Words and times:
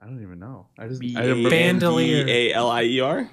I 0.00 0.06
don't 0.06 0.22
even 0.22 0.38
know. 0.38 0.66
I 0.78 0.86
just 0.88 1.00
B 1.00 1.14
I 1.16 1.22
didn't- 1.22 1.38
A 1.38 1.38
N 1.38 1.44
D 1.44 1.50
Bandolier. 1.50 2.26
A 2.28 2.52
L 2.52 2.70
I 2.70 2.82
E 2.84 3.00
R. 3.00 3.28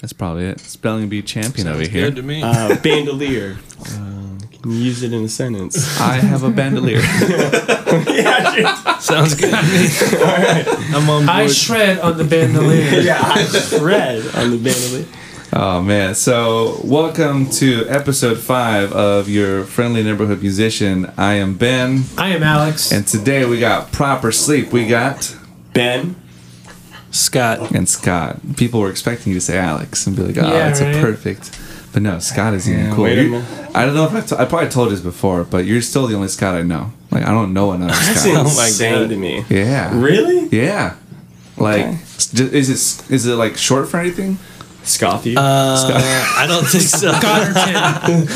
that's 0.00 0.12
probably 0.12 0.44
it. 0.46 0.60
Spelling 0.60 1.08
bee 1.08 1.22
champion 1.22 1.66
over 1.68 1.82
here. 1.82 2.06
Good 2.06 2.16
to 2.16 2.22
me. 2.22 2.42
Uh, 2.42 2.76
bandolier. 2.76 3.56
Can 3.84 4.70
you 4.70 4.78
use 4.78 5.02
it 5.02 5.12
in 5.12 5.24
a 5.24 5.28
sentence? 5.28 6.00
I 6.00 6.14
have 6.14 6.44
a 6.44 6.50
bandolier. 6.50 7.00
yeah, 7.00 8.98
Sounds 9.00 9.34
good 9.34 9.50
to 9.50 9.62
me. 9.62 10.86
I'm 10.94 11.10
on 11.10 11.26
board. 11.26 11.28
I 11.28 11.46
shred 11.48 11.98
on 11.98 12.16
the 12.16 12.24
bandolier. 12.24 13.00
yeah. 13.00 13.20
I 13.20 13.42
shred 13.44 14.24
on 14.36 14.52
the 14.52 14.58
bandolier. 14.58 15.06
oh 15.52 15.82
man! 15.82 16.14
So 16.14 16.80
welcome 16.84 17.50
to 17.50 17.84
episode 17.88 18.38
five 18.38 18.92
of 18.92 19.28
your 19.28 19.64
friendly 19.64 20.04
neighborhood 20.04 20.40
musician. 20.42 21.12
I 21.16 21.34
am 21.34 21.54
Ben, 21.58 22.04
I 22.16 22.28
am 22.28 22.44
Alex. 22.44 22.92
and 22.92 23.04
today 23.06 23.44
we 23.44 23.58
got 23.58 23.90
Propersleep. 23.90 24.70
We 24.70 24.86
got 24.86 25.36
Ben. 25.72 26.16
Scott. 27.10 27.72
and 27.72 27.88
Scott. 27.88 28.38
People 28.56 28.80
were 28.80 28.90
expecting 28.90 29.32
you 29.32 29.38
to 29.38 29.44
say 29.44 29.58
Alex 29.58 30.06
and 30.06 30.16
be 30.16 30.22
like, 30.22 30.38
"Oh, 30.38 30.46
Yeah, 30.48 30.68
that's 30.68 30.80
right. 30.80 30.96
a 30.96 31.00
perfect." 31.00 31.58
But 31.92 32.00
no, 32.02 32.18
Scott 32.20 32.54
is 32.54 32.66
even 32.70 32.86
Yeah, 32.86 32.94
cool. 32.94 33.04
wait 33.04 33.18
a 33.18 33.22
You- 33.24 33.30
minute. 33.32 33.46
I 33.74 33.84
don't 33.84 33.94
know 33.94 34.06
if 34.06 34.14
I, 34.14 34.20
t- 34.22 34.36
I 34.38 34.46
probably 34.46 34.70
told 34.70 34.88
you 34.88 34.96
this 34.96 35.04
before, 35.04 35.44
but 35.44 35.66
you're 35.66 35.82
still 35.82 36.06
the 36.06 36.14
only 36.14 36.28
Scott 36.28 36.54
I 36.54 36.62
know. 36.62 36.92
Like 37.10 37.24
I 37.24 37.30
don't 37.30 37.52
know 37.52 37.72
another 37.72 37.92
That's 37.92 38.22
Scott. 38.22 38.36
Oh 38.46 38.56
my 38.56 38.66
insane 38.66 38.92
God. 38.94 39.08
to 39.10 39.16
me. 39.16 39.44
Yeah. 39.50 39.90
Really? 39.94 40.48
Yeah. 40.50 40.94
Like, 41.58 41.80
Okay. 41.82 41.98
s- 42.16 42.32
is 42.34 42.70
it 42.70 43.12
is 43.12 43.26
it 43.26 43.34
like 43.34 43.58
short 43.58 43.88
for 43.90 43.98
anything? 44.00 44.38
Scotty. 44.84 45.36
Uh, 45.36 45.40
I 46.36 46.44
don't 46.48 46.64
think 46.64 46.82
so. 46.82 47.12
Scotterton. 47.12 48.26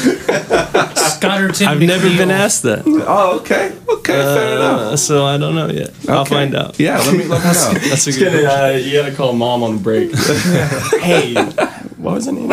Scotterton. 0.97 1.67
I've 1.67 1.81
never 1.81 2.09
been 2.09 2.31
asked 2.31 2.63
that. 2.63 2.83
Oh, 2.87 3.39
okay, 3.41 3.77
okay, 3.89 4.13
fair 4.13 4.57
enough. 4.57 4.81
Uh, 4.81 4.97
so 4.97 5.25
I 5.27 5.39
don't 5.39 5.55
know 5.55 5.69
yet. 5.69 5.91
I'll 6.09 6.21
Okay. 6.21 6.31
find 6.35 6.55
out. 6.55 6.79
Yeah, 6.79 6.99
let 6.99 7.17
me 7.17 7.25
let 7.25 7.41
me 7.43 7.47
know. 7.53 7.89
That's 7.89 8.07
a 8.07 8.13
good 8.13 8.33
gonna, 8.45 8.65
uh, 8.75 8.77
you 8.77 8.93
gotta 9.01 9.15
call 9.15 9.33
mom 9.33 9.63
on 9.63 9.77
the 9.77 9.83
break. 9.83 10.15
hey, 11.03 11.35
what 11.97 12.15
was 12.15 12.27
the 12.27 12.33
name? 12.33 12.53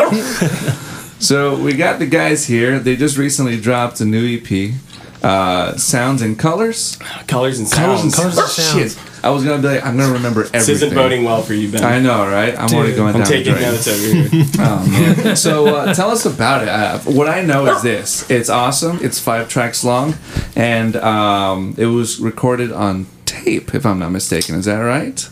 So 1.20 1.56
we 1.56 1.74
got 1.74 1.98
the 1.98 2.06
guys 2.06 2.46
here. 2.46 2.78
They 2.78 2.96
just 2.96 3.16
recently 3.16 3.60
dropped 3.60 4.00
a 4.00 4.04
new 4.04 4.38
EP, 4.38 4.74
uh, 5.22 5.76
Sounds 5.76 6.20
and 6.20 6.38
Colors. 6.38 6.96
Colors 7.28 7.58
and 7.60 7.70
Colors 7.70 8.00
sounds. 8.00 8.14
Colors 8.16 8.36
and 8.38 8.44
Oh, 8.44 8.48
Sounds. 8.48 8.96
Shit. 9.24 9.26
I 9.26 9.30
was 9.30 9.44
gonna 9.44 9.62
be 9.62 9.68
like, 9.68 9.84
I'm 9.84 9.96
gonna 9.96 10.12
remember 10.12 10.40
everything. 10.40 10.60
This 10.60 10.68
isn't 10.68 10.94
boding 10.94 11.24
well 11.24 11.42
for 11.42 11.54
you, 11.54 11.70
Ben. 11.72 11.82
I 11.84 11.98
know, 12.00 12.26
right? 12.26 12.54
I'm 12.58 12.74
already 12.74 12.94
going 12.94 13.14
I'm 13.14 13.22
down. 13.22 13.30
taking 13.30 13.54
notes 13.54 13.88
over 13.88 14.26
here. 14.28 14.44
Oh 14.58 15.34
so 15.34 15.66
uh, 15.74 15.94
tell 15.94 16.10
us 16.10 16.24
about 16.26 16.62
it. 16.62 16.68
Uh, 16.68 16.98
what 17.00 17.28
I 17.28 17.42
know 17.42 17.66
is 17.66 17.82
this: 17.82 18.30
it's 18.30 18.48
awesome. 18.48 18.98
It's 19.02 19.18
five 19.18 19.48
tracks 19.48 19.84
long, 19.84 20.14
and 20.56 20.96
um, 20.96 21.74
it 21.78 21.86
was 21.86 22.18
recorded 22.20 22.72
on 22.72 23.06
tape, 23.24 23.74
if 23.74 23.84
I'm 23.86 23.98
not 23.98 24.10
mistaken. 24.10 24.54
Is 24.56 24.64
that 24.66 24.78
right? 24.78 25.28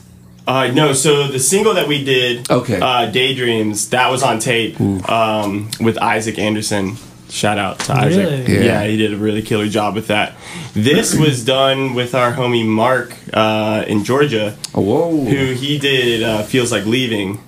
Uh, 0.47 0.67
no, 0.69 0.93
so 0.93 1.29
the 1.29 1.39
single 1.39 1.75
that 1.75 1.87
we 1.87 2.03
did, 2.03 2.51
Okay. 2.51 2.81
uh, 2.81 3.09
Daydreams, 3.11 3.91
that 3.91 4.11
was 4.11 4.25
on 4.25 4.41
tape 4.41 4.81
um, 5.09 5.71
with 5.81 5.97
Isaac 5.99 6.37
Anderson. 6.39 6.97
Shout 7.33 7.57
out 7.57 7.79
to 7.81 7.93
Isaac. 7.95 8.47
Really? 8.47 8.55
Yeah. 8.55 8.61
Yeah. 8.83 8.85
he 8.87 8.97
did 8.99 9.15
a 9.15 9.17
really 9.17 9.41
killer 9.41 9.67
job 9.67 9.95
with 9.95 10.09
that. 10.09 10.35
This 10.75 11.15
was 11.19 11.43
done 11.45 11.95
with 11.95 12.15
our 12.15 12.33
homie 12.35 12.67
Mark 12.67 13.15
uh, 13.33 13.85
in 13.89 14.05
Georgia, 14.05 14.51
Whoa! 14.75 15.11
who 15.25 15.55
he 15.55 15.79
did 15.79 16.23
uh, 16.23 16.43
Feels 16.43 16.71
Like 16.71 16.85
Leaving. 16.85 17.41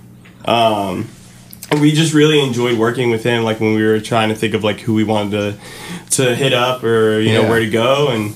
Um, 0.47 1.09
and 1.71 1.81
we 1.83 1.93
just 1.93 2.15
really 2.15 2.41
enjoyed 2.41 2.79
working 2.79 3.11
with 3.11 3.25
him, 3.25 3.45
like 3.45 3.61
when 3.61 3.75
we 3.75 3.85
were 3.85 4.01
trying 4.01 4.31
to 4.31 4.35
think 4.35 4.55
of 4.55 4.65
like 4.65 4.81
who 4.81 4.95
we 4.95 5.05
wanted 5.05 5.31
to 5.33 5.59
to 6.23 6.35
hit 6.35 6.53
up 6.55 6.83
or 6.83 7.21
you 7.21 7.33
know 7.35 7.43
Yeah. 7.43 7.51
where 7.51 7.61
to 7.61 7.69
go, 7.71 8.09
and 8.09 8.35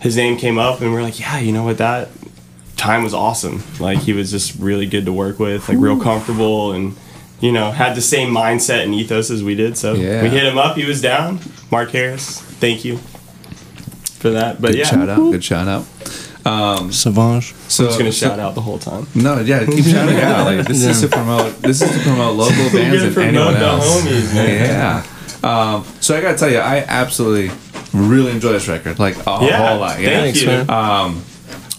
his 0.00 0.16
name 0.16 0.36
came 0.38 0.58
up, 0.58 0.80
and 0.80 0.90
we 0.92 0.98
are 0.98 1.02
like, 1.02 1.20
yeah, 1.20 1.38
you 1.38 1.52
know 1.52 1.62
what, 1.64 1.78
that 1.78 2.08
time 2.76 3.04
was 3.04 3.14
awesome. 3.14 3.62
Like 3.78 3.98
he 3.98 4.12
was 4.12 4.30
just 4.32 4.56
really 4.58 4.86
good 4.86 5.04
to 5.04 5.12
work 5.12 5.38
with, 5.38 5.68
like 5.68 5.78
real 5.78 6.00
comfortable, 6.00 6.72
and 6.72 6.96
you 7.40 7.52
know 7.52 7.70
had 7.70 7.94
the 7.96 8.00
same 8.02 8.30
mindset 8.34 8.84
and 8.84 8.94
ethos 8.94 9.30
as 9.30 9.42
we 9.42 9.54
did. 9.54 9.76
So 9.76 9.94
Yeah. 9.94 10.22
we 10.22 10.28
hit 10.28 10.44
him 10.44 10.58
up, 10.58 10.76
he 10.76 10.84
was 10.84 11.00
down. 11.00 11.40
Mark 11.70 11.90
Harris, 11.92 12.40
thank 12.60 12.84
you 12.84 12.98
for 14.18 14.30
that. 14.30 14.60
But 14.60 14.72
Good 14.72 14.78
yeah, 14.80 14.84
shout 14.86 15.08
out. 15.08 15.30
Good 15.32 15.44
shout 15.44 15.68
out. 15.68 15.84
Um, 16.44 16.90
Sauvage. 16.90 17.54
so 17.68 17.84
I'm 17.84 17.88
just 17.88 17.98
gonna 17.98 18.12
so- 18.12 18.28
shout 18.28 18.38
out 18.40 18.54
the 18.54 18.60
whole 18.62 18.78
time. 18.78 19.06
No, 19.14 19.40
yeah, 19.40 19.64
keep 19.66 19.84
shouting 19.94 20.16
out. 20.20 20.46
Like 20.46 20.66
this 20.66 20.82
is 20.84 21.00
to 21.02 21.08
promote. 21.08 21.60
This 21.62 21.82
is 21.82 21.90
to 21.90 21.98
promote 22.00 22.36
local 22.36 22.56
bands 22.72 23.02
gotta 23.02 23.20
and 23.20 23.36
anyone 23.36 23.54
the 23.54 23.60
else. 23.60 24.00
homies, 24.02 24.34
man. 24.34 25.04
Yeah. 25.04 25.04
Um, 25.42 25.84
so 26.00 26.16
I 26.16 26.20
gotta 26.20 26.36
tell 26.38 26.50
you, 26.50 26.58
I 26.58 26.84
absolutely 26.86 27.50
really 27.92 28.30
enjoy 28.32 28.52
this 28.52 28.68
record. 28.68 28.98
Like 28.98 29.16
a 29.26 29.38
Yeah, 29.42 29.68
whole 29.68 29.80
lot. 29.80 30.00
Yeah. 30.00 30.08
thank 30.20 30.36
Thanks, 30.36 30.40
you. 30.42 30.46
man. 30.48 30.70
Um, 30.70 31.22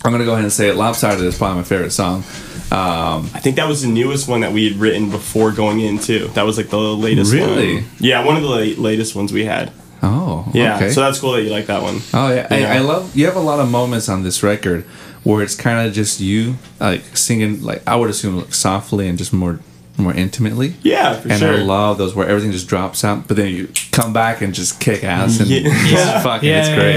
I'm 0.04 0.12
gonna 0.12 0.26
go 0.26 0.32
ahead 0.34 0.44
and 0.44 0.54
say 0.54 0.70
it. 0.70 0.76
Lopsided 0.76 1.24
is 1.26 1.38
probably 1.38 1.58
my 1.58 1.64
favorite 1.64 1.92
song. 1.92 2.24
Um, 2.72 3.30
I 3.34 3.40
think 3.40 3.58
that 3.58 3.68
was 3.68 3.82
the 3.82 3.90
newest 3.90 4.28
one 4.30 4.42
that 4.42 4.54
we 4.54 4.70
had 4.70 4.80
written 4.80 5.10
before 5.10 5.52
going 5.52 5.82
in 5.82 6.00
too. 6.00 6.30
That 6.36 6.44
was 6.46 6.56
like 6.58 6.70
the 6.70 6.78
latest 6.80 7.34
Really? 7.34 7.76
one. 7.76 7.86
Yeah, 8.00 8.24
one 8.26 8.38
of 8.38 8.44
the 8.44 8.48
la- 8.50 8.82
latest 8.82 9.14
ones 9.16 9.34
we 9.34 9.44
had. 9.46 9.72
oh, 10.02 10.50
Yeah, 10.54 10.78
Okay. 10.78 10.90
so 10.92 11.02
that's 11.02 11.20
cool 11.20 11.34
that 11.34 11.44
you 11.44 11.50
like 11.50 11.66
that 11.66 11.82
one. 11.82 12.00
Oh 12.14 12.30
yeah, 12.34 12.48
Yeah. 12.50 12.72
I, 12.74 12.78
I 12.78 12.80
love. 12.80 13.14
You 13.16 13.26
have 13.26 13.36
a 13.36 13.40
lot 13.42 13.60
of 13.60 13.70
moments 13.70 14.08
on 14.10 14.24
this 14.24 14.42
record 14.42 14.86
where 15.24 15.44
it's 15.44 15.54
kind 15.56 15.86
of 15.86 15.94
just 15.94 16.20
you, 16.22 16.56
like 16.80 17.16
singing, 17.18 17.62
like 17.62 17.84
I 17.86 17.96
would 17.98 18.10
assume, 18.10 18.38
like, 18.38 18.54
softly 18.54 19.08
and 19.10 19.18
just 19.18 19.34
more, 19.34 19.60
more 19.98 20.14
intimately. 20.14 20.76
Yeah, 20.82 21.20
for 21.20 21.30
and 21.30 21.40
sure. 21.40 21.52
And 21.54 21.62
I 21.64 21.66
love 21.66 21.98
those 22.00 22.16
where 22.16 22.28
everything 22.28 22.52
just 22.54 22.68
drops 22.68 23.04
out, 23.04 23.28
but 23.28 23.36
then 23.38 23.50
you 23.54 23.70
come 23.92 24.14
back 24.14 24.42
and 24.42 24.54
just 24.54 24.80
kick 24.80 25.04
ass 25.04 25.40
and 25.42 25.50
Yeah. 25.50 25.60
just 25.64 25.92
Yeah. 25.92 26.22
fucking, 26.24 26.50
Yeah, 26.50 26.60
it's 26.62 26.70
yeah, 26.70 26.76
great. 26.76 26.96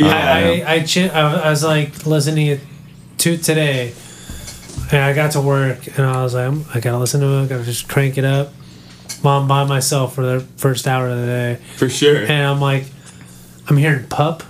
yeah. 0.00 0.06
yeah, 0.08 0.34
I, 0.34 0.72
I, 0.72 0.74
I, 0.74 0.80
chi- 0.80 1.08
I, 1.08 1.34
I 1.46 1.50
was 1.50 1.62
like 1.64 2.04
listening 2.06 2.60
to 3.18 3.36
today, 3.38 3.92
and 4.92 5.02
I 5.02 5.12
got 5.12 5.32
to 5.32 5.40
work, 5.40 5.86
and 5.96 6.06
I 6.06 6.22
was 6.22 6.34
like, 6.34 6.44
I'm- 6.44 6.64
I 6.74 6.80
gotta 6.80 6.98
listen 6.98 7.20
to 7.20 7.26
it. 7.26 7.44
I 7.44 7.46
gotta 7.46 7.64
just 7.64 7.88
crank 7.88 8.18
it 8.18 8.24
up. 8.24 8.52
Mom 9.22 9.46
by 9.48 9.64
myself 9.64 10.14
for 10.14 10.22
the 10.22 10.40
first 10.56 10.86
hour 10.86 11.08
of 11.08 11.18
the 11.18 11.26
day, 11.26 11.58
for 11.76 11.88
sure. 11.88 12.16
and 12.18 12.46
I'm 12.46 12.60
like, 12.60 12.84
I'm 13.68 13.76
hearing 13.76 14.06
pup. 14.06 14.42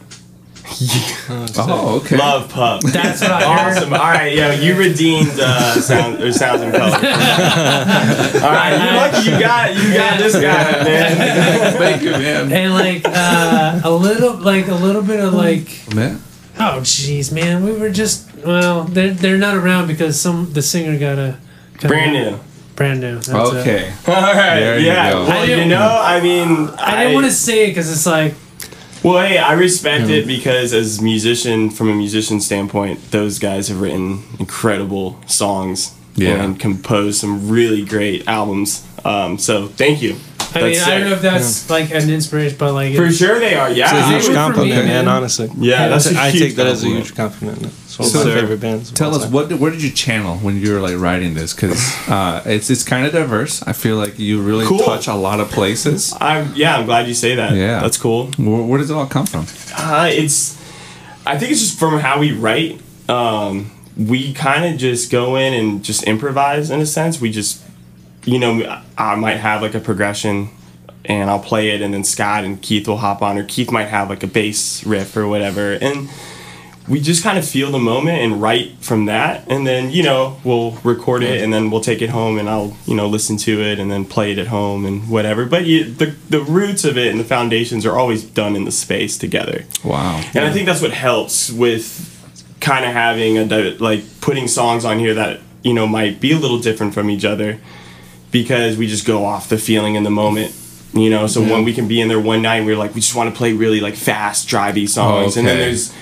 Oh, 1.29 2.01
okay. 2.05 2.17
Love 2.17 2.49
pup. 2.51 2.81
That's 2.83 3.21
what 3.21 3.33
I 3.33 3.41
heard. 3.43 3.77
Awesome. 3.79 3.93
All 3.93 3.99
right, 3.99 4.33
yo, 4.35 4.53
you 4.53 4.77
redeemed 4.77 5.31
uh, 5.41 5.75
sound 5.81 6.23
or 6.23 6.33
sounds 6.33 6.62
and 6.62 6.73
colors. 6.73 6.95
All 6.95 7.01
right, 7.01 8.77
you 8.79 8.97
lucky 8.97 9.31
you 9.31 9.41
got 9.41 9.75
you 9.75 9.93
got 9.95 10.19
this 10.19 10.35
guy, 10.35 10.85
man. 10.85 11.73
Thank 11.77 12.03
you, 12.03 12.12
man. 12.12 12.53
And 12.53 12.73
like 12.73 13.03
uh, 13.05 13.81
a 13.83 13.91
little, 13.91 14.35
like 14.37 14.69
a 14.69 14.75
little 14.75 15.03
bit 15.03 15.19
of 15.25 15.35
like, 15.35 15.69
man. 15.95 16.23
Oh 16.60 16.81
jeez, 16.82 17.32
man, 17.32 17.65
we 17.65 17.72
were 17.72 17.91
just 17.91 18.28
well, 18.44 18.84
they're 18.84 19.12
they're 19.12 19.38
not 19.38 19.56
around 19.56 19.87
because 19.88 20.21
some 20.21 20.53
the 20.53 20.62
singer 20.62 20.98
got 20.98 21.19
a 21.19 21.37
Brand 21.81 22.12
new. 22.12 22.38
brand 22.76 23.00
new. 23.00 23.15
That's 23.21 23.28
it. 23.28 23.56
Okay. 23.56 23.93
All 24.06 24.15
right, 24.15 24.60
There 24.60 24.78
you 24.78 24.87
yeah. 24.87 25.12
go. 25.12 25.22
Well, 25.25 25.32
I 25.32 25.41
you 25.44 25.47
didn't- 25.56 25.69
know, 25.70 25.99
I 26.03 26.20
mean, 26.20 26.69
I 26.78 26.97
didn't 27.04 27.15
want 27.15 27.26
to 27.26 27.32
say 27.32 27.65
it 27.65 27.69
because 27.69 27.91
it's 27.91 28.06
like 28.06 28.34
Well, 29.03 29.26
hey, 29.26 29.38
I 29.38 29.53
respect 29.54 30.10
it 30.10 30.26
because 30.26 30.75
as 30.75 31.00
musician, 31.00 31.70
from 31.70 31.88
a 31.88 31.94
musician 31.94 32.41
standpoint, 32.41 33.10
those 33.12 33.38
guys 33.38 33.69
have 33.69 33.81
written 33.81 34.25
incredible 34.38 35.19
songs 35.26 35.94
Yeah. 36.16 36.43
and 36.44 36.60
composed 36.60 37.19
some 37.20 37.49
really 37.49 37.82
great 37.84 38.28
albums. 38.28 38.87
Um, 39.04 39.38
so 39.38 39.69
thank 39.69 40.03
you. 40.03 40.16
I 40.53 40.62
mean, 40.62 40.72
That's 40.75 40.87
I 40.88 40.99
don't 40.99 41.09
know 41.11 41.15
if 41.16 41.22
that's 41.22 41.71
like 41.71 41.91
an 41.93 42.11
inspiration, 42.11 42.56
but 42.59 42.72
like 42.75 42.97
For 42.97 43.11
sure 43.12 43.38
they 43.38 43.55
are. 43.55 43.71
Yeah, 43.71 43.84
It's 43.84 43.93
a 43.93 44.11
they 44.11 44.19
huge 44.27 44.34
compliment, 44.34 44.81
me, 44.81 44.87
man. 44.91 45.05
man. 45.05 45.09
Honestly. 45.09 45.49
Yeah, 45.56 45.87
that's 45.88 46.06
a 46.11 46.19
I 46.19 46.31
huge 46.31 46.43
take 46.43 46.56
that 46.56 46.66
as 46.66 46.83
a 46.83 46.88
huge 46.88 47.15
compliment. 47.15 47.62
It's 47.66 47.99
one 47.99 48.09
So- 48.09 48.21
of 48.22 48.27
my 48.27 48.34
favorite 48.41 48.61
bands. 48.61 48.91
Tell 48.91 49.15
us 49.15 49.22
time. 49.22 49.33
what 49.33 49.49
did, 49.49 49.61
what 49.61 49.72
did 49.72 49.83
you 49.83 49.91
channel 49.93 50.38
when 50.38 50.61
you 50.61 50.72
were 50.72 50.81
like 50.81 50.97
writing 50.99 51.34
this? 51.34 51.55
Because 51.55 51.81
uh, 52.09 52.43
it's 52.47 52.69
it's 52.69 52.83
kind 52.83 53.06
of 53.06 53.12
diverse. 53.12 53.62
I 53.62 53.72
feel 53.72 53.97
like 53.97 54.19
you 54.19 54.41
really 54.43 54.66
Cool. 54.66 54.81
touch 54.81 55.06
a 55.06 55.15
lot 55.15 55.38
of 55.38 55.50
places. 55.50 56.15
I'm 56.21 56.53
yeah, 56.56 56.77
I'm 56.78 56.84
glad 56.87 57.06
you 57.06 57.15
say 57.15 57.37
that. 57.37 57.53
Yeah. 57.55 57.81
that's 57.81 57.97
cool. 57.99 58.27
Where, 58.37 58.62
where 58.62 58.78
does 58.78 58.91
it 58.91 58.94
all 58.94 59.06
come 59.06 59.27
from? 59.27 59.47
Uh, 59.77 60.09
it's, 60.11 60.56
I 61.25 61.38
think 61.38 61.53
it's 61.53 61.61
just 61.61 61.78
from 61.78 62.00
how 62.00 62.19
we 62.19 62.32
write. 62.32 62.81
Um, 63.09 63.71
we 63.97 64.32
kind 64.32 64.64
of 64.73 64.81
just 64.81 65.11
go 65.12 65.37
in 65.37 65.52
and 65.55 65.85
just 65.85 66.02
improvise 66.05 66.70
in 66.70 66.81
a 66.81 66.87
sense. 66.87 67.20
We 67.20 67.31
just, 67.31 67.62
you 68.25 68.38
know, 68.38 68.82
I 68.99 69.14
might 69.17 69.37
have 69.37 69.62
like 69.62 69.75
a 69.75 69.81
progression 69.81 70.50
and 71.05 71.31
I'll 71.31 71.40
play 71.40 71.70
it, 71.70 71.81
and 71.81 71.94
then 71.94 72.05
Scott 72.05 72.44
and 72.44 72.61
Keith 72.61 72.87
will 72.87 72.99
hop 72.99 73.22
on, 73.22 73.38
or 73.38 73.44
Keith 73.44 73.72
might 73.72 73.88
have 73.88 74.11
like 74.11 74.22
a 74.22 74.26
bass 74.26 74.84
riff 74.84 75.17
or 75.17 75.26
whatever. 75.26 75.72
And 75.72 76.11
we 76.88 77.00
just 77.00 77.22
kind 77.22 77.38
of 77.38 77.49
feel 77.49 77.70
the 77.70 77.78
moment 77.78 78.19
and 78.19 78.43
write 78.43 78.72
from 78.81 79.06
that. 79.06 79.49
And 79.49 79.67
then, 79.67 79.90
you 79.90 80.02
know, 80.02 80.38
we'll 80.44 80.72
record 80.82 81.22
it 81.22 81.40
and 81.43 81.52
then 81.52 81.70
we'll 81.70 81.81
take 81.81 82.02
it 82.02 82.11
home 82.11 82.37
and 82.37 82.49
I'll, 82.49 82.76
you 82.84 82.96
know, 82.96 83.06
listen 83.06 83.37
to 83.38 83.62
it 83.62 83.78
and 83.78 83.90
then 83.90 84.05
play 84.05 84.32
it 84.32 84.38
at 84.38 84.49
home 84.49 84.84
and 84.84 85.08
whatever. 85.08 85.46
But 85.46 85.66
you, 85.66 85.84
the, 85.84 86.06
the 86.28 86.40
roots 86.40 86.84
of 86.84 86.99
it 86.99 87.08
and 87.08 87.20
the 87.20 87.25
foundations 87.25 87.87
are 87.87 87.96
always 87.96 88.25
done 88.25 88.56
in 88.56 88.64
the 88.64 88.73
space 88.73 89.16
together. 89.16 89.66
Wow. 89.84 90.20
And 90.34 90.44
I 90.44 90.52
think 90.52 90.66
that's 90.66 90.82
what 90.82 90.90
helps 90.90 91.50
with 91.50 92.08
kind 92.61 92.84
of 92.84 92.93
having 92.93 93.38
a 93.38 93.44
like 93.78 94.02
putting 94.20 94.49
songs 94.49 94.84
on 94.84 94.99
here 94.99 95.14
that 95.14 95.40
you 95.62 95.73
know 95.73 95.87
might 95.87 96.20
be 96.20 96.32
a 96.32 96.38
little 96.38 96.58
different 96.58 96.93
from 96.93 97.08
each 97.08 97.25
other 97.25 97.58
because 98.31 98.77
we 98.77 98.87
just 98.87 99.06
go 99.06 99.25
off 99.25 99.49
the 99.49 99.59
feeling 99.59 99.94
in 99.94 100.03
the 100.05 100.11
moment. 100.11 100.55
You 100.93 101.09
know, 101.09 101.29
so 101.29 101.41
when 101.41 101.62
we 101.65 101.73
can 101.73 101.87
be 101.87 102.00
in 102.00 102.09
there 102.09 102.19
one 102.19 102.43
night, 102.43 102.56
and 102.56 102.67
we're 102.67 102.77
like, 102.77 102.94
we 102.97 103.00
just 103.00 103.15
want 103.15 103.32
to 103.32 103.37
play 103.37 103.53
really 103.53 103.81
like 103.81 103.94
fast, 103.94 104.49
drivey 104.49 104.88
songs, 104.88 105.37
and 105.37 105.47
then 105.47 105.56
there's 105.59 105.94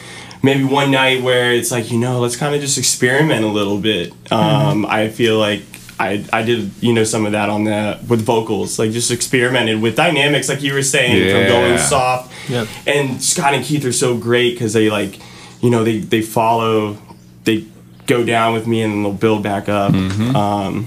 maybe 0.42 0.64
one 0.64 0.90
night 0.90 1.22
where 1.22 1.52
it's 1.52 1.70
like 1.70 1.90
you 1.90 1.98
know 1.98 2.20
let's 2.20 2.36
kind 2.36 2.54
of 2.54 2.60
just 2.62 2.78
experiment 2.78 3.44
a 3.44 3.48
little 3.48 3.78
bit. 3.78 4.12
Um, 4.32 4.86
I 4.86 5.08
feel 5.08 5.38
like. 5.38 5.62
I, 6.00 6.24
I 6.32 6.42
did 6.42 6.70
you 6.80 6.92
know 6.92 7.02
some 7.02 7.26
of 7.26 7.32
that 7.32 7.48
on 7.48 7.64
the 7.64 7.98
with 8.08 8.22
vocals 8.22 8.78
like 8.78 8.92
just 8.92 9.10
experimented 9.10 9.82
with 9.82 9.96
dynamics 9.96 10.48
like 10.48 10.62
you 10.62 10.72
were 10.72 10.84
saying 10.84 11.28
from 11.32 11.48
going 11.48 11.76
soft 11.78 12.32
Yeah. 12.48 12.66
and 12.86 13.20
Scott 13.20 13.52
and 13.52 13.64
Keith 13.64 13.84
are 13.84 13.90
so 13.90 14.16
great 14.16 14.52
because 14.54 14.72
they 14.74 14.90
like, 14.90 15.18
you 15.60 15.70
know, 15.70 15.82
they 15.82 15.98
they 15.98 16.22
follow, 16.22 16.98
they 17.42 17.64
go 18.06 18.22
down 18.22 18.54
with 18.54 18.68
me 18.68 18.82
and 18.82 18.92
then 18.92 19.02
they'll 19.02 19.12
build 19.12 19.42
back 19.42 19.68
up. 19.68 19.92
Um, 19.92 20.86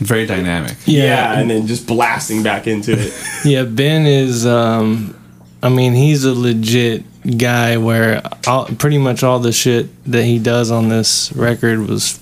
Very 0.00 0.26
dynamic. 0.26 0.76
yeah. 0.84 1.38
and 1.38 1.50
then 1.50 1.66
just 1.66 1.86
blasting 1.86 2.42
back 2.42 2.66
into 2.66 2.92
it. 2.98 3.12
Yeah, 3.44 3.64
Ben 3.64 4.06
is. 4.06 4.44
Um, 4.46 5.14
I 5.62 5.68
mean, 5.68 5.94
he's 5.94 6.24
a 6.24 6.34
legit 6.34 7.04
guy. 7.38 7.76
Where 7.76 8.22
all, 8.46 8.66
pretty 8.66 8.98
much 8.98 9.22
all 9.22 9.38
the 9.38 9.52
shit 9.52 9.86
that 10.10 10.24
he 10.24 10.38
does 10.38 10.70
on 10.70 10.88
this 10.88 11.32
record 11.32 11.86
was 11.88 12.18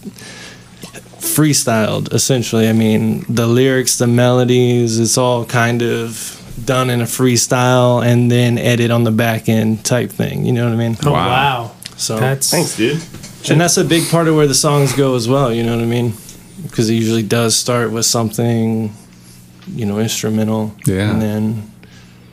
freestyled. 1.18 2.12
Essentially, 2.12 2.68
I 2.68 2.72
mean, 2.72 3.24
the 3.28 3.46
lyrics, 3.46 3.98
the 3.98 4.06
melodies, 4.06 4.98
it's 4.98 5.18
all 5.18 5.44
kind 5.44 5.82
of 5.82 6.40
done 6.64 6.88
in 6.90 7.00
a 7.00 7.04
freestyle 7.04 8.04
and 8.04 8.30
then 8.30 8.58
edit 8.58 8.90
on 8.90 9.04
the 9.04 9.10
back 9.10 9.48
end 9.48 9.84
type 9.84 10.10
thing. 10.10 10.44
You 10.44 10.52
know 10.52 10.64
what 10.64 10.72
I 10.72 10.76
mean? 10.76 10.96
Oh 11.04 11.12
Wow. 11.12 11.26
wow, 11.28 11.72
So 11.96 12.18
that's 12.18 12.50
Thanks, 12.50 12.76
dude. 12.76 13.02
and 13.50 13.60
that's 13.60 13.76
a 13.76 13.84
big 13.84 14.08
part 14.08 14.28
of 14.28 14.36
where 14.36 14.46
the 14.46 14.54
songs 14.54 14.92
go 14.94 15.16
as 15.16 15.28
well. 15.28 15.52
You 15.52 15.62
know 15.64 15.74
what 15.74 15.82
I 15.82 15.86
mean? 15.88 16.12
Because 16.62 16.88
it 16.90 16.94
usually 16.94 17.22
does 17.22 17.56
start 17.56 17.90
with 17.90 18.06
something, 18.06 18.92
you 19.68 19.86
know, 19.86 19.98
instrumental. 19.98 20.74
Yeah. 20.86 21.10
And 21.10 21.20
then 21.20 21.70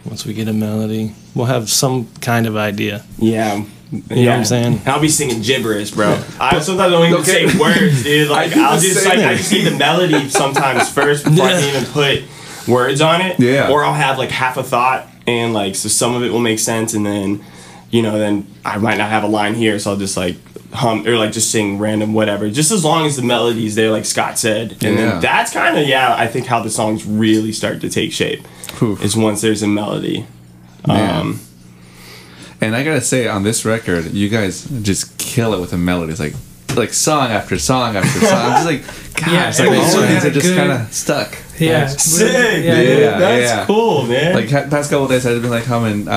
once 0.06 0.25
we 0.25 0.33
get 0.33 0.47
a 0.47 0.53
melody, 0.53 1.13
we'll 1.35 1.47
have 1.47 1.69
some 1.69 2.07
kind 2.21 2.45
of 2.47 2.56
idea. 2.56 3.03
Yeah. 3.18 3.63
You 3.91 4.03
know 4.09 4.29
what 4.31 4.38
I'm 4.38 4.45
saying? 4.45 4.81
I'll 4.85 5.01
be 5.01 5.09
singing 5.09 5.41
gibberish, 5.41 5.91
bro. 5.91 6.21
I 6.39 6.59
sometimes 6.59 6.94
don't 6.94 7.07
even 7.09 7.19
Okay. 7.21 7.50
say 7.50 7.59
words, 7.59 8.03
dude. 8.03 8.29
Like 8.31 8.56
I'll 8.56 8.79
just 8.79 9.01
same 9.03 9.09
like 9.09 9.19
I 9.19 9.27
thing. 9.29 9.38
just 9.38 9.51
need 9.51 9.63
the 9.65 9.77
melody 9.77 10.29
sometimes 10.29 10.89
first 10.94 11.25
before 11.25 11.45
I 11.47 11.51
can 11.51 11.75
even 11.75 11.91
put 11.91 12.24
words 12.69 13.01
on 13.01 13.19
it. 13.21 13.38
Yeah. 13.39 13.69
Or 13.69 13.83
I'll 13.83 13.94
have 13.94 14.17
like 14.17 14.29
half 14.29 14.56
a 14.56 14.63
thought 14.63 15.07
and 15.27 15.53
like 15.53 15.75
so 15.75 15.89
some 15.89 16.15
of 16.15 16.24
it 16.24 16.31
will 16.31 16.39
make 16.39 16.59
sense 16.59 16.94
and 16.94 17.06
then 17.06 17.44
you 17.89 18.01
know 18.01 18.17
then 18.17 18.47
I 18.63 18.77
might 18.77 18.97
not 18.97 19.09
have 19.09 19.24
a 19.24 19.27
line 19.27 19.56
here 19.56 19.77
so 19.77 19.91
I'll 19.91 19.97
just 19.97 20.15
like 20.15 20.35
hum 20.73 21.06
or 21.07 21.18
like 21.18 21.31
just 21.31 21.51
sing 21.51 21.77
random 21.79 22.13
whatever. 22.13 22.50
Just 22.50 22.71
as 22.71 22.83
long 22.85 23.06
as 23.06 23.15
the 23.15 23.21
melody's 23.23 23.75
there, 23.75 23.91
like 23.91 24.06
Scott 24.06 24.38
said. 24.39 24.71
And 24.73 24.81
Yeah. 24.81 24.95
then 24.95 25.19
that's 25.21 25.51
kind 25.53 25.77
of 25.77 25.88
yeah 25.88 26.15
I 26.15 26.27
think 26.27 26.45
how 26.47 26.62
the 26.62 26.69
songs 26.69 27.06
really 27.06 27.51
start 27.51 27.81
to 27.81 27.89
take 27.89 28.12
shape 28.13 28.45
Oof. 28.81 29.03
is 29.03 29.15
once 29.18 29.41
there's 29.41 29.63
a 29.63 29.68
melody. 29.68 30.25
Man. 30.88 31.19
Um, 31.21 31.39
And 32.62 32.75
I 32.75 32.83
gotta 32.83 33.01
say, 33.01 33.27
on 33.27 33.44
this 33.44 33.65
record, 33.65 34.12
you 34.13 34.29
guys 34.29 34.65
just 34.83 35.18
kill 35.18 35.53
it 35.56 35.59
with 35.59 35.71
the 35.71 35.77
melodies, 35.77 36.19
like 36.19 36.33
like 36.75 36.94
song 36.94 37.31
after 37.31 37.57
song 37.59 37.97
after 37.97 38.19
song. 38.25 38.39
I'm 38.39 38.51
just 38.63 38.65
like, 38.65 39.15
God, 39.25 39.31
Yeah, 39.33 39.50
it's 39.50 39.59
like 39.59 39.69
all 39.71 40.00
of 40.03 40.07
these 40.09 40.24
are 40.25 40.31
just 40.31 40.56
kind 40.56 40.71
of 40.71 40.94
stuck. 40.94 41.38
yeah, 41.59 41.88
sick, 41.88 42.63
yeah, 42.63 42.75
dude. 42.81 43.00
yeah, 43.00 43.19
That's 43.19 43.51
yeah. 43.51 43.65
cool, 43.65 44.03
man. 44.07 44.35
Like 44.35 44.50
ha- 44.50 44.67
past 44.69 44.89
couple 44.89 45.03
of 45.06 45.12
days, 45.12 45.25
I've 45.25 45.41
been 45.41 45.51
like 45.51 45.65
humming 45.65 46.07
uh, 46.07 46.12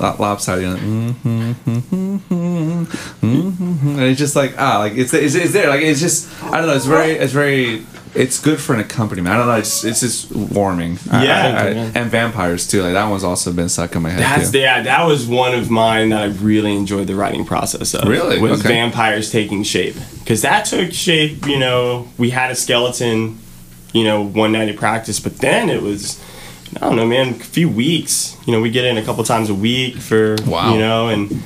uh, 0.00 0.16
lopsided, 0.18 0.62
you 0.64 0.70
know, 0.70 0.76
mm-hmm, 0.76 1.50
mm-hmm, 1.52 1.94
mm-hmm, 1.94 2.34
mm-hmm, 2.62 3.88
and 3.90 4.00
it's 4.02 4.18
just 4.18 4.36
like 4.36 4.54
ah, 4.58 4.78
like 4.78 4.92
it's, 4.94 5.12
it's 5.14 5.34
it's 5.34 5.52
there, 5.52 5.68
like 5.68 5.82
it's 5.82 6.00
just 6.00 6.28
I 6.44 6.58
don't 6.58 6.66
know, 6.66 6.74
it's 6.74 6.86
very 6.86 7.12
it's 7.12 7.32
very 7.32 7.84
it's 8.14 8.38
good 8.40 8.60
for 8.60 8.74
an 8.74 8.80
accompaniment. 8.80 9.34
I 9.34 9.38
don't 9.38 9.46
know, 9.46 9.54
it's 9.56 9.84
it's 9.84 10.00
just 10.00 10.30
warming. 10.34 10.98
Yeah. 11.06 11.16
I- 11.16 11.22
I- 11.22 11.70
Yeah. 11.70 11.90
and 11.94 12.10
vampires 12.10 12.66
too. 12.68 12.82
Like 12.82 12.92
that 12.92 13.08
one's 13.08 13.24
also 13.24 13.52
been 13.52 13.68
stuck 13.70 13.94
in 13.94 14.02
my 14.02 14.10
head 14.10 14.20
That's 14.20 14.50
too. 14.50 14.58
yeah, 14.58 14.82
that 14.82 15.06
was 15.06 15.26
one 15.26 15.54
of 15.54 15.70
mine 15.70 16.10
that 16.10 16.20
I 16.22 16.26
really 16.26 16.76
enjoyed 16.76 17.06
the 17.06 17.14
writing 17.14 17.44
process 17.46 17.94
of. 17.94 18.06
Really? 18.08 18.38
was 18.38 18.60
Okay. 18.60 18.68
vampires 18.68 19.30
taking 19.30 19.62
shape 19.62 19.96
because 20.20 20.42
that 20.42 20.66
took 20.66 20.92
shape. 20.92 21.46
You 21.46 21.58
know, 21.58 22.08
we 22.18 22.30
had 22.30 22.50
a 22.50 22.54
skeleton, 22.54 23.38
you 23.94 24.04
know, 24.04 24.22
one 24.22 24.52
night 24.52 24.68
at 24.68 24.76
practice, 24.76 25.18
but 25.20 25.38
then 25.38 25.70
it 25.70 25.80
was. 25.82 26.20
I 26.76 26.80
don't 26.86 26.96
know, 26.96 27.06
man. 27.06 27.28
A 27.28 27.34
few 27.34 27.68
weeks. 27.68 28.34
You 28.46 28.52
know, 28.54 28.60
we 28.62 28.70
get 28.70 28.86
in 28.86 28.96
a 28.96 29.02
couple 29.02 29.22
times 29.24 29.50
a 29.50 29.54
week 29.54 29.96
for 29.96 30.36
Wow. 30.46 30.72
you 30.72 30.78
know, 30.80 31.08
and 31.08 31.30
a 31.30 31.36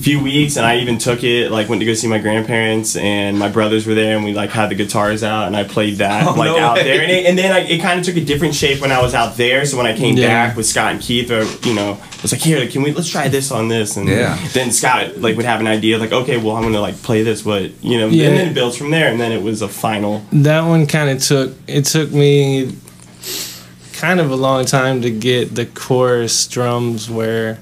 few 0.00 0.22
weeks. 0.22 0.56
And 0.56 0.64
I 0.66 0.78
even 0.78 0.98
took 0.98 1.22
it. 1.24 1.50
Like, 1.50 1.68
went 1.68 1.80
to 1.80 1.86
go 1.86 1.94
see 1.94 2.06
my 2.08 2.18
grandparents, 2.18 2.96
and 2.96 3.38
my 3.38 3.48
brothers 3.48 3.86
were 3.86 3.94
there, 3.94 4.16
and 4.16 4.24
we 4.24 4.32
like 4.34 4.50
had 4.50 4.70
the 4.70 4.74
guitars 4.74 5.22
out, 5.22 5.46
and 5.46 5.56
I 5.56 5.64
played 5.64 5.96
that 5.98 6.26
Oh, 6.26 6.32
like 6.34 6.46
no 6.50 6.58
out 6.58 6.76
way. 6.76 6.84
there. 6.84 7.02
And, 7.02 7.10
it, 7.10 7.26
and 7.26 7.36
then 7.38 7.52
I, 7.52 7.60
it 7.60 7.80
kind 7.80 7.98
of 7.98 8.04
took 8.06 8.16
a 8.16 8.24
different 8.24 8.54
shape 8.54 8.80
when 8.80 8.92
I 8.92 9.00
was 9.02 9.14
out 9.14 9.36
there. 9.36 9.64
So 9.66 9.76
when 9.76 9.86
I 9.86 9.96
came 9.96 10.16
Yeah. 10.16 10.28
back 10.28 10.56
with 10.56 10.66
Scott 10.66 10.92
and 10.92 11.00
Keith, 11.00 11.30
or 11.30 11.44
you 11.68 11.74
know, 11.74 11.92
I 12.00 12.22
was 12.22 12.32
like, 12.32 12.40
here, 12.40 12.66
can 12.68 12.82
we 12.82 12.92
let's 12.92 13.08
try 13.08 13.28
this 13.28 13.50
on 13.50 13.68
this, 13.68 13.96
and 13.96 14.08
Yeah. 14.08 14.38
then 14.52 14.70
Scott 14.70 15.18
like 15.18 15.36
would 15.36 15.46
have 15.46 15.60
an 15.60 15.66
idea, 15.66 15.98
like, 15.98 16.12
okay, 16.12 16.36
well, 16.36 16.56
I'm 16.56 16.62
gonna 16.62 16.80
like 16.80 17.00
play 17.02 17.22
this, 17.22 17.42
but 17.42 17.70
you 17.82 17.98
know, 17.98 18.08
Yeah. 18.08 18.28
and 18.28 18.36
then 18.38 18.48
it 18.48 18.54
builds 18.54 18.76
from 18.76 18.90
there, 18.90 19.08
and 19.10 19.20
then 19.20 19.32
it 19.32 19.42
was 19.42 19.62
a 19.62 19.68
final. 19.68 20.22
That 20.32 20.62
one 20.62 20.86
kind 20.86 21.10
of 21.10 21.22
took 21.22 21.54
it 21.66 21.84
took 21.84 22.10
me 22.12 22.74
kind 23.92 24.20
of 24.20 24.30
a 24.30 24.36
long 24.36 24.64
time 24.64 25.02
to 25.02 25.10
get 25.10 25.54
the 25.56 25.66
chorus 25.66 26.46
drums 26.46 27.10
where 27.10 27.58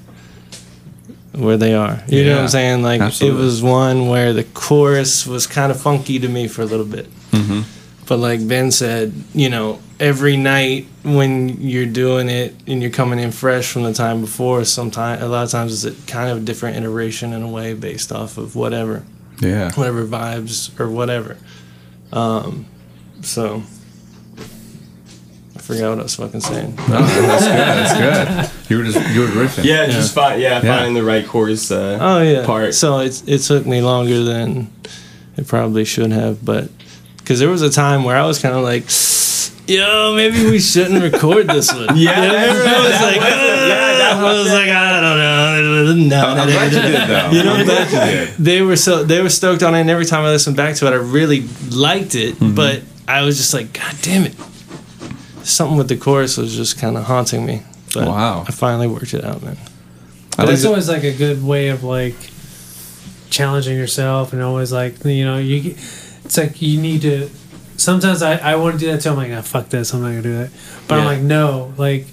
where 1.37 1.57
they 1.57 1.73
are. 1.73 2.01
You 2.07 2.25
know 2.25 2.35
what 2.35 2.41
I'm 2.43 2.47
saying? 2.49 2.81
Like 2.83 3.01
absolutely. 3.01 3.39
it 3.39 3.43
was 3.43 3.61
one 3.63 4.07
where 4.07 4.33
the 4.33 4.43
chorus 4.43 5.25
was 5.27 5.47
kind 5.47 5.71
of 5.71 5.79
funky 5.79 6.19
to 6.19 6.27
me 6.27 6.47
for 6.47 6.61
a 6.61 6.65
little 6.65 6.85
bit. 6.85 7.07
Mm-hmm. 7.31 7.61
But 8.07 8.17
like 8.17 8.47
Ben 8.47 8.71
said, 8.71 9.13
you 9.33 9.49
know, 9.49 9.79
every 9.99 10.37
night 10.37 10.87
when 11.03 11.61
you're 11.61 11.85
doing 11.85 12.29
it 12.29 12.55
and 12.65 12.81
you're 12.81 12.91
coming 12.91 13.19
in 13.19 13.31
fresh 13.31 13.71
from 13.71 13.83
the 13.83 13.93
time 13.93 14.21
before, 14.21 14.63
sometimes 14.65 15.21
a 15.21 15.27
lot 15.27 15.43
of 15.43 15.49
times 15.51 15.83
it's 15.83 16.03
a 16.03 16.07
kind 16.11 16.29
of 16.31 16.37
a 16.37 16.41
different 16.41 16.77
iteration 16.77 17.33
in 17.33 17.43
a 17.43 17.49
way 17.49 17.73
based 17.73 18.11
off 18.11 18.37
of 18.37 18.55
whatever 18.55 19.03
Yeah. 19.39 19.71
whatever 19.73 20.05
vibes 20.05 20.77
or 20.79 20.89
whatever. 20.89 21.37
Um, 22.13 22.65
so 23.21 23.63
forgot 25.67 25.89
what 25.89 25.99
I 25.99 26.03
was 26.03 26.15
fucking 26.15 26.39
saying. 26.41 26.75
No, 26.89 27.01
that's 27.01 27.43
good. 27.45 27.57
That's 27.57 28.53
good. 28.53 28.69
You 28.71 28.77
were 28.79 28.83
just 28.85 29.13
you 29.15 29.21
were 29.21 29.27
riffing. 29.27 29.63
Yeah, 29.65 29.85
just 29.87 30.13
find 30.15 30.41
yeah, 30.41 30.61
Yeah. 30.63 30.77
finding 30.77 30.93
the 30.93 31.03
right 31.03 31.25
chorus. 31.27 31.69
Uh, 31.71 31.97
Oh 32.01 32.21
yeah. 32.21 32.45
Part. 32.45 32.73
So 32.73 32.99
it 32.99 33.21
it 33.27 33.39
took 33.39 33.65
me 33.65 33.81
longer 33.81 34.23
than 34.23 34.71
it 35.35 35.47
probably 35.47 35.85
should 35.85 36.11
have, 36.11 36.43
but 36.43 36.69
because 37.17 37.39
there 37.39 37.49
was 37.49 37.61
a 37.61 37.69
time 37.69 38.03
where 38.05 38.15
I 38.17 38.25
was 38.25 38.39
kind 38.41 38.55
of 38.55 38.63
like, 38.63 38.85
yo, 39.67 40.15
maybe 40.15 40.49
we 40.49 40.59
shouldn't 40.59 41.03
record 41.03 41.47
this 41.47 41.71
one. 41.73 41.87
Yeah, 41.97 42.23
You 42.23 42.31
know, 42.31 42.37
I 42.37 42.47
was 42.47 42.63
that 42.63 43.01
like, 43.03 43.19
was- 43.21 43.67
yeah, 43.67 43.97
that 43.97 44.13
"Ah," 44.15 44.23
was- 44.23 44.37
I 44.37 44.39
was 44.43 44.53
like, 44.53 44.69
I 44.69 45.01
don't 45.01 45.17
know. 45.19 46.07
No, 46.17 46.25
I'm 46.27 46.47
glad 46.49 46.71
you 46.73 46.81
did 46.81 47.07
though. 47.09 47.29
You 47.37 47.43
know, 47.43 47.53
I'm 47.55 47.65
glad 47.65 47.91
you 47.91 48.25
did. 48.25 48.35
they 48.37 48.61
were 48.61 48.75
so 48.77 49.03
they 49.03 49.21
were 49.21 49.29
stoked 49.29 49.61
on 49.63 49.75
it 49.75 49.81
and 49.81 49.89
every 49.89 50.05
time 50.05 50.23
i 50.23 50.29
listened 50.29 50.55
back 50.55 50.75
to 50.75 50.87
it 50.87 50.91
i 50.91 50.95
really 50.95 51.41
liked 51.69 52.15
it 52.15 52.35
Mm-hmm. 52.35 52.55
but 52.55 52.81
i 53.07 53.21
was 53.23 53.37
just 53.37 53.53
like 53.53 53.73
god 53.73 53.93
damn 54.01 54.23
it 54.25 54.33
something 55.43 55.77
with 55.77 55.87
the 55.87 55.97
chorus 55.97 56.37
was 56.37 56.55
just 56.55 56.79
kind 56.79 56.97
of 56.97 57.03
haunting 57.05 57.45
me 57.45 57.61
but 57.93 58.07
Wow. 58.07 58.43
i 58.47 58.51
finally 58.51 58.87
worked 58.87 59.13
it 59.13 59.23
out 59.23 59.41
man 59.43 59.57
I 60.39 60.45
That's 60.45 60.63
like 60.63 60.69
always 60.69 60.87
like 60.87 61.03
a 61.03 61.13
good 61.17 61.43
way 61.43 61.69
of 61.69 61.83
like 61.83 62.15
challenging 63.29 63.75
yourself 63.75 64.33
and 64.33 64.41
always 64.43 64.71
like 64.71 65.03
you 65.03 65.25
know 65.25 65.37
you. 65.39 65.71
It's 66.25 66.37
like 66.37 66.61
you 66.61 66.79
need 66.79 67.01
to. 67.01 67.29
Sometimes 67.77 68.21
I, 68.21 68.35
I 68.37 68.55
want 68.55 68.75
to 68.75 68.79
do 68.79 68.91
that 68.91 69.01
too. 69.01 69.09
I'm 69.09 69.15
like, 69.17 69.31
ah, 69.31 69.41
fuck 69.41 69.69
this. 69.69 69.93
I'm 69.95 70.01
not 70.01 70.09
gonna 70.09 70.21
do 70.21 70.37
that. 70.37 70.51
But 70.87 70.99
I'm 70.99 71.05
like, 71.05 71.21
no, 71.21 71.73
like, 71.77 72.05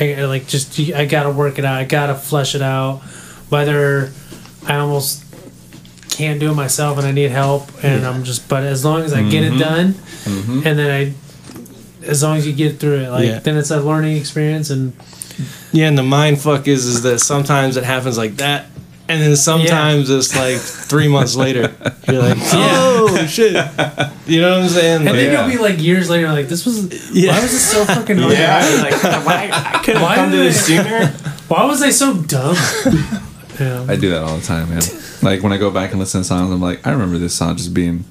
I 0.00 0.14
I, 0.14 0.24
like 0.24 0.46
just 0.46 0.78
I 0.94 1.04
gotta 1.04 1.30
work 1.30 1.58
it 1.58 1.64
out. 1.66 1.74
I 1.76 1.84
gotta 1.84 2.14
flesh 2.14 2.54
it 2.54 2.62
out. 2.62 3.00
Whether 3.50 4.10
I 4.66 4.76
almost 4.76 5.22
can't 6.10 6.40
do 6.40 6.50
it 6.50 6.54
myself 6.54 6.96
and 6.96 7.06
I 7.06 7.10
need 7.12 7.30
help, 7.30 7.68
and 7.84 8.06
I'm 8.06 8.24
just. 8.24 8.48
But 8.48 8.62
as 8.64 8.84
long 8.86 9.02
as 9.02 9.12
I 9.12 9.22
get 9.28 9.44
Mm-hmm. 9.44 9.56
it 9.56 9.58
done, 9.58 9.94
and 10.66 10.78
then 10.78 10.90
I, 10.90 11.14
as 12.06 12.22
long 12.22 12.36
as 12.36 12.46
you 12.46 12.52
get 12.52 12.78
through 12.78 13.00
it, 13.04 13.10
like 13.10 13.26
Yeah. 13.26 13.38
then 13.40 13.56
it's 13.56 13.70
a 13.70 13.80
learning 13.80 14.16
experience 14.16 14.70
and 14.70 14.92
yeah 15.72 15.88
and 15.88 15.98
the 15.98 16.02
mind 16.02 16.40
fuck 16.40 16.68
is 16.68 16.84
is 16.86 17.02
that 17.02 17.18
sometimes 17.18 17.76
it 17.76 17.82
happens 17.84 18.16
like 18.16 18.36
that 18.36 18.66
and 19.08 19.20
then 19.20 19.34
sometimes 19.36 20.08
it's 20.08 20.34
like 20.36 20.58
three 20.58 21.08
months 21.08 21.34
later 21.36 21.74
you're 22.08 22.22
like 22.22 22.38
oh 22.52 23.26
shit 23.28 23.52
you 24.26 24.40
know 24.40 24.52
what 24.54 24.62
i'm 24.62 24.68
saying 24.68 24.96
And 24.96 25.04
Like, 25.06 25.14
then 25.16 25.32
Yeah. 25.32 25.46
you'll 25.46 25.56
be 25.56 25.62
like 25.62 25.80
years 25.82 26.08
later, 26.08 26.28
like 26.32 26.46
this 26.48 26.64
was. 26.64 26.76
Yeah. 27.12 27.32
Why 27.32 27.42
was 27.42 27.50
this 27.50 27.70
so 27.70 27.84
fucking 27.84 28.16
hard? 28.18 28.32
yeah, 28.32 28.80
like 28.82 29.02
why 29.26 29.50
I 29.52 29.82
could 29.84 29.96
Why 29.96 30.14
have 30.14 30.16
come 30.16 30.30
to 30.30 30.36
did 30.38 30.46
this 30.46 30.64
sooner. 30.66 31.06
Why 31.48 31.64
was 31.66 31.82
I 31.82 31.90
so 31.90 32.14
dumb? 32.14 32.56
yeah. 33.60 33.84
I 33.88 33.96
do 33.96 34.08
that 34.10 34.22
all 34.22 34.36
the 34.38 34.46
time, 34.46 34.70
man. 34.70 34.82
Like 35.22 35.42
when 35.42 35.52
I 35.52 35.58
go 35.58 35.70
back 35.70 35.90
and 35.90 36.00
listen 36.00 36.20
to 36.22 36.24
songs, 36.26 36.50
I'm 36.50 36.60
like, 36.62 36.86
I 36.86 36.92
remember 36.92 37.18
this 37.18 37.34
song 37.34 37.56
just 37.56 37.74
being 37.74 38.04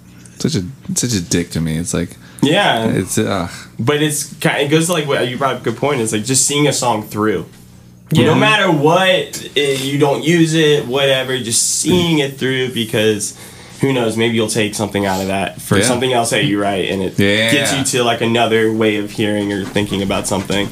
such 0.50 0.56
a 0.56 0.66
such 0.96 1.14
a 1.14 1.22
dick 1.22 1.50
to 1.52 1.62
me. 1.62 1.78
It's 1.78 1.94
like 1.94 2.10
Yeah, 2.42 2.88
it's 2.88 3.18
uh, 3.18 3.50
but 3.80 4.02
it's 4.02 4.34
kind. 4.36 4.62
It 4.62 4.70
goes 4.70 4.88
to 4.88 4.94
like 4.94 5.08
what 5.08 5.28
you 5.28 5.38
brought 5.38 5.56
up 5.56 5.62
a 5.62 5.64
good 5.64 5.78
point. 5.78 6.02
It's 6.02 6.12
like 6.14 6.26
just 6.26 6.46
seeing 6.46 6.68
a 6.68 6.74
song 6.74 7.04
through. 7.04 7.46
Yeah. 8.12 8.26
No 8.26 8.36
matter 8.36 8.72
what, 8.72 9.56
you 9.56 9.98
don't 9.98 10.24
use 10.24 10.54
it, 10.54 10.86
whatever. 10.86 11.38
Just 11.40 11.80
seeing 11.80 12.20
it 12.20 12.38
through 12.38 12.74
because 12.74 13.38
who 13.82 13.92
knows? 13.94 14.18
Maybe 14.18 14.36
you'll 14.36 14.48
take 14.50 14.76
something 14.76 15.06
out 15.06 15.22
of 15.22 15.28
that 15.28 15.62
for 15.62 15.78
Yeah. 15.78 15.84
something 15.86 16.14
else 16.14 16.30
that 16.30 16.46
you 16.46 16.62
write, 16.62 16.90
and 16.90 17.02
it 17.02 17.18
Yeah. 17.18 17.52
gets 17.52 17.74
you 17.76 17.84
to 18.00 18.04
like 18.04 18.22
another 18.22 18.72
way 18.72 18.98
of 18.98 19.12
hearing 19.12 19.52
or 19.54 19.66
thinking 19.66 20.02
about 20.02 20.28
something. 20.28 20.68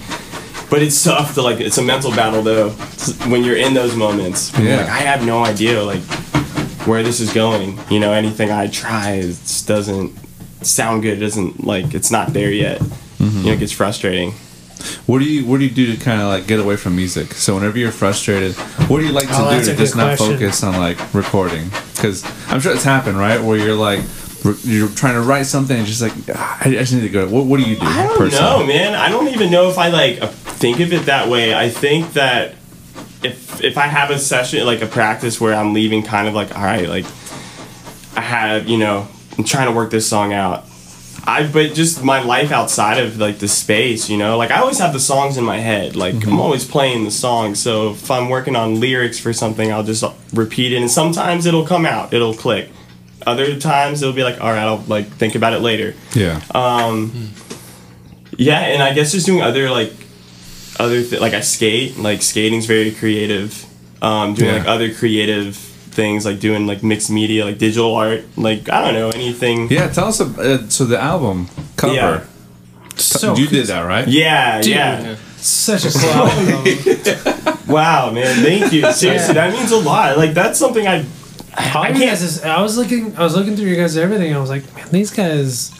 but 0.69 0.81
it's 0.81 1.03
tough 1.03 1.33
to 1.35 1.41
like. 1.41 1.59
It's 1.59 1.77
a 1.77 1.81
mental 1.81 2.11
battle 2.11 2.41
though 2.41 2.69
when 3.27 3.43
you're 3.43 3.57
in 3.57 3.73
those 3.73 3.93
moments. 3.95 4.51
Yeah. 4.57 4.77
Like 4.77 4.87
I 4.89 4.99
have 5.11 5.25
no 5.25 5.43
idea 5.43 5.83
like 5.83 6.01
where 6.85 7.03
this 7.03 7.19
is 7.19 7.33
going. 7.33 7.79
You 7.89 7.99
know, 7.99 8.13
anything 8.13 8.51
I 8.51 8.67
try 8.67 9.11
it 9.13 9.37
doesn't 9.65 10.17
sound 10.65 11.01
good. 11.03 11.17
It 11.17 11.21
doesn't 11.21 11.63
like 11.65 11.93
it's 11.93 12.11
not 12.11 12.33
there 12.33 12.51
yet. 12.51 12.79
Mm-hmm. 12.79 13.37
You 13.39 13.43
know, 13.45 13.51
it 13.53 13.59
gets 13.59 13.71
frustrating. 13.71 14.33
What 15.05 15.19
do 15.19 15.25
you 15.25 15.45
What 15.45 15.59
do 15.59 15.65
you 15.65 15.69
do 15.71 15.95
to 15.95 16.03
kind 16.03 16.21
of 16.21 16.27
like 16.27 16.47
get 16.47 16.59
away 16.59 16.75
from 16.75 16.95
music? 16.95 17.33
So 17.33 17.53
whenever 17.55 17.77
you're 17.77 17.91
frustrated, 17.91 18.55
what 18.89 18.99
do 18.99 19.05
you 19.05 19.11
like 19.11 19.27
to 19.27 19.33
Oh, 19.35 19.51
do 19.59 19.63
to 19.65 19.75
just 19.75 19.93
good 19.93 19.99
not 19.99 20.17
question. 20.17 20.37
focus 20.37 20.63
on 20.63 20.79
like 20.79 21.13
recording? 21.13 21.69
Because 21.93 22.23
I'm 22.47 22.59
sure 22.59 22.73
it's 22.73 22.83
happened, 22.83 23.17
right? 23.17 23.39
Where 23.41 23.57
you're 23.57 23.75
like 23.75 24.01
you're 24.63 24.89
trying 24.89 25.13
to 25.13 25.21
write 25.21 25.45
something 25.45 25.77
and 25.77 25.85
just 25.85 26.01
like 26.01 26.13
"Ah, 26.33 26.57
I, 26.65 26.69
I 26.69 26.71
just 26.73 26.93
need 26.93 27.01
to 27.01 27.09
go. 27.09 27.27
What 27.27 27.45
What 27.45 27.59
do 27.59 27.69
you 27.69 27.75
do? 27.75 27.85
I 27.85 28.07
don't 28.07 28.17
personally? 28.17 28.59
know, 28.61 28.65
man. 28.65 28.95
I 28.95 29.09
don't 29.09 29.27
even 29.27 29.51
know 29.51 29.69
if 29.69 29.77
I 29.77 29.89
like 29.89 30.19
uh, 30.19 30.27
think 30.27 30.79
of 30.79 30.91
it 30.93 31.05
that 31.05 31.29
way. 31.29 31.53
I 31.53 31.69
think 31.69 32.13
that 32.13 32.55
if 33.23 33.63
if 33.63 33.77
I 33.77 33.87
have 33.87 34.09
a 34.09 34.19
session 34.19 34.65
like 34.65 34.81
a 34.81 34.87
practice 34.87 35.39
where 35.39 35.53
I'm 35.53 35.73
leaving 35.73 36.03
kind 36.03 36.27
of 36.27 36.33
like 36.33 36.55
all 36.57 36.63
right, 36.63 36.87
like 36.87 37.05
I 38.15 38.21
have, 38.21 38.67
you 38.67 38.77
know, 38.77 39.07
I'm 39.37 39.43
trying 39.43 39.67
to 39.67 39.73
work 39.73 39.91
this 39.91 40.07
song 40.07 40.33
out. 40.33 40.65
I 41.23 41.45
but 41.47 41.75
just 41.75 42.03
my 42.03 42.23
life 42.23 42.51
outside 42.51 42.97
of 42.97 43.19
like 43.19 43.37
the 43.37 43.47
space, 43.47 44.09
you 44.09 44.17
know, 44.17 44.37
like 44.37 44.49
I 44.49 44.59
always 44.59 44.79
have 44.79 44.91
the 44.91 44.99
songs 44.99 45.37
in 45.37 45.43
my 45.43 45.57
head. 45.57 45.95
Like 45.95 46.25
I'm 46.25 46.39
always 46.39 46.65
playing 46.67 47.03
the 47.03 47.11
song. 47.11 47.53
So 47.53 47.91
if 47.91 48.09
I'm 48.09 48.29
working 48.29 48.55
on 48.55 48.79
lyrics 48.79 49.19
for 49.19 49.31
something, 49.31 49.71
I'll 49.71 49.83
just 49.83 50.03
repeat 50.33 50.73
it, 50.73 50.77
and 50.77 50.89
sometimes 50.89 51.45
it'll 51.45 51.65
come 51.65 51.85
out, 51.85 52.13
it'll 52.13 52.33
click. 52.33 52.69
Other 53.27 53.59
times 53.59 54.01
it'll 54.01 54.15
be 54.15 54.23
like, 54.23 54.41
all 54.41 54.51
right, 54.51 54.63
I'll 54.63 54.83
like 54.87 55.07
think 55.07 55.35
about 55.35 55.53
it 55.53 55.59
later. 55.59 55.93
Yeah. 56.15 56.41
Um 56.55 57.31
Yeah, 58.37 58.59
and 58.59 58.81
I 58.81 58.93
guess 58.93 59.11
just 59.11 59.27
doing 59.27 59.41
other 59.41 59.69
like 59.69 59.93
other 60.81 61.01
th- 61.03 61.21
like 61.21 61.33
I 61.33 61.41
skate. 61.41 61.97
Like 61.97 62.21
skating's 62.21 62.65
very 62.65 62.91
creative. 62.91 63.65
Um, 64.01 64.33
doing 64.33 64.49
Yeah. 64.49 64.57
like 64.59 64.67
other 64.67 64.89
creative 64.93 65.55
things, 65.55 66.25
like 66.25 66.39
doing 66.39 66.65
like 66.67 66.81
mixed 66.83 67.09
media, 67.11 67.45
like 67.45 67.57
digital 67.57 67.93
art. 67.95 68.23
Like 68.37 68.69
I 68.69 68.77
don't 68.83 68.93
know 68.95 69.09
anything. 69.09 69.69
yeah. 69.71 69.87
Tell 69.89 70.07
us. 70.07 70.19
ab- 70.21 70.39
Uh, 70.39 70.67
so 70.69 70.85
the 70.85 70.99
album 70.99 71.47
cover. 71.77 71.93
Yeah. 71.93 72.23
So 72.97 73.35
you 73.35 73.47
did 73.47 73.67
that, 73.67 73.81
right? 73.87 74.07
Yeah, 74.07 74.61
Dude. 74.61 74.73
yeah. 74.75 75.15
Such 75.37 75.85
a 75.85 75.91
cool 75.91 76.09
album. 76.21 77.57
Wow, 77.67 78.11
man, 78.11 78.43
thank 78.43 78.73
you. 78.73 78.91
Seriously, 79.01 79.33
that 79.33 79.53
means 79.53 79.71
a 79.71 79.77
lot. 79.77 80.17
Like 80.17 80.33
that's 80.33 80.59
something 80.59 80.85
I. 80.87 81.05
All 81.75 81.83
I 81.83 81.91
can't. 81.91 82.21
is, 82.21 82.43
I 82.43 82.61
was 82.61 82.77
looking 82.77 83.15
I 83.17 83.23
was 83.23 83.35
looking 83.35 83.55
through 83.55 83.67
your 83.67 83.77
guys' 83.77 83.97
everything. 83.97 84.33
I 84.35 84.39
was 84.39 84.49
like, 84.49 84.63
man, 84.75 84.87
these 84.91 85.11
guys, 85.11 85.71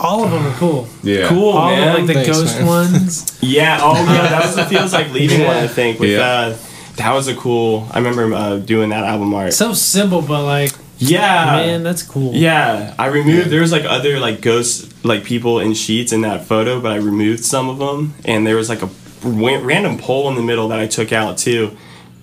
all 0.00 0.24
of 0.24 0.30
them 0.30 0.46
are 0.46 0.54
cool. 0.56 0.88
Yeah. 1.02 1.28
Cool, 1.28 1.50
All 1.50 1.70
man. 1.70 1.88
of 1.88 1.94
like 1.98 2.06
the 2.06 2.14
Thanks, 2.14 2.28
ghost 2.28 2.58
man. 2.58 2.66
ones. 2.66 3.38
Yeah. 3.42 3.78
Oh, 3.82 3.94
yeah. 3.94 4.28
That 4.28 4.42
was 4.46 4.56
the 4.56 4.64
feels 4.66 4.92
like 4.92 5.12
leaving 5.12 5.46
one. 5.46 5.56
I 5.56 5.66
think 5.68 6.00
with 6.00 6.10
Yeah. 6.10 6.20
uh, 6.22 6.56
that 6.96 7.12
was 7.12 7.28
a 7.28 7.34
cool. 7.34 7.86
I 7.92 7.98
remember 7.98 8.34
uh, 8.34 8.56
doing 8.58 8.90
that 8.90 9.04
album 9.04 9.32
art. 9.34 9.52
So 9.54 9.72
simple, 9.72 10.20
but 10.22 10.44
like, 10.44 10.72
yeah. 10.98 11.44
man, 11.56 11.82
that's 11.82 12.02
cool. 12.02 12.34
Yeah, 12.34 12.94
I 12.98 13.06
removed. 13.06 13.48
There 13.50 13.60
was 13.62 13.72
like 13.72 13.84
other 13.84 14.18
like 14.20 14.40
ghosts, 14.42 14.88
like 15.04 15.24
people 15.24 15.60
in 15.60 15.72
sheets 15.74 16.12
in 16.12 16.20
that 16.22 16.44
photo, 16.44 16.80
but 16.80 16.92
I 16.92 16.96
removed 16.96 17.44
some 17.44 17.68
of 17.70 17.78
them, 17.78 18.14
and 18.24 18.46
there 18.46 18.56
was 18.56 18.68
like 18.68 18.82
a 18.82 18.90
random 19.22 19.98
pole 19.98 20.28
in 20.28 20.34
the 20.34 20.42
middle 20.42 20.68
that 20.68 20.78
I 20.80 20.86
took 20.86 21.12
out 21.12 21.38
too, 21.38 21.76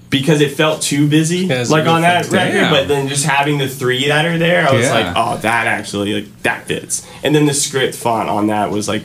because 0.09 0.39
it 0.41 0.51
felt 0.51 0.81
too 0.81 1.07
busy, 1.07 1.39
Yeah, 1.47 1.65
like 1.69 1.85
on 1.87 2.01
that 2.01 2.25
thing. 2.25 2.33
record. 2.35 2.53
Damn. 2.53 2.71
But 2.73 2.87
then 2.87 3.07
just 3.07 3.25
having 3.25 3.57
the 3.57 3.67
three 3.67 4.07
that 4.07 4.25
are 4.25 4.37
there, 4.37 4.67
I 4.67 4.73
was 4.73 4.85
Yeah. 4.85 4.93
like, 4.93 5.13
oh, 5.15 5.37
that 5.37 5.67
actually 5.67 6.13
like 6.13 6.43
that 6.43 6.65
fits. 6.67 7.05
And 7.23 7.35
then 7.35 7.45
the 7.45 7.53
script 7.53 7.95
font 7.95 8.29
on 8.29 8.47
that 8.47 8.71
was 8.71 8.87
like 8.87 9.03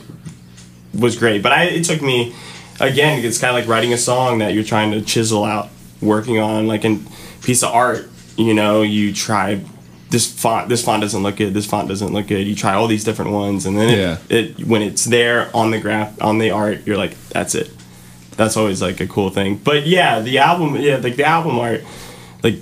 was 0.97 1.15
great, 1.17 1.41
but 1.41 1.51
I 1.51 1.63
it 1.65 1.83
took 1.85 2.01
me 2.01 2.33
again. 2.79 3.23
It's 3.25 3.37
kind 3.39 3.55
of 3.55 3.61
like 3.61 3.67
writing 3.69 3.93
a 3.93 3.97
song 3.97 4.39
that 4.39 4.53
you're 4.53 4.63
trying 4.63 4.91
to 4.91 5.01
chisel 5.01 5.43
out, 5.43 5.69
working 6.01 6.39
on 6.39 6.67
like 6.67 6.85
a 6.85 6.99
piece 7.43 7.63
of 7.63 7.73
art. 7.73 8.09
You 8.37 8.53
know, 8.53 8.81
you 8.81 9.13
try 9.13 9.59
this 10.09 10.31
font. 10.31 10.69
This 10.69 10.83
font 10.83 11.01
doesn't 11.01 11.21
look 11.23 11.35
good. 11.37 11.53
This 11.53 11.65
font 11.65 11.87
doesn't 11.89 12.13
look 12.13 12.27
good. 12.27 12.47
You 12.47 12.55
try 12.55 12.73
all 12.75 12.87
these 12.87 13.03
different 13.03 13.31
ones, 13.31 13.65
and 13.65 13.77
then 13.77 13.89
it, 13.89 13.97
Yeah. 13.97 14.17
it 14.29 14.67
when 14.67 14.81
it's 14.81 15.05
there 15.05 15.49
on 15.53 15.71
the 15.71 15.79
graph 15.79 16.19
on 16.21 16.37
the 16.37 16.51
art, 16.51 16.81
you're 16.85 16.97
like, 16.97 17.15
that's 17.29 17.55
it. 17.55 17.69
That's 18.35 18.57
always 18.57 18.81
like 18.81 18.99
a 18.99 19.07
cool 19.07 19.29
thing. 19.29 19.57
But 19.57 19.85
yeah, 19.87 20.19
the 20.21 20.39
album, 20.39 20.75
yeah, 20.77 20.97
like 20.97 21.15
the 21.15 21.25
album 21.25 21.59
art, 21.59 21.83
like 22.43 22.55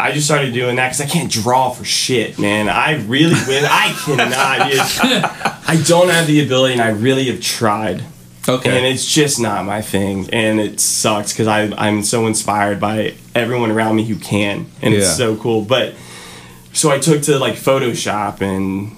I 0.00 0.12
just 0.12 0.26
started 0.26 0.52
doing 0.54 0.76
that 0.76 0.88
because 0.88 1.00
I 1.00 1.06
can't 1.06 1.30
draw 1.30 1.70
for 1.70 1.84
shit, 1.84 2.38
man. 2.38 2.68
I 2.68 2.96
really 3.04 3.34
win. 3.48 3.64
I 3.66 3.92
cannot. 4.04 4.70
dude. 4.70 5.24
I 5.66 5.82
don't 5.86 6.08
have 6.10 6.26
the 6.26 6.44
ability, 6.44 6.74
and 6.74 6.82
I 6.82 6.88
really 6.90 7.24
have 7.26 7.40
tried, 7.40 8.02
Okay. 8.48 8.76
and 8.76 8.86
it's 8.86 9.06
just 9.12 9.40
not 9.40 9.64
my 9.64 9.80
thing, 9.82 10.28
and 10.32 10.60
it 10.60 10.80
sucks 10.80 11.32
because 11.32 11.46
I 11.46 11.62
I'm 11.76 12.02
so 12.02 12.26
inspired 12.26 12.80
by 12.80 13.14
everyone 13.34 13.70
around 13.70 13.96
me 13.96 14.04
who 14.04 14.16
can, 14.16 14.66
and 14.82 14.92
Yeah. 14.94 15.00
it's 15.00 15.16
so 15.16 15.36
cool. 15.36 15.62
But 15.62 15.94
so 16.72 16.90
I 16.90 16.98
took 16.98 17.22
to 17.22 17.38
like 17.38 17.54
Photoshop 17.54 18.40
and. 18.40 18.96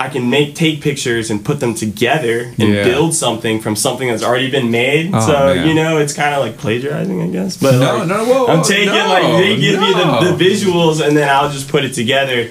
I 0.00 0.08
can 0.08 0.30
make 0.30 0.54
take 0.54 0.80
pictures 0.80 1.28
and 1.30 1.44
put 1.44 1.58
them 1.60 1.74
together 1.74 2.52
and 2.58 2.68
Yeah. 2.72 2.84
build 2.84 3.14
something 3.14 3.60
from 3.60 3.74
something 3.74 4.06
that's 4.08 4.22
already 4.22 4.48
been 4.50 4.70
made. 4.70 5.10
Oh, 5.12 5.20
so 5.26 5.32
man. 5.54 5.66
you 5.66 5.74
know, 5.74 5.98
it's 5.98 6.12
kind 6.12 6.34
of 6.34 6.40
like 6.40 6.56
plagiarizing, 6.56 7.20
I 7.20 7.26
guess. 7.28 7.56
But 7.56 7.72
No, 7.80 7.96
like, 7.98 8.08
no, 8.08 8.24
whoa, 8.24 8.46
I'm 8.46 8.62
taking 8.62 8.86
no, 8.94 9.08
like 9.08 9.42
they 9.42 9.56
give 9.56 9.80
me 9.80 9.92
the, 9.92 10.32
the 10.32 10.44
visuals 10.44 11.04
and 11.06 11.16
then 11.16 11.28
I'll 11.28 11.50
just 11.50 11.68
put 11.68 11.84
it 11.84 11.94
together. 11.94 12.48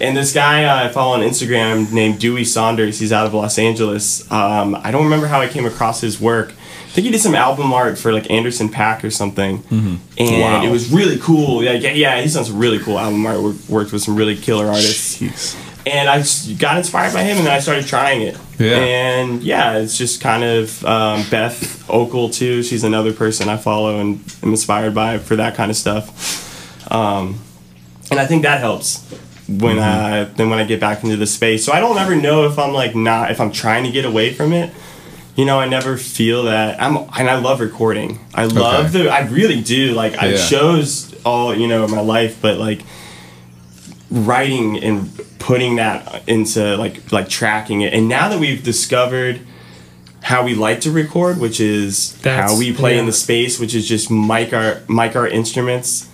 And 0.00 0.16
this 0.16 0.32
guy 0.32 0.64
uh, 0.64 0.86
I 0.86 0.88
follow 0.92 1.14
on 1.14 1.20
Instagram 1.20 1.92
named 1.92 2.18
Dewey 2.20 2.44
Saunders, 2.44 2.98
he's 2.98 3.12
out 3.12 3.26
of 3.26 3.34
Los 3.34 3.58
Angeles. 3.58 4.28
Um, 4.30 4.74
I 4.76 4.90
don't 4.90 5.04
remember 5.04 5.26
how 5.28 5.40
I 5.40 5.48
came 5.48 5.66
across 5.66 6.00
his 6.00 6.20
work. 6.20 6.52
I 6.52 6.90
think 6.90 7.04
he 7.04 7.10
did 7.12 7.20
some 7.20 7.34
album 7.34 7.72
art 7.72 7.98
for 7.98 8.12
like 8.12 8.28
Anderson 8.30 8.68
.Paak 8.70 9.04
or 9.04 9.10
something, 9.10 9.62
and 9.70 10.00
Wow. 10.18 10.64
it 10.64 10.70
was 10.70 10.90
really 10.90 11.18
cool. 11.18 11.62
Yeah, 11.62 11.72
yeah, 11.72 11.92
yeah, 11.92 12.20
he's 12.20 12.34
done 12.34 12.44
some 12.44 12.58
really 12.58 12.78
cool 12.80 12.98
album 12.98 13.24
art. 13.26 13.38
Worked 13.68 13.92
with 13.92 14.02
some 14.02 14.16
really 14.16 14.36
killer 14.36 14.66
artists 14.66 15.18
Jeez. 15.20 15.54
And 15.86 16.08
I 16.08 16.22
got 16.58 16.76
inspired 16.76 17.12
by 17.14 17.22
him, 17.22 17.38
and 17.38 17.46
then 17.46 17.54
I 17.54 17.60
started 17.60 17.86
trying 17.86 18.22
it. 18.22 18.36
Yeah. 18.58 18.76
And 18.76 19.42
yeah, 19.42 19.78
it's 19.78 19.96
just 19.96 20.20
kind 20.20 20.42
of 20.44 20.84
um, 20.84 21.24
Beth 21.30 21.86
Okel 21.88 22.32
too. 22.34 22.62
She's 22.62 22.84
another 22.84 23.12
person 23.12 23.48
I 23.48 23.56
follow 23.56 23.98
and 24.00 24.20
am 24.42 24.50
inspired 24.50 24.94
by 24.94 25.18
for 25.18 25.36
that 25.36 25.54
kind 25.54 25.70
of 25.70 25.76
stuff. 25.76 26.90
Um, 26.92 27.38
and 28.10 28.18
I 28.18 28.26
think 28.26 28.42
that 28.42 28.60
helps 28.60 29.04
when 29.48 29.78
I 29.78 30.24
then 30.24 30.50
when 30.50 30.58
I 30.58 30.64
get 30.64 30.80
back 30.80 31.04
into 31.04 31.16
the 31.16 31.26
space. 31.26 31.64
So 31.64 31.72
I 31.72 31.80
don't 31.80 31.96
ever 31.98 32.16
know 32.16 32.46
if 32.46 32.58
I'm 32.58 32.72
like 32.72 32.94
not 32.94 33.30
if 33.30 33.40
I'm 33.40 33.52
trying 33.52 33.84
to 33.84 33.90
get 33.90 34.04
away 34.04 34.32
from 34.34 34.52
it. 34.52 34.72
You 35.36 35.44
know, 35.44 35.60
I 35.60 35.68
never 35.68 35.96
feel 35.96 36.42
that 36.44 36.82
I'm, 36.82 36.96
and 36.96 37.30
I 37.30 37.38
love 37.38 37.60
recording. 37.60 38.18
I 38.34 38.46
love 38.46 38.86
Okay. 38.92 39.04
the, 39.04 39.08
I 39.08 39.20
really 39.28 39.60
do. 39.62 39.92
Like, 39.92 40.20
I 40.20 40.30
Yeah. 40.30 40.36
shows 40.36 41.14
all 41.24 41.54
you 41.54 41.68
know 41.68 41.86
my 41.86 42.00
life, 42.00 42.38
but 42.42 42.58
like 42.58 42.80
writing 44.10 44.78
and 44.82 45.10
putting 45.38 45.76
that 45.76 46.26
into 46.28 46.76
like 46.76 47.12
like 47.12 47.28
tracking 47.28 47.82
it 47.82 47.92
and 47.92 48.08
now 48.08 48.28
that 48.28 48.38
we've 48.40 48.62
discovered 48.62 49.40
how 50.22 50.42
we 50.44 50.54
like 50.54 50.80
to 50.80 50.90
record 50.90 51.38
which 51.38 51.60
is 51.60 52.14
That's- 52.22 52.50
how 52.52 52.58
we 52.58 52.72
play 52.72 52.98
in 52.98 53.06
the 53.06 53.12
space 53.12 53.60
which 53.60 53.74
is 53.74 53.86
just 53.86 54.10
mic 54.10 54.52
our 54.52 54.80
mic 54.88 55.14
our 55.14 55.28
instruments 55.28 56.08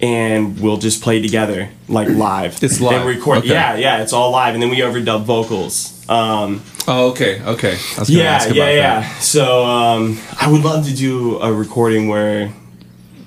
and 0.00 0.60
we'll 0.60 0.76
just 0.76 1.02
play 1.02 1.22
together 1.22 1.68
like 1.88 2.08
live 2.08 2.62
It's 2.62 2.80
live. 2.80 3.00
and 3.02 3.08
record 3.08 3.38
Okay. 3.38 3.48
yeah 3.48 3.76
yeah 3.76 4.02
it's 4.02 4.12
all 4.12 4.30
live 4.32 4.54
and 4.54 4.62
then 4.62 4.70
we 4.70 4.78
overdub 4.78 5.22
vocals 5.24 5.90
um 6.08 6.62
Oh, 6.86 7.12
okay, 7.12 7.40
okay. 7.42 7.78
I 7.96 8.00
was 8.00 8.10
yeah 8.10 8.24
ask 8.24 8.54
yeah 8.54 8.68
yeah 8.70 9.00
that. 9.00 9.22
so 9.22 9.64
um 9.64 10.18
i 10.38 10.50
would 10.50 10.62
love 10.62 10.84
to 10.86 10.94
do 10.94 11.38
a 11.38 11.50
recording 11.52 12.08
where 12.08 12.52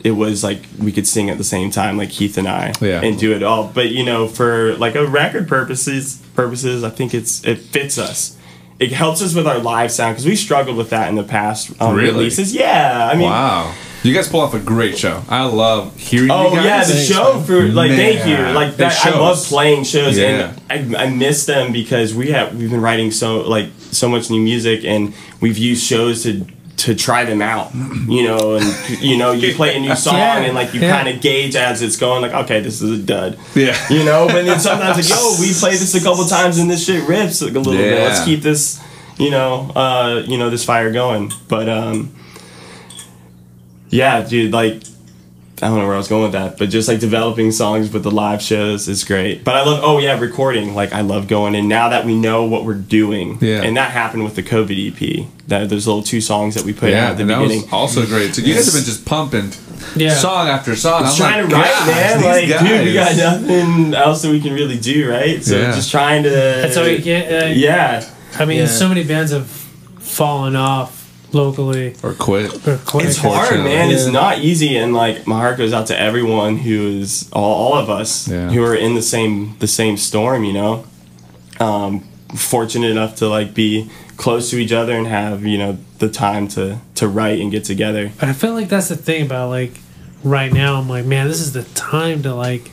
it 0.03 0.11
was 0.11 0.43
like 0.43 0.59
we 0.79 0.91
could 0.91 1.07
sing 1.07 1.29
at 1.29 1.37
the 1.37 1.43
same 1.43 1.69
time 1.71 1.97
like 1.97 2.09
keith 2.09 2.37
and 2.37 2.47
i 2.47 2.73
Yeah. 2.81 3.01
and 3.03 3.17
do 3.17 3.33
it 3.33 3.43
all 3.43 3.67
but 3.73 3.89
you 3.89 4.03
know 4.03 4.27
for 4.27 4.75
like 4.77 4.95
a 4.95 5.05
record 5.05 5.47
purposes 5.47 6.21
purposes 6.35 6.83
i 6.83 6.89
think 6.89 7.13
it's 7.13 7.43
it 7.45 7.57
fits 7.59 7.97
us 7.97 8.37
it 8.79 8.91
helps 8.91 9.21
us 9.23 9.33
with 9.33 9.47
our 9.47 9.57
live 9.57 9.91
sound 9.91 10.13
because 10.15 10.25
we 10.27 10.35
struggled 10.35 10.77
with 10.77 10.91
that 10.91 11.09
in 11.09 11.15
the 11.15 11.23
past 11.23 11.71
um, 11.81 11.95
Really? 11.95 12.11
releases 12.11 12.53
yeah 12.53 13.09
i 13.11 13.15
mean 13.15 13.29
Wow. 13.29 13.73
You 14.03 14.13
guys 14.13 14.27
pull 14.29 14.41
off 14.41 14.53
a 14.53 14.59
great 14.59 14.95
show. 14.97 15.23
I 15.27 15.43
love 15.45 15.97
hearing 15.97 16.29
Oh 16.31 16.49
you 16.51 16.55
guys. 16.57 16.65
yeah, 16.65 16.83
the 16.85 16.93
Thanks, 16.93 17.07
show 17.11 17.33
man. 17.33 17.43
for 17.45 17.61
like 17.63 17.91
thank 17.91 18.25
you 18.27 18.37
like 18.53 18.75
that. 18.77 19.05
I 19.05 19.09
love 19.19 19.43
playing 19.43 19.83
shows 19.85 20.17
Yeah. 20.17 20.53
and 20.69 20.95
I, 20.95 21.05
I 21.05 21.09
miss 21.09 21.45
them 21.47 21.73
because 21.73 22.13
we 22.13 22.29
have 22.31 22.55
we've 22.55 22.69
been 22.69 22.79
writing 22.79 23.09
so 23.09 23.39
like 23.41 23.69
so 23.91 24.07
much 24.07 24.29
new 24.29 24.39
music 24.39 24.85
and 24.85 25.13
we've 25.41 25.57
used 25.57 25.83
shows 25.83 26.23
to 26.23 26.45
to 26.77 26.93
try 26.93 27.25
them 27.25 27.41
out, 27.41 27.73
you 27.73 28.23
know, 28.23 28.55
and 28.55 28.65
you 29.01 29.17
know 29.17 29.31
you 29.31 29.53
play 29.55 29.75
a 29.75 29.79
new 29.79 29.95
song 30.05 30.15
Yeah, 30.15 30.37
and 30.41 30.53
like 30.53 30.73
you 30.73 30.81
yeah. 30.81 30.95
kind 30.95 31.07
of 31.13 31.21
gauge 31.21 31.55
as 31.55 31.81
it's 31.81 31.97
going 31.97 32.21
like 32.21 32.33
okay 32.33 32.59
this 32.59 32.81
is 32.81 32.99
a 32.99 33.03
dud, 33.03 33.39
Yeah. 33.55 33.75
you 33.89 34.03
know, 34.03 34.27
but 34.27 34.45
then 34.45 34.59
sometimes 34.59 34.97
like 34.97 35.09
yo 35.09 35.35
we 35.39 35.53
played 35.53 35.79
this 35.79 35.95
a 35.95 36.03
couple 36.03 36.23
times 36.25 36.59
and 36.59 36.69
this 36.69 36.85
shit 36.85 37.07
rips 37.09 37.41
like, 37.41 37.55
a 37.55 37.59
little 37.59 37.73
bit. 37.73 37.99
Let's 37.99 38.23
keep 38.23 38.41
this 38.41 38.79
you 39.17 39.31
know 39.31 39.71
uh 39.75 40.23
you 40.27 40.37
know 40.37 40.49
this 40.51 40.63
fire 40.63 40.91
going, 40.91 41.31
but 41.47 41.67
um 41.67 42.13
yeah 43.89 44.21
dude 44.21 44.51
like 44.53 44.83
I 45.61 45.69
don't 45.69 45.79
know 45.79 45.85
where 45.85 45.95
I 45.95 45.97
was 45.97 46.07
going 46.07 46.21
with 46.21 46.33
that, 46.33 46.59
but 46.59 46.69
just 46.69 46.87
like 46.87 46.99
developing 46.99 47.51
songs 47.51 47.91
with 47.91 48.03
the 48.03 48.11
live 48.11 48.43
shows 48.43 48.87
is 48.87 49.03
great. 49.03 49.43
But 49.43 49.55
I 49.55 49.63
love, 49.65 49.79
oh 49.83 49.97
yeah, 49.97 50.19
recording. 50.19 50.75
Like 50.75 50.93
I 50.93 51.01
love 51.01 51.27
going 51.27 51.55
in 51.55 51.67
now 51.67 51.89
that 51.89 52.05
we 52.05 52.15
know 52.15 52.45
what 52.45 52.63
we're 52.63 52.75
doing. 52.75 53.39
Yeah. 53.41 53.63
And 53.63 53.75
that 53.75 53.89
happened 53.89 54.23
with 54.23 54.35
the 54.35 54.43
COVID 54.43 54.77
EP. 55.25 55.27
That 55.47 55.69
those 55.69 55.87
little 55.87 56.03
two 56.03 56.19
songs 56.19 56.55
that 56.55 56.63
we 56.65 56.73
put 56.73 56.89
Yeah, 56.91 57.05
out 57.05 57.11
at 57.11 57.15
the 57.17 57.21
and 57.21 57.29
that 57.29 57.39
beginning. 57.39 57.61
was 57.63 57.71
also 57.73 58.05
great. 58.05 58.35
So 58.35 58.41
you 58.41 58.53
guys 58.53 58.65
have 58.65 58.73
been 58.73 58.83
just 58.83 59.05
pumping 59.05 59.53
Yeah. 59.95 60.13
song 60.13 60.49
after 60.49 60.75
song. 60.75 61.03
Just 61.03 61.21
I'm 61.21 61.27
trying 61.31 61.41
like, 61.43 61.49
to 61.49 61.55
write, 61.55 61.71
"Gosh, 61.71 61.87
man. 61.87 62.17
these 62.17 62.51
Like, 62.51 62.67
dude, 62.69 62.85
we 62.85 62.93
got 62.93 63.15
nothing 63.15 63.93
else 63.93 64.21
that 64.23 64.31
we 64.31 64.41
can 64.41 64.53
really 64.53 64.77
do, 64.77 65.09
right? 65.09 65.41
So 65.43 65.57
Yeah. 65.57 65.73
just 65.73 65.89
trying 65.89 66.23
to. 66.23 66.29
That's 66.29 66.75
how 66.75 66.83
you 66.83 66.97
get. 66.99 67.31
Uh, 67.43 67.45
Yeah. 67.47 68.03
I 68.37 68.43
mean, 68.45 68.59
Yeah. 68.59 68.67
so 68.67 68.89
many 68.89 69.03
bands 69.03 69.31
have 69.31 69.47
fallen 69.99 70.55
off 70.57 71.05
locally 71.31 71.93
or 72.03 72.11
quit. 72.13 72.53
or 72.67 72.77
quit. 72.85 73.05
It's 73.05 73.17
hard, 73.17 73.33
Unfortunately. 73.51 73.71
man. 73.71 73.91
It's 73.91 74.05
not 74.07 74.39
easy, 74.39 74.75
and 74.75 74.93
like 74.93 75.27
my 75.27 75.37
heart 75.39 75.57
goes 75.57 75.71
out 75.71 75.87
to 75.87 75.97
everyone 75.99 76.57
who 76.57 76.99
is 77.01 77.29
all, 77.31 77.43
all 77.73 77.73
of 77.75 77.89
us 77.89 78.27
Yeah. 78.27 78.49
who 78.49 78.61
are 78.63 78.75
in 78.75 78.95
the 78.95 79.01
same 79.01 79.55
the 79.59 79.67
same 79.67 79.95
storm. 79.95 80.43
You 80.43 80.53
know, 80.53 80.83
um, 81.61 82.03
fortunate 82.35 82.91
enough 82.91 83.15
to 83.17 83.27
like 83.29 83.53
be 83.53 83.89
close 84.17 84.49
to 84.49 84.57
each 84.57 84.71
other 84.71 84.93
and 84.93 85.07
have 85.07 85.45
you 85.45 85.57
know 85.57 85.77
the 85.99 86.09
time 86.09 86.47
to 86.49 86.79
to 86.95 87.07
write 87.07 87.39
and 87.39 87.51
get 87.51 87.63
together. 87.63 88.11
But 88.19 88.29
I 88.29 88.33
feel 88.33 88.53
like 88.53 88.67
that's 88.69 88.89
the 88.89 88.97
thing 88.97 89.25
about 89.25 89.49
like 89.49 89.73
right 90.23 90.51
now. 90.51 90.75
I'm 90.79 90.89
like, 90.89 91.05
man, 91.05 91.27
this 91.27 91.39
is 91.39 91.53
the 91.53 91.63
time 91.63 92.23
to 92.23 92.33
like. 92.35 92.71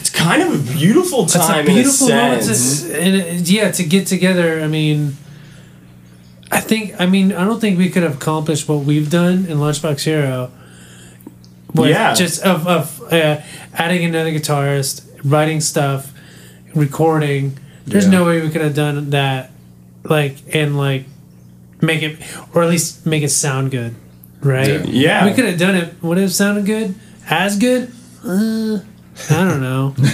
It's 0.00 0.10
kind 0.10 0.42
of 0.42 0.54
a 0.54 0.72
beautiful 0.72 1.26
time. 1.26 1.60
It's 1.66 1.68
a 1.68 1.72
beautiful 1.74 2.08
moment, 2.08 2.42
to, 2.44 3.00
and 3.00 3.16
it, 3.16 3.50
yeah, 3.50 3.70
to 3.70 3.84
get 3.84 4.06
together. 4.06 4.60
I 4.60 4.66
mean, 4.66 5.16
I 6.50 6.60
think. 6.60 6.94
I 6.98 7.06
mean, 7.06 7.32
I 7.32 7.44
don't 7.44 7.60
think 7.60 7.78
we 7.78 7.90
could 7.90 8.02
have 8.02 8.16
accomplished 8.16 8.66
what 8.68 8.84
we've 8.84 9.10
done 9.10 9.44
in 9.46 9.58
Lunchbox 9.58 10.04
Hero. 10.04 10.50
With 11.74 11.90
Yeah. 11.90 12.14
just 12.14 12.42
of 12.42 12.66
of 12.66 13.02
uh, 13.12 13.40
adding 13.74 14.04
another 14.04 14.30
guitarist, 14.32 15.02
writing 15.22 15.60
stuff, 15.60 16.12
recording. 16.74 17.58
There's 17.86 18.04
Yeah. 18.06 18.10
no 18.10 18.24
way 18.24 18.40
we 18.40 18.48
could 18.50 18.62
have 18.62 18.74
done 18.74 19.10
that, 19.10 19.50
like 20.04 20.36
and 20.54 20.76
like 20.76 21.04
make 21.80 22.02
it 22.02 22.18
or 22.54 22.62
at 22.62 22.68
least 22.68 23.06
make 23.06 23.22
it 23.22 23.30
sound 23.30 23.70
good, 23.70 23.94
right? 24.42 24.84
Yeah. 24.86 25.24
we 25.26 25.32
could 25.34 25.44
have 25.46 25.58
done 25.58 25.74
it. 25.74 26.02
Would 26.02 26.18
it 26.18 26.22
have 26.22 26.32
sounded 26.32 26.66
good? 26.66 26.94
As 27.28 27.56
good? 27.58 27.90
Uh, 28.24 28.80
I 29.30 29.44
don't 29.48 29.60
know. 29.60 29.94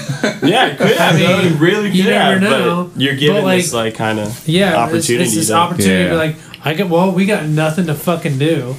Yeah, 0.43 0.67
it 0.69 0.79
could 0.79 0.97
have. 0.97 1.15
I 1.15 1.19
mean, 1.19 1.27
though. 1.27 1.41
It 1.57 1.61
really 1.61 1.91
you 1.91 2.03
could 2.05 2.11
never 2.11 2.39
have. 2.39 2.43
know. 2.43 2.91
But 2.93 3.01
you're 3.01 3.15
given 3.17 3.37
But, 3.37 3.45
like, 3.45 3.63
this 3.63 3.73
like 3.73 3.95
kind 3.95 4.19
of 4.19 4.47
Yeah, 4.47 4.77
opportunity. 4.77 5.25
It's, 5.25 5.35
this 5.35 5.49
to 5.49 5.55
opportunity 5.55 5.89
to 5.95 6.03
Yeah. 6.05 6.11
be 6.11 6.17
like, 6.17 6.37
I 6.65 6.75
get 6.75 6.89
well, 6.89 7.13
we 7.13 7.27
got 7.27 7.47
nothing 7.47 7.87
to 7.87 7.95
fucking 7.95 8.39
do, 8.39 8.75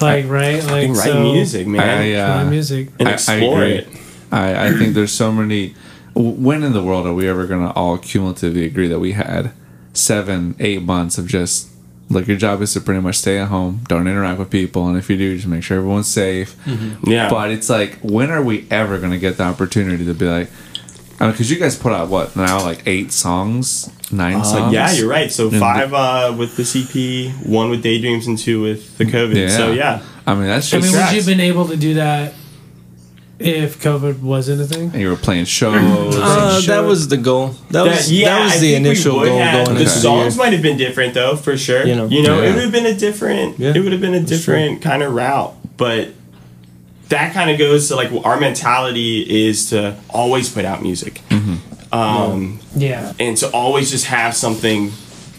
like 0.00 0.26
right, 0.28 0.56
like 0.56 0.64
fucking 0.64 0.92
write 0.94 1.04
so, 1.04 1.22
music, 1.32 1.66
man, 1.66 1.80
I, 1.80 2.14
uh, 2.14 2.36
write 2.42 2.50
music. 2.50 2.88
and 2.98 3.08
I- 3.08 3.12
I 3.12 3.14
explore 3.14 3.62
agree. 3.62 3.72
it. 3.76 3.88
I, 4.32 4.66
I 4.68 4.72
think 4.72 4.94
there's 4.94 5.12
so 5.12 5.30
many. 5.30 5.74
When 6.14 6.62
in 6.62 6.72
the 6.72 6.82
world 6.82 7.06
are 7.06 7.12
we 7.14 7.28
ever 7.28 7.46
going 7.46 7.66
to 7.66 7.72
all 7.74 7.98
cumulatively 7.98 8.64
agree 8.64 8.88
that 8.88 8.98
we 8.98 9.12
had 9.12 9.52
seven, 9.92 10.54
eight 10.58 10.82
months 10.82 11.18
of 11.18 11.26
just 11.26 11.68
like 12.10 12.26
your 12.28 12.36
job 12.36 12.60
is 12.60 12.72
to 12.74 12.80
pretty 12.80 13.00
much 13.00 13.16
stay 13.16 13.38
at 13.38 13.48
home, 13.48 13.80
don't 13.88 14.06
interact 14.06 14.38
with 14.38 14.50
people, 14.50 14.86
and 14.88 14.98
if 14.98 15.08
you 15.08 15.16
do, 15.16 15.34
just 15.36 15.46
make 15.48 15.62
sure 15.62 15.78
everyone's 15.78 16.08
safe. 16.08 16.54
Yeah, 17.04 17.30
But 17.30 17.50
it's 17.50 17.70
like, 17.70 17.98
when 18.02 18.30
are 18.30 18.42
we 18.42 18.66
ever 18.70 18.98
going 18.98 19.12
to 19.12 19.18
get 19.18 19.38
the 19.38 19.44
opportunity 19.44 20.04
to 20.04 20.12
be 20.14 20.26
like, 20.26 20.50
because 21.18 21.50
you 21.50 21.58
guys 21.58 21.74
put 21.78 21.92
out 21.92 22.08
what 22.08 22.34
now, 22.36 22.60
like 22.62 22.82
eight 22.86 23.12
songs, 23.12 23.88
nine 24.12 24.36
Uh, 24.36 24.42
songs? 24.44 24.72
yeah, 24.74 24.90
you're 24.92 25.08
right. 25.08 25.30
So 25.32 25.48
And 25.48 25.58
five 25.60 25.94
uh, 25.94 26.34
with 26.36 26.56
the 26.56 26.64
CP, 26.64 27.46
one 27.46 27.70
with 27.70 27.82
Daydreams, 27.82 28.26
and 28.26 28.36
two 28.36 28.60
with 28.60 28.98
the 28.98 29.04
COVID. 29.04 29.34
Yeah. 29.36 29.48
So 29.56 29.72
yeah, 29.72 30.02
I 30.26 30.34
mean, 30.34 30.46
that's 30.48 30.68
just. 30.68 30.84
I 30.84 30.90
mean, 30.90 31.00
would 31.00 31.12
you 31.12 31.18
have 31.18 31.26
been 31.26 31.40
able 31.40 31.68
to 31.68 31.76
do 31.76 31.94
that 31.94 32.34
if 33.44 33.78
COVID 33.80 34.20
wasn't 34.20 34.60
a 34.62 34.64
thing? 34.66 34.90
and 34.92 35.00
you 35.00 35.08
were 35.10 35.16
playing 35.16 35.44
shows. 35.46 36.16
Uh, 36.16 36.56
and 36.58 36.64
that 36.68 36.84
was 36.84 37.08
the 37.08 37.16
goal. 37.16 37.54
That 37.70 37.84
was 37.84 38.06
That- 38.08 38.12
yeah, 38.14 38.28
that 38.38 38.44
was 38.44 38.52
I 38.54 38.58
the 38.58 38.74
initial 38.74 39.14
goal 39.24 39.38
have. 39.38 39.66
going 39.66 39.78
The 39.78 39.88
songs 39.88 40.34
year. 40.36 40.44
might 40.44 40.52
have 40.52 40.62
been 40.62 40.76
different 40.76 41.14
though, 41.14 41.36
for 41.36 41.56
sure. 41.56 41.86
You 41.86 41.94
know. 41.96 42.06
you 42.08 42.22
know, 42.22 42.40
Yeah. 42.42 42.48
it 42.50 42.54
would 42.54 42.62
have 42.64 42.72
been 42.72 42.86
a 42.86 42.94
different. 42.94 43.58
Yeah. 43.58 43.72
It 43.74 43.80
would 43.82 43.92
have 43.92 44.00
been 44.00 44.14
a 44.14 44.20
different 44.20 44.82
kind 44.82 45.02
of 45.02 45.12
route, 45.14 45.54
but 45.76 46.08
that 47.08 47.34
kind 47.34 47.50
of 47.50 47.58
goes 47.58 47.88
to 47.88 47.96
like 47.96 48.10
our 48.24 48.38
mentality 48.40 49.20
is 49.48 49.68
to 49.70 49.96
always 50.10 50.48
put 50.48 50.64
out 50.64 50.82
music, 50.82 51.20
um, 51.92 52.58
Yeah, 52.76 53.12
and 53.20 53.36
to 53.38 53.48
always 53.50 53.90
just 53.90 54.06
have 54.06 54.34
something 54.34 54.92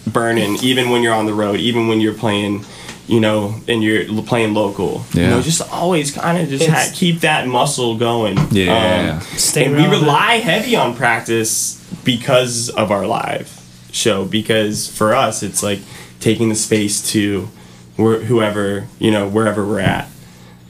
burning, 0.05 0.57
even 0.61 0.89
when 0.89 1.01
you're 1.01 1.13
on 1.13 1.25
the 1.25 1.33
road, 1.33 1.59
even 1.59 1.87
when 1.87 1.99
you're 2.01 2.13
playing. 2.13 2.65
You 3.05 3.19
know, 3.19 3.55
and 3.67 3.83
you're 3.83 4.05
playing 4.23 4.53
local. 4.53 5.03
You 5.13 5.27
know, 5.27 5.41
just 5.41 5.61
always 5.73 6.11
kind 6.11 6.37
of 6.41 6.47
just 6.47 6.67
ha- 6.69 6.89
keep 6.93 7.19
that 7.19 7.47
muscle 7.47 7.97
going. 7.97 8.37
Yeah. 8.51 9.19
Um, 9.19 9.21
Stay 9.37 9.65
and 9.65 9.75
we 9.75 9.81
relevant. 9.81 10.03
rely 10.03 10.35
heavy 10.37 10.75
on 10.77 10.95
practice 10.95 11.83
because 12.05 12.69
of 12.69 12.91
our 12.91 13.05
live 13.05 13.59
show 13.91 14.25
because 14.25 14.87
for 14.87 15.13
us 15.13 15.43
it's 15.43 15.61
like 15.61 15.79
taking 16.19 16.49
the 16.49 16.55
space 16.55 17.11
to 17.11 17.47
where, 17.95 18.21
whoever 18.21 18.87
you 18.97 19.11
know 19.11 19.27
wherever 19.29 19.63
we're 19.63 19.79
at 19.79 20.09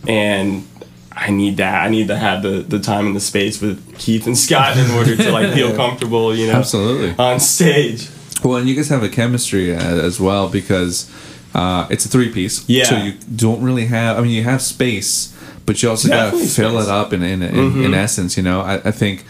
and 0.07 0.67
i 1.13 1.31
need 1.31 1.55
that 1.57 1.85
i 1.85 1.89
need 1.89 2.07
to 2.09 2.17
have 2.17 2.43
the, 2.43 2.59
the 2.61 2.79
time 2.79 3.07
and 3.07 3.15
the 3.15 3.21
space 3.21 3.61
with 3.61 3.97
keith 3.97 4.27
and 4.27 4.37
scott 4.37 4.75
in 4.77 4.91
order 4.91 5.15
to 5.15 5.31
like 5.31 5.53
feel 5.53 5.73
comfortable 5.83 6.35
you 6.35 6.47
know 6.47 6.53
Absolutely. 6.55 7.15
on 7.17 7.39
stage 7.39 8.09
Well, 8.43 8.57
and 8.57 8.67
you 8.67 8.75
guys 8.75 8.89
have 8.89 9.03
a 9.03 9.09
chemistry 9.09 9.73
uh, 9.73 9.79
as 9.79 10.19
well 10.19 10.49
because 10.49 11.09
uh, 11.53 11.87
it's 11.89 12.05
a 12.05 12.09
three 12.09 12.29
piece. 12.31 12.67
Yeah. 12.67 12.85
So 12.85 12.97
you 12.97 13.13
don't 13.35 13.61
really 13.61 13.85
have. 13.85 14.17
I 14.17 14.21
mean, 14.21 14.31
you 14.31 14.43
have 14.43 14.61
space, 14.61 15.35
but 15.65 15.81
you 15.81 15.89
also 15.89 16.07
gotta 16.09 16.31
fill 16.37 16.47
space. 16.77 16.85
it 16.85 16.89
up 16.89 17.13
in 17.13 17.21
in, 17.23 17.41
in, 17.41 17.83
in 17.83 17.93
essence. 17.93 18.37
You 18.37 18.43
know, 18.43 18.61
I, 18.61 18.75
I 18.75 18.91
think 18.91 19.23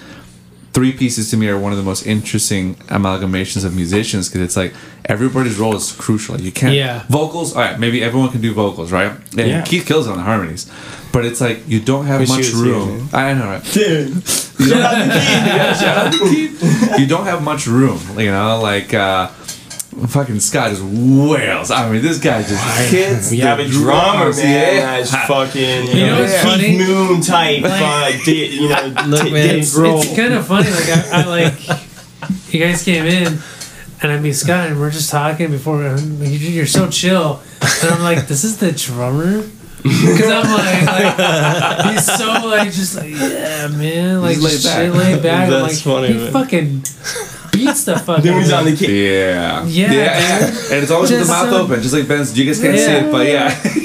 three 0.74 0.92
pieces 0.92 1.30
to 1.30 1.38
me 1.38 1.48
are 1.50 1.60
one 1.60 1.72
of 1.72 1.78
the 1.78 1.84
most 1.84 2.06
interesting 2.08 2.76
amalgamations 2.90 3.64
of 3.64 3.76
musicians 3.76 4.28
because 4.28 4.42
it's 4.42 4.58
like 4.58 4.74
everybody's 5.06 5.60
role 5.60 5.76
is 5.76 5.92
crucial. 5.92 6.40
You 6.42 6.52
can't 6.52 6.74
Yeah. 6.74 7.04
vocals. 7.10 7.56
All 7.56 7.62
right, 7.62 7.80
maybe 7.80 8.04
everyone 8.04 8.30
can 8.32 8.42
do 8.42 8.54
vocals, 8.54 8.92
right? 8.92 9.12
And 9.38 9.48
Yeah. 9.50 9.62
Keith 9.62 9.86
kills 9.86 10.08
it 10.08 10.12
on 10.12 10.18
the 10.18 10.24
harmonies, 10.24 10.66
but 11.12 11.26
it's 11.26 11.40
like 11.42 11.60
you 11.68 11.80
don't 11.80 12.06
have 12.08 12.22
Wish 12.22 12.30
much 12.30 12.46
here, 12.48 12.56
room. 12.56 13.10
I 13.14 13.34
know, 13.36 13.46
right? 13.46 13.64
dude 13.74 14.24
You 14.60 14.70
don't, 14.70 16.14
you 17.00 17.06
don't 17.08 17.26
have 17.26 17.44
much 17.44 17.68
room, 17.68 18.00
you 18.18 18.32
know, 18.32 18.60
like 18.62 18.94
uh 18.94 19.30
fucking 20.08 20.40
Scott 20.40 20.72
just 20.72 20.84
wails. 20.84 21.72
I 21.72 21.90
mean 21.92 22.02
this 22.02 22.20
guy 22.20 22.42
just 22.44 22.92
hits 22.92 23.32
we 23.32 23.40
have 23.40 23.60
a 23.60 23.68
drummer 23.68 24.24
drums, 24.26 24.38
man 24.38 24.76
yeah. 24.76 24.82
that's 25.02 25.12
fucking 25.28 25.88
you, 25.88 25.94
You 25.94 26.06
know, 26.08 26.26
know 26.26 26.40
funny? 26.44 26.78
moon 26.78 27.22
type 27.22 27.64
uh, 27.66 28.12
di- 28.26 28.48
you 28.62 28.70
know 28.70 28.82
Look, 29.08 29.32
man, 29.32 29.60
Grohl. 29.60 30.04
it's 30.04 30.16
kind 30.16 30.34
of 30.34 30.46
funny. 30.48 30.70
Like 30.70 30.90
I, 30.90 31.22
I 31.22 31.26
like 31.26 32.52
you 32.54 32.60
guys 32.60 32.84
came 32.84 33.06
in. 33.06 33.40
And 34.02 34.12
I 34.12 34.20
meet 34.20 34.34
Scott, 34.34 34.68
and 34.70 34.82
we're 34.82 34.92
just 34.92 35.10
talking 35.10 35.50
before. 35.50 35.82
You're 35.82 35.98
you're 36.28 36.66
so 36.66 36.90
chill, 36.90 37.40
and 37.62 37.90
I'm 37.90 38.02
like, 38.02 38.28
"This 38.28 38.44
is 38.44 38.58
the 38.58 38.74
drummer," 38.74 39.44
because 39.82 40.30
I'm 40.30 40.44
like, 40.52 40.86
like, 41.18 41.86
he's 41.94 42.06
so 42.06 42.28
like, 42.46 42.70
just 42.74 42.96
like, 42.98 43.12
yeah, 43.12 43.70
man, 43.70 44.22
like 44.22 44.42
laid 44.42 44.62
back. 44.62 44.94
laid 44.94 45.24
back. 45.24 45.46
I'm 45.46 45.52
That's 45.52 45.86
like, 45.86 45.96
funny, 45.96 46.08
he 46.10 46.14
man. 46.20 46.34
fucking 46.34 46.84
beats 47.54 47.86
the 47.86 47.98
fucking. 47.98 48.24
then 48.26 48.42
he's 48.42 48.52
on 48.52 48.66
the 48.66 48.76
key 48.76 49.08
Yeah. 49.10 49.64
Yeah, 49.66 49.94
yeah. 49.94 50.46
And 50.48 50.84
it's 50.84 50.92
always 50.92 51.12
with 51.12 51.20
Just 51.22 51.30
the 51.32 51.36
mouth 51.36 51.50
so- 51.50 51.64
open, 51.64 51.82
just 51.82 51.94
like 51.94 52.08
Ben's. 52.08 52.38
You 52.38 52.46
guys 52.46 52.60
can't 52.60 52.78
see 52.78 52.86
Yeah. 52.86 53.06
it, 53.08 53.12
but 53.12 53.28
yeah. 53.28 53.64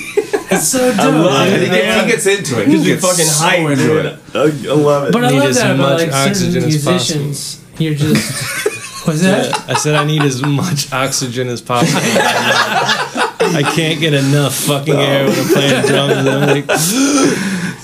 It's 0.51 0.69
so 0.69 0.91
dope. 0.97 0.99
love 1.15 1.47
and 1.47 1.61
dude. 1.61 1.63
he, 1.65 1.69
gets, 1.77 2.01
he 2.01 2.11
gets 2.11 2.27
into 2.27 2.63
it. 2.63 2.69
He 2.69 2.83
gets 2.83 3.03
fucking 3.07 3.25
so 3.27 3.45
hype, 3.45 3.61
into 3.71 3.77
dude. 3.77 4.07
it. 4.07 4.19
I 4.35 4.39
I 4.41 4.75
love 4.75 5.09
it. 5.09 5.13
But 5.13 5.25
I 5.27 5.29
Need 5.31 5.39
love 5.41 5.49
as 5.51 5.57
that 5.57 5.75
about 5.75 5.91
much 5.91 6.01
like 6.01 6.11
certain 6.11 6.31
oxygen 6.31 6.65
as 6.65 6.85
possible. 6.85 6.93
musicians. 7.21 7.65
You're 7.79 7.95
just. 7.95 9.07
What's 9.07 9.21
that? 9.23 9.69
I 9.69 9.75
said 9.75 9.95
I 9.95 10.05
need 10.05 10.23
as 10.23 10.41
much 10.43 10.91
oxygen 10.91 11.49
as 11.49 11.61
possible. 11.61 12.01
I 12.01 13.63
can't 13.75 14.01
get 14.01 14.15
enough 14.15 14.55
fucking 14.55 14.95
air 14.97 15.27
when 15.27 15.39
I'm 15.39 15.47
playing 15.53 15.87
drums. 15.87 16.27
I'm 16.27 16.41
like, 16.49 16.65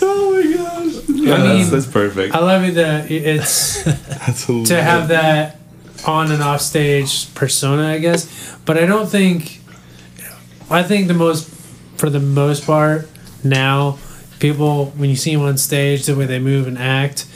Oh 0.02 0.32
my 0.32 0.42
gosh. 0.56 1.08
Yeah, 1.08 1.34
I 1.34 1.36
that's, 1.38 1.48
mean- 1.64 1.70
that's 1.70 1.86
perfect. 1.86 2.34
I 2.34 2.38
love 2.38 2.64
it 2.64 2.74
that 2.76 3.10
it's 3.10 3.82
to 4.68 4.82
have 4.82 5.08
that 5.08 5.58
on 6.06 6.30
and 6.30 6.42
off 6.42 6.60
stage 6.60 7.32
persona, 7.34 7.88
I 7.88 7.98
guess. 7.98 8.56
But 8.64 8.78
I 8.78 8.86
don't 8.86 9.08
think. 9.08 9.60
I 10.70 10.82
think 10.82 11.08
the 11.08 11.14
most, 11.14 11.48
for 11.96 12.08
the 12.08 12.20
most 12.20 12.64
part, 12.66 13.06
now 13.44 13.98
people 14.38 14.86
when 14.96 15.10
you 15.10 15.16
see 15.16 15.34
them 15.34 15.44
on 15.44 15.58
stage, 15.58 16.06
the 16.06 16.16
way 16.16 16.24
they 16.26 16.38
move 16.38 16.66
and 16.66 16.78
act, 16.78 17.26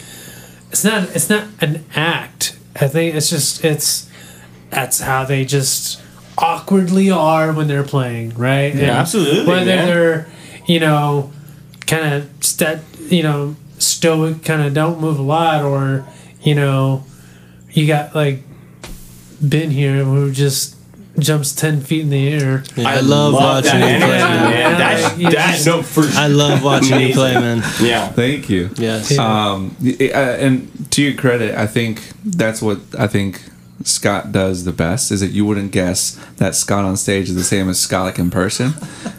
it's 0.71 0.85
not. 0.85 1.15
It's 1.15 1.29
not 1.29 1.47
an 1.61 1.85
act. 1.95 2.59
I 2.81 2.89
think 2.89 3.15
it's 3.15 3.31
just 3.31 3.65
it's. 3.65 4.09
That's 4.71 5.01
how 5.01 5.25
they 5.25 5.45
just 5.47 6.01
awkwardly 6.37 7.11
are 7.11 7.53
when 7.53 7.69
they're 7.69 7.83
playing, 7.85 8.31
right? 8.35 8.73
And 8.73 8.83
absolutely, 8.83 9.47
Whether 9.47 9.65
man. 9.65 9.87
they're, 9.87 10.29
you 10.67 10.79
know, 10.79 11.33
kind 11.87 12.15
of 12.15 12.31
st- 12.45 12.81
you 13.11 13.23
know, 13.23 13.57
stoic, 13.79 14.45
kind 14.45 14.63
of 14.63 14.75
don't 14.75 15.01
move 15.01 15.19
a 15.19 15.23
lot, 15.23 15.65
or 15.65 16.07
you 16.43 16.55
know, 16.55 17.05
you 17.71 17.87
got 17.87 18.15
like 18.15 18.43
Ben 19.41 19.71
here 19.71 20.01
and 20.01 20.13
we 20.13 20.21
were 20.25 20.31
just 20.31 20.77
jumps 21.19 21.53
ten 21.53 21.81
feet 21.81 22.03
in 22.03 22.11
the 22.11 22.29
air. 22.29 22.63
I, 22.77 23.01
love, 23.01 23.35
watching 23.35 23.81
that 23.81 23.93
you 23.93 24.07
play, 24.07 24.21
energy, 24.21 24.35
man. 24.35 24.51
man. 24.51 24.79
That's 24.79 25.19
Yeah, 25.19 25.31
that's 25.31 25.67
yeah. 25.67 25.73
no 25.73 25.83
for 25.83 26.05
I 26.13 26.27
love 26.29 26.63
watching 26.63 27.01
you 27.01 27.13
play, 27.15 27.35
man. 27.35 27.59
yeah. 27.81 28.09
Thank 28.09 28.49
you. 28.49 28.71
Yes. 28.77 29.17
Um, 29.19 29.77
uh, 29.83 30.15
and 30.15 30.91
to 30.93 31.03
your 31.03 31.15
credit, 31.15 31.55
I 31.57 31.67
think 31.67 32.03
that's 32.25 32.63
what 32.63 32.79
I 32.99 33.07
think 33.07 33.43
Scott 33.85 34.33
does 34.33 34.65
the 34.65 34.73
best 34.73 35.11
is 35.13 35.21
that 35.21 35.29
you 35.31 35.45
wouldn't 35.45 35.73
guess 35.73 36.13
that 36.37 36.55
Scott 36.55 36.85
on 36.85 36.97
stage 36.97 37.29
is 37.29 37.35
the 37.35 37.45
same 37.45 37.69
as 37.69 37.79
Scott 37.81 38.05
like 38.05 38.19
in 38.19 38.31
person. 38.31 38.73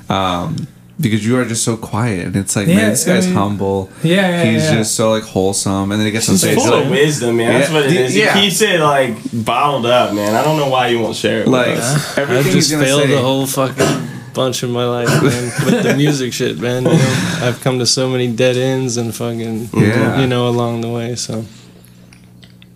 Um, 0.10 0.68
because 1.00 1.26
you 1.26 1.38
are 1.40 1.46
just 1.46 1.64
so 1.64 1.78
quiet, 1.78 2.28
and 2.28 2.36
it's 2.36 2.56
like, 2.56 2.68
Yeah, 2.68 2.76
man, 2.76 2.90
this 2.92 3.08
I 3.08 3.14
guy's 3.14 3.26
mean- 3.28 3.36
humble. 3.36 3.90
Yeah, 4.04 4.16
yeah, 4.44 4.52
he's 4.52 4.64
yeah. 4.66 4.76
just 4.76 4.96
so 4.96 5.12
like 5.12 5.24
wholesome, 5.24 5.92
and 5.92 6.00
then 6.00 6.06
he 6.06 6.12
gets 6.12 6.28
on 6.30 6.34
He's 6.34 6.42
stage. 6.42 6.56
full 6.56 6.72
like, 6.72 6.86
of 6.86 6.92
wisdom, 6.92 7.38
man. 7.38 7.60
That's 7.60 7.72
what 7.72 7.86
it 7.86 7.92
is. 7.94 8.16
Yeah. 8.16 8.36
He 8.36 8.42
keeps 8.50 8.62
it 8.62 8.80
like 8.80 9.16
bottled 9.34 9.86
up, 9.86 10.14
man. 10.14 10.36
I 10.36 10.44
don't 10.44 10.58
know 10.58 10.70
why 10.70 10.88
you 10.88 11.00
won't 11.00 11.16
share 11.16 11.40
it. 11.42 11.46
with 11.46 11.54
like 11.54 11.78
us. 11.78 12.18
I 12.18 12.22
everything 12.24 12.54
he's 12.54 12.70
just 12.70 12.72
gonna 12.72 12.86
failed 12.86 13.04
say. 13.04 13.14
a 13.14 13.22
whole 13.22 13.46
fucking 13.48 14.08
bunch 14.34 14.62
in 14.64 14.72
my 14.72 14.86
life, 14.86 15.08
man. 15.24 15.52
with 15.66 15.84
the 15.84 15.96
music 15.96 16.34
shit, 16.34 16.60
man. 16.60 16.84
You 16.84 16.92
know, 16.92 17.40
I've 17.42 17.60
come 17.62 17.80
to 17.80 17.86
so 17.86 18.10
many 18.10 18.32
dead 18.32 18.58
ends 18.58 18.98
and 18.98 19.14
fucking, 19.16 19.70
Yeah. 19.74 20.20
you 20.22 20.28
know, 20.28 20.48
along 20.50 20.82
the 20.82 20.90
way. 20.90 21.16
So 21.16 21.46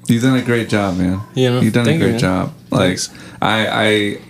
You've 0.07 0.21
done 0.23 0.37
a 0.37 0.41
great 0.41 0.69
job, 0.69 0.97
man. 0.97 1.21
You 1.33 1.49
know, 1.49 1.59
you've 1.61 1.73
done 1.73 1.83
a 1.83 1.85
thank 1.85 1.99
you, 2.01 2.05
great 2.07 2.11
man. 2.13 2.19
job. 2.19 2.53
Like 2.69 2.81
Thanks. 2.99 3.09
I, 3.41 3.67
I, 3.67 3.87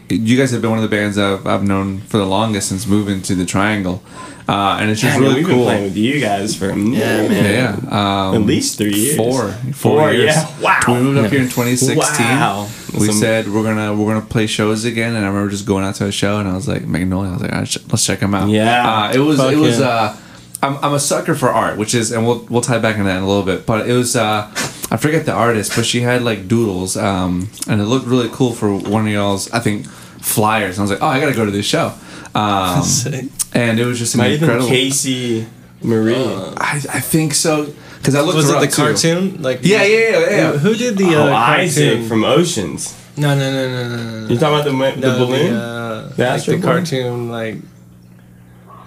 you 0.10 0.38
guys 0.38 0.52
have 0.52 0.62
been 0.62 0.70
one 0.72 0.80
of 0.80 0.90
the 0.90 0.96
bands 0.96 1.18
I've, 1.18 1.46
I've 1.48 1.64
known 1.64 2.00
for 2.02 2.18
the 2.18 2.26
longest 2.26 2.70
since 2.70 2.86
moving 2.88 3.22
to 3.24 3.36
the 3.36 3.46
Triangle, 3.46 4.04
uh, 4.48 4.78
and 4.80 4.90
it's 4.92 5.02
just 5.02 5.14
Yeah, 5.16 5.20
man, 5.20 5.30
really 5.30 5.36
we've 5.44 5.46
cool. 5.48 5.56
been 5.58 5.64
playing 5.66 5.84
with 5.84 5.98
you 5.98 6.20
guys 6.20 6.56
for 6.56 6.70
a 6.70 6.76
minute. 6.76 7.30
man. 7.30 7.80
Yeah, 7.90 8.28
um, 8.30 8.36
At 8.36 8.42
least 8.42 8.78
three 8.78 8.94
years. 8.94 9.16
Four, 9.18 9.52
four, 9.52 9.74
Four, 9.74 10.12
years. 10.14 10.36
yeah. 10.36 10.60
Wow. 10.62 10.80
We 10.88 10.94
moved 10.96 11.18
up 11.26 11.32
here 11.32 11.42
in 11.42 11.50
2016. 11.50 12.26
Wow. 12.26 12.70
We 13.00 13.08
Some- 13.08 13.16
said 13.16 13.48
we're 13.52 13.64
gonna 13.64 13.94
we're 13.96 14.14
gonna 14.14 14.26
play 14.26 14.46
shows 14.48 14.86
again, 14.86 15.16
and 15.16 15.26
I 15.26 15.28
remember 15.30 15.50
just 15.50 15.66
going 15.66 15.84
out 15.86 15.96
to 15.96 16.06
a 16.06 16.12
show, 16.12 16.40
and 16.40 16.48
I 16.48 16.54
was 16.54 16.68
like 16.68 16.86
Magnolia. 16.86 17.30
I 17.32 17.34
was 17.34 17.42
like, 17.42 17.54
"Ah, 17.54 17.60
let's 17.90 18.06
check 18.06 18.20
them 18.20 18.36
out. 18.36 18.50
Yeah. 18.50 18.88
uh, 19.08 19.12
it 19.14 19.20
was 19.20 19.38
Fuck 19.40 19.54
it 19.54 19.58
was. 19.58 19.80
yeah. 19.80 19.86
Uh, 19.88 20.18
I'm, 20.62 20.78
I'm 20.78 20.94
a 20.94 21.00
sucker 21.00 21.34
for 21.36 21.50
art, 21.50 21.78
which 21.78 21.94
is, 21.96 22.12
and 22.12 22.26
we'll 22.26 22.46
we'll 22.50 22.62
tie 22.62 22.78
back 22.80 22.94
into 22.96 23.06
that 23.06 23.18
in 23.18 23.24
a 23.24 23.28
little 23.28 23.44
bit. 23.44 23.66
But 23.66 23.90
it 23.90 23.94
was, 23.94 24.16
uh, 24.16 24.50
I 24.92 24.98
forget 24.98 25.26
the 25.26 25.32
artist, 25.34 25.76
but 25.76 25.86
she 25.86 26.02
had 26.02 26.22
like 26.24 26.48
doodles, 26.48 26.96
um, 26.98 27.50
and 27.68 27.82
it 27.82 27.86
looked 27.86 28.06
really 28.06 28.30
cool 28.32 28.54
for 28.54 28.74
one 28.76 29.08
of 29.08 29.14
y'all's, 29.14 29.50
I 29.52 29.60
think, 29.60 29.88
flyers. 29.88 30.78
And 30.78 30.82
I 30.82 30.84
was 30.84 30.92
like, 30.92 31.02
oh, 31.02 31.08
I 31.08 31.20
gotta 31.20 31.34
go 31.36 31.46
to 31.46 31.52
this 31.52 31.66
show. 31.66 31.94
Um, 32.36 32.84
and 33.54 33.80
it 33.80 33.86
was 33.86 33.98
just 34.00 34.14
an 34.16 34.20
Might 34.20 34.32
have 34.32 34.40
been 34.40 34.50
incredible. 34.50 34.68
Casey 34.70 35.48
Marie. 35.82 36.16
I, 36.16 36.82
I 36.92 37.00
think 37.00 37.34
so 37.34 37.74
because 37.98 38.16
I 38.16 38.22
looked 38.22 38.36
was 38.36 38.50
her 38.50 38.58
it 38.58 38.60
the 38.60 38.66
up, 38.68 38.72
too. 38.72 38.82
cartoon? 38.84 39.42
Like 39.42 39.60
Yeah, 39.64 39.84
yeah, 39.84 40.10
yeah, 40.10 40.20
yeah. 40.30 40.52
Who, 40.54 40.58
who 40.70 40.76
did 40.76 40.98
the 40.98 41.16
oh, 41.16 41.28
uh, 41.32 41.36
Isaac 41.36 42.08
from 42.08 42.24
Oceans. 42.24 42.96
no, 43.18 43.34
no, 43.36 43.52
no, 43.52 43.68
no, 43.70 43.90
no, 43.98 44.20
no. 44.22 44.28
You 44.28 44.38
talking 44.38 44.76
about 44.76 44.96
the, 44.96 45.02
the 45.02 45.08
No, 45.08 45.26
balloon? 45.26 45.54
uh, 45.54 46.14
The 46.16 46.26
like 46.30 46.44
the 46.46 46.60
cartoon, 46.62 47.30
like 47.30 47.56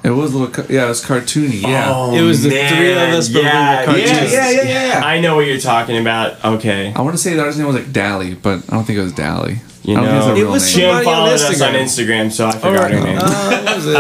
It 0.07 0.11
was 0.11 0.33
a 0.35 0.39
little, 0.39 0.65
yeah, 0.73 0.85
it 0.85 0.89
was 0.89 1.05
cartoony, 1.05 1.63
yeah. 1.63 1.91
Oh, 1.93 2.15
It 2.15 2.23
was 2.23 2.43
the 2.45 2.51
three 2.51 2.93
of 2.93 2.99
us, 2.99 3.29
but 3.29 3.41
we 3.41 3.43
were 3.43 3.49
yeah, 3.49 3.85
cartoons. 3.85 4.09
yeah, 4.09 4.23
Yeah, 4.23 4.51
yeah, 4.51 4.63
yeah, 4.63 4.87
yeah. 5.01 5.01
I 5.05 5.19
know 5.21 5.35
what 5.35 5.47
you're 5.47 5.59
talking 5.59 5.99
about. 5.99 6.45
Okay. 6.45 6.93
I 6.95 7.01
want 7.03 7.15
to 7.17 7.19
say 7.23 7.35
the 7.35 7.41
artist's 7.41 7.59
name 7.59 7.67
was 7.67 7.75
like 7.77 7.93
Dally, 7.93 8.35
but 8.35 8.63
I 8.69 8.77
don't 8.77 8.85
think 8.85 9.01
it 9.01 9.03
was 9.03 9.13
Dally. 9.13 9.59
You 9.87 9.95
know, 9.95 10.03
think 10.03 10.39
It 10.39 10.43
real 10.43 10.51
was 10.51 10.63
name. 10.65 10.73
She 10.75 10.81
Somebody 10.83 11.07
on 11.07 11.29
us 11.29 11.63
on 11.63 11.75
Instagram. 11.75 12.27
Instagram, 12.27 12.33
so 12.33 12.47
I 12.49 12.53
forgot 12.53 12.91
her 12.91 13.01
name. 13.01 13.19
uh, 13.19 13.61
what 13.63 13.77
was 13.77 13.87
no, 13.87 13.93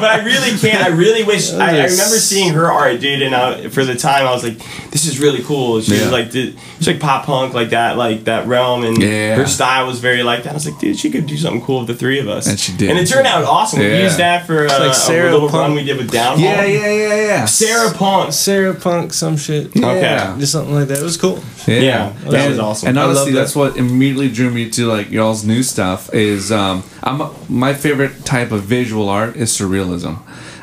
but 0.00 0.10
I 0.10 0.22
really 0.24 0.58
can't. 0.58 0.84
I 0.84 0.88
really 0.88 1.22
wish. 1.32 1.50
I, 1.52 1.64
I 1.70 1.84
remember 1.84 2.18
seeing 2.20 2.52
her 2.52 2.70
art, 2.70 3.00
dude, 3.00 3.22
and 3.22 3.34
I, 3.34 3.68
for 3.70 3.84
the 3.86 3.94
time, 3.94 4.26
I 4.26 4.32
was 4.32 4.44
like, 4.44 4.58
"This 4.90 5.06
is 5.06 5.18
really 5.18 5.42
cool." 5.42 5.80
She 5.80 5.94
Yeah. 5.96 6.02
was 6.02 6.12
like, 6.12 6.30
she's 6.32 6.86
like 6.86 7.00
pop 7.00 7.24
punk, 7.24 7.54
like 7.54 7.70
that, 7.70 7.96
like 7.96 8.24
that 8.24 8.46
realm, 8.46 8.84
and 8.84 9.00
Yeah. 9.00 9.36
her 9.36 9.46
style 9.46 9.86
was 9.86 9.98
very 10.00 10.22
like 10.22 10.42
that. 10.42 10.50
I 10.50 10.54
was 10.54 10.66
like, 10.68 10.78
"Dude, 10.78 10.98
she 10.98 11.10
could 11.10 11.26
do 11.26 11.38
something 11.38 11.62
cool 11.62 11.78
with 11.78 11.88
the 11.88 11.94
three 11.94 12.18
of 12.18 12.28
us." 12.28 12.46
And 12.46 12.58
she 12.60 12.72
did. 12.76 12.90
and 12.90 12.98
it 12.98 13.06
turned 13.08 13.26
out 13.26 13.44
awesome. 13.44 13.78
We 13.80 13.88
Yeah. 13.88 14.02
used 14.02 14.18
that 14.18 14.46
for 14.46 14.66
uh, 14.66 14.78
like 14.86 14.94
Sarah 14.94 15.30
a 15.30 15.32
little 15.32 15.48
Punk. 15.48 15.60
run 15.68 15.74
we 15.74 15.84
did 15.84 15.96
with 15.96 16.10
Downfall. 16.10 16.44
Yeah, 16.44 16.64
yeah, 16.64 16.90
yeah, 16.90 17.14
yeah. 17.26 17.44
Sarah 17.46 17.92
Punk. 17.94 18.34
Sarah 18.34 18.74
Punk, 18.74 19.14
some 19.14 19.38
shit. 19.38 19.70
Yeah. 19.74 19.86
Okay. 19.88 20.40
Just 20.40 20.52
something 20.52 20.74
like 20.74 20.88
that. 20.88 20.98
It 20.98 21.02
was 21.02 21.16
cool. 21.16 21.42
Yeah, 21.66 21.80
Yeah, 21.80 22.12
that 22.26 22.34
and, 22.40 22.50
was 22.50 22.58
awesome. 22.58 22.88
And 22.90 23.00
I 23.00 23.04
honestly, 23.04 23.32
love 23.32 23.40
that's 23.40 23.56
what 23.56 23.78
immediately 23.78 24.28
drew 24.28 24.50
me 24.50 24.68
to 24.70 24.86
like 24.86 25.10
y'all's 25.14 25.44
new 25.44 25.62
stuff. 25.62 26.12
Is 26.12 26.50
um, 26.52 26.82
I'm 27.02 27.18
my 27.48 27.72
favorite 27.72 28.24
type 28.24 28.50
of 28.52 28.62
visual 28.64 29.08
art 29.08 29.36
is 29.36 29.50
surrealism. 29.50 30.18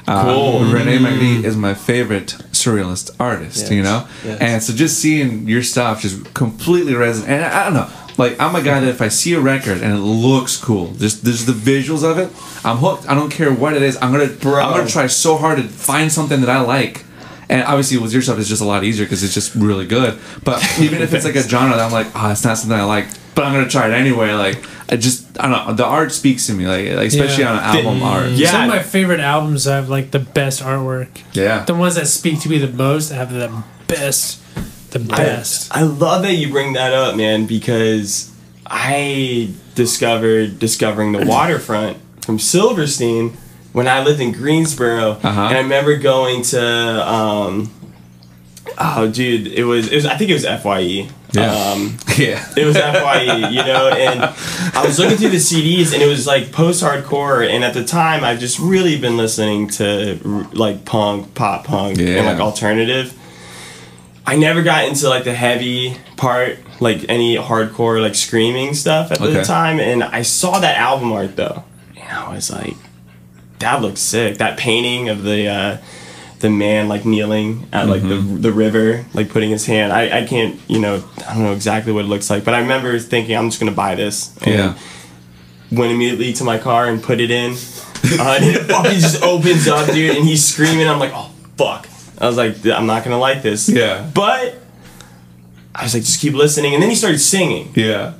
Uh, 0.07 0.23
Cool. 0.33 0.65
Rene 0.65 0.97
Magritte 0.97 1.43
is 1.45 1.55
my 1.55 1.73
favorite 1.73 2.35
surrealist 2.51 3.11
artist. 3.19 3.57
Yes. 3.63 3.71
You 3.71 3.83
know, 3.83 4.07
Yes. 4.25 4.39
and 4.41 4.63
so 4.63 4.73
just 4.73 4.99
seeing 4.99 5.47
your 5.47 5.63
stuff 5.63 6.01
just 6.01 6.33
completely 6.33 6.93
resonate. 6.93 7.27
And 7.29 7.45
I, 7.45 7.61
I 7.61 7.63
don't 7.65 7.73
know. 7.75 7.89
Like 8.17 8.39
I'm 8.39 8.55
a 8.55 8.61
guy 8.61 8.79
that 8.81 8.89
if 8.89 9.01
I 9.01 9.07
see 9.07 9.33
a 9.33 9.39
record 9.39 9.81
and 9.81 9.93
it 9.93 10.01
looks 10.01 10.57
cool, 10.57 10.93
just 10.95 11.23
there's 11.23 11.45
the 11.45 11.53
visuals 11.53 12.03
of 12.03 12.17
it, 12.19 12.29
I'm 12.65 12.77
hooked. 12.77 13.07
I 13.09 13.13
don't 13.15 13.31
care 13.31 13.53
what 13.53 13.73
it 13.73 13.81
is. 13.81 13.95
I'm 14.01 14.11
gonna 14.11 14.27
Bro. 14.27 14.59
I'm 14.61 14.71
gonna 14.77 14.89
try 14.89 15.07
so 15.07 15.37
hard 15.37 15.57
to 15.57 15.63
find 15.63 16.11
something 16.11 16.41
that 16.41 16.49
I 16.49 16.59
like. 16.61 17.05
And 17.51 17.63
obviously, 17.63 17.97
with 17.97 18.13
your 18.13 18.21
stuff, 18.21 18.39
it's 18.39 18.47
just 18.47 18.61
a 18.61 18.65
lot 18.65 18.85
easier 18.85 19.05
because 19.05 19.23
it's 19.23 19.33
just 19.33 19.53
really 19.55 19.85
good. 19.85 20.17
But 20.45 20.63
even 20.79 21.01
if 21.01 21.13
it's 21.13 21.25
like 21.25 21.35
a 21.35 21.41
genre 21.43 21.75
that 21.75 21.85
I'm 21.85 21.91
like, 21.91 22.07
oh, 22.15 22.31
it's 22.31 22.45
not 22.45 22.57
something 22.57 22.79
I 22.79 22.83
like, 22.83 23.07
but 23.35 23.43
I'm 23.43 23.53
gonna 23.53 23.67
try 23.67 23.87
it 23.89 23.93
anyway. 23.93 24.31
Like, 24.31 24.63
I 24.89 24.95
just, 24.95 25.27
I 25.37 25.49
don't 25.49 25.67
know. 25.67 25.73
The 25.73 25.85
art 25.85 26.13
speaks 26.13 26.47
to 26.47 26.53
me, 26.53 26.65
like, 26.65 26.87
like 26.95 27.07
especially 27.09 27.43
Yeah. 27.43 27.51
on 27.51 27.57
an 27.57 27.63
album 27.85 28.03
art. 28.03 28.29
Yeah. 28.31 28.51
Some 28.51 28.61
of 28.63 28.69
my 28.69 28.81
favorite 28.81 29.19
albums 29.19 29.65
have 29.65 29.89
like 29.89 30.11
the 30.11 30.19
best 30.19 30.61
artwork. 30.63 31.09
Yeah. 31.33 31.65
The 31.65 31.75
ones 31.75 31.95
that 31.95 32.07
speak 32.07 32.39
to 32.41 32.49
me 32.49 32.57
the 32.57 32.69
most 32.71 33.09
have 33.11 33.33
the 33.33 33.63
best, 33.87 34.39
the 34.91 34.99
best. 34.99 35.75
I 35.75 35.81
love 35.83 36.21
that 36.23 36.33
you 36.35 36.49
bring 36.51 36.71
that 36.73 36.93
up, 36.93 37.17
man, 37.17 37.47
because 37.47 38.31
I 38.65 39.51
discovered 39.75 40.57
discovering 40.59 41.11
the 41.11 41.25
waterfront 41.25 41.97
from 42.21 42.39
Silverstein 42.39 43.35
when 43.73 43.87
I 43.87 44.03
lived 44.03 44.19
in 44.19 44.31
Greensboro, 44.31 45.11
Uh-huh. 45.23 45.41
and 45.41 45.57
I 45.57 45.61
remember 45.61 45.95
going 45.97 46.41
to. 46.43 47.07
Um, 47.07 47.71
oh, 48.77 49.07
dude, 49.09 49.47
it 49.47 49.63
was 49.63 49.87
it 49.89 49.95
was 49.95 50.05
I 50.05 50.15
think 50.17 50.29
it 50.29 50.33
was 50.33 50.45
Fye. 50.45 51.07
Yeah. 51.33 51.53
Um, 51.53 51.97
Yeah. 52.17 52.45
it 52.57 52.65
was 52.65 52.77
Fye, 52.77 53.47
you 53.49 53.63
know, 53.63 53.87
and 53.89 54.21
I 54.75 54.83
was 54.85 54.99
looking 54.99 55.17
through 55.17 55.29
the 55.29 55.37
CDs, 55.37 55.93
and 55.93 56.01
it 56.01 56.07
was 56.07 56.27
like 56.27 56.51
post-hardcore, 56.51 57.47
and 57.49 57.63
at 57.63 57.73
the 57.73 57.83
time, 57.85 58.23
I've 58.25 58.39
just 58.39 58.59
really 58.59 58.99
been 58.99 59.15
listening 59.17 59.69
to 59.79 60.19
like 60.53 60.83
punk, 60.85 61.33
pop 61.33 61.63
punk, 61.65 61.97
Yeah. 61.97 62.17
and 62.17 62.25
like 62.25 62.39
alternative. 62.39 63.13
I 64.25 64.35
never 64.35 64.61
got 64.61 64.85
into 64.85 65.09
like 65.09 65.23
the 65.23 65.33
heavy 65.33 65.95
part, 66.17 66.59
like 66.79 67.05
any 67.09 67.37
hardcore 67.37 68.01
like 68.01 68.15
screaming 68.15 68.73
stuff 68.75 69.11
at 69.11 69.19
the 69.19 69.41
time, 69.43 69.79
and 69.79 70.03
I 70.03 70.21
saw 70.23 70.59
that 70.59 70.77
album 70.77 71.11
art 71.13 71.35
though, 71.37 71.63
and 71.97 72.09
I 72.17 72.33
was 72.35 72.51
like, 72.51 72.75
that 73.61 73.81
looks 73.81 74.01
sick. 74.01 74.37
That 74.37 74.57
painting 74.57 75.09
of 75.09 75.23
the. 75.23 75.47
Uh, 75.47 75.77
the 76.39 76.49
man 76.49 76.87
like 76.87 77.05
kneeling 77.05 77.67
at 77.71 77.87
like 77.87 78.01
the 78.01 78.15
the 78.15 78.51
river, 78.51 79.05
like 79.13 79.29
putting 79.29 79.51
his 79.51 79.67
hand. 79.67 79.93
I, 79.93 80.21
I 80.21 80.25
can't, 80.25 80.59
you 80.67 80.79
know, 80.79 81.03
I 81.27 81.35
don't 81.35 81.43
know 81.43 81.53
exactly 81.53 81.93
what 81.93 82.03
it 82.05 82.07
looks 82.07 82.31
like, 82.31 82.43
but 82.43 82.55
I 82.55 82.61
remember 82.61 82.97
thinking 82.97 83.37
I'm 83.37 83.49
just 83.51 83.59
gonna 83.59 83.71
buy 83.71 83.93
this. 83.93 84.35
And 84.37 84.55
Yeah. 84.55 84.77
Went 85.71 85.91
immediately 85.91 86.33
to 86.33 86.43
my 86.43 86.57
car 86.57 86.87
and 86.87 87.01
put 87.03 87.19
it 87.21 87.29
in. 87.29 87.51
Uh, 87.53 88.37
and 88.41 88.43
it 88.55 88.63
fucking 88.71 88.91
just 88.93 89.21
opens 89.21 89.67
up, 89.67 89.85
dude, 89.93 90.15
and 90.17 90.25
he's 90.27 90.43
screaming. 90.43 90.87
I'm 90.87 90.97
like, 90.97 91.11
oh 91.13 91.29
fuck. 91.57 91.87
I 92.17 92.25
was 92.25 92.37
like, 92.37 92.65
I'm 92.65 92.87
not 92.87 93.03
gonna 93.03 93.19
like 93.19 93.43
this. 93.43 93.69
Yeah. 93.69 94.09
But 94.11 94.57
I 95.75 95.83
was 95.83 95.93
like, 95.93 96.01
just 96.01 96.21
keep 96.21 96.33
listening, 96.33 96.73
and 96.73 96.81
then 96.81 96.89
he 96.89 96.95
started 96.95 97.19
singing 97.19 97.71
Yeah. 97.75 98.15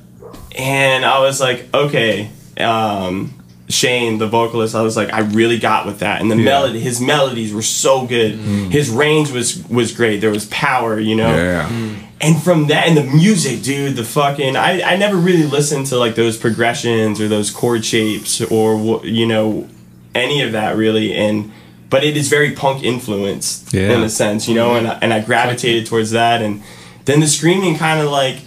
and 0.55 1.03
I 1.05 1.17
was 1.21 1.41
like, 1.41 1.73
okay, 1.73 2.29
um, 2.59 3.33
Shane, 3.71 4.17
the 4.17 4.27
vocalist, 4.27 4.75
I 4.75 4.81
was 4.81 4.95
like, 4.95 5.11
I 5.13 5.19
really 5.19 5.57
got 5.59 5.85
with 5.85 5.99
that, 5.99 6.21
and 6.21 6.29
the 6.31 6.35
Yeah. 6.37 6.43
melody, 6.43 6.79
his 6.79 6.99
melodies 7.01 7.53
were 7.53 7.61
so 7.61 8.05
good, 8.05 8.37
mm. 8.39 8.71
his 8.71 8.89
range 8.89 9.31
was 9.31 9.63
was 9.69 9.91
great. 9.91 10.21
There 10.21 10.29
was 10.31 10.45
power, 10.45 10.99
you 10.99 11.15
know, 11.15 11.35
Yeah. 11.35 11.69
Mm. 11.69 11.95
and 12.21 12.41
from 12.43 12.67
that 12.67 12.87
and 12.87 12.95
the 12.97 13.03
music, 13.03 13.63
dude, 13.63 13.95
the 13.95 14.03
fucking, 14.03 14.55
I 14.55 14.81
I 14.81 14.95
never 14.97 15.17
really 15.17 15.43
listened 15.45 15.87
to 15.87 15.97
like 15.97 16.15
those 16.15 16.37
progressions 16.37 17.19
or 17.21 17.27
those 17.27 17.49
chord 17.49 17.83
shapes 17.85 18.41
or 18.41 19.01
you 19.05 19.25
know 19.25 19.67
any 20.13 20.41
of 20.41 20.51
that 20.51 20.75
really, 20.75 21.13
and 21.15 21.51
but 21.89 22.03
it 22.03 22.15
is 22.15 22.29
very 22.29 22.51
punk 22.51 22.83
influenced 22.83 23.73
Yeah. 23.73 23.91
in 23.93 24.01
a 24.03 24.09
sense, 24.09 24.47
you 24.47 24.55
know, 24.55 24.75
and 24.75 24.87
I, 24.87 24.97
and 25.01 25.13
I 25.13 25.19
gravitated 25.19 25.85
towards 25.85 26.11
that, 26.11 26.41
and 26.41 26.61
then 27.05 27.19
the 27.19 27.27
screaming 27.27 27.75
kind 27.77 27.99
of 27.99 28.09
like 28.09 28.37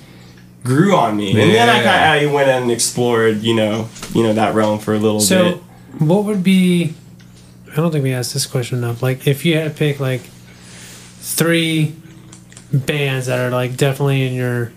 grew 0.65 0.97
on 0.97 1.17
me, 1.17 1.31
and 1.31 1.51
then 1.53 1.69
I 1.69 1.83
kind 1.83 2.25
of 2.27 2.33
went 2.33 2.49
and 2.49 2.71
explored, 2.71 3.43
you 3.43 3.55
know, 3.55 3.89
you 4.13 4.23
know 4.23 4.33
that 4.33 4.55
realm 4.55 4.79
for 4.79 4.95
a 4.95 4.99
little 4.99 5.21
So, 5.21 5.45
bit. 5.45 5.63
So, 5.99 6.05
what 6.05 6.25
would 6.25 6.43
be? 6.43 6.95
I 7.73 7.77
don't 7.77 7.91
think 7.93 8.03
we 8.05 8.13
asked 8.13 8.33
this 8.35 8.47
question 8.47 8.79
enough. 8.79 9.03
Like, 9.03 9.27
if 9.27 9.45
you 9.45 9.57
had 9.57 9.65
to 9.71 9.77
pick 9.77 10.01
like 10.01 10.23
three 11.19 11.95
bands 12.73 13.27
that 13.27 13.39
are 13.39 13.51
like 13.51 13.77
definitely 13.77 14.27
in 14.27 14.35
your. 14.35 14.73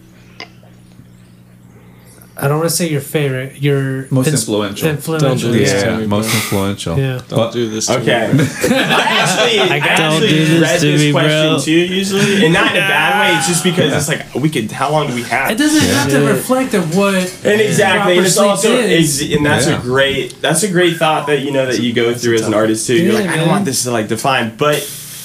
I 2.40 2.48
don't 2.48 2.60
want 2.60 2.70
to 2.70 2.76
say 2.76 2.90
your 2.90 3.02
favorite. 3.02 3.62
Your 3.62 4.08
Most 4.12 4.28
ins- 4.28 4.42
influential. 4.42 4.90
Influential. 4.90 5.30
Don't 5.30 5.40
do 5.40 5.52
this 5.52 5.72
yeah. 5.74 5.84
to 5.92 5.98
me, 5.98 6.08
Most 6.08 6.28
bro. 6.30 6.36
influential. 6.36 6.98
Yeah. 6.98 7.22
Don't 7.28 7.30
But- 7.38 7.52
do 7.54 7.70
this. 7.70 7.88
To 7.88 7.98
Okay. 8.00 8.32
Me. 8.34 8.44
I 8.70 9.04
actually, 9.24 9.60
I 9.60 9.80
got- 9.80 9.88
actually 9.90 10.28
Don't 10.28 10.30
do 10.30 10.46
this 10.46 10.62
read 10.62 10.80
to 10.82 10.86
this 10.92 11.02
me, 11.02 11.12
question 11.12 11.50
bro. 11.54 11.60
too, 11.60 11.72
usually, 11.72 12.46
and 12.46 12.54
not 12.54 12.72
in 12.72 12.78
a 12.78 12.88
bad 12.88 13.20
way. 13.34 13.38
It's 13.38 13.48
just 13.48 13.64
because 13.64 13.92
it's 13.94 14.08
like 14.08 14.36
we 14.36 14.50
could. 14.50 14.72
How 14.72 14.92
long 14.92 15.08
do 15.08 15.16
we 15.16 15.24
have? 15.24 15.52
It 15.52 15.58
doesn't 15.58 15.82
have 15.96 16.10
to 16.12 16.20
reflect 16.28 16.74
of 16.74 16.96
what. 16.96 17.16
And 17.44 17.60
exactly, 17.62 18.18
and 18.18 18.26
it's 18.26 18.38
also, 18.38 18.72
is. 18.78 19.22
and 19.32 19.46
that's 19.46 19.68
Yeah. 19.68 19.80
a 19.80 19.82
great, 19.82 20.40
that's 20.42 20.64
a 20.64 20.68
great 20.72 20.98
thought 20.98 21.28
that 21.28 21.40
you 21.40 21.52
know 21.52 21.66
that 21.66 21.80
you 21.80 21.92
go 21.94 22.14
through 22.14 22.36
as 22.36 22.48
an 22.48 22.54
artist 22.54 22.88
too. 22.88 22.96
You're 22.96 23.14
Yeah, 23.14 23.20
like, 23.22 23.30
I 23.30 23.38
don't 23.38 23.50
want 23.50 23.66
this 23.66 23.84
to 23.84 23.92
like 23.92 24.08
define, 24.08 24.56
but 24.58 24.78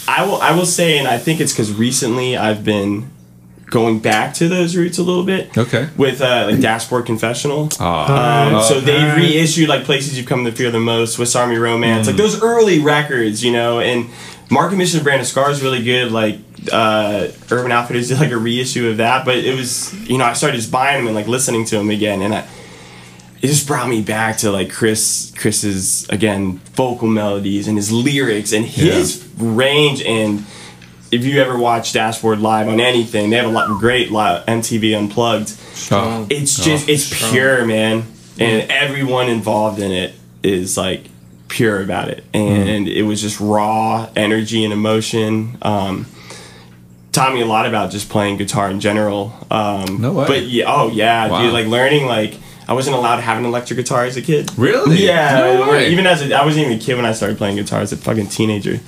I 0.09 0.25
will, 0.27 0.41
I 0.41 0.53
will 0.53 0.67
say, 0.67 0.99
and 0.99 1.07
I 1.07 1.19
think 1.19 1.41
it's 1.41 1.53
because 1.53 1.73
recently 1.73 2.37
I've 2.37 2.65
been 2.65 3.11
going 3.73 3.99
back 3.99 4.35
to 4.35 4.49
those 4.49 4.77
roots 4.77 4.99
a 4.99 5.03
little 5.03 5.25
bit. 5.25 5.57
Okay. 5.57 5.89
With 5.97 6.21
uh, 6.21 6.49
like 6.51 6.61
Dashboard 6.61 7.07
Confessional. 7.07 7.71
Ah. 7.81 8.59
Um, 8.59 8.63
so 8.63 8.81
they 8.81 8.99
Alright. 8.99 9.17
reissued 9.17 9.69
like 9.69 9.85
places 9.85 10.17
you've 10.17 10.27
come 10.27 10.45
to 10.45 10.53
fear 10.53 10.71
the 10.71 10.79
most, 10.79 11.15
Swiss 11.15 11.35
Army 11.35 11.57
Romance, 11.57 12.07
like 12.07 12.17
those 12.17 12.41
early 12.43 12.79
records, 12.79 13.43
you 13.43 13.51
know. 13.51 13.81
And 13.81 14.11
Mark 14.51 14.69
and 14.69 14.79
Mission 14.79 15.03
Brand 15.03 15.23
of 15.23 15.27
Scar 15.27 15.51
is 15.51 15.63
really 15.63 15.83
good. 15.83 16.13
Like 16.13 16.39
uh, 16.71 17.29
Urban 17.51 17.73
Outfitters 17.73 18.09
did 18.09 18.21
like 18.21 18.31
a 18.31 18.37
reissue 18.37 18.91
of 18.91 18.99
that, 18.99 19.25
but 19.25 19.37
it 19.37 19.57
was 19.57 19.93
you 20.09 20.19
know 20.19 20.25
I 20.25 20.35
started 20.35 20.59
just 20.59 20.71
buying 20.71 20.99
them 20.99 21.07
and 21.07 21.17
like 21.17 21.27
listening 21.27 21.65
to 21.65 21.79
them 21.79 21.89
again, 21.89 22.21
and 22.21 22.35
I, 22.35 22.47
it 23.41 23.47
just 23.47 23.67
brought 23.67 23.89
me 23.89 24.03
back 24.03 24.37
to 24.39 24.53
like 24.53 24.71
Chris 24.71 25.33
Chris's 25.37 26.07
again 26.11 26.59
vocal 26.77 27.09
melodies 27.09 27.67
and 27.69 27.79
his 27.79 27.91
lyrics 27.91 28.53
and 28.53 28.67
his 28.67 29.27
range 29.39 30.03
and. 30.03 30.45
If 31.13 31.25
you 31.25 31.41
ever 31.43 31.57
watch 31.59 31.93
Dashboard 31.93 32.41
live 32.41 32.67
on 32.69 32.81
anything, 32.81 33.31
they 33.31 33.37
have 33.37 33.47
a 33.47 33.51
lot 33.53 33.69
great 33.79 34.11
live 34.11 34.45
MTV 34.47 34.97
Unplugged 34.97 35.53
Oh. 35.91 36.27
it's 36.31 36.57
just 36.65 36.89
it's 36.89 37.31
pure 37.31 37.65
man 37.65 38.05
and 38.39 38.71
everyone 38.71 39.29
involved 39.29 39.79
in 39.81 39.91
it 39.93 40.15
is 40.43 40.77
like 40.77 41.05
pure 41.49 41.83
about 41.83 42.09
it 42.09 42.25
and 42.33 42.89
it 42.89 43.03
was 43.03 43.21
just 43.21 43.41
raw 43.41 44.09
energy 44.17 44.65
and 44.65 44.73
emotion 44.73 45.59
um 45.63 46.07
taught 47.11 47.35
me 47.35 47.41
a 47.43 47.47
lot 47.47 47.67
about 47.67 47.91
just 47.91 48.09
playing 48.09 48.37
guitar 48.39 48.71
in 48.71 48.81
general 48.81 49.35
um 49.51 50.01
No 50.01 50.13
way. 50.13 50.27
but 50.27 50.43
yeah 50.45 50.65
oh 50.67 50.89
yeah 50.91 51.29
Wow. 51.29 51.43
dude 51.43 51.53
like 51.53 51.67
learning 51.67 52.07
like 52.07 52.35
I 52.69 52.75
wasn't 52.75 52.97
allowed 52.97 53.17
to 53.17 53.23
have 53.23 53.39
an 53.39 53.45
electric 53.45 53.77
guitar 53.77 54.05
as 54.05 54.17
a 54.17 54.23
kid. 54.23 54.51
Really? 54.57 55.05
Yeah. 55.05 55.57
No 55.57 55.69
way. 55.71 55.91
even 55.91 56.07
as 56.07 56.23
a, 56.23 56.33
I 56.33 56.45
wasn't 56.45 56.67
even 56.67 56.79
a 56.79 56.81
kid 56.81 56.95
when 56.95 57.05
I 57.05 57.13
started 57.13 57.37
playing 57.37 57.57
guitar. 57.57 57.81
As 57.81 57.93
a 57.93 57.97
fucking 57.97 58.29
teenager, 58.29 58.79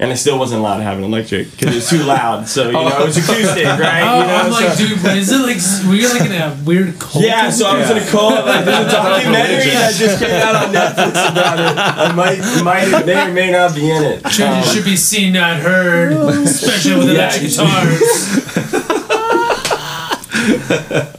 and 0.00 0.12
I 0.12 0.14
still 0.14 0.38
wasn't 0.38 0.60
allowed 0.60 0.76
to 0.78 0.84
have 0.84 0.96
an 0.98 1.04
electric 1.04 1.50
because 1.50 1.72
it 1.72 1.74
was 1.74 1.90
too 1.90 2.02
loud. 2.04 2.48
So 2.48 2.66
you 2.66 2.72
know, 2.72 2.86
it 3.02 3.04
was 3.06 3.16
acoustic, 3.16 3.64
right? 3.66 4.02
Oh, 4.02 4.20
you 4.20 4.26
know, 4.26 4.36
I'm 4.36 4.50
like, 4.52 4.68
so- 4.74 4.86
dude, 4.86 5.02
but 5.02 5.16
is 5.16 5.32
it 5.32 5.38
like 5.38 5.56
s- 5.56 5.84
were 5.86 5.94
you 5.94 6.08
like 6.08 6.22
in 6.22 6.32
a 6.32 6.56
weird 6.64 6.98
cult? 7.00 7.24
Yeah, 7.24 7.50
so 7.50 7.66
I 7.66 7.78
was 7.78 7.90
in 7.90 7.96
a 7.98 8.06
cult. 8.06 8.46
Like, 8.46 8.64
there's 8.64 8.86
a 8.86 8.90
documentary 8.92 9.70
that 9.72 9.94
just 9.94 10.18
came 10.22 10.30
out 10.30 10.54
on 10.54 10.72
Netflix 10.72 11.30
about 11.32 11.58
it. 11.58 11.76
I 11.78 12.12
might, 12.12 12.38
might, 12.62 13.04
may 13.06 13.28
or 13.28 13.32
may 13.32 13.50
not 13.50 13.74
be 13.74 13.90
in 13.90 14.02
it. 14.04 14.28
Should, 14.30 14.46
Um, 14.46 14.62
should 14.64 14.84
be 14.84 14.96
seen, 14.96 15.32
not 15.32 15.56
heard, 15.58 16.12
especially 16.46 16.96
with 16.98 17.10
electric 17.10 17.42
you 17.42 17.48
guitars. 17.50 18.78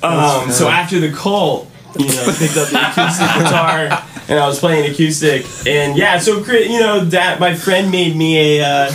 Um, 0.01 0.49
so 0.51 0.67
after 0.69 0.99
the 0.99 1.11
cult, 1.11 1.69
you 1.97 2.05
know, 2.07 2.33
picked 2.37 2.57
up 2.57 2.69
the 2.69 2.79
acoustic 2.89 3.27
guitar 3.37 3.89
and 4.29 4.39
I 4.39 4.47
was 4.47 4.59
playing 4.59 4.89
acoustic. 4.91 5.45
And 5.67 5.97
yeah, 5.97 6.19
so 6.19 6.43
you 6.45 6.79
know, 6.79 7.05
that 7.05 7.39
my 7.39 7.55
friend 7.55 7.91
made 7.91 8.15
me 8.15 8.59
a 8.59 8.65
uh, 8.65 8.91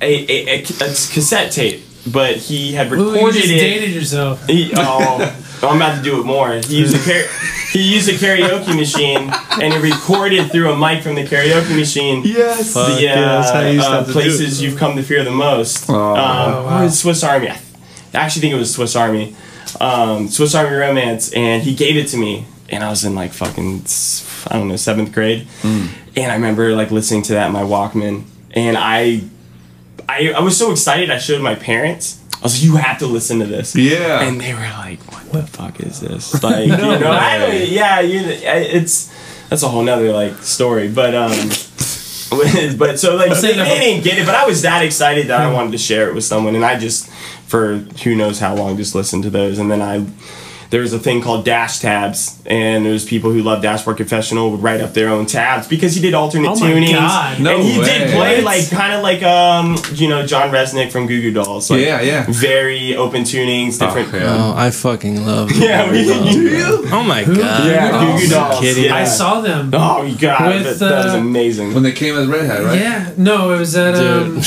a, 0.00 0.14
a, 0.30 0.58
a, 0.58 0.62
a 0.62 0.88
cassette 0.88 1.52
tape, 1.52 1.82
but 2.12 2.36
he 2.36 2.72
had 2.72 2.92
Ooh, 2.92 2.96
you 2.96 3.12
recorded 3.12 3.40
just 3.40 3.52
it. 3.52 3.58
dated 3.58 3.90
yourself. 3.94 4.46
He, 4.46 4.72
oh, 4.76 5.42
I'm 5.62 5.76
about 5.76 5.96
to 5.96 6.02
do 6.02 6.20
it 6.20 6.24
more. 6.24 6.52
He 6.52 6.78
used 6.78 6.94
a 6.94 6.98
car- 6.98 7.28
he 7.72 7.82
used 7.94 8.08
a 8.08 8.12
karaoke 8.12 8.76
machine 8.76 9.30
and 9.60 9.72
he 9.72 9.78
recorded 9.78 10.50
through 10.52 10.70
a 10.70 10.76
mic 10.76 11.02
from 11.02 11.14
the 11.14 11.24
karaoke 11.24 11.76
machine. 11.76 12.22
Yes. 12.24 12.74
Fuck, 12.74 12.96
the 12.96 13.02
yeah, 13.02 13.14
that's 13.14 13.50
how 13.50 13.60
you 13.60 13.66
uh, 13.66 13.72
used 13.72 13.86
uh, 13.86 13.90
have 13.90 14.06
to 14.06 14.12
do 14.12 14.20
places 14.20 14.62
you've 14.62 14.78
come 14.78 14.96
to 14.96 15.02
fear 15.02 15.24
the 15.24 15.30
most. 15.30 15.88
Oh. 15.90 15.94
um, 15.94 16.14
wow. 16.14 16.82
was 16.84 16.98
Swiss 16.98 17.24
Army. 17.24 17.48
I 17.48 17.58
I 18.14 18.18
actually 18.18 18.42
think 18.42 18.54
it 18.54 18.58
was 18.58 18.72
Swiss 18.72 18.96
Army. 18.96 19.36
Um, 19.80 20.28
Swiss 20.28 20.54
Army 20.54 20.74
Romance, 20.74 21.32
and 21.32 21.62
he 21.62 21.74
gave 21.74 21.96
it 21.96 22.08
to 22.08 22.16
me, 22.16 22.46
and 22.68 22.82
I 22.84 22.90
was 22.90 23.04
in 23.04 23.14
like 23.14 23.32
fucking 23.32 23.84
I 24.48 24.58
don't 24.58 24.68
know 24.68 24.76
seventh 24.76 25.12
grade, 25.12 25.46
Hmm. 25.62 25.86
and 26.16 26.30
I 26.32 26.34
remember 26.34 26.72
like 26.74 26.90
listening 26.90 27.22
to 27.22 27.32
that 27.34 27.46
in 27.48 27.52
my 27.52 27.62
Walkman, 27.62 28.24
and 28.52 28.76
I, 28.76 29.22
I, 30.08 30.32
I 30.36 30.40
was 30.40 30.56
so 30.56 30.70
excited. 30.72 31.10
I 31.10 31.18
showed 31.18 31.42
my 31.42 31.54
parents. 31.54 32.20
I 32.34 32.40
was 32.42 32.54
like, 32.56 32.64
"You 32.64 32.76
have 32.76 32.98
to 32.98 33.06
listen 33.06 33.38
to 33.40 33.46
this." 33.46 33.74
Yeah. 33.74 34.20
and 34.22 34.40
they 34.40 34.52
were 34.54 34.60
like, 34.60 35.00
"What 35.32 35.32
the 35.32 35.42
fuck 35.46 35.80
is 35.80 36.00
this?" 36.00 36.42
Like, 36.42 36.66
you 36.66 36.76
know, 36.76 37.10
I 37.10 37.52
yeah, 37.68 38.00
you, 38.00 38.20
I- 38.20 38.68
it's 38.72 39.12
that's 39.48 39.62
a 39.62 39.68
whole 39.68 39.82
nother 39.82 40.12
like 40.12 40.34
story, 40.42 40.88
but 40.88 41.14
um. 41.14 41.50
but 42.76 42.98
so 42.98 43.14
like 43.16 43.30
they, 43.40 43.52
they 43.54 43.78
didn't 43.78 44.04
get 44.04 44.18
it, 44.18 44.26
but 44.26 44.34
I 44.34 44.46
was 44.46 44.62
that 44.62 44.82
excited 44.84 45.28
that 45.28 45.40
I 45.40 45.52
wanted 45.52 45.72
to 45.72 45.78
share 45.78 46.08
it 46.08 46.14
with 46.14 46.24
someone, 46.24 46.54
and 46.56 46.64
I 46.64 46.78
just 46.78 47.08
for 47.46 47.76
who 48.02 48.14
knows 48.16 48.40
how 48.40 48.54
long 48.56 48.76
just 48.76 48.94
listened 48.96 49.22
to 49.24 49.30
those, 49.30 49.58
and 49.58 49.70
then 49.70 49.80
I 49.80 50.04
there 50.70 50.80
was 50.80 50.92
a 50.92 50.98
thing 50.98 51.20
called 51.22 51.44
dash 51.44 51.78
tabs, 51.78 52.40
and 52.46 52.84
there 52.84 52.92
was 52.92 53.04
people 53.04 53.30
who 53.30 53.42
loved 53.42 53.62
Dashboard 53.62 53.96
Confessional 53.96 54.50
would 54.50 54.62
write 54.62 54.80
up 54.80 54.94
their 54.94 55.08
own 55.08 55.26
tabs 55.26 55.68
because 55.68 55.94
he 55.94 56.00
did 56.02 56.14
alternate 56.14 56.48
Oh 56.48 56.58
my 56.58 56.70
tunings, 56.70 56.92
God. 56.92 57.40
No 57.40 57.56
and 57.56 57.62
he 57.64 57.78
way. 57.78 57.84
did 57.84 58.10
play 58.10 58.34
What? 58.36 58.44
like 58.44 58.70
kind 58.70 58.92
of 58.94 59.02
like 59.02 59.22
um 59.22 59.76
you 59.94 60.08
know 60.08 60.26
John 60.26 60.50
Rzeznik 60.50 60.90
from 60.90 61.06
Goo 61.06 61.20
Goo 61.22 61.32
Dolls, 61.32 61.70
like, 61.70 61.80
Yeah, 61.82 62.00
yeah. 62.00 62.26
very 62.28 62.96
open 62.96 63.22
tunings, 63.22 63.78
different. 63.78 64.12
Oh, 64.12 64.16
yeah. 64.16 64.36
Oh, 64.36 64.54
I 64.56 64.70
fucking 64.70 65.24
love. 65.24 65.50
Yeah, 65.52 65.90
we, 65.90 66.04
Oh 66.90 67.02
my 67.02 67.24
god. 67.24 67.66
yeah, 67.66 67.90
Oh, 67.92 68.16
Goo 68.18 68.24
Goo 68.26 68.30
Dolls. 68.34 68.60
kidding. 68.60 68.84
Yeah. 68.84 68.94
I 68.96 69.04
saw 69.04 69.40
them. 69.40 69.70
Oh, 69.72 70.02
you 70.02 70.16
god, 70.18 70.54
With, 70.54 70.78
that, 70.78 70.88
that 70.90 71.04
was 71.06 71.14
uh, 71.14 71.18
amazing. 71.18 71.74
When 71.74 71.82
they 71.82 71.92
came 71.92 72.16
as 72.16 72.26
Red 72.26 72.46
Hat, 72.46 72.62
right? 72.64 72.78
Yeah, 72.80 73.12
no, 73.16 73.52
it 73.52 73.58
was 73.58 73.76
at 73.76 73.94
um, 73.94 74.34
Dude. 74.34 74.42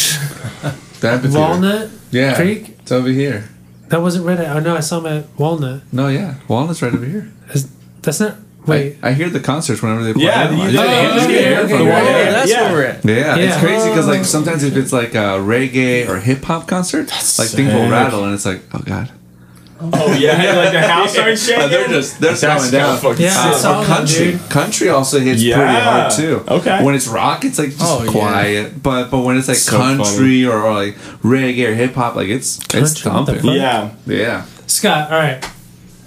The 1.00 1.10
amphitheater. 1.12 1.40
Walnut 1.40 1.90
Yeah. 2.12 2.36
Creek. 2.36 2.76
It's 2.80 2.92
over 2.92 3.10
here. 3.10 3.48
That 3.90 4.02
wasn't 4.02 4.26
Red 4.26 4.40
Hat. 4.40 4.56
Oh 4.56 4.60
no, 4.60 4.76
I 4.76 4.80
saw 4.82 5.00
them 5.00 5.20
at 5.24 5.40
Walnut. 5.40 5.82
No, 5.92 6.08
yeah. 6.08 6.36
Walnut's 6.48 6.82
right 6.82 6.94
over 6.94 7.06
here. 7.06 7.32
Is- 7.54 7.70
That's 8.02 8.20
not. 8.20 8.36
Wait. 8.68 8.98
I, 9.02 9.10
I 9.10 9.14
hear 9.14 9.30
the 9.30 9.40
concerts 9.40 9.82
whenever 9.82 10.04
they 10.04 10.14
play. 10.14 10.24
Yeah, 10.26 10.48
them. 10.48 10.58
you 10.58 10.64
I 10.64 10.66
did. 10.68 10.74
just- 10.74 10.86
Oh, 10.86 10.92
I 10.92 11.14
just 11.16 11.26
okay, 11.26 11.58
okay, 11.58 11.74
right. 11.74 12.04
Yeah, 12.04 12.32
that's 12.32 12.52
Yeah. 12.52 12.62
where 12.64 12.74
we're 12.74 12.86
at. 12.86 13.06
Yeah, 13.06 13.36
it's 13.38 13.58
crazy 13.58 13.90
because 13.90 14.08
like 14.08 14.26
sometimes 14.26 14.64
if 14.64 14.76
it's 14.78 14.94
like 14.94 15.16
a 15.16 15.40
reggae 15.40 16.08
or 16.08 16.20
hip 16.20 16.44
hop 16.44 16.68
concert, 16.68 17.10
like 17.40 17.48
things 17.50 17.74
will 17.74 17.90
rattle 17.90 18.26
and 18.26 18.34
it's 18.36 18.46
like, 18.46 18.62
oh 18.74 18.80
god, 18.86 19.12
Oh 19.82 20.14
yeah, 20.14 20.54
like 20.58 20.74
the 20.74 20.82
house 20.82 21.14
starts 21.14 21.46
shaking. 21.46 21.64
Uh, 21.64 21.68
they're 21.70 21.88
just 21.88 22.20
they're 22.20 22.34
That's 22.34 22.70
throwing 22.70 22.72
down. 22.72 23.18
Yeah, 23.18 23.34
I 23.36 23.50
Uh, 23.50 23.54
saw 23.54 23.84
country, 23.86 24.32
dude. 24.32 24.50
country 24.50 24.90
also 24.90 25.20
hits 25.20 25.42
Yeah. 25.42 25.56
pretty 25.58 25.80
hard 25.80 26.12
too. 26.12 26.44
Okay. 26.50 26.84
when 26.84 26.96
it's 26.96 27.08
rock, 27.08 27.46
it's 27.46 27.58
like 27.58 27.70
just 27.70 27.82
Oh, 27.84 28.04
yeah. 28.04 28.12
quiet. 28.12 28.84
But 28.84 29.10
but 29.10 29.20
when 29.20 29.38
it's 29.38 29.48
like 29.48 29.58
So 29.58 29.78
country 29.78 30.46
or, 30.46 30.62
or 30.62 30.74
like 30.74 30.98
reggae 31.24 31.70
or 31.70 31.74
hip 31.76 31.94
hop, 31.96 32.16
like 32.16 32.28
it's 32.28 32.58
it's 32.58 33.02
Country, 33.02 33.12
what 33.12 33.26
the 33.26 33.34
thumping. 33.36 33.54
Yeah. 33.56 33.90
Yeah. 34.06 34.46
Scott, 34.68 35.12
all 35.12 35.18
right. 35.20 35.44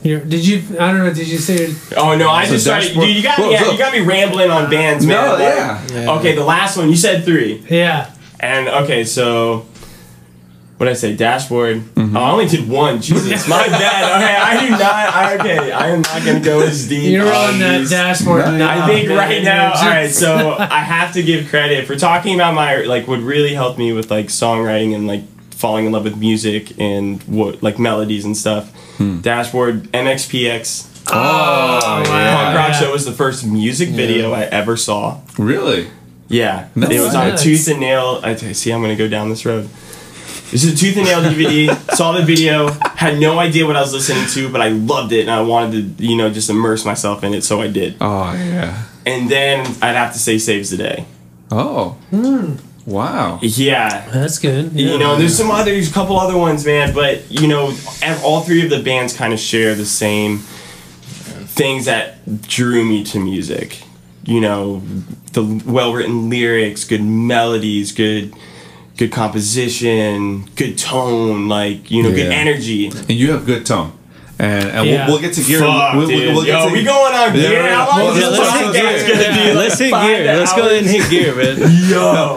You're, 0.03 0.21
did 0.21 0.45
you? 0.47 0.59
I 0.81 0.91
don't 0.91 0.99
know. 0.99 1.15
Did 1.15 1.29
you 1.29 1.39
say? 1.39 1.73
Oh 1.97 2.17
no, 2.17 2.29
I 2.29 2.45
So 2.45 2.53
just 2.55 2.65
started. 2.67 2.93
Dude, 2.93 3.17
you 3.17 3.23
got 3.23 3.39
Whoa, 3.39 3.47
me. 3.47 3.53
Yeah, 3.53 3.63
whoa. 3.65 3.73
you 3.73 3.79
got 3.79 3.93
me 3.93 4.01
rambling 4.01 4.51
on 4.51 4.69
bands, 4.69 5.07
man. 5.07 5.25
No, 5.25 5.33
Like, 5.35 5.41
yeah. 5.43 5.81
Yeah. 5.93 6.11
Okay, 6.19 6.35
the 6.35 6.45
last 6.45 6.77
one 6.77 6.91
you 6.91 6.97
said 6.97 7.25
three, 7.25 7.65
yeah. 7.71 8.11
and 8.41 8.67
okay, 8.69 9.05
so 9.05 9.65
what 10.83 10.89
I 10.91 10.95
say? 10.95 11.15
Dashboard. 11.15 11.77
Mm-hmm. 11.77 12.17
Oh, 12.17 12.21
I 12.21 12.31
only 12.33 12.47
did 12.47 12.69
one. 12.69 13.01
Jesus, 13.01 13.49
my 13.49 13.67
bad. 13.69 14.21
Okay, 14.21 14.37
I 14.37 14.65
do 14.65 14.71
not. 14.73 14.83
I, 14.83 15.35
okay, 15.39 15.71
I 15.73 15.87
am 15.91 16.03
not 16.03 16.25
gonna 16.25 16.41
go 16.41 16.61
as 16.61 16.89
deep. 16.89 17.13
You're 17.13 17.33
on 17.33 17.61
that 17.61 17.89
dashboard 17.89 18.45
No, 18.47 18.57
now. 18.59 18.85
I 18.85 18.89
think 18.89 19.09
man. 19.09 19.17
right 19.17 19.43
now, 19.45 19.69
You're 19.69 19.77
all 19.85 19.89
right. 19.89 20.11
So 20.11 20.51
I 20.59 20.81
have 20.81 21.13
to 21.15 21.23
give 21.23 21.49
credit 21.49 21.87
for 21.87 21.95
talking 21.95 22.35
about 22.35 22.55
my 22.55 22.79
like 22.83 23.07
what 23.07 23.21
really 23.21 23.55
helped 23.55 23.79
me 23.79 23.93
with 23.93 24.11
like 24.11 24.27
songwriting 24.27 24.93
and 24.95 25.07
like 25.07 25.23
falling 25.53 25.87
in 25.87 25.93
love 25.93 26.03
with 26.03 26.17
music 26.19 26.79
and 26.81 27.23
what 27.25 27.63
like 27.63 27.79
melodies 27.79 28.25
and 28.25 28.37
stuff. 28.37 28.73
Dashboard 29.23 29.85
MXPX. 29.93 30.89
Oh, 31.09 31.15
wow. 31.15 32.03
Punk 32.05 32.09
Rock 32.09 32.69
Yeah. 32.69 32.73
Show 32.73 32.93
was 32.93 33.05
the 33.05 33.13
first 33.13 33.45
music 33.47 33.89
video 33.91 34.33
I 34.33 34.43
ever 34.43 34.77
saw. 34.77 35.21
Really? 35.39 35.91
Yeah, 36.29 36.69
No 36.75 36.89
it 36.89 37.01
was 37.01 37.15
on 37.15 37.31
way. 37.33 37.37
Tooth 37.37 37.69
and 37.69 37.81
Nail. 37.81 38.21
I 38.23 38.35
see. 38.37 38.73
I'm 38.73 38.81
gonna 38.81 38.97
go 38.97 39.09
down 39.09 39.29
this 39.29 39.45
road. 39.45 39.69
This 40.53 40.65
is 40.65 40.75
a 40.75 40.77
Tooth 40.77 40.99
and 40.99 41.07
Nail 41.07 41.23
DVD. 41.23 41.75
saw 41.97 42.13
the 42.13 42.23
video. 42.23 42.69
Had 42.95 43.19
no 43.19 43.39
idea 43.39 43.67
what 43.67 43.75
I 43.75 43.81
was 43.81 43.95
listening 43.95 44.27
to, 44.35 44.53
but 44.53 44.61
I 44.61 44.69
loved 44.69 45.11
it, 45.13 45.23
and 45.23 45.31
I 45.31 45.41
wanted 45.41 45.97
to, 45.99 46.05
you 46.05 46.15
know, 46.15 46.29
just 46.31 46.51
immerse 46.51 46.85
myself 46.85 47.25
in 47.25 47.33
it. 47.33 47.43
So 47.43 47.63
I 47.63 47.69
did. 47.69 47.97
Oh 48.03 48.33
yeah. 48.35 48.85
And 49.07 49.31
then 49.31 49.61
I'd 49.81 49.97
have 49.97 50.13
to 50.13 50.19
say 50.19 50.37
Saves 50.37 50.69
the 50.71 50.77
Day. 50.77 51.07
Oh. 51.51 51.93
Hmm. 52.11 52.57
Wow. 52.85 53.39
Yeah. 53.43 54.07
That's 54.11 54.39
good. 54.39 54.73
Yeah. 54.73 54.93
You 54.93 54.99
know, 54.99 55.17
there's 55.17 55.37
some 55.37 55.51
other, 55.51 55.71
there's 55.71 55.91
a 55.91 55.95
couple 55.95 56.19
other 56.21 56.37
ones, 56.37 56.67
man. 56.67 56.93
But 56.95 57.31
you 57.31 57.49
know, 57.49 57.69
ev- 58.03 58.23
all 58.23 58.43
three 58.43 58.63
of 58.63 58.71
the 58.71 58.83
bands 58.83 59.17
kind 59.17 59.33
of 59.33 59.41
share 59.41 59.75
the 59.75 59.87
same 59.87 60.39
things 60.39 61.87
that 61.87 62.43
drew 62.43 62.85
me 62.85 63.05
to 63.05 63.19
music. 63.19 63.83
You 64.25 64.41
know, 64.41 64.83
the 65.33 65.63
well-written 65.67 66.29
lyrics, 66.31 66.85
good 66.85 67.03
melodies, 67.03 67.91
good, 67.93 68.35
good 69.03 69.13
composition, 69.13 70.45
good 70.57 70.79
tone, 70.79 71.49
like 71.49 71.91
you 71.91 72.03
know, 72.03 72.11
good 72.11 72.31
energy. 72.33 72.87
And 72.89 73.11
you 73.11 73.33
have 73.33 73.45
good 73.47 73.67
tone. 73.67 73.93
And, 74.39 74.71
and 74.71 74.89
Yeah. 74.89 75.07
we'll, 75.07 75.15
we'll 75.15 75.21
get 75.23 75.35
to 75.35 75.43
gear. 75.43 75.61
Fuck, 75.61 75.95
we'll, 75.95 76.07
dude. 76.09 76.19
we'll, 76.19 76.35
we'll 76.35 76.45
get 76.45 76.59
Yo, 76.63 76.67
to, 76.69 76.73
we 76.73 76.83
going 76.83 77.15
on 77.15 77.35
Yeah, 77.37 77.49
gear? 77.49 77.69
How 77.75 77.89
long 77.89 77.99
well, 77.99 78.17
is 78.17 78.23
yeah, 78.23 78.29
let's 78.29 78.39
go 78.39 78.73
podcast 78.73 79.07
gear. 79.07 79.17
Yeah, 79.17 79.45
Like 79.47 79.55
let's 79.55 79.79
hit 79.79 79.91
five 79.91 80.07
gear. 80.07 80.37
Let's 80.37 80.53
go 80.57 80.63
ahead 80.67 80.79
and 80.79 80.87
hit 80.87 81.11
gear, 81.11 81.35
man. 81.37 81.59
Yo, 81.59 81.67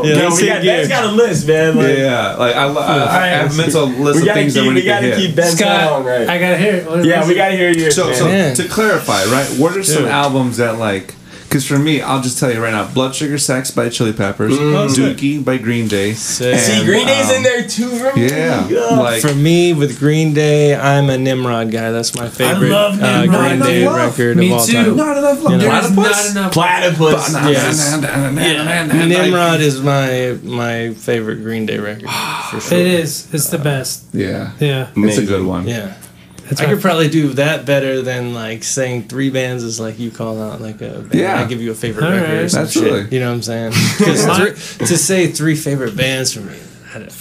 Yeah, 0.03 0.13
yo, 0.13 0.23
let's 0.29 0.41
we 0.41 0.47
hit 0.47 0.53
got, 0.53 0.61
gear. 0.61 0.75
Ben's 0.77 0.87
got 0.89 1.03
a 1.05 1.11
list, 1.11 1.47
man. 1.47 1.77
Like, 1.77 1.97
Yeah, 1.97 2.35
like 2.35 2.55
I, 2.55 2.65
I, 2.67 3.23
I 3.23 3.27
have 3.27 3.53
a 3.53 3.57
mental 3.57 3.85
list 3.87 4.15
we 4.17 4.21
of 4.21 4.25
gotta 4.25 4.39
things 4.39 4.53
keep, 4.53 4.61
that 4.61 4.67
we 4.67 4.73
we 4.75 4.79
need 4.81 4.85
gotta 4.85 5.07
hit. 5.07 5.17
keep 5.17 5.35
Ben's 5.35 5.57
Scott, 5.57 5.89
song 5.89 6.05
right. 6.05 6.27
I 6.29 6.37
gotta 6.37 6.57
hear 6.57 6.75
it. 6.75 7.05
Yeah, 7.05 7.27
we 7.27 7.33
gotta 7.35 7.55
hear 7.55 7.71
yours. 7.71 7.95
So, 7.95 8.05
man. 8.05 8.15
so 8.15 8.25
Man. 8.25 8.55
to 8.57 8.67
clarify, 8.67 9.23
right? 9.25 9.47
What 9.57 9.75
are 9.77 9.83
some 9.83 10.05
albums 10.05 10.57
that 10.57 10.77
like? 10.77 11.15
Because 11.55 11.67
for 11.69 11.79
me, 11.79 12.01
I'll 12.01 12.21
just 12.21 12.37
tell 12.37 12.51
you 12.53 12.61
right 12.61 12.73
now: 12.73 12.85
Blood 12.93 13.15
Sugar 13.15 13.37
Sex 13.37 13.71
by 13.71 13.87
Chili 13.87 14.11
Peppers, 14.11 14.51
Dookie 14.57 15.41
by 15.43 15.57
Green 15.57 15.87
Day. 15.87 16.11
Sick. 16.11 16.59
See, 16.59 16.83
Green 16.83 17.07
Day's 17.07 17.29
um, 17.29 17.35
in 17.37 17.43
there 17.43 17.65
too 17.65 17.87
for 17.97 18.13
me. 18.13 18.27
Yeah, 18.27 18.67
Yeah. 18.67 18.99
like 18.99 19.21
For 19.21 19.33
me, 19.33 19.71
with 19.73 19.97
Green 19.97 20.33
Day, 20.33 20.75
I'm 20.75 21.09
a 21.09 21.17
Nimrod 21.17 21.71
guy. 21.71 21.91
That's 21.91 22.13
my 22.13 22.27
favorite 22.27 22.71
love 22.71 23.01
uh, 23.01 23.21
Nimrod. 23.21 23.39
Green 23.47 23.59
Not 23.59 23.65
Day 23.67 23.81
enough 23.83 23.93
love. 23.95 24.09
record 24.19 24.35
Me 24.37 24.47
of 24.47 24.51
all 24.59 24.65
too. 24.65 24.73
time. 24.73 24.95
not 24.97 25.17
enough 25.17 25.43
love. 25.43 25.51
You 25.53 25.57
know, 25.59 25.63
There's 25.63 25.93
Platypus? 25.93 26.33
not 26.35 26.41
enough. 26.41 26.53
Platypus. 26.53 27.33
Yes. 27.33 28.01
Like- 28.03 29.07
Nimrod 29.07 29.61
is 29.61 29.81
my 29.81 30.37
my 30.43 30.93
favorite 30.93 31.37
Green 31.37 31.65
Day 31.65 31.77
record 31.79 32.09
for 32.51 32.59
sure. 32.59 32.77
It 32.79 32.85
is. 32.87 33.33
It's 33.33 33.47
the 33.49 33.59
best. 33.59 34.03
Yeah, 34.11 34.51
Yeah. 34.59 34.89
it's 34.97 35.17
a 35.19 35.25
good 35.25 35.45
one. 35.45 35.69
Yeah. 35.69 35.93
It's 36.47 36.61
I 36.61 36.65
my 36.65 36.73
could 36.73 36.81
probably 36.81 37.09
do 37.09 37.29
that 37.33 37.65
better 37.65 38.01
than 38.03 38.33
like 38.35 38.63
saying 38.63 39.07
three 39.07 39.31
bands 39.31 39.63
is 39.63 39.79
like 39.79 39.97
you 39.97 40.11
call 40.11 40.39
out 40.41 40.61
like 40.61 40.79
a 40.81 40.99
band. 40.99 41.13
Yeah. 41.15 41.39
I 41.41 41.45
give 41.45 41.59
you 41.61 41.71
a 41.71 41.75
favorite 41.75 42.05
All 42.05 42.11
record 42.11 42.29
or 42.29 42.41
right. 42.41 42.51
some 42.51 42.61
Absolutely. 42.63 43.03
shit. 43.05 43.13
You 43.13 43.19
know 43.21 43.29
what 43.29 43.35
I'm 43.35 43.41
saying? 43.41 43.71
Because 43.97 44.77
to 44.77 44.97
say 44.97 45.27
three 45.31 45.55
favorite 45.55 45.95
bands 45.97 46.33
for 46.33 46.41
me, 46.41 46.55
I, 46.93 46.99
don't- 46.99 47.11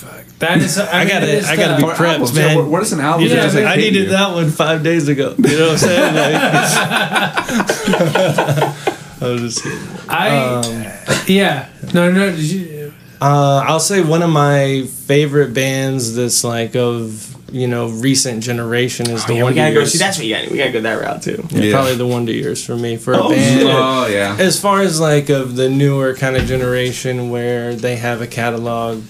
That 0.40 0.58
is. 0.58 0.76
I, 0.78 1.00
I 1.00 1.04
gotta- 1.08 1.26
it 1.26 1.34
is 1.36 1.48
I 1.48 1.56
gotta 1.56 1.82
be 1.82 1.88
Or 1.90 1.94
prepped, 1.94 2.08
albums, 2.12 2.34
man. 2.34 2.50
Yeah, 2.50 2.56
what, 2.62 2.70
what 2.70 2.82
is 2.82 2.92
an 2.92 3.00
album? 3.00 3.26
Yeah, 3.26 3.36
just, 3.42 3.54
like, 3.56 3.64
I 3.64 3.76
needed 3.76 4.04
you? 4.04 4.08
that 4.10 4.34
one 4.34 4.50
five 4.50 4.82
days 4.82 5.08
ago. 5.08 5.34
You 5.38 5.58
know 5.58 5.68
what 5.68 5.72
I'm 5.72 5.78
saying? 5.78 6.14
Like, 6.14 6.34
I 9.22 9.28
was 9.28 9.40
just 9.40 9.62
kidding. 9.62 9.78
I. 10.08 11.24
yeah. 11.26 11.68
No, 11.94 12.10
no. 12.12 12.30
Did 12.30 12.38
you? 12.40 12.92
Uh, 13.20 13.64
I'll 13.66 13.80
say 13.80 14.02
one 14.02 14.22
of 14.22 14.30
my 14.30 14.86
favorite 15.06 15.54
bands 15.54 16.14
that's 16.14 16.44
like 16.44 16.76
of 16.76 17.33
you 17.52 17.68
know 17.68 17.88
recent 17.88 18.42
generation 18.42 19.08
is 19.10 19.24
Oh, 19.24 19.26
the 19.28 19.34
yeah, 19.34 19.44
we 19.44 19.54
gotta 19.54 19.74
go. 19.74 19.84
See, 19.84 19.98
that's 19.98 20.16
what 20.18 20.26
you 20.26 20.34
got. 20.34 20.48
We 20.50 20.58
gotta 20.58 20.72
go 20.72 20.80
that 20.80 21.00
route 21.00 21.22
too. 21.22 21.46
Yeah, 21.50 21.60
Yeah. 21.62 21.72
Probably 21.72 21.96
the 21.96 22.06
Wonder 22.06 22.32
Years 22.32 22.64
for 22.64 22.76
me 22.76 22.96
for 22.96 23.12
a 23.14 23.18
Oh, 23.22 23.28
band. 23.30 23.60
shit. 23.60 23.66
Oh 23.70 24.06
yeah. 24.06 24.36
As 24.38 24.60
far 24.60 24.80
as 24.80 25.00
like 25.00 25.28
of 25.28 25.56
the 25.56 25.68
newer 25.68 26.14
kind 26.14 26.36
of 26.36 26.46
generation 26.46 27.30
where 27.30 27.74
they 27.74 27.96
have 27.96 28.20
a 28.22 28.26
catalog, 28.26 29.02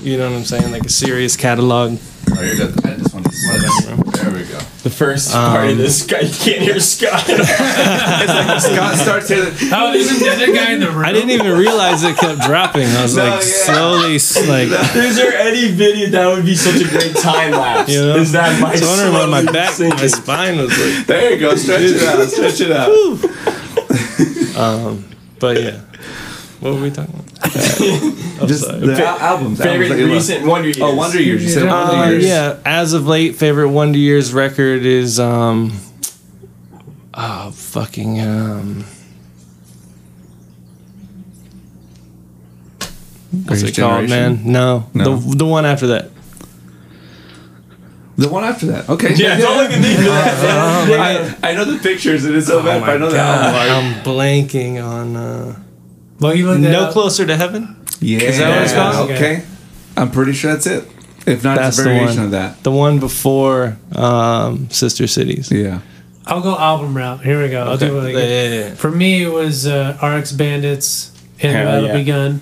you 0.00 0.16
know 0.16 0.28
what 0.30 0.36
I'm 0.38 0.44
saying, 0.44 0.72
like 0.72 0.84
a 0.84 0.88
serious 0.90 1.36
catalog. 1.36 1.98
Oh, 2.34 2.42
you're 2.42 2.56
good. 2.56 2.86
I 2.86 2.96
just 2.96 3.14
want 3.14 3.26
There 4.12 4.30
we 4.30 4.42
go. 4.44 4.58
The 4.82 4.90
first 4.90 5.32
part 5.32 5.64
of 5.66 5.70
Um, 5.72 5.78
this 5.78 6.06
guy, 6.06 6.20
you 6.20 6.32
can't 6.34 6.62
hear 6.62 6.80
Scott. 6.80 7.28
like 7.28 8.60
Scott 8.60 8.96
starts 8.96 9.28
here. 9.28 9.52
Oh, 9.72 9.92
isn't 9.92 10.18
the 10.18 10.28
other 10.32 10.52
guy 10.52 10.72
in 10.72 10.80
the 10.80 10.90
room? 10.90 11.04
I 11.04 11.12
didn't 11.12 11.30
even 11.30 11.56
realize 11.56 12.02
it 12.04 12.16
kept 12.16 12.40
dropping. 12.42 12.86
I 12.88 13.02
was 13.02 13.16
No, 13.16 13.24
like 13.24 13.32
yeah. 13.34 13.64
slowly, 13.64 14.12
like 14.48 14.68
Is 14.96 15.16
there 15.16 15.34
any 15.38 15.68
video 15.72 16.08
that 16.10 16.26
would 16.34 16.44
be 16.44 16.54
such 16.56 16.80
a 16.80 16.88
great 16.88 17.14
time 17.16 17.52
lapse? 17.52 17.90
you 17.92 18.00
know. 18.00 18.16
Is 18.16 18.32
that 18.32 18.60
my 18.60 18.68
I 18.68 18.72
was 18.72 18.82
wondering 18.82 19.12
why 19.12 19.26
my 19.26 19.42
slowly 19.42 19.52
back, 19.52 20.00
my 20.00 20.06
spine 20.06 20.56
was 20.58 20.68
like. 20.70 21.06
There 21.06 21.32
you 21.32 21.38
go. 21.38 21.54
Stretch 21.56 21.82
it 21.82 22.02
out. 22.02 22.28
Stretch 22.28 22.60
it 22.60 22.72
out. 22.72 22.90
Um, 24.56 25.04
but 25.38 25.60
yeah, 25.62 25.80
what 26.62 26.74
were 26.74 26.80
we 26.80 26.90
talking 26.90 27.14
about? 27.14 27.28
Just 28.48 28.64
sorry. 28.64 28.80
the 28.80 29.04
al- 29.04 29.18
albums. 29.18 29.20
albums 29.20 29.58
Favorite 29.60 29.88
that 29.88 29.98
you 29.98 30.06
love. 30.06 30.14
recent 30.14 30.46
Wonder 30.46 30.68
Years. 30.68 30.78
Oh, 30.80 30.94
Wonder 30.94 31.20
Years. 31.22 31.42
You 31.42 31.48
said 31.50 31.64
Yeah. 31.64 31.72
Wonder 31.88 31.96
Uh, 32.04 32.08
Years. 32.10 32.24
yeah, 32.24 32.58
as 32.64 32.92
of 32.94 33.06
late, 33.06 33.36
favorite 33.36 33.68
Wonder 33.68 33.98
Years 33.98 34.32
record 34.32 34.84
is 34.86 35.18
um, 35.20 35.72
oh 37.14 37.50
fucking 37.50 38.20
um, 38.20 38.84
what's 43.30 43.62
Greatest 43.62 43.78
it 43.78 43.80
called, 43.80 44.06
Generation? 44.08 44.42
man? 44.44 44.52
No, 44.52 44.86
No. 44.94 45.16
the 45.16 45.36
the 45.38 45.46
one 45.46 45.64
after 45.66 45.88
that. 45.88 46.10
The 48.18 48.28
one 48.28 48.44
after 48.44 48.66
that. 48.66 48.88
Okay. 48.90 49.14
Yeah, 49.14 49.38
don't 49.38 49.56
look 49.56 49.70
at 49.72 49.80
me 49.80 49.94
that. 50.04 51.38
I, 51.42 51.50
I 51.50 51.54
know 51.54 51.64
the 51.64 51.78
pictures. 51.78 52.24
It 52.26 52.34
is 52.34 52.46
so 52.46 52.62
bad, 52.62 52.80
but 52.82 52.90
I 52.90 52.96
know 52.98 53.10
the 53.10 53.18
album. 53.18 53.54
I'm 53.96 54.04
blanking 54.04 54.84
on 54.84 55.16
uh, 55.16 55.58
Well, 56.22 56.34
you 56.34 56.46
looked 56.46 56.60
No 56.60 56.84
up. 56.84 56.92
Closer 56.92 57.26
to 57.26 57.36
Heaven. 57.36 57.76
Yeah. 58.00 58.18
Is 58.20 58.38
that 58.38 58.48
what 58.54 58.62
it's 58.64 58.72
called? 58.72 59.10
Okay. 59.10 59.44
I'm 59.96 60.10
pretty 60.10 60.32
sure 60.32 60.52
that's 60.52 60.66
it. 60.66 60.84
If 61.26 61.44
not, 61.44 61.56
That's 61.56 61.78
it's 61.78 61.86
a 61.86 61.88
the 61.88 61.94
variation 61.94 62.16
one. 62.16 62.24
of 62.26 62.30
that. 62.32 62.62
The 62.64 62.72
one 62.72 62.98
before 62.98 63.76
um, 63.94 64.68
Sister 64.70 65.06
Cities. 65.06 65.52
Yeah. 65.52 65.80
I'll 66.26 66.40
go 66.40 66.56
album 66.58 66.96
route. 66.96 67.20
Here 67.22 67.40
we 67.42 67.48
go. 67.48 67.62
I'll 67.64 67.76
do 67.76 67.98
it 68.00 68.12
Yeah, 68.12 68.18
again. 68.18 68.52
yeah, 68.52 68.68
yeah. 68.70 68.74
For 68.74 68.90
me, 68.90 69.22
it 69.24 69.28
was 69.32 69.66
uh, 69.66 69.98
RX 70.02 70.32
Bandits 70.32 71.12
and 71.40 71.52
Hell 71.68 71.84
yeah. 71.84 71.92
Begun. 71.92 72.40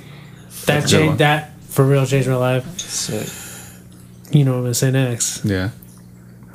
That 0.66 0.66
That's 0.80 0.92
a 0.92 0.96
good 0.96 1.00
one. 1.00 1.06
changed. 1.08 1.18
That 1.20 1.52
for 1.64 1.84
real 1.86 2.06
changed 2.06 2.28
my 2.28 2.36
life. 2.36 2.78
Sick. 2.78 3.28
You 4.34 4.44
know 4.44 4.52
what 4.52 4.56
I'm 4.58 4.62
gonna 4.64 4.74
say 4.74 4.90
next. 4.92 5.44
Yeah. 5.44 5.70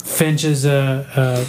Finch's 0.03 0.65
uh, 0.65 1.05
uh, 1.15 1.43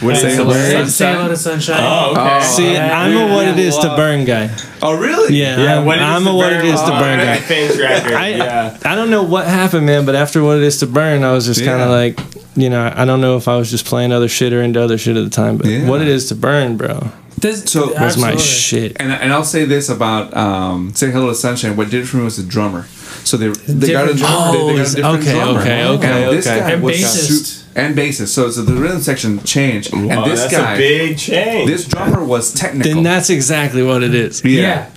What 0.00 0.16
Say 0.16 0.28
is 0.32 0.36
hello. 0.36 0.50
it? 0.50 0.54
Say, 0.54 0.84
Say 0.86 1.12
Hello 1.12 1.28
to 1.28 1.36
Sunshine. 1.36 1.80
Oh, 1.80 2.10
okay. 2.12 2.38
Oh. 2.38 2.40
See, 2.42 2.72
Yeah, 2.74 2.98
I'm 3.00 3.16
a 3.16 3.34
what 3.34 3.48
it 3.48 3.58
is 3.58 3.76
to 3.78 3.88
burn 3.96 4.24
guy. 4.26 4.54
Oh, 4.82 4.96
really? 4.98 5.34
Yeah, 5.36 5.58
Yeah, 5.58 5.78
I'm, 5.78 5.86
what 5.86 5.98
I'm 5.98 6.26
a 6.26 6.34
what 6.34 6.52
it 6.52 6.62
burn- 6.62 6.76
to 6.76 6.90
burn 7.00 7.18
guy. 7.18 7.36
Finch 7.40 7.78
record. 7.80 8.12
I, 8.12 8.28
yeah. 8.28 8.78
I 8.84 8.94
don't 8.94 9.10
know 9.10 9.22
what 9.22 9.46
happened, 9.46 9.86
man, 9.86 10.04
but 10.04 10.14
after 10.14 10.42
what 10.44 10.58
it 10.58 10.64
is 10.64 10.78
to 10.80 10.86
burn, 10.86 11.24
I 11.24 11.32
was 11.32 11.46
just 11.46 11.64
kind 11.64 11.80
of 11.80 11.88
like, 11.88 12.20
you 12.56 12.68
know, 12.68 12.92
I 12.94 13.04
don't 13.06 13.20
know 13.22 13.36
if 13.38 13.48
I 13.48 13.56
was 13.56 13.70
just 13.70 13.86
playing 13.86 14.12
other 14.12 14.28
shit 14.28 14.52
or 14.52 14.60
into 14.62 14.82
other 14.82 14.98
shit 14.98 15.16
at 15.16 15.24
the 15.24 15.30
time, 15.30 15.56
but 15.56 15.66
what 15.88 16.02
it 16.02 16.08
is 16.08 16.28
to 16.28 16.34
burn, 16.34 16.76
bro, 16.76 17.10
This, 17.38 17.64
So- 17.64 17.92
was 18.00 18.16
my 18.16 18.36
shit. 18.36 18.96
And, 18.98 19.12
and 19.12 19.32
I'll 19.32 19.44
say 19.44 19.64
this 19.66 19.88
about 19.88 20.34
um, 20.36 20.94
"Say 20.94 21.10
Hello 21.10 21.28
to 21.28 21.34
Sunshine." 21.34 21.76
What 21.76 21.90
did 21.90 22.02
it 22.02 22.06
for 22.06 22.16
me 22.16 22.24
was 22.24 22.36
the 22.38 22.42
drummer. 22.42 22.84
So 23.24 23.36
they 23.36 23.48
they 23.48 23.92
got 23.92 24.08
a 24.08 24.14
Different 24.14 24.18
drummer. 24.18 24.52
they, 24.52 24.66
they 24.66 24.76
got 24.76 24.86
a 24.92 24.94
different 24.96 25.20
Okay, 25.22 25.32
drummer. 25.32 25.60
okay, 25.60 25.84
okay, 25.86 26.24
And 26.28 26.36
this 26.36 26.46
okay. 26.46 26.60
guy 26.60 26.70
And 26.72 26.82
was 26.82 26.96
bassist. 26.96 27.44
su- 27.44 27.62
and 27.76 27.94
bassist. 27.96 28.28
So, 28.28 28.50
so 28.50 28.62
the 28.62 28.72
rhythm 28.74 29.00
section 29.00 29.42
changed, 29.42 29.92
Wow, 29.92 30.00
and 30.00 30.30
this 30.30 30.40
that's 30.42 30.52
guy, 30.56 30.74
a 30.74 30.78
big 30.78 31.18
change. 31.18 31.68
this 31.68 31.86
drummer 31.86 32.24
was 32.24 32.54
technical. 32.54 32.94
Then 32.94 33.02
that's 33.02 33.28
exactly 33.28 33.82
what 33.82 34.02
it 34.02 34.14
is. 34.14 34.42
Yeah. 34.44 34.90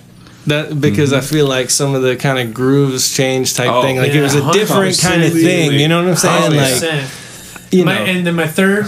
That 0.46 0.80
because 0.80 1.12
I 1.12 1.20
feel 1.20 1.46
like 1.46 1.68
some 1.68 1.94
of 1.94 2.00
the 2.02 2.16
kind 2.16 2.38
of 2.38 2.54
grooves 2.54 3.14
change 3.14 3.52
type 3.54 3.68
Oh, 3.70 3.82
thing. 3.82 3.98
Like 3.98 4.12
it 4.14 4.22
was 4.22 4.34
a 4.34 4.50
different 4.52 4.98
kind 4.98 5.22
of 5.22 5.32
thing. 5.34 5.72
You 5.78 5.88
know 5.88 6.00
what 6.02 6.08
I'm 6.10 6.16
saying? 6.16 6.52
Like 6.56 6.72
100%. 6.72 7.72
you 7.74 7.84
my, 7.84 7.98
know. 7.98 8.04
and 8.06 8.26
then 8.26 8.34
my 8.36 8.46
third, 8.46 8.86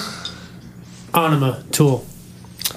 Ænima 1.12 1.70
Tool. 1.72 2.06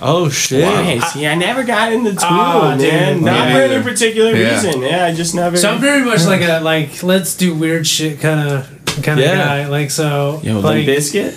Oh 0.02 0.30
shit. 0.30 0.64
Hey, 0.64 1.00
see, 1.00 1.26
I 1.26 1.36
never 1.36 1.64
got 1.64 1.94
into 1.94 2.12
Tool, 2.12 2.20
Ah, 2.24 2.76
man. 2.78 3.14
dude. 3.16 3.24
Not 3.24 3.48
Me 3.48 3.54
for 3.54 3.60
any 3.62 3.84
particular 3.84 4.36
Yeah. 4.36 4.54
reason. 4.56 4.82
Yeah, 4.82 5.06
I 5.06 5.14
just 5.14 5.34
never. 5.34 5.56
So 5.58 5.72
I'm 5.72 5.80
very 5.80 6.04
much 6.04 6.26
like 6.26 6.42
a 6.42 6.60
like 6.60 7.02
let's 7.04 7.36
do 7.36 7.54
weird 7.56 7.88
shit 7.88 8.20
kind 8.20 8.50
of 8.50 8.68
kind 9.04 9.20
of 9.20 9.26
Yeah. 9.26 9.36
guy. 9.36 9.68
Like 9.68 9.92
so, 9.92 10.42
Yo, 10.44 10.60
like 10.60 10.86
Limp 10.86 11.00
Bizkit. 11.00 11.34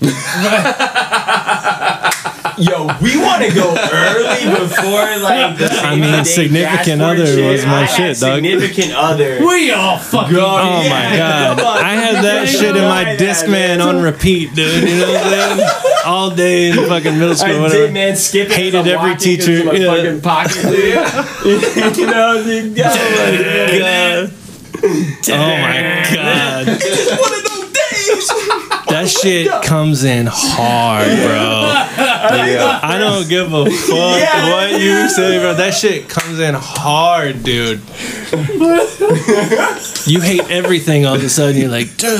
Yo, 2.60 2.86
we 3.00 3.16
want 3.16 3.42
to 3.42 3.54
go 3.54 3.74
early 3.74 4.44
before 4.60 5.06
like. 5.22 5.56
The 5.56 5.70
I 5.82 5.96
mean, 5.96 6.24
Significant 6.24 7.00
dashboard 7.00 7.20
Other 7.20 7.44
was 7.50 7.64
my 7.66 7.82
I 7.82 7.86
shit, 7.86 8.18
dog. 8.18 8.34
Significant 8.34 8.92
other. 8.92 9.38
we 9.40 9.70
all 9.72 9.96
fucking. 9.98 10.36
Oh 10.36 10.82
Yeah, 10.82 10.90
my 10.90 11.16
god! 11.16 11.60
I 11.60 11.92
had 11.94 12.22
that 12.24 12.48
shit 12.48 12.76
in 12.76 12.82
my 12.84 13.04
can't 13.04 13.18
disc 13.18 13.48
man 13.48 13.80
on 13.80 14.02
repeat, 14.02 14.54
dude. 14.54 14.88
You 14.88 14.96
know 15.00 15.12
what 15.12 15.24
I'm 15.24 15.58
saying? 15.58 15.68
All 16.04 16.30
day 16.30 16.70
in 16.70 16.76
fucking 16.76 17.18
middle 17.18 17.34
school, 17.34 17.56
I 17.56 17.60
whatever. 17.60 17.86
did, 17.86 17.94
man. 17.94 18.16
Skip 18.16 18.48
it. 18.50 18.56
Hated 18.56 18.86
every 18.86 19.16
teacher, 19.16 19.60
of 19.60 19.66
My 19.66 19.72
yeah. 19.72 19.94
fucking 19.96 20.20
pocket, 20.20 20.62
dude. 20.62 21.96
you 21.96 22.06
know, 22.06 22.42
dude. 22.44 22.76
Oh 24.82 24.86
my 24.86 25.28
god. 25.28 25.28
Oh 25.28 25.36
my 25.36 26.14
god! 26.14 26.64
It's 26.68 27.10
one 27.20 27.34
of 27.34 27.42
those 27.44 27.68
days. 27.72 28.28
That 28.88 29.08
shit 29.08 29.62
comes 29.62 30.04
in 30.04 30.26
hard, 30.30 31.06
bro. 31.06 32.06
I 32.82 32.98
don't 32.98 33.28
give 33.28 33.52
a 33.52 33.64
fuck 33.66 34.18
Yeah. 34.20 34.52
what 34.52 34.80
you 34.80 35.08
say, 35.08 35.38
bro. 35.38 35.54
That 35.54 35.74
shit 35.74 36.08
comes 36.08 36.38
in 36.40 36.54
hard, 36.54 37.42
dude. 37.42 37.80
You 40.06 40.20
hate 40.20 40.48
everything 40.50 41.06
all 41.06 41.14
of 41.14 41.22
a 41.24 41.28
sudden. 41.28 41.56
You're 41.60 41.70
like, 41.70 41.96
duh. 41.96 42.18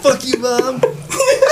Fuck 0.00 0.24
you, 0.26 0.38
mom. 0.38 0.80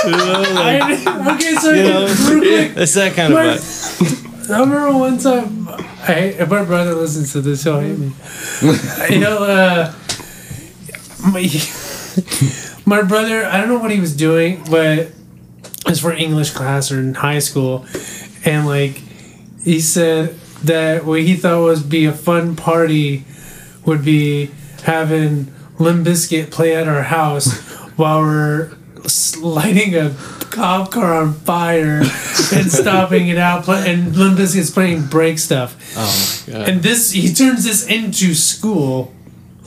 You 0.05 0.11
know, 0.11 0.41
like, 0.55 0.81
I, 0.81 1.35
okay, 1.35 1.53
so 1.55 1.71
You 1.71 1.83
know? 1.83 2.05
real 2.05 2.39
quick, 2.41 2.77
it's 2.77 2.93
that 2.93 3.13
kind 3.15 3.33
of 3.33 3.39
My- 3.39 3.45
vibe. 3.57 4.49
I 4.49 4.59
remember 4.61 4.97
one 4.97 5.17
time. 5.17 5.67
I 5.67 6.35
if 6.39 6.49
my 6.49 6.63
brother 6.63 6.93
listens 6.95 7.33
to 7.33 7.41
this, 7.41 7.63
he'll 7.63 7.81
hate 7.81 7.97
me. 7.99 8.13
you 9.09 9.19
know, 9.19 9.43
uh, 9.43 9.93
my 11.31 11.49
my 12.85 13.01
brother. 13.01 13.45
I 13.45 13.59
don't 13.59 13.67
know 13.67 13.79
what 13.79 13.91
he 13.91 13.99
was 13.99 14.15
doing, 14.15 14.63
but 14.71 15.11
it 15.87 15.91
was 15.91 16.01
for 16.01 16.11
English 16.11 16.51
class 16.51 16.91
or 16.91 16.99
in 16.99 17.13
high 17.15 17.39
school, 17.39 17.85
and 18.45 18.67
like 18.67 19.01
he 19.63 19.79
said 19.79 20.35
that 20.63 21.05
what 21.05 21.21
he 21.21 21.35
thought 21.35 21.63
was 21.63 21.81
be 21.81 22.05
a 22.05 22.11
fun 22.11 22.55
party 22.55 23.23
would 23.85 24.03
be 24.03 24.51
having 24.83 25.53
Limp 25.79 26.05
Bizkit 26.05 26.51
play 26.51 26.75
at 26.75 26.87
our 26.87 27.03
house 27.03 27.61
while 27.97 28.21
we're 28.21 28.71
lighting 29.41 29.95
a 29.95 30.13
cop 30.49 30.91
car 30.91 31.13
on 31.13 31.33
fire 31.33 31.99
and 31.99 32.71
stopping 32.71 33.29
it 33.29 33.37
out 33.37 33.63
play, 33.63 33.89
and 33.91 34.15
Limp 34.15 34.37
Bizkit's 34.37 34.71
playing 34.71 35.05
break 35.05 35.39
stuff. 35.39 35.75
Oh 35.95 36.45
my 36.47 36.53
god. 36.53 36.69
And 36.69 36.83
this 36.83 37.11
he 37.11 37.33
turns 37.33 37.63
this 37.63 37.87
into 37.87 38.33
school. 38.33 39.13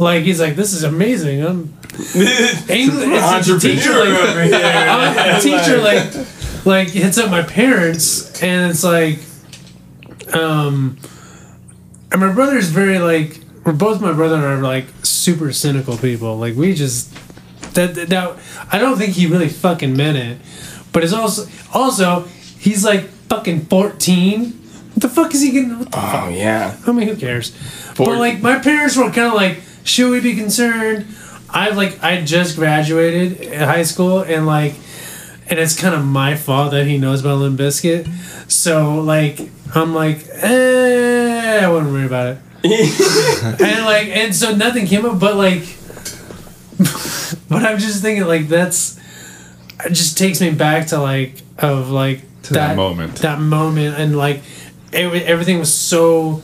Like 0.01 0.23
he's 0.25 0.41
like, 0.41 0.57
this 0.57 0.73
is 0.73 0.83
amazing. 0.83 1.45
I'm 1.45 1.75
English 2.15 2.69
it's 2.69 3.49
a 3.49 3.61
teacher 3.61 3.91
Entrepreneur 3.91 4.15
like 4.15 4.29
over 4.31 4.43
here. 4.45 4.55
I'm 4.65 5.37
a 5.37 5.41
teacher 5.41 5.79
like 5.79 6.67
like 6.67 6.89
hits 6.89 7.19
up 7.19 7.31
my 7.31 7.43
parents, 7.43 8.43
and 8.43 8.71
it's 8.71 8.83
like, 8.85 9.19
um, 10.35 10.97
and 12.13 12.21
my 12.21 12.33
brother's 12.33 12.69
very 12.71 12.99
like, 12.99 13.41
we're 13.65 13.73
both 13.73 14.01
my 14.01 14.13
brother 14.13 14.37
and 14.37 14.45
I 14.45 14.53
are 14.53 14.63
like 14.63 14.87
super 15.03 15.53
cynical 15.53 15.97
people. 15.97 16.37
Like 16.37 16.55
we 16.57 16.75
just 16.75 17.13
that 17.75 17.95
that- 17.95 18.09
that 18.09 18.39
I 18.73 18.79
don't 18.79 18.97
think 18.99 19.15
he 19.15 19.27
really 19.27 19.49
fucking 19.49 19.97
meant 19.97 20.17
it, 20.17 20.39
but 20.93 21.05
it's 21.05 21.13
also 21.13 21.47
also 21.75 22.23
he's 22.59 22.85
like 22.85 23.05
fucking 23.29 23.67
fourteen. 23.67 24.53
What 24.95 25.03
the 25.03 25.09
fuck 25.09 25.35
is 25.35 25.43
he 25.43 25.51
getting? 25.53 25.79
What 25.79 25.93
the 25.93 25.99
Oh 25.99 26.29
yeah. 26.31 26.77
I 26.87 26.93
mean, 26.93 27.07
who 27.09 27.17
cares? 27.17 27.51
Four- 27.95 28.07
But 28.07 28.19
like, 28.19 28.41
my 28.43 28.59
parents 28.59 28.97
were 28.97 29.05
kind 29.05 29.29
of 29.29 29.35
like, 29.35 29.61
should 29.85 30.11
we 30.11 30.21
be 30.21 30.35
concerned? 30.35 31.07
I've 31.53 31.77
like, 31.77 32.03
I 32.03 32.23
just 32.23 32.57
graduated 32.57 33.53
high 33.55 33.83
school, 33.83 34.21
and 34.21 34.47
like, 34.47 34.75
and 35.49 35.59
it's 35.59 35.79
kind 35.79 35.95
of 35.95 36.05
my 36.05 36.37
fault 36.37 36.71
that 36.73 36.87
he 36.87 36.97
knows 36.99 37.21
about 37.23 37.39
Limp 37.39 37.59
Bizkit. 37.59 38.07
So 38.51 39.01
like, 39.01 39.41
I'm 39.75 39.95
like, 39.95 40.25
eh, 40.43 41.61
I 41.65 41.69
wouldn't 41.69 41.93
worry 41.93 42.07
about 42.07 42.37
it. 42.37 42.39
and 43.61 43.85
like, 43.85 44.09
and 44.09 44.35
so 44.35 44.55
nothing 44.55 44.87
came 44.87 45.05
up, 45.07 45.19
but 45.19 45.35
like, 45.37 45.63
but 47.49 47.65
I'm 47.65 47.79
just 47.79 48.03
thinking 48.03 48.27
like 48.27 48.49
that's, 48.49 48.99
it 49.85 49.91
just 49.93 50.19
takes 50.19 50.41
me 50.41 50.51
back 50.51 50.89
to 50.89 51.01
like 51.01 51.35
of 51.59 51.91
like 51.91 52.21
To 52.45 52.55
that 52.55 52.77
moment. 52.77 53.17
that 53.17 53.41
moment, 53.41 53.97
and 53.99 54.17
like, 54.17 54.43
it, 54.93 55.07
everything 55.25 55.59
was 55.59 55.73
so 55.73 56.43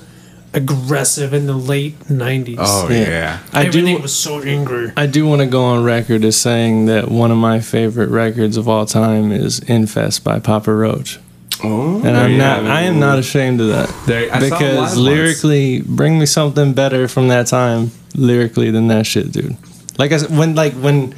aggressive 0.56 1.32
in 1.34 1.46
the 1.46 1.54
late 1.54 1.98
'90s. 2.08 2.56
Oh 2.58 2.88
Yeah. 2.90 2.98
yeah. 3.08 3.38
I 3.52 3.66
Everything 3.66 3.96
do. 3.96 4.02
was 4.02 4.14
so 4.14 4.40
angry. 4.42 4.90
I 4.96 5.06
do 5.06 5.26
want 5.26 5.40
to 5.42 5.46
go 5.46 5.62
on 5.64 5.84
record 5.84 6.24
as 6.24 6.36
saying 6.36 6.86
that 6.86 7.08
one 7.10 7.30
of 7.30 7.36
my 7.38 7.60
favorite 7.60 8.08
records 8.10 8.56
of 8.56 8.68
all 8.68 8.86
time 8.86 9.30
is 9.30 9.60
"Infest" 9.60 10.24
by 10.24 10.38
Papa 10.40 10.72
Roach, 10.74 11.20
Oh, 11.62 12.02
and 12.04 12.16
I'm 12.16 12.32
yeah. 12.32 12.60
not. 12.60 12.64
I 12.64 12.82
am 12.82 12.98
not 12.98 13.18
ashamed 13.18 13.60
of 13.60 13.68
that 13.68 13.88
There, 14.06 14.28
I 14.34 14.40
saw 14.40 14.58
because 14.58 14.76
once. 14.78 14.96
lyrically, 14.96 15.82
bring 15.82 16.18
me 16.18 16.26
something 16.26 16.72
better 16.74 17.06
from 17.08 17.28
that 17.28 17.46
time 17.46 17.90
lyrically 18.14 18.70
than 18.70 18.88
that 18.88 19.06
shit, 19.06 19.30
dude. 19.32 19.56
Like 19.98 20.12
I 20.12 20.16
said, 20.18 20.36
when 20.36 20.54
like 20.54 20.72
when 20.74 21.14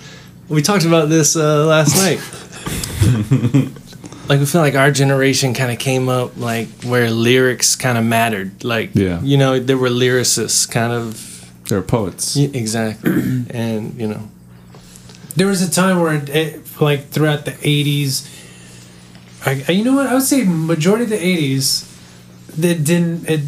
we 0.48 0.62
talked 0.62 0.84
about 0.84 1.08
this 1.08 1.36
uh, 1.36 1.64
last 1.66 1.96
night. 1.96 2.20
Like 4.28 4.40
we 4.40 4.46
feel 4.46 4.60
like 4.60 4.74
our 4.74 4.90
generation 4.90 5.54
kind 5.54 5.72
of 5.72 5.78
came 5.78 6.08
up 6.08 6.36
like 6.36 6.68
where 6.84 7.10
lyrics 7.10 7.74
kind 7.76 7.96
of 7.96 8.04
mattered. 8.04 8.62
Like 8.64 8.90
Yeah. 8.94 9.20
you 9.22 9.36
know, 9.38 9.58
there 9.58 9.78
were 9.78 9.88
lyricists 9.88 10.70
kind 10.70 10.92
of 10.92 11.24
they're 11.68 11.82
poets. 11.82 12.36
Yeah, 12.36 12.48
exactly. 12.52 13.10
and 13.50 13.98
you 14.00 14.06
know, 14.08 14.28
There 15.36 15.46
was 15.46 15.62
a 15.62 15.70
time 15.70 16.00
where, 16.00 16.14
it, 16.14 16.28
it, 16.30 16.80
like, 16.80 17.08
throughout 17.10 17.44
the 17.44 17.52
'80s, 17.52 18.26
I, 19.46 19.64
I- 19.68 19.72
you 19.72 19.84
know 19.84 19.94
what? 19.94 20.06
I 20.06 20.14
would 20.14 20.22
say 20.22 20.44
majority 20.44 21.04
of 21.04 21.10
the 21.10 21.16
'80s, 21.18 21.84
that 22.56 22.82
didn't 22.84 23.28
it, 23.28 23.40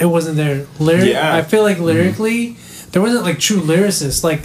it 0.00 0.06
wasn't 0.06 0.36
there. 0.36 0.66
Lyric, 0.78 1.10
Yeah. 1.10 1.34
I 1.34 1.42
feel 1.42 1.62
like 1.62 1.76
mm-hmm. 1.76 1.86
lyrically, 1.86 2.56
there 2.92 3.02
wasn't 3.02 3.24
like 3.24 3.38
true 3.38 3.60
lyricists. 3.60 4.22
Like, 4.24 4.42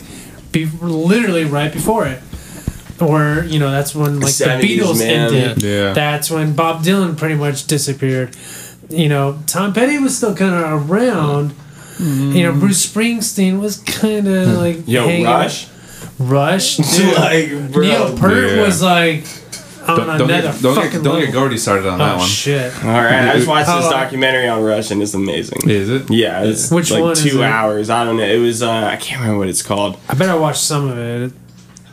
be, 0.52 0.66
literally 0.82 1.46
right 1.46 1.72
before 1.72 2.06
it. 2.08 2.22
Or 3.02 3.44
you 3.46 3.60
know 3.60 3.72
that's 3.72 3.96
when 3.96 4.20
like 4.20 4.36
the 4.36 4.46
70s, 4.46 4.62
Beatles 4.62 5.00
man. 5.00 5.34
ended. 5.34 5.64
Yeah. 5.64 5.94
That's 5.94 6.30
when 6.30 6.54
Bob 6.56 6.84
Dylan 6.84 7.18
pretty 7.18 7.36
much 7.36 7.68
disappeared. 7.68 8.36
You 8.90 9.10
know, 9.10 9.40
Tom 9.48 9.74
Petty 9.74 9.98
was 10.00 10.16
still 10.18 10.36
kind 10.36 10.54
of 10.54 10.90
around. 10.92 11.52
Mm-hmm. 11.98 12.32
You 12.32 12.44
know, 12.44 12.54
Bruce 12.60 12.86
Springsteen 12.86 13.60
was 13.60 13.78
kind 13.78 14.28
of 14.28 14.48
hmm. 14.50 14.56
like 14.56 14.88
Yo, 14.88 15.08
hanging- 15.08 15.26
Rush. 15.26 15.68
Rush, 16.20 16.78
dude. 16.98 17.16
like, 17.16 17.72
bro. 17.72 17.84
Neil 17.84 18.18
Peart 18.18 18.34
Yeah. 18.52 18.62
was 18.64 18.82
like 18.82 19.26
on 19.88 19.98
Don't, 19.98 20.18
don't 20.20 20.28
get, 20.28 20.62
don't 20.62 20.92
get, 20.92 21.04
don't 21.04 21.20
get 21.22 21.34
Gordy 21.34 21.58
started 21.58 21.88
on 21.88 21.98
that 21.98 22.16
oh 22.16 22.18
one. 22.20 22.28
shit! 22.28 22.72
All 22.84 22.92
right, 22.92 23.30
I 23.30 23.34
just 23.36 23.48
watched 23.48 23.68
this 23.68 23.86
Oh. 23.88 23.92
documentary 23.92 24.48
on 24.48 24.62
Rush 24.64 24.92
and 24.92 25.02
it's 25.02 25.14
amazing. 25.16 25.70
Is 25.70 25.90
it? 25.90 26.10
Yeah, 26.10 26.44
it's 26.44 26.70
Which 26.70 26.92
like 26.92 27.02
one 27.02 27.12
is 27.14 27.24
two 27.24 27.42
it? 27.42 27.46
hours. 27.46 27.90
I 27.90 28.04
don't 28.06 28.18
know. 28.18 28.24
It 28.24 28.38
was 28.38 28.62
uh, 28.62 28.70
I 28.72 28.96
can't 28.98 29.22
remember 29.22 29.40
what 29.40 29.50
it's 29.50 29.64
called. 29.64 29.98
I 30.08 30.14
bet 30.14 30.30
I 30.30 30.36
watched 30.36 30.62
some 30.62 30.88
of 30.90 30.98
it. 30.98 31.34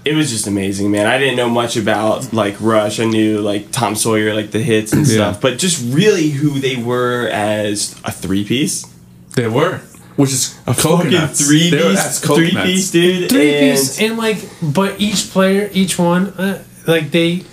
It 0.09 0.14
was 0.16 0.30
just 0.30 0.46
amazing, 0.46 0.90
man. 0.90 1.06
I 1.06 1.18
didn't 1.18 1.36
know 1.36 1.48
much 1.50 1.76
about 1.76 2.32
like 2.32 2.56
Rush. 2.61 2.98
I 3.00 3.04
knew 3.04 3.40
like 3.40 3.70
Tom 3.70 3.94
Sawyer, 3.94 4.34
like 4.34 4.50
the 4.50 4.59
hits 4.61 4.92
and 4.92 5.06
Yeah. 5.06 5.14
stuff, 5.14 5.40
but 5.40 5.59
just 5.59 5.82
really 5.94 6.30
who 6.30 6.59
they 6.61 6.76
were 6.76 7.28
as 7.28 7.94
a 8.04 8.11
three 8.12 8.44
piece. 8.44 8.86
They 9.34 9.46
were. 9.48 9.80
Which 10.16 10.32
is 10.32 10.59
A 10.66 10.74
fucking 10.74 11.11
three 11.28 11.70
piece, 11.70 12.18
three 12.20 12.50
piece, 12.50 12.90
dude. 12.90 13.30
Three 13.30 13.54
and 13.54 13.76
piece 13.78 14.00
and 14.00 14.16
like, 14.18 14.38
but 14.61 15.00
each 15.00 15.30
player, 15.30 15.70
each 15.72 15.96
one, 15.98 16.28
uh, 16.38 16.64
like 16.88 17.12
they, 17.12 17.44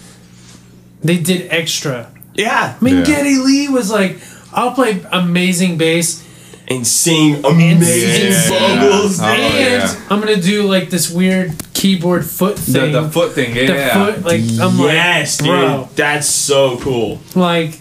they 1.03 1.17
did 1.17 1.47
extra. 1.51 2.09
yeah, 2.33 2.75
I 2.79 2.83
mean, 2.83 2.97
Yeah. 2.97 3.03
Geddy 3.05 3.35
Lee 3.37 3.67
was 3.69 3.91
like, 3.91 4.17
"I'll 4.51 4.71
play 4.71 5.05
amazing 5.11 5.77
bass 5.77 6.23
and 6.67 6.87
sing 6.87 7.45
amazing 7.45 8.31
Yeah. 8.31 8.49
vocals. 8.49 9.19
Oh, 9.21 9.25
and 9.25 9.53
yeah. 9.83 9.95
I'm 10.09 10.19
gonna 10.19 10.41
do 10.41 10.63
like 10.63 10.89
this 10.89 11.09
weird 11.11 11.53
keyboard 11.75 12.25
foot 12.25 12.57
thing." 12.57 12.91
the 12.93 13.09
foot 13.11 13.33
thing, 13.33 13.55
yeah. 13.55 13.67
The 14.05 14.13
foot, 14.13 14.25
like 14.25 14.41
I'm 14.41 14.79
yes, 14.79 15.39
like, 15.41 15.47
dude. 15.47 15.59
bro, 15.59 15.89
That's 15.95 16.27
so 16.27 16.77
cool. 16.79 17.19
like, 17.35 17.73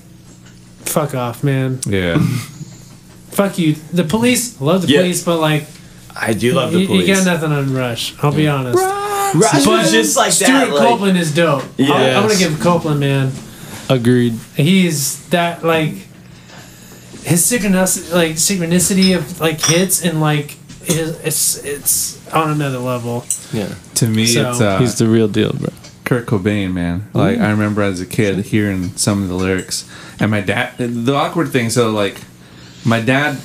fuck 0.85 1.15
off, 1.15 1.43
man. 1.43 1.81
Yeah. 1.87 2.19
Fuck 3.35 3.59
you. 3.59 3.75
The 3.93 4.05
police, 4.05 4.61
love 4.61 4.83
the 4.83 4.89
Yeah. 4.93 5.01
police, 5.01 5.25
but 5.25 5.41
like, 5.41 5.65
I 6.15 6.35
do 6.35 6.55
love 6.55 6.71
the 6.71 6.77
you, 6.79 6.83
you 6.83 6.87
police. 7.03 7.25
got 7.25 7.25
nothing 7.33 7.51
on 7.51 7.75
Rush. 7.75 8.15
I'll 8.23 8.31
be 8.31 8.47
honest. 8.47 8.79
Rush 8.79 9.35
Rush 9.35 9.65
But 9.65 9.83
was 9.83 9.91
just 9.91 10.17
like 10.17 10.31
Stuart 10.31 10.47
that. 10.49 10.73
Like, 10.75 10.89
Copeland 10.89 11.19
is 11.19 11.35
dope. 11.35 11.65
I'm- 11.81 11.91
I'm, 11.91 12.23
gonna 12.29 12.39
give 12.39 12.61
Copeland, 12.61 13.01
man. 13.01 13.33
agreed. 13.89 14.35
He's 14.57 15.27
that 15.31 15.65
like 15.65 15.95
his 17.25 17.43
synchronicity, 17.51 18.13
like 18.13 18.33
synchronicity 18.37 19.17
of 19.17 19.41
like 19.41 19.61
hits 19.61 20.05
and 20.05 20.21
like 20.21 20.57
is 20.87 21.19
it's 21.25 21.57
it's 21.65 22.19
on 22.35 22.51
another 22.51 22.79
level. 22.79 23.25
Yeah, 23.53 23.75
To 23.97 24.07
me, 24.09 24.27
So- 24.27 24.51
it's 24.51 24.61
uh, 24.61 24.79
he's 24.79 24.97
the 24.99 25.09
real 25.09 25.29
deal, 25.29 25.53
bro. 25.53 25.71
Kurt 26.05 26.27
Cobain, 26.27 26.73
man. 26.75 27.09
Like 27.15 27.39
I 27.39 27.51
remember 27.51 27.81
as 27.81 28.01
a 28.01 28.07
kid 28.07 28.39
hearing 28.47 28.91
some 28.97 29.23
of 29.23 29.29
the 29.29 29.35
lyrics, 29.35 29.89
and 30.21 30.31
my 30.31 30.41
dad. 30.43 30.77
The 30.77 31.15
awkward 31.15 31.49
thing, 31.49 31.71
so 31.71 31.91
like, 31.91 32.21
my 32.85 33.01
dad 33.01 33.39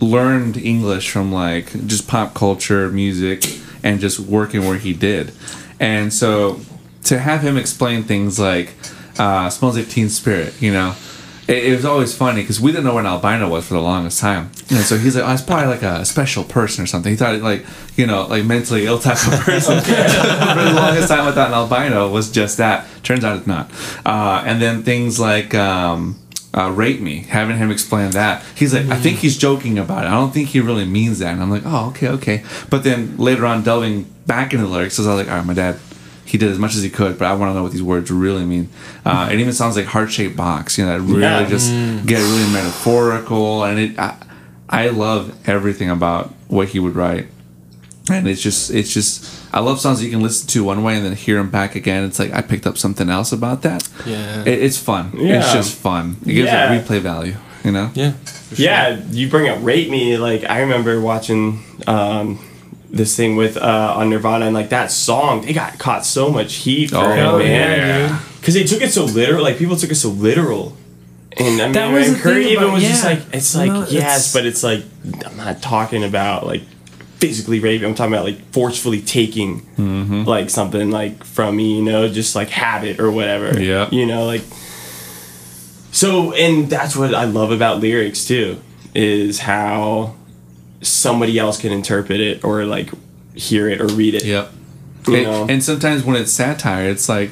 learned 0.00 0.56
English 0.56 1.10
from 1.10 1.32
like 1.32 1.72
just 1.88 2.06
pop 2.06 2.32
culture, 2.34 2.88
music, 2.90 3.58
and 3.82 3.98
just 3.98 4.20
working 4.20 4.64
where 4.68 4.78
he 4.78 4.92
did, 4.92 5.32
and 5.80 6.12
so 6.12 6.60
to 7.04 7.18
have 7.18 7.40
him 7.42 7.56
explain 7.56 8.04
things 8.04 8.38
like 8.38 8.74
uh, 9.18 9.50
"smells 9.50 9.76
like 9.76 9.88
Teen 9.88 10.08
Spirit," 10.08 10.54
you 10.60 10.72
know. 10.72 10.94
It, 11.48 11.64
it 11.64 11.76
was 11.76 11.84
always 11.84 12.14
funny 12.14 12.40
because 12.40 12.60
we 12.60 12.72
didn't 12.72 12.84
know 12.84 12.94
what 12.94 13.00
an 13.00 13.06
albino 13.06 13.48
was 13.48 13.66
for 13.66 13.74
the 13.74 13.80
longest 13.80 14.20
time, 14.20 14.50
and 14.68 14.80
so 14.80 14.98
he's 14.98 15.14
like, 15.14 15.24
"Oh, 15.24 15.32
it's 15.32 15.42
probably 15.42 15.68
like 15.68 15.82
a 15.82 16.04
special 16.04 16.44
person 16.44 16.84
or 16.84 16.86
something." 16.86 17.10
He 17.10 17.16
thought 17.16 17.34
it 17.34 17.42
like, 17.42 17.64
you 17.96 18.06
know, 18.06 18.26
like 18.26 18.44
mentally 18.44 18.86
ill 18.86 18.98
type 18.98 19.18
of 19.26 19.40
person. 19.40 19.80
for 19.80 19.90
the 19.90 20.72
longest 20.74 21.08
time, 21.08 21.26
I 21.26 21.32
thought 21.32 21.48
an 21.48 21.54
albino 21.54 22.10
was 22.10 22.30
just 22.30 22.58
that. 22.58 22.86
Turns 23.02 23.24
out 23.24 23.36
it's 23.38 23.46
not. 23.46 23.70
Uh, 24.04 24.42
and 24.44 24.60
then 24.60 24.82
things 24.82 25.20
like 25.20 25.54
um, 25.54 26.18
uh, 26.52 26.70
"Rape 26.70 27.00
Me," 27.00 27.18
having 27.18 27.58
him 27.58 27.70
explain 27.70 28.10
that, 28.10 28.42
he's 28.56 28.74
like, 28.74 28.86
"I 28.86 28.96
think 28.96 29.18
he's 29.18 29.36
joking 29.36 29.78
about 29.78 30.04
it. 30.04 30.08
I 30.08 30.12
don't 30.12 30.32
think 30.32 30.48
he 30.48 30.60
really 30.60 30.86
means 30.86 31.20
that." 31.20 31.32
And 31.32 31.42
I'm 31.42 31.50
like, 31.50 31.62
"Oh, 31.64 31.88
okay, 31.90 32.08
okay." 32.08 32.44
But 32.70 32.82
then 32.82 33.16
later 33.18 33.46
on, 33.46 33.62
delving 33.62 34.04
back 34.26 34.52
into 34.52 34.66
the 34.66 34.72
lyrics, 34.72 34.98
I 34.98 35.02
was 35.02 35.08
like, 35.08 35.28
"All 35.28 35.36
right, 35.36 35.46
my 35.46 35.54
dad." 35.54 35.78
He 36.26 36.36
did 36.38 36.50
as 36.50 36.58
much 36.58 36.74
as 36.74 36.82
he 36.82 36.90
could, 36.90 37.18
but 37.18 37.26
I 37.26 37.34
want 37.34 37.50
to 37.50 37.54
know 37.54 37.62
what 37.62 37.72
these 37.72 37.82
words 37.82 38.10
really 38.10 38.44
mean. 38.44 38.68
Uh, 39.04 39.28
it 39.32 39.38
even 39.38 39.52
sounds 39.52 39.76
like 39.76 39.86
heart 39.86 40.10
shaped 40.10 40.36
box, 40.36 40.76
you 40.76 40.84
know, 40.84 40.98
that 40.98 41.04
really 41.04 41.22
Yeah. 41.22 41.48
just 41.48 41.70
get 42.06 42.18
really 42.18 42.52
metaphorical, 42.52 43.64
and 43.64 43.78
it. 43.78 43.98
I, 43.98 44.16
I 44.68 44.88
love 44.88 45.32
everything 45.48 45.90
about 45.90 46.34
what 46.48 46.68
he 46.70 46.80
would 46.80 46.96
write 46.96 47.28
and 48.10 48.26
it's 48.28 48.40
just 48.42 48.70
it's 48.72 48.92
just 48.92 49.42
I 49.52 49.60
love 49.60 49.80
songs 49.80 49.98
that 50.00 50.04
you 50.04 50.10
can 50.10 50.22
listen 50.22 50.48
to 50.48 50.64
one 50.64 50.82
way 50.82 50.96
and 50.96 51.04
then 51.04 51.12
hear 51.14 51.36
them 51.38 51.50
back 51.50 51.74
again. 51.76 52.02
It's 52.04 52.18
like 52.18 52.32
I 52.32 52.40
picked 52.42 52.66
up 52.66 52.76
something 52.78 53.08
else 53.08 53.30
about 53.32 53.62
that. 53.62 53.88
Yeah. 54.04 54.42
it, 54.42 54.62
it's 54.62 54.76
fun. 54.78 55.12
Yeah. 55.16 55.38
It's 55.40 55.52
just 55.52 55.74
fun. 55.76 56.16
It 56.22 56.32
gives 56.34 56.46
Yeah. 56.46 56.72
it 56.72 56.84
replay 56.84 57.00
value. 57.00 57.36
You 57.64 57.72
know. 57.72 57.90
Yeah, 57.94 58.12
Yeah, 58.56 59.00
you 59.10 59.28
bring 59.28 59.48
up 59.48 59.58
"Rape 59.62 59.88
Me." 59.90 60.16
Like 60.18 60.44
I 60.44 60.60
remember 60.60 61.00
watching 61.00 61.62
um, 61.88 62.38
this 62.96 63.16
thing 63.16 63.36
with 63.36 63.56
uh, 63.56 63.94
on 63.96 64.10
Nirvana, 64.10 64.46
and 64.46 64.54
like 64.54 64.70
that 64.70 64.90
song, 64.90 65.42
they 65.42 65.52
got 65.52 65.78
caught 65.78 66.04
so 66.04 66.30
much 66.30 66.54
heat 66.56 66.90
for 66.90 66.96
Oh, 66.98 67.10
it, 67.12 67.16
Hell 67.16 67.38
man. 67.38 67.78
yeah. 68.10 68.20
Because 68.40 68.54
they 68.54 68.64
took 68.64 68.80
it 68.82 68.90
so 68.92 69.04
literal. 69.04 69.42
Like 69.42 69.58
people 69.58 69.76
took 69.76 69.90
it 69.90 69.96
so 69.96 70.08
literal. 70.10 70.76
And 71.38 71.60
I 71.60 71.64
mean, 71.66 71.72
That 71.74 71.92
was 71.92 72.06
the 72.08 72.12
and 72.14 72.22
Kurt 72.22 72.42
even 72.42 72.64
about- 72.64 72.74
was 72.74 72.82
just 72.82 73.04
like, 73.04 73.20
it's 73.32 73.54
like 73.54 73.70
No, 73.70 73.80
yes, 73.88 73.90
it's- 73.90 74.32
but 74.32 74.46
it's 74.46 74.62
like 74.62 74.82
I'm 75.26 75.36
not 75.36 75.60
talking 75.62 76.02
about 76.02 76.46
like 76.46 76.62
physically 77.18 77.60
raping. 77.60 77.88
I'm 77.88 77.94
talking 77.94 78.12
about 78.12 78.24
like 78.24 78.40
forcefully 78.52 79.00
taking 79.02 79.60
Mm-hmm. 79.76 80.24
like 80.24 80.48
something 80.50 80.90
like 80.90 81.22
from 81.24 81.56
me, 81.56 81.76
you 81.76 81.82
know, 81.84 82.08
just 82.08 82.34
like 82.34 82.48
habit 82.48 82.98
or 83.00 83.10
whatever. 83.10 83.60
Yeah. 83.62 83.88
you 83.90 84.06
know, 84.06 84.24
like 84.26 84.42
so, 85.92 86.32
and 86.32 86.68
that's 86.68 86.94
what 86.96 87.14
I 87.14 87.24
love 87.24 87.50
about 87.52 87.80
lyrics 87.80 88.26
too, 88.26 88.60
is 88.94 89.38
how 89.40 90.14
somebody 90.86 91.38
else 91.38 91.60
can 91.60 91.72
interpret 91.72 92.20
it 92.20 92.44
or 92.44 92.64
like 92.64 92.90
hear 93.34 93.68
it 93.68 93.80
or 93.80 93.86
read 93.88 94.14
it. 94.14 94.24
Yep. 94.24 94.52
You 95.08 95.14
And, 95.16 95.24
know? 95.24 95.46
and 95.48 95.62
sometimes 95.62 96.04
when 96.04 96.16
it's 96.16 96.32
satire, 96.32 96.88
it's 96.88 97.08
like 97.08 97.30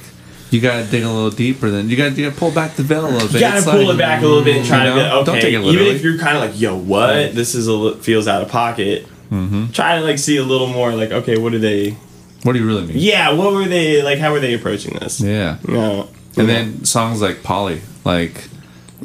you 0.50 0.60
gotta 0.60 0.84
dig 0.88 1.02
a 1.02 1.10
little 1.10 1.30
deeper. 1.30 1.70
Then 1.70 1.88
you 1.88 1.96
gotta, 1.96 2.14
you 2.14 2.24
gotta 2.28 2.38
pull 2.38 2.50
back 2.52 2.74
the 2.76 2.82
veil 2.82 3.06
a 3.06 3.10
little 3.10 3.26
bit. 3.28 3.34
You 3.34 3.40
gotta 3.40 3.56
It's 3.58 3.64
pull 3.66 3.84
like- 3.86 3.94
it 3.94 3.98
back 3.98 4.22
a 4.22 4.26
little 4.26 4.44
bit 4.44 4.56
and 4.58 4.66
try 4.66 4.84
You 4.84 4.90
to 4.90 4.96
know? 4.96 5.24
Don't 5.24 5.28
okay. 5.36 5.40
take 5.40 5.54
it 5.54 5.60
Even 5.64 5.86
if 5.86 6.02
you're 6.02 6.18
kind 6.18 6.36
of 6.36 6.42
like, 6.50 6.60
yo, 6.60 6.76
what? 6.76 7.34
This 7.34 7.54
is 7.54 7.66
a 7.68 7.96
feels 7.96 8.28
out 8.28 8.42
of 8.42 8.48
pocket. 8.48 9.06
Mm-hmm. 9.32 9.70
Try 9.72 9.98
to 9.98 10.04
like 10.04 10.18
see 10.18 10.36
a 10.36 10.44
little 10.44 10.68
more 10.68 10.92
like, 10.94 11.10
okay, 11.10 11.38
what 11.38 11.54
are 11.54 11.58
they? 11.58 11.96
What 12.44 12.52
do 12.52 12.58
you 12.58 12.66
really 12.66 12.82
mean? 12.86 12.96
Yeah, 12.98 13.32
what 13.32 13.52
were 13.52 13.64
they 13.64 14.02
like? 14.02 14.18
How 14.18 14.30
were 14.32 14.38
they 14.40 14.54
approaching 14.54 14.98
this? 14.98 15.20
Yeah. 15.20 15.56
No. 15.66 16.08
And 16.36 16.48
then 16.48 16.84
songs 16.84 17.22
like 17.22 17.42
Polly, 17.42 17.80
like 18.04 18.44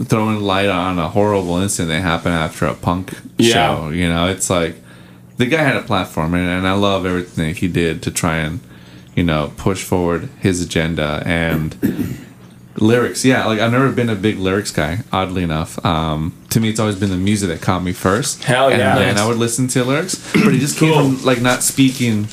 throwing 0.04 0.40
light 0.42 0.70
on 0.70 0.98
a 1.00 1.10
horrible 1.10 1.58
incident 1.58 1.90
that 1.90 2.02
happened 2.02 2.36
after 2.36 2.66
a 2.66 2.74
punk 2.74 3.14
Yeah. 3.38 3.54
show. 3.76 3.90
You 3.90 4.08
know, 4.10 4.28
it's 4.28 4.50
like 4.50 4.76
the 5.38 5.46
guy 5.46 5.62
had 5.62 5.76
a 5.76 5.82
platform, 5.82 6.34
and, 6.34 6.48
and 6.48 6.68
I 6.68 6.74
love 6.74 7.06
everything 7.06 7.48
that 7.50 7.58
he 7.58 7.68
did 7.68 8.02
to 8.04 8.12
try 8.12 8.38
and, 8.38 8.60
you 9.16 9.24
know, 9.24 9.52
push 9.58 9.84
forward 9.84 10.30
his 10.40 10.62
agenda 10.62 11.22
and 11.26 11.76
lyrics. 12.78 13.26
Yeah, 13.26 13.46
like 13.46 13.60
I've 13.60 13.72
never 13.72 13.92
been 13.92 14.10
a 14.10 14.16
big 14.16 14.38
lyrics 14.38 14.72
guy, 14.72 15.00
oddly 15.12 15.44
enough. 15.44 15.84
Um, 15.86 16.34
to 16.52 16.60
me, 16.60 16.70
it's 16.70 16.80
always 16.80 16.96
been 16.98 17.10
the 17.10 17.18
music 17.18 17.50
that 17.50 17.62
caught 17.62 17.84
me 17.84 17.92
first. 17.94 18.44
Hell 18.44 18.70
yeah. 18.72 18.98
And 18.98 19.00
then 19.02 19.18
I 19.18 19.28
would 19.28 19.38
listen 19.38 19.68
to 19.70 19.84
lyrics, 19.84 20.16
but 20.34 20.54
it 20.54 20.60
just 20.60 20.78
Cool. 20.80 20.94
came 20.94 21.16
from 21.18 21.26
like 21.26 21.42
not 21.42 21.62
speaking. 21.64 22.28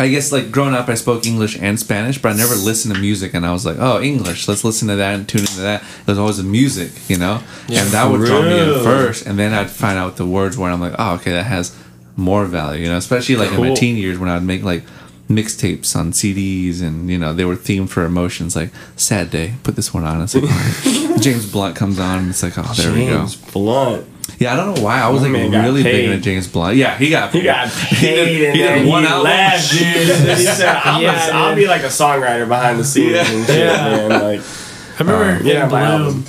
I 0.00 0.08
guess 0.08 0.32
like 0.32 0.50
growing 0.50 0.74
up, 0.74 0.88
I 0.88 0.94
spoke 0.94 1.26
English 1.26 1.58
and 1.60 1.78
Spanish, 1.78 2.16
but 2.20 2.32
I 2.32 2.36
never 2.36 2.54
listened 2.54 2.94
to 2.94 3.00
music. 3.00 3.34
And 3.34 3.44
I 3.44 3.52
was 3.52 3.66
like, 3.66 3.76
oh, 3.78 4.00
English, 4.00 4.48
let's 4.48 4.64
listen 4.64 4.88
to 4.88 4.96
that 4.96 5.14
and 5.14 5.28
tune 5.28 5.42
into 5.42 5.60
that. 5.60 5.84
There's 6.06 6.16
always 6.18 6.38
the 6.38 6.42
music, 6.42 6.92
you 7.08 7.18
know? 7.18 7.42
and 7.82 7.90
that 7.90 8.10
would 8.10 8.24
draw 8.24 8.40
me 8.42 8.58
in 8.58 8.82
first. 8.82 9.26
And 9.26 9.38
then 9.38 9.52
I'd 9.52 9.68
find 9.70 9.98
out 9.98 10.16
the 10.16 10.24
words 10.26 10.56
where 10.56 10.70
I'm 10.70 10.80
like, 10.80 10.94
oh, 10.98 11.16
okay, 11.16 11.32
that 11.32 11.44
has 11.44 11.76
more 12.16 12.46
value, 12.46 12.84
you 12.84 12.88
know? 12.88 12.96
Especially 12.96 13.36
like 13.36 13.50
in 13.52 13.60
my 13.60 13.74
teen 13.74 13.96
years 13.96 14.18
when 14.18 14.30
I'd 14.30 14.42
make 14.42 14.62
like 14.62 14.84
mixtapes 15.28 15.94
on 15.94 16.12
CDs 16.12 16.80
and, 16.80 17.10
you 17.10 17.18
know, 17.18 17.34
they 17.34 17.44
were 17.44 17.56
themed 17.56 17.90
for 17.90 18.04
emotions 18.04 18.56
like 18.56 18.70
sad 18.96 19.30
day, 19.30 19.54
put 19.64 19.76
this 19.76 19.92
one 19.92 20.04
on. 20.04 20.22
It's 20.22 20.34
like, 20.34 20.44
all 20.44 20.48
right. 20.50 21.20
James 21.22 21.50
Blunt 21.50 21.76
comes 21.76 22.00
on 22.00 22.20
and 22.20 22.30
it's 22.30 22.42
like, 22.42 22.54
oh, 22.56 22.72
there 22.74 22.92
we 22.92 23.04
go. 23.04 23.18
James 23.18 23.36
Blunt. 23.36 24.06
Yeah, 24.38 24.52
I 24.52 24.56
don't 24.56 24.74
know 24.76 24.82
why. 24.82 25.00
I 25.00 25.08
was 25.08 25.22
like 25.22 25.32
man 25.32 25.50
really 25.50 25.82
big 25.82 25.92
paid. 25.92 26.10
into 26.10 26.22
James 26.24 26.48
Blunt. 26.48 26.76
Yeah, 26.76 26.96
he 26.96 27.10
got 27.10 27.32
paid. 27.32 27.40
He 27.42 27.44
got 27.46 27.70
paid 27.70 28.44
and 28.46 28.56
he 28.56 28.62
did 28.62 28.86
one 28.88 29.02
he 29.02 29.08
album. 29.08 29.24
left, 29.24 29.70
dude. 29.70 29.80
He 30.38 30.44
said, 30.44 30.76
I'm 30.76 31.02
Yeah, 31.02 31.28
a, 31.28 31.32
I'll 31.32 31.54
be 31.56 31.66
like 31.66 31.82
a 31.82 31.86
songwriter 31.86 32.46
behind 32.48 32.78
the 32.78 32.84
scenes 32.84 33.12
Yeah. 33.12 33.30
and 33.30 33.46
shit, 33.46 33.58
Yeah. 33.58 34.08
man. 34.08 34.10
Like, 34.22 34.40
I 34.40 34.98
remember 35.02 35.24
um, 35.40 35.46
yeah, 35.46 35.62
in 35.64 35.68
Bloom. 35.68 36.24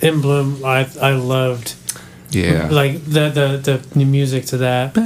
In 0.00 0.20
Bloom, 0.20 0.64
I 0.64 0.88
I 1.00 1.12
loved 1.12 1.74
Yeah. 2.30 2.68
like 2.70 3.04
the 3.04 3.30
the 3.30 3.46
the 3.62 3.98
new 3.98 4.06
music 4.06 4.46
to 4.46 4.56
that. 4.58 4.96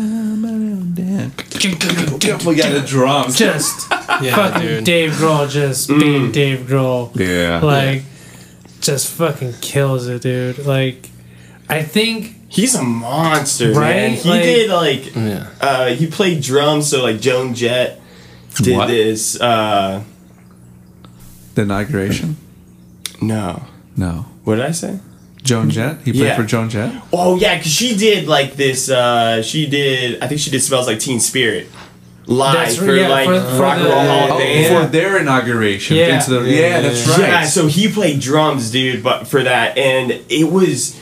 we 2.44 2.54
got 2.56 2.72
the 2.72 2.84
drums. 2.86 3.36
Just 3.38 3.90
Yeah, 4.22 4.34
fucking 4.36 4.62
dude. 4.62 4.84
Dave 4.84 5.10
Grohl 5.12 5.50
just 5.50 5.88
mm. 5.90 6.00
being 6.00 6.32
Dave 6.32 6.60
Grohl. 6.60 7.14
Yeah. 7.16 7.60
Like, 7.60 8.02
just 8.80 9.12
fucking 9.12 9.54
kills 9.60 10.06
it, 10.08 10.22
dude. 10.22 10.58
Like, 10.64 11.10
I 11.68 11.82
think 11.82 12.35
he's 12.48 12.74
a 12.74 12.82
monster, 12.82 13.68
man. 13.72 13.76
Right? 13.76 14.18
He 14.18 14.28
Like- 14.28 14.42
did 14.42 14.70
like, 14.70 15.16
Yeah. 15.16 15.46
uh, 15.60 15.86
he 15.88 16.06
played 16.06 16.42
drums. 16.42 16.88
So 16.88 17.02
like 17.02 17.20
Joan 17.20 17.54
Jett 17.54 18.00
did 18.62 18.76
What? 18.76 18.88
this. 18.88 19.40
Uh, 19.40 20.02
the 21.54 21.62
inauguration? 21.62 22.36
no, 23.20 23.62
No. 23.96 24.26
what 24.44 24.56
did 24.56 24.64
I 24.66 24.72
say? 24.72 24.98
Joan 25.42 25.70
Jett? 25.70 25.98
He 26.04 26.12
played 26.12 26.24
Yeah. 26.24 26.36
for 26.36 26.42
Joan 26.44 26.68
Jett? 26.68 26.92
Oh 27.12 27.36
yeah, 27.36 27.56
because 27.56 27.70
she 27.72 27.94
did 27.96 28.26
like 28.26 28.56
this. 28.56 28.90
Uh, 28.90 29.42
she 29.42 29.66
did. 29.66 30.20
I 30.22 30.26
think 30.26 30.40
she 30.40 30.50
did 30.50 30.60
"Smells 30.62 30.88
Like 30.88 30.98
Teen 30.98 31.20
Spirit" 31.20 31.68
live 32.26 32.54
That's 32.54 32.76
for 32.76 32.92
yeah, 32.92 33.06
like 33.08 33.26
for- 33.26 33.40
for 33.40 33.62
Rock 33.62 33.76
and 33.78 33.84
Roll 33.86 33.94
Hall 34.00 34.28
Oh, 34.32 34.34
of 34.34 34.38
Fame. 34.42 34.64
for 34.82 34.86
their 34.90 35.18
inauguration. 35.18 35.96
Yeah. 35.96 36.16
Into 36.18 36.30
the, 36.40 36.50
yeah, 36.50 36.60
Yeah, 36.60 36.80
that's 36.80 37.06
yeah, 37.06 37.12
right. 37.12 37.20
Yeah, 37.30 37.44
so 37.46 37.68
he 37.68 37.86
played 37.86 38.18
drums, 38.18 38.70
dude, 38.72 39.04
but 39.04 39.28
for 39.28 39.42
that, 39.44 39.78
and 39.78 40.18
it 40.28 40.50
was. 40.50 40.96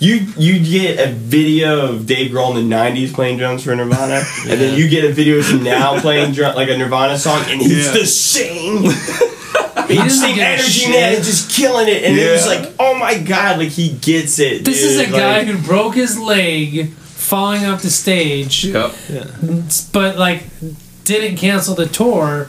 You 0.00 0.26
you 0.38 0.58
get 0.64 0.98
a 1.06 1.12
video 1.12 1.86
of 1.92 2.06
Dave 2.06 2.30
Grohl 2.32 2.56
in 2.58 2.68
the 2.68 2.74
'90s 2.74 3.12
playing 3.12 3.36
drums 3.36 3.62
for 3.64 3.76
Nirvana, 3.76 4.22
and 4.48 4.58
then 4.60 4.78
you 4.78 4.88
get 4.88 5.04
a 5.04 5.12
video 5.12 5.36
of 5.38 5.46
him 5.46 5.62
now 5.62 6.00
playing 6.00 6.32
drum, 6.32 6.54
like 6.56 6.70
a 6.70 6.76
Nirvana 6.78 7.18
song, 7.18 7.44
and 7.48 7.60
he's 7.60 7.86
Yeah. 7.86 7.92
the 7.92 8.06
same. 8.06 8.82
doesn't 9.90 10.10
same 10.10 10.34
give 10.36 10.44
energy, 10.44 10.88
man, 10.90 11.16
just 11.16 11.50
killing 11.50 11.88
it. 11.88 12.04
And 12.04 12.16
it 12.18 12.30
was 12.32 12.46
like, 12.46 12.72
oh 12.78 12.94
my 12.94 13.18
god, 13.18 13.58
like 13.58 13.68
he 13.68 13.90
gets 13.90 14.38
it. 14.38 14.64
this 14.64 14.80
dude. 14.80 14.90
is 14.90 14.98
a 15.00 15.10
guy 15.10 15.44
who 15.44 15.58
broke 15.66 15.96
his 15.96 16.18
leg 16.18 16.90
falling 16.92 17.66
off 17.66 17.82
the 17.82 17.90
stage, 17.90 18.64
Yep. 18.64 18.92
but 19.92 20.16
like 20.16 20.44
didn't 21.04 21.36
cancel 21.36 21.74
the 21.74 21.86
tour. 21.86 22.48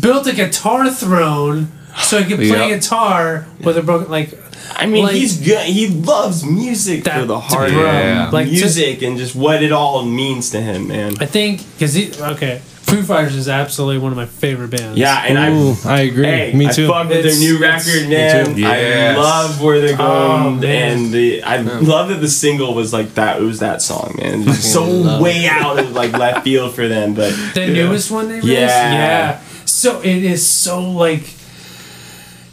Built 0.00 0.26
a 0.28 0.32
guitar 0.32 0.90
throne 0.90 1.72
so 2.02 2.18
he 2.22 2.24
could 2.24 2.36
play 2.38 2.68
Yep. 2.68 2.80
guitar 2.80 3.46
with 3.64 3.76
a 3.76 3.82
broken 3.82 4.10
like. 4.10 4.38
I 4.74 4.86
mean, 4.86 5.04
like- 5.04 5.14
he's 5.14 5.36
good. 5.38 5.64
He 5.66 5.88
loves 5.88 6.44
music 6.44 7.04
That- 7.04 7.20
for 7.20 7.26
the 7.26 7.38
heart 7.38 7.70
bro, 7.72 7.82
Yeah. 7.84 8.26
of 8.28 8.32
like, 8.32 8.46
to- 8.46 8.52
music 8.52 9.02
and 9.02 9.16
just 9.18 9.34
what 9.34 9.62
it 9.62 9.72
all 9.72 10.02
means 10.04 10.50
to 10.50 10.60
him, 10.60 10.88
man. 10.88 11.14
I 11.20 11.26
think 11.26 11.60
because 11.74 11.94
he 11.94 12.10
okay, 12.20 12.60
Foo 12.82 13.02
Fighters 13.02 13.36
is 13.36 13.48
absolutely 13.48 13.98
one 13.98 14.12
of 14.12 14.16
my 14.18 14.26
favorite 14.26 14.70
bands. 14.70 14.98
Yeah, 14.98 15.24
and 15.26 15.38
I 15.38 15.50
Ooh, 15.50 15.74
I 15.86 16.00
agree. 16.00 16.26
Hey, 16.26 16.52
Me 16.52 16.66
I 16.66 16.72
too. 16.72 16.88
fuck 16.88 17.08
with 17.08 17.22
their 17.22 17.38
new 17.38 17.58
record, 17.58 18.02
Me 18.02 18.14
man. 18.16 18.58
Yes. 18.58 19.16
I 19.16 19.20
love 19.20 19.62
where 19.62 19.80
they're 19.80 19.96
Oh, 19.98 20.42
going, 20.42 20.60
man. 20.60 20.98
and 20.98 21.12
the 21.12 21.42
I 21.42 21.58
love 21.62 22.08
that 22.10 22.20
the 22.20 22.28
single 22.28 22.74
was 22.74 22.92
like 22.92 23.14
that. 23.14 23.38
It 23.40 23.44
was 23.44 23.60
that 23.60 23.80
song, 23.82 24.16
man. 24.20 24.44
Just 24.46 24.72
so 24.72 24.84
love 24.84 25.20
way 25.22 25.46
out 25.46 25.78
of 25.78 25.92
like 25.92 26.12
left 26.12 26.44
field 26.44 26.74
for 26.74 26.86
them, 26.88 27.14
but 27.14 27.32
the 27.54 27.66
newest 27.68 28.10
one 28.10 28.28
they 28.28 28.34
released. 28.40 28.52
Yeah. 28.52 28.92
Yeah. 28.92 29.38
So 29.64 30.00
it 30.02 30.22
is 30.24 30.46
so 30.46 30.82
like, 30.82 31.24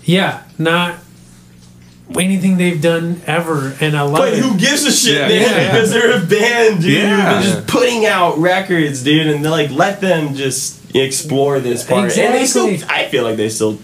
yeah, 0.03 0.41
not 0.57 0.95
anything 2.17 2.57
they've 2.57 2.81
done 2.81 3.21
ever, 3.27 3.75
and 3.79 3.95
I 3.95 4.01
love 4.01 4.17
But 4.17 4.33
it. 4.33 4.39
who 4.39 4.57
gives 4.57 4.83
a 4.85 4.91
shit, 4.91 5.15
Yeah. 5.15 5.27
man? 5.27 5.41
Yeah. 5.41 5.71
Because 5.71 5.91
they're 5.91 6.17
a 6.17 6.25
band, 6.25 6.81
dude. 6.81 6.93
Yeah. 6.93 7.33
They're 7.33 7.41
just 7.53 7.67
putting 7.67 8.05
out 8.05 8.37
records, 8.39 9.03
dude, 9.03 9.27
and 9.27 9.43
they're 9.43 9.51
like 9.51 9.71
let 9.71 10.01
them 10.01 10.33
just 10.35 10.77
explore 10.95 11.59
this 11.59 11.83
part. 11.83 12.17
And 12.17 12.33
they 12.33 12.45
still, 12.45 12.67
Exactly. 12.67 12.95
I 12.97 13.07
feel 13.09 13.23
like 13.23 13.37
they 13.37 13.49
still 13.49 13.77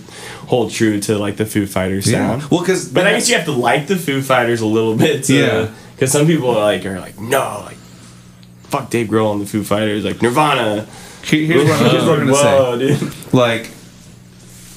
hold 0.48 0.72
true 0.72 1.00
to 1.02 1.18
like 1.18 1.38
the 1.38 1.46
Foo 1.46 1.66
Fighters 1.68 2.10
Yeah. 2.10 2.30
sound. 2.40 2.50
Well, 2.52 2.62
because 2.62 2.88
But 2.88 3.06
I 3.08 3.12
guess 3.12 3.30
you 3.30 3.36
have 3.36 3.46
to 3.46 3.52
like 3.52 3.88
the 3.88 3.96
Foo 3.96 4.22
Fighters 4.22 4.62
a 4.62 4.66
little 4.66 4.96
bit, 4.96 5.24
to, 5.26 5.34
Yeah. 5.36 5.68
Because 5.96 6.12
some 6.12 6.26
people 6.28 6.50
are 6.50 6.62
like 6.64 6.86
are 6.86 7.00
like 7.00 7.20
no, 7.20 7.62
like 7.66 7.78
fuck 8.70 8.90
Dave 8.90 9.08
Grohl 9.08 9.32
and 9.34 9.42
the 9.42 9.46
Foo 9.46 9.64
Fighters, 9.64 10.04
like 10.04 10.22
Nirvana. 10.22 10.86
here's 11.24 11.70
what, 11.70 11.92
here's 11.92 12.04
what 12.06 12.20
I'm 12.20 12.28
gonna 12.28 12.36
say. 12.36 12.58
Whoa, 12.58 12.78
dude. 12.80 13.14
like 13.34 13.68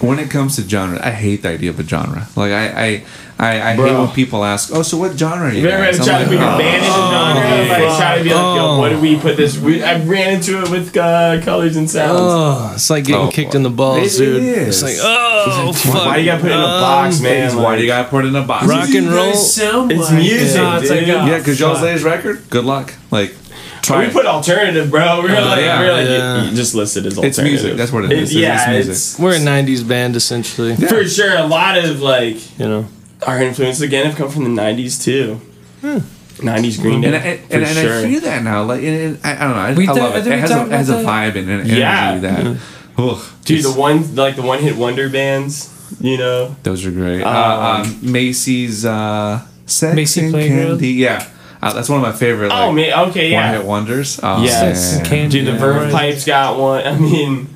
when 0.00 0.18
it 0.20 0.30
comes 0.30 0.54
to 0.56 0.62
genre, 0.62 1.00
I 1.04 1.10
hate 1.10 1.42
the 1.42 1.48
idea 1.48 1.70
of 1.70 1.80
a 1.80 1.82
genre. 1.82 2.28
Like 2.36 2.52
I, 2.52 2.66
I, 2.86 3.04
I, 3.40 3.70
I 3.70 3.74
hate 3.76 3.80
when 3.82 4.08
people 4.08 4.44
ask, 4.44 4.70
"Oh, 4.74 4.82
so 4.82 4.96
what 4.98 5.16
genre 5.16 5.46
are 5.48 5.52
you?" 5.52 5.62
You 5.62 5.68
ever 5.68 5.84
guys?" 5.84 5.98
had 5.98 6.08
I'm 6.08 6.08
try 6.08 6.18
to 6.18 6.18
like, 6.18 6.28
put 6.28 6.38
your 6.40 6.54
"Oh." 6.54 6.58
band 6.58 6.76
into 6.76 6.90
genre? 6.90 7.86
Like 7.88 7.98
try 7.98 8.18
to 8.18 8.24
be 8.24 8.30
like, 8.30 8.56
yo, 8.56 8.66
Oh. 8.66 8.78
what 8.80 8.88
do 8.88 9.00
we 9.00 9.16
put 9.16 9.36
this? 9.36 9.56
We, 9.58 9.82
I 9.84 10.02
ran 10.04 10.34
into 10.34 10.60
it 10.62 10.70
with 10.70 10.96
uh, 10.96 11.40
colors 11.42 11.76
and 11.76 11.88
sounds. 11.88 12.18
Oh, 12.20 12.72
it's 12.74 12.90
like 12.90 13.04
getting 13.04 13.28
Oh, 13.28 13.30
kicked 13.30 13.54
in 13.54 13.62
the 13.62 13.70
balls, 13.70 14.18
it 14.20 14.24
dude. 14.24 14.42
is. 14.42 14.82
It's 14.82 14.82
like, 14.82 14.96
oh, 15.00 15.72
fuck. 15.72 15.94
Why 16.06 16.16
you 16.16 16.24
gotta 16.24 16.40
put 16.42 16.50
it 16.50 16.54
in 16.54 16.58
a 16.60 16.62
box, 16.64 17.20
man? 17.20 17.56
Why 17.56 17.76
do 17.76 17.82
you 17.82 17.86
gotta 17.88 18.08
put 18.08 18.24
it 18.24 18.28
in 18.28 18.36
a 18.36 18.42
box? 18.42 18.66
Rock 18.66 18.88
and 18.90 19.06
roll. 19.08 19.32
sound 19.34 19.92
It's 19.92 20.10
like- 20.10 20.18
music, 20.18 20.56
No, 20.60 20.76
it's 20.78 20.90
like, 20.90 21.00
dude. 21.00 21.10
oh, 21.10 21.26
Yeah, 21.26 21.38
because 21.38 21.60
y'all's 21.60 21.78
fuck. 21.78 21.84
latest 21.84 22.04
record. 22.04 22.50
Good 22.50 22.64
luck. 22.64 22.92
Like, 23.12 23.36
try 23.82 24.04
we 24.06 24.12
put 24.12 24.26
alternative, 24.26 24.90
bro. 24.90 25.22
We 25.22 25.28
were 25.28 25.40
like, 25.40 25.60
yeah. 25.60 25.80
we 25.80 25.86
were 25.86 25.92
like, 25.92 26.08
Yeah. 26.08 26.42
you, 26.42 26.50
you 26.50 26.56
just 26.56 26.74
listed 26.74 27.06
as 27.06 27.16
alternative. 27.16 27.28
It's 27.28 27.38
alternative. 27.38 27.62
music. 27.62 27.76
That's 27.78 27.92
what 27.92 28.04
it 28.06 28.12
is. 28.12 28.30
It's 28.30 28.32
yeah, 28.34 28.70
music. 28.72 28.90
it's 28.92 29.18
We're 29.18 29.36
a 29.36 29.38
'90s 29.38 29.86
band 29.86 30.16
essentially. 30.16 30.74
for 30.74 31.04
sure. 31.06 31.36
A 31.36 31.46
lot 31.46 31.78
of 31.78 32.00
like 32.02 32.58
You 32.58 32.68
know. 32.68 32.86
Our 33.26 33.42
influences 33.42 33.82
again 33.82 34.06
have 34.06 34.16
come 34.16 34.30
from 34.30 34.44
the 34.44 34.60
'90s 34.62 35.02
too. 35.02 35.40
'90s 35.82 36.80
Green 36.80 37.00
Day, 37.00 37.08
and, 37.08 37.16
and, 37.16 37.40
for 37.48 37.54
and, 37.56 37.64
and 37.64 37.76
sure. 37.78 37.98
I 37.98 38.06
hear 38.06 38.20
that 38.20 38.42
now. 38.44 38.62
Like, 38.62 38.82
and, 38.82 39.16
and 39.16 39.20
I, 39.24 39.32
I 39.36 39.38
don't 39.40 39.50
know. 39.50 39.56
I, 39.56 39.74
We 39.74 39.84
I 39.84 39.86
thought- 39.86 39.96
love 39.98 40.14
I 40.14 40.18
it. 40.18 40.26
It 40.26 40.38
has 40.38 40.50
a, 40.50 40.64
it 40.66 40.70
has 40.72 40.88
a 40.90 40.94
vibe 40.94 41.28
and 41.36 41.38
an 41.38 41.50
energy 41.60 41.76
Yeah. 41.76 42.18
that. 42.18 42.56
Ugh, 42.98 43.18
Dude, 43.44 43.64
the 43.64 43.72
one 43.72 44.14
like 44.16 44.36
the 44.36 44.42
one 44.42 44.58
hit 44.60 44.76
wonder 44.76 45.08
bands, 45.08 45.72
you 46.00 46.16
know. 46.18 46.54
those 46.64 46.84
are 46.84 46.90
great. 46.90 47.22
Uh, 47.22 47.28
Um, 47.28 47.80
um, 47.82 47.98
Macy's 48.12 48.84
uh, 48.84 49.44
Sex 49.66 49.94
Macy's 49.94 50.24
and 50.24 50.32
Playground? 50.32 50.66
Candy. 50.66 50.88
Yeah, 50.94 51.28
uh, 51.62 51.72
that's 51.72 51.88
one 51.88 52.00
of 52.00 52.02
my 52.02 52.12
favorite. 52.12 52.48
Like, 52.48 52.58
oh 52.58 52.72
man, 52.72 53.08
okay, 53.10 53.30
yeah. 53.30 53.50
One 53.52 53.54
hit 53.60 53.66
wonders. 53.66 54.20
Oh, 54.22 54.42
Yeah. 54.44 54.50
Sex 54.72 54.92
and 54.94 55.02
man. 55.02 55.10
Candy. 55.10 55.38
dude, 55.38 55.46
the 55.46 55.52
Yeah. 55.52 55.58
Verve 55.58 55.92
Pipes 55.92 56.24
got 56.24 56.58
one. 56.58 56.84
I 56.86 56.98
mean, 56.98 57.48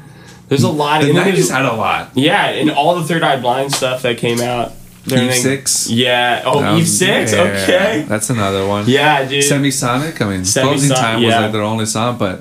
there's 0.48 0.62
a 0.62 0.68
lot 0.70 1.00
of 1.00 1.08
The 1.08 1.14
and 1.14 1.24
nineties 1.24 1.50
had 1.50 1.64
a 1.64 1.72
lot. 1.74 2.10
Yeah, 2.14 2.46
and 2.50 2.70
all 2.70 2.94
the 2.94 3.04
Third 3.04 3.22
Eye 3.24 3.40
Blind 3.40 3.72
stuff 3.72 4.02
that 4.02 4.18
came 4.18 4.40
out. 4.40 4.72
Eve 5.06 5.12
everything- 5.14 5.42
Six. 5.42 5.90
Yeah. 5.90 6.42
Oh, 6.44 6.60
That 6.60 6.72
Eve 6.74 6.78
was- 6.80 6.98
Six. 6.98 7.32
yeah, 7.32 7.40
Okay. 7.40 8.04
that's 8.08 8.30
another 8.30 8.66
one. 8.66 8.84
Yeah, 8.86 9.24
dude. 9.24 9.42
Semisonic. 9.44 10.20
I 10.20 10.24
mean, 10.26 10.44
Semi-Son- 10.44 10.62
closing 10.68 10.90
time 10.96 11.22
was 11.22 11.34
like 11.34 11.52
their 11.52 11.62
only 11.62 11.86
song, 11.86 12.16
but 12.18 12.40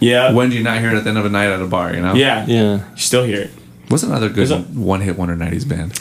yeah. 0.00 0.32
when 0.32 0.50
do 0.50 0.56
you 0.56 0.62
not 0.62 0.78
hear 0.80 0.90
it 0.90 0.96
at 0.98 1.04
the 1.04 1.10
end 1.10 1.18
of 1.18 1.24
a 1.24 1.30
night 1.30 1.48
at 1.48 1.60
a 1.60 1.66
bar? 1.66 1.94
You 1.94 2.02
know. 2.02 2.14
yeah. 2.14 2.44
Yeah. 2.46 2.72
You 2.74 2.80
still 2.96 3.24
hear 3.24 3.42
it. 3.42 3.50
What's 3.88 4.02
another 4.02 4.28
good 4.28 4.36
There's 4.48 4.50
a- 4.50 4.58
one 4.58 5.00
hit 5.00 5.16
wonder 5.16 5.36
nineties 5.36 5.64
band? 5.64 5.98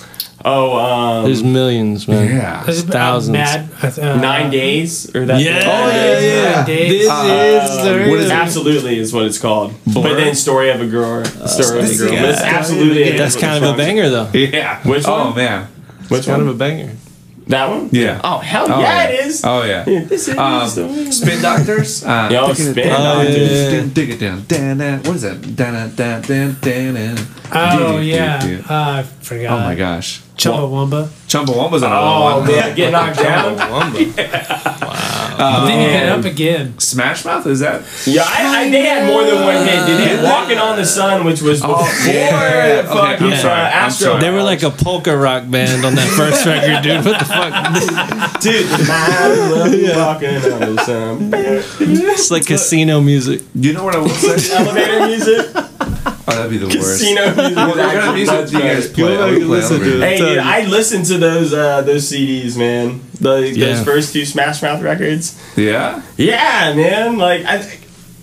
Oh, 0.48 0.78
um, 0.78 1.26
There's 1.26 1.42
millions, 1.44 2.08
man. 2.08 2.28
Yeah. 2.28 2.62
There's 2.64 2.84
thousands. 2.84 3.34
Mad, 3.34 3.68
uh, 3.82 4.16
nine 4.18 4.52
days 4.52 5.10
or 5.16 5.26
that. 5.26 5.42
Yeah. 5.42 5.60
Oh, 5.66 5.88
yeah, 5.90 6.20
yeah. 6.20 6.56
Nine 6.58 6.66
days. 6.68 6.92
This 6.92 7.02
is 7.02 7.84
the 7.84 8.10
what 8.12 8.20
is? 8.20 8.30
Absolutely 8.30 9.00
is 9.00 9.12
what 9.12 9.26
it's 9.26 9.40
called. 9.40 9.74
But 9.92 10.04
then 10.18 10.36
story 10.36 10.70
of 10.70 10.82
a 10.82 10.86
girl, 10.86 11.26
story 11.48 11.80
of 11.80 11.90
a 11.90 11.98
girl. 11.98 12.12
guy. 12.12 12.22
But 12.22 12.42
absolutely. 12.44 13.18
That's 13.18 13.34
what 13.36 13.42
kind 13.44 13.64
of 13.66 13.74
a 13.74 13.78
banger, 13.78 14.10
though. 14.10 14.30
Yeah. 14.34 14.82
Which 14.88 15.06
Oh 15.08 15.26
one? 15.30 15.36
man. 15.36 15.68
Which 16.10 16.20
It's 16.20 16.28
kind 16.28 16.42
of 16.42 16.48
a 16.48 16.54
banger. 16.54 16.92
That 17.48 17.70
one? 17.70 17.90
Yeah. 17.92 18.20
Oh 18.24 18.40
hell 18.40 18.66
Oh, 18.68 18.80
yeah, 18.82 19.04
yeah. 19.04 19.04
it 19.10 19.26
is. 19.28 19.44
Oh 19.46 19.62
yeah. 19.64 19.84
Yeah, 19.86 20.04
this 20.06 20.28
is 20.28 20.36
Um, 20.38 21.12
spin 21.12 21.42
doctors. 21.44 22.04
Uh, 22.06 22.30
Yo, 22.32 22.48
dig 22.48 22.60
it 22.60 22.72
Spin 22.72 22.88
down, 22.90 23.04
Doctors. 23.26 23.74
Yeah. 23.74 23.94
Dig 23.94 24.10
it 24.10 24.20
down. 24.20 24.44
Dan, 24.48 24.78
dan. 24.80 24.98
What 25.04 25.16
is 25.18 25.22
that? 25.22 25.56
Dan, 25.56 25.94
dan, 25.96 26.22
dan, 26.26 26.58
dan, 26.60 26.94
dan. 26.96 27.18
Oh 27.54 27.78
Do, 27.78 27.98
do, 27.98 28.04
yeah, 28.04 28.40
do, 28.42 28.58
do. 28.58 28.64
uh, 28.68 28.74
I 28.98 29.04
forgot. 29.22 29.52
Oh 29.52 29.60
my 29.64 29.76
gosh. 29.76 30.25
Chumbawamba. 30.36 31.08
Chumbawamba's 31.28 31.82
another 31.84 31.96
Oh 32.06 32.40
one. 32.40 32.48
man, 32.48 32.76
get 32.76 32.92
knocked 32.92 33.18
down. 33.18 33.58
Chumbawamba. 33.58 34.82
Wow. 35.36 35.66
Then 35.66 35.82
you 35.82 35.90
get 35.90 36.08
up 36.18 36.24
again. 36.24 36.80
Smash 36.80 37.26
Mouth 37.26 37.46
is 37.48 37.60
that? 37.60 37.82
Yeah, 38.08 38.24
I, 38.26 38.62
I, 38.68 38.70
they 38.70 38.84
had 38.84 39.06
more 39.06 39.22
than 39.26 39.44
one 39.44 39.56
hit. 39.68 39.86
They 39.86 40.06
did 40.16 40.24
Walking 40.24 40.58
on 40.58 40.78
the 40.78 40.86
Sun, 40.86 41.26
which 41.26 41.42
was 41.42 41.60
before 41.60 41.82
yeah. 42.08 42.84
the 42.84 42.90
Okay, 42.90 42.98
I'm 43.00 43.18
fucking 43.20 43.36
sorry, 43.36 43.52
uh, 43.60 43.66
I'm 43.66 43.74
Astro. 43.74 44.06
sorry. 44.08 44.22
They 44.22 44.30
were 44.32 44.44
like 44.44 44.64
a 44.64 44.70
polka 44.70 45.18
rock 45.18 45.50
band 45.52 45.84
on 45.84 45.96
that 45.96 46.08
first 46.08 46.46
record, 46.46 46.84
dude. 46.84 47.04
What 47.04 47.20
the 47.20 47.26
fuck? 47.26 48.42
dude. 48.42 48.88
Man, 48.88 49.98
walking 49.98 50.54
on 50.54 50.76
the 50.76 50.84
sun. 50.86 51.32
It's 51.82 52.32
like 52.32 52.46
casino 52.46 53.02
music. 53.02 53.42
You 53.56 53.74
know 53.74 53.84
what 53.84 53.96
I 53.96 54.00
will 54.00 54.08
say? 54.10 54.56
Elevator 54.56 55.06
music, 55.08 55.54
oh, 56.28 56.36
that'd 56.36 56.50
be 56.52 56.58
the 56.58 56.68
worst. 56.68 57.00
casino 57.02 57.22
music. 57.36 57.56
What 57.56 57.78
is 57.78 57.86
kind 57.86 57.98
of 58.10 58.16
music 58.16 58.48
do 58.50 58.58
you 58.58 58.64
guys 58.64 58.88
better. 58.88 58.94
play? 58.96 59.16
Go 59.18 59.24
I 59.28 59.30
would 59.32 59.38
play 59.40 59.48
listen 59.48 59.80
to 59.80 60.00
Hey, 60.02 60.18
dude, 60.18 60.38
I 60.40 60.66
listened 60.66 61.06
to 61.06 61.18
those 61.18 61.54
uh, 61.54 61.82
those 61.82 62.12
CDs, 62.12 62.58
man. 62.58 63.02
Those, 63.20 63.56
Yeah. 63.58 63.68
those 63.68 63.84
first 63.84 64.14
two 64.14 64.26
Smash 64.26 64.62
Mouth 64.62 64.82
records. 64.82 65.42
Yeah. 65.58 66.02
Yeah, 66.18 66.74
man. 66.76 67.18
Like 67.18 67.46
I, 67.46 67.58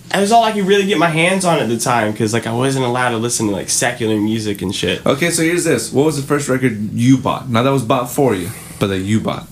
that 0.09 0.21
was 0.21 0.31
all 0.31 0.43
I 0.43 0.51
could 0.51 0.65
really 0.65 0.85
get 0.85 0.99
my 0.99 1.07
hands 1.09 1.43
on 1.45 1.59
at 1.59 1.69
the 1.69 1.77
time 1.79 2.11
because 2.11 2.33
like 2.33 2.45
I 2.45 2.53
wasn't 2.53 2.85
allowed 2.85 3.09
to 3.11 3.17
listen 3.17 3.47
to 3.47 3.51
like 3.53 3.69
secular 3.69 4.15
music 4.19 4.61
and 4.61 4.73
shit. 4.75 5.03
Okay, 5.05 5.31
so 5.31 5.41
here's 5.41 5.63
this. 5.63 5.91
What 5.91 6.05
was 6.05 6.17
the 6.17 6.27
first 6.27 6.47
record 6.49 6.93
you 6.93 7.17
bought? 7.17 7.49
Not 7.49 7.63
that 7.63 7.71
was 7.71 7.83
bought 7.83 8.11
for 8.11 8.35
you, 8.35 8.49
but 8.79 8.87
that 8.87 8.99
you 8.99 9.19
bought. 9.19 9.47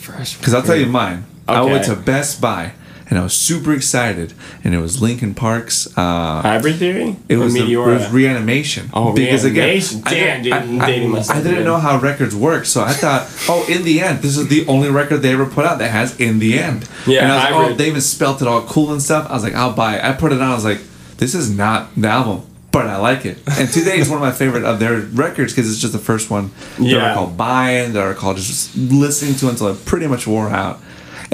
First, 0.00 0.38
Because 0.38 0.54
I'll 0.54 0.62
tell 0.62 0.76
you 0.76 0.86
mine. 0.86 1.24
I 1.46 1.60
went 1.62 1.84
to 1.86 1.96
Best 1.96 2.40
Buy 2.40 2.72
and 3.10 3.18
I 3.18 3.22
was 3.22 3.34
super 3.34 3.72
excited, 3.72 4.32
and 4.64 4.74
it 4.74 4.78
was 4.78 5.02
Linkin 5.02 5.34
Park's. 5.34 5.86
Uh, 5.96 6.40
Hybrid 6.42 6.76
Theory. 6.76 7.16
it 7.28 7.36
was, 7.36 7.52
the, 7.54 7.70
it 7.72 7.76
was 7.76 8.10
reanimation. 8.10 8.88
Oh, 8.94 9.12
Reanimation. 9.12 10.02
I 10.06 10.10
Damn, 10.10 10.42
dude, 10.42 10.52
I, 10.52 10.56
I, 10.58 10.60
I 10.60 10.90
didn't 10.90 11.20
again. 11.52 11.64
know 11.64 11.76
how 11.78 11.98
records 11.98 12.34
work, 12.34 12.64
so 12.64 12.82
I 12.82 12.92
thought, 12.92 13.28
oh, 13.48 13.66
in 13.68 13.84
the 13.84 14.00
end, 14.00 14.20
this 14.20 14.36
is 14.36 14.48
the 14.48 14.66
only 14.66 14.88
record 14.90 15.18
they 15.18 15.32
ever 15.32 15.46
put 15.46 15.64
out 15.66 15.78
that 15.80 15.90
has 15.90 16.18
in 16.18 16.38
the 16.38 16.58
end. 16.58 16.88
Yeah, 17.06 17.22
and 17.24 17.32
I 17.32 17.34
was 17.36 17.44
like, 17.44 17.70
oh, 17.72 17.74
they 17.74 17.88
even 17.88 18.00
spelt 18.00 18.40
it 18.42 18.48
all 18.48 18.62
cool 18.62 18.92
and 18.92 19.02
stuff. 19.02 19.28
I 19.30 19.34
was 19.34 19.42
like, 19.44 19.54
I'll 19.54 19.74
buy 19.74 19.96
it. 19.96 20.04
I 20.04 20.12
put 20.12 20.32
it 20.32 20.40
on. 20.40 20.50
I 20.50 20.54
was 20.54 20.64
like, 20.64 20.80
this 21.18 21.34
is 21.34 21.50
not 21.50 21.94
the 21.96 22.08
album. 22.08 22.46
But 22.72 22.86
I 22.88 22.96
like 22.96 23.24
it, 23.24 23.38
and 23.46 23.68
today 23.72 23.98
is 23.98 24.08
one 24.08 24.18
of 24.18 24.22
my 24.22 24.32
favorite 24.32 24.64
of 24.64 24.80
their 24.80 24.98
records 24.98 25.52
because 25.52 25.70
it's 25.70 25.80
just 25.80 25.92
the 25.92 25.98
first 26.00 26.28
one 26.28 26.50
that 26.78 26.82
Yeah. 26.84 27.12
I 27.12 27.14
called 27.14 27.36
buying, 27.36 27.92
that 27.92 28.04
I 28.04 28.14
called 28.14 28.36
just 28.38 28.76
listening 28.76 29.36
to 29.36 29.48
until 29.48 29.68
it 29.68 29.84
pretty 29.84 30.08
much 30.08 30.26
wore 30.26 30.48
out. 30.48 30.80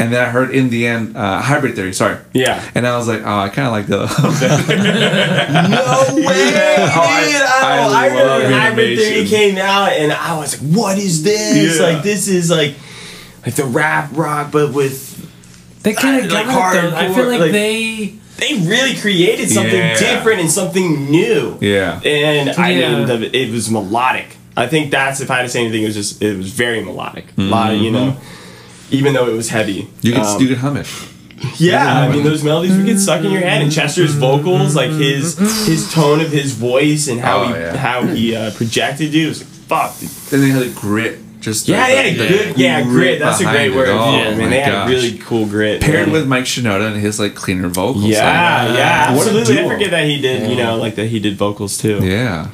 And 0.00 0.10
then 0.12 0.24
I 0.26 0.30
heard 0.30 0.50
in 0.50 0.70
the 0.70 0.86
end, 0.86 1.14
uh, 1.16 1.40
Hybrid 1.42 1.74
Theory, 1.76 1.92
sorry. 1.92 2.16
Yeah. 2.32 2.60
And 2.74 2.86
I 2.86 2.96
was 2.96 3.06
like, 3.06 3.20
oh, 3.22 3.38
I 3.38 3.50
kind 3.50 3.66
of 3.68 3.72
like 3.72 3.86
the. 3.86 4.06
No 5.70 6.26
way, 6.26 6.50
Yeah. 6.52 6.92
Oh, 6.94 7.00
I- 7.00 7.24
dude! 7.26 7.42
I 7.42 7.78
I, 7.78 8.08
love 8.08 8.42
remember 8.42 8.58
Hybrid 8.58 8.98
Theory 8.98 9.26
came 9.26 9.58
out, 9.58 9.92
and 9.92 10.12
I 10.12 10.36
was 10.38 10.60
like, 10.60 10.72
"What 10.74 10.98
is 10.98 11.22
this? 11.22 11.78
Yeah. 11.78 11.86
Like, 11.86 12.02
this 12.02 12.28
is 12.28 12.50
like, 12.50 12.74
like 13.44 13.54
the 13.54 13.64
rap 13.64 14.10
rock, 14.14 14.50
but 14.52 14.72
with 14.72 15.82
They 15.82 15.92
kind 15.94 16.24
of 16.24 16.32
Like 16.32 16.46
got 16.46 16.76
it. 16.76 16.92
I 16.94 17.12
feel 17.14 17.26
like, 17.28 17.40
like- 17.40 17.52
they. 17.52 18.14
they 18.38 18.54
really 18.66 18.96
created 18.96 19.50
something 19.50 19.74
Yeah. 19.74 19.98
different 19.98 20.40
and 20.40 20.50
something 20.50 21.10
new." 21.10 21.58
yeah. 21.60 22.00
and 22.04 22.50
I 22.50 22.70
Yeah. 22.70 23.04
mean, 23.04 23.06
the, 23.20 23.36
it 23.36 23.50
was 23.50 23.70
melodic. 23.70 24.36
I 24.56 24.66
think 24.66 24.90
that's 24.90 25.20
if 25.20 25.30
I 25.30 25.36
had 25.36 25.42
to 25.42 25.48
say 25.48 25.60
anything, 25.60 25.82
it 25.82 25.86
was 25.86 25.94
just 25.94 26.22
it 26.22 26.36
was 26.36 26.50
very 26.50 26.82
melodic. 26.82 27.26
A 27.38 27.42
lot 27.42 27.72
of 27.74 27.80
you 27.80 27.90
know, 27.90 28.16
even 28.90 29.12
though 29.14 29.28
it 29.28 29.34
was 29.34 29.48
heavy. 29.50 29.88
You 30.02 30.12
can, 30.12 30.22
Um, 30.22 30.40
you 30.40 30.48
can 30.48 30.56
hum 30.56 30.76
it. 30.76 30.86
yeah, 31.56 32.00
I 32.02 32.08
mean 32.12 32.22
those 32.22 32.44
melodies 32.44 32.76
would 32.76 32.86
get 32.86 32.98
stuck 32.98 33.24
in 33.24 33.30
your 33.30 33.40
head, 33.40 33.62
and 33.62 33.72
Chester's 33.72 34.14
vocals, 34.14 34.74
like 34.76 34.90
his 34.90 35.38
his 35.66 35.90
tone 35.92 36.20
of 36.20 36.30
his 36.30 36.52
voice 36.54 37.08
and 37.08 37.20
how 37.20 37.38
Oh, 37.42 37.46
he 37.48 37.52
yeah. 37.54 37.76
how 37.76 38.02
he 38.06 38.36
uh, 38.36 38.50
projected, 38.52 39.12
dude, 39.12 39.24
it 39.26 39.28
was 39.28 39.40
like 39.40 39.48
fuck. 39.50 39.98
Dude. 40.00 40.10
And 40.32 40.42
they 40.42 40.48
had 40.50 40.62
a 40.62 40.68
grit. 40.70 41.18
Just 41.40 41.66
Yeah, 41.68 41.86
the- 41.86 41.92
they 41.94 41.96
had 41.96 42.06
a 42.06 42.28
good 42.28 42.58
yeah 42.58 42.82
grit. 42.82 43.18
That's 43.18 43.40
a 43.40 43.44
great 43.44 43.74
word. 43.74 43.88
Oh, 43.88 44.14
yeah, 44.14 44.36
man, 44.36 44.50
they 44.50 44.60
had 44.60 44.86
a 44.86 44.90
really 44.90 45.16
cool 45.16 45.46
grit. 45.46 45.80
paired 45.80 46.08
man. 46.08 46.12
with 46.12 46.28
Mike 46.28 46.44
Shinoda 46.44 46.92
and 46.92 47.00
his 47.00 47.18
like 47.18 47.34
cleaner 47.34 47.68
vocals. 47.68 48.04
yeah, 48.04 48.66
like, 48.68 48.76
yeah, 48.76 49.14
What 49.16 49.26
absolutely. 49.26 49.58
I 49.60 49.68
forget 49.68 49.90
that 49.92 50.04
he 50.06 50.20
did, 50.20 50.50
you 50.50 50.56
know, 50.56 50.76
like 50.76 50.96
that 50.96 51.06
he 51.06 51.18
did 51.18 51.38
vocals 51.38 51.78
too. 51.78 52.00
yeah. 52.02 52.48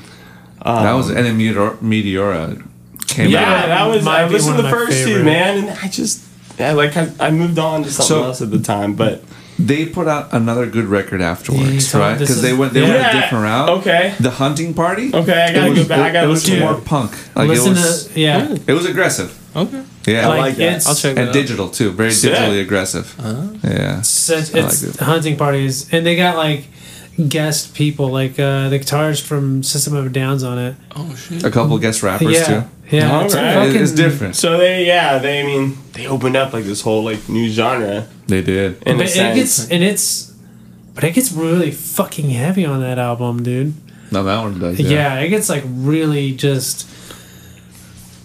that 0.65 0.93
was 0.93 1.09
and 1.11 1.27
then 1.27 1.37
Meteor, 1.37 1.71
Meteora 1.83 2.63
came 3.09 3.31
Yeah, 3.31 3.41
out. 3.41 3.49
Yeah, 3.49 3.67
that 3.67 3.85
was. 3.87 4.07
I 4.07 4.27
listened 4.29 4.57
to 4.59 4.63
the 4.63 4.71
first 4.71 5.05
two, 5.05 5.25
man, 5.25 5.59
and 5.67 5.79
I 5.83 5.89
just, 5.89 6.23
yeah, 6.59 6.73
like 6.73 6.97
I, 6.97 7.11
I 7.21 7.31
moved 7.31 7.59
on 7.59 7.83
to 7.85 7.91
something 7.91 8.17
So- 8.17 8.25
else 8.25 8.43
at 8.43 8.51
the 8.51 8.59
time, 8.61 8.95
but 8.95 9.23
They 9.59 9.87
put 9.87 10.07
out 10.07 10.29
another 10.33 10.67
good 10.67 10.85
record 10.85 11.23
afterwards, 11.23 11.89
so 11.89 11.99
right? 11.99 12.19
this 12.19 12.29
Because 12.29 12.37
is- 12.37 12.43
they 12.43 12.53
went 12.53 12.73
they 12.75 12.83
went 12.83 12.95
Yeah, 12.95 13.09
a 13.17 13.21
different 13.21 13.45
route. 13.45 13.69
okay. 13.79 14.15
The 14.21 14.31
hunting 14.33 14.75
party. 14.75 15.11
Okay, 15.15 15.33
I 15.45 15.53
gotta 15.55 15.71
was, 15.71 15.79
go 15.83 15.89
back. 15.89 15.99
I 16.01 16.13
gotta 16.13 16.27
it 16.27 16.31
was 16.31 16.43
listen 16.45 16.59
to 16.61 16.65
more 16.67 16.79
it. 16.79 16.85
punk. 16.85 17.13
Like 17.35 17.49
listen 17.49 17.73
it 17.73 17.77
was. 17.77 18.07
to 18.09 18.21
yeah, 18.21 18.55
it 18.67 18.73
was 18.75 18.85
aggressive. 18.87 19.31
Okay. 19.57 19.83
Yeah. 20.07 20.29
like, 20.29 20.39
like 20.41 20.57
that. 20.57 20.77
it's 20.77 20.87
I'll 20.87 20.95
check 20.95 21.17
and 21.17 21.29
out. 21.29 21.33
digital 21.33 21.69
too. 21.71 21.91
Very 21.91 22.11
Sick. 22.13 22.33
digitally 22.35 22.61
aggressive. 22.61 23.15
Uh-huh. 23.19 23.47
Yeah. 23.65 24.03
such, 24.03 24.55
I 24.55 24.59
it's 24.59 24.85
like 24.85 24.95
it. 24.95 25.01
hunting 25.01 25.37
parties, 25.39 25.89
and 25.91 26.05
they 26.05 26.17
got 26.17 26.37
like 26.37 26.67
guest 27.29 27.75
people, 27.75 28.09
like 28.09 28.33
uh, 28.39 28.69
the 28.69 28.79
guitarist 28.79 29.23
from 29.23 29.63
System 29.63 29.95
of 29.97 30.07
a 30.07 30.09
Down's 30.09 30.43
on 30.43 30.59
it. 30.59 30.77
Oh 30.95 31.15
shit. 31.15 31.45
A 31.45 31.51
couple 31.51 31.79
guest 31.79 32.03
rappers 32.03 32.33
yeah, 32.33 32.45
too. 32.45 32.97
yeah, 32.97 33.25
it's, 33.25 33.35
Alright. 33.35 33.55
fucking, 33.55 33.83
it's 33.83 33.93
different. 33.93 34.37
So 34.37 34.59
they, 34.59 34.87
yeah, 34.87 35.19
they, 35.19 35.41
I 35.43 35.45
mean, 35.47 35.79
they 35.93 36.07
opened 36.07 36.37
up 36.37 36.53
like 36.53 36.65
this 36.65 36.83
whole 36.83 37.03
like 37.05 37.29
new 37.29 37.49
genre 37.49 38.07
They 38.27 38.43
did. 38.43 38.83
in 38.83 38.97
a 38.97 38.99
But 38.99 39.17
it 39.17 39.35
gets 39.35 39.71
and 39.71 39.83
it's, 39.83 40.35
but 40.95 41.05
it 41.05 41.15
gets 41.15 41.33
really 41.33 41.71
fucking 41.71 42.31
heavy 42.31 42.65
on 42.67 42.81
that 42.81 42.99
album, 42.99 43.43
dude. 43.43 43.75
No, 44.13 44.23
that 44.23 44.41
one 44.41 44.59
does. 44.59 44.79
Yeah, 44.79 45.19
it 45.21 45.29
gets 45.31 45.49
like 45.49 45.65
really 45.67 46.33
just 46.33 46.89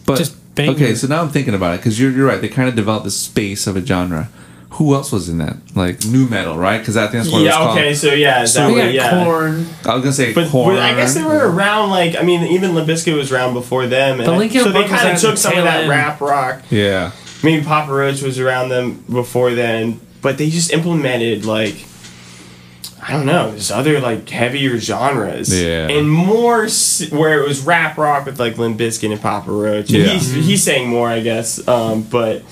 But 0.06 0.18
Just 0.18 0.56
banger. 0.56 0.72
okay, 0.74 0.96
so 0.96 1.08
now 1.08 1.22
I'm 1.22 1.30
thinking 1.30 1.54
about 1.56 1.76
it 1.76 1.78
because 1.78 2.00
you're 2.00 2.12
you're 2.12 2.28
right. 2.28 2.42
They 2.42 2.50
kind 2.50 2.68
of 2.70 2.76
developed 2.76 3.06
the 3.06 3.12
space 3.12 3.68
of 3.68 3.76
a 3.78 3.86
genre. 3.86 4.30
Who 4.76 4.94
else 4.96 5.12
was 5.12 5.28
in 5.28 5.38
that? 5.40 5.58
Like 5.76 6.06
new 6.06 6.28
metal, 6.28 6.58
right? 6.58 6.78
Because 6.80 6.96
I 6.96 7.04
think 7.08 7.24
that's 7.24 7.28
what 7.32 7.40
it 7.40 7.44
was 7.44 7.52
yeah. 7.52 7.58
called. 7.58 7.78
Okay. 7.78 7.94
So 7.94 8.14
yeah, 8.14 8.46
so 8.46 8.60
that 8.62 8.68
we 8.68 8.74
what, 8.76 8.86
got 8.86 8.94
yeah. 8.94 9.24
Korn. 9.26 9.66
I 9.86 9.94
was 9.94 10.02
gonna 10.04 10.12
say 10.14 10.34
But, 10.34 10.50
Korn. 10.50 10.76
but 10.76 10.82
I 10.82 10.96
guess 10.96 11.14
they 11.14 11.24
were 11.24 11.52
around 11.52 11.90
like 11.90 12.16
I 12.16 12.22
mean 12.24 12.44
even 12.44 12.74
Limp 12.74 12.88
Bizkit 12.88 13.16
was 13.16 13.32
around 13.32 13.54
before 13.54 13.86
them, 13.88 14.20
and 14.20 14.26
But 14.26 14.36
I- 14.36 14.38
Linkin 14.38 14.64
so 14.64 14.72
they 14.72 14.86
kind 14.88 15.10
of 15.10 15.20
took 15.20 15.38
some 15.38 15.58
of 15.58 15.66
that 15.66 15.82
end. 15.82 15.90
rap 15.90 16.22
rock. 16.22 16.64
Yeah. 16.70 17.12
Maybe 17.44 17.64
Papa 17.64 17.92
Roach 17.92 18.22
was 18.22 18.40
around 18.40 18.70
them 18.70 19.04
before 19.12 19.52
then, 19.54 20.00
but 20.22 20.38
they 20.38 20.50
just 20.50 20.72
implemented 20.72 21.44
like 21.46 21.76
I 23.04 23.14
don't 23.14 23.26
know, 23.26 23.50
there's 23.52 23.72
other 23.72 24.00
like 24.00 24.30
heavier 24.30 24.78
genres, 24.78 25.54
Yeah. 25.54 25.90
and 25.90 26.10
more 26.10 26.68
where 27.10 27.42
it 27.42 27.48
was 27.48 27.62
rap 27.62 27.98
rock 27.98 28.26
with 28.26 28.40
like 28.40 28.58
Limp 28.58 28.80
Bizkit 28.80 29.12
and 29.12 29.22
Papa 29.22 29.52
Roach. 29.52 29.90
And 29.90 30.04
Yeah. 30.04 30.14
he's 30.14 30.32
he's 30.34 30.64
saying 30.64 30.88
more, 30.88 31.10
I 31.10 31.20
guess, 31.20 31.68
um, 31.68 32.04
but 32.04 32.44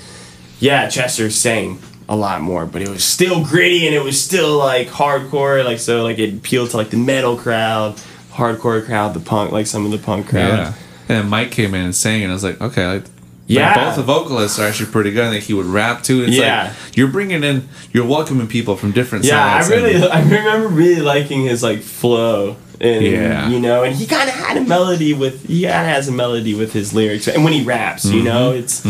yeah, 0.59 0.89
Chester 0.89 1.29
sang 1.29 1.79
a 2.09 2.15
lot 2.15 2.41
more, 2.41 2.65
but 2.65 2.81
it 2.81 2.89
was 2.89 3.03
still 3.03 3.45
gritty 3.45 3.85
and 3.85 3.95
it 3.95 4.03
was 4.03 4.19
still 4.21 4.57
like 4.57 4.87
hardcore, 4.87 5.63
like 5.63 5.77
so 5.79 6.03
like 6.03 6.17
it 6.19 6.33
appealed 6.33 6.71
to 6.71 6.77
like 6.77 6.89
the 6.89 6.97
metal 6.97 7.37
crowd, 7.37 7.95
hardcore 8.31 8.83
crowd, 8.83 9.13
the 9.13 9.19
punk, 9.19 9.51
like 9.51 9.67
some 9.67 9.85
of 9.85 9.91
the 9.91 9.97
punk 9.99 10.27
crowd. 10.27 10.49
Yeah. 10.57 10.67
And 11.07 11.17
then 11.23 11.29
Mike 11.29 11.51
came 11.51 11.73
in 11.75 11.85
and 11.85 11.95
sang, 11.95 12.23
and 12.23 12.31
I 12.31 12.33
was 12.33 12.43
like, 12.43 12.59
okay, 12.59 12.85
like, 12.87 13.03
Yeah. 13.47 13.67
like, 13.75 13.75
both 13.75 13.95
the 13.95 14.03
vocalists 14.03 14.57
are 14.59 14.67
actually 14.67 14.91
pretty 14.91 15.11
good. 15.11 15.25
I 15.25 15.29
think 15.31 15.43
he 15.43 15.53
would 15.53 15.65
rap 15.67 16.01
too. 16.03 16.23
It's 16.23 16.35
Yeah. 16.35 16.73
like 16.85 16.97
you're 16.97 17.07
bringing 17.07 17.43
in, 17.43 17.67
you're 17.93 18.05
welcoming 18.07 18.47
people 18.47 18.75
from 18.75 18.91
different 18.91 19.25
Yeah, 19.25 19.61
I 19.63 19.67
really, 19.67 19.95
I 20.07 20.21
remember 20.21 20.67
really 20.67 21.01
liking 21.01 21.43
his 21.45 21.61
like 21.63 21.81
flow, 21.81 22.57
and 22.81 23.05
Yeah. 23.05 23.49
you 23.49 23.59
know, 23.59 23.83
and 23.83 23.95
he 23.95 24.07
kind 24.07 24.27
of 24.29 24.35
had 24.35 24.57
a 24.57 24.61
melody 24.61 25.13
with, 25.13 25.45
he 25.47 25.61
kind 25.63 25.87
of 25.87 25.93
has 25.93 26.07
a 26.07 26.11
melody 26.11 26.53
with 26.55 26.73
his 26.73 26.91
lyrics, 26.93 27.27
and 27.27 27.43
when 27.43 27.53
he 27.53 27.63
raps, 27.63 28.05
you 28.05 28.23
know, 28.23 28.51
it's, 28.51 28.83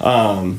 um, 0.00 0.58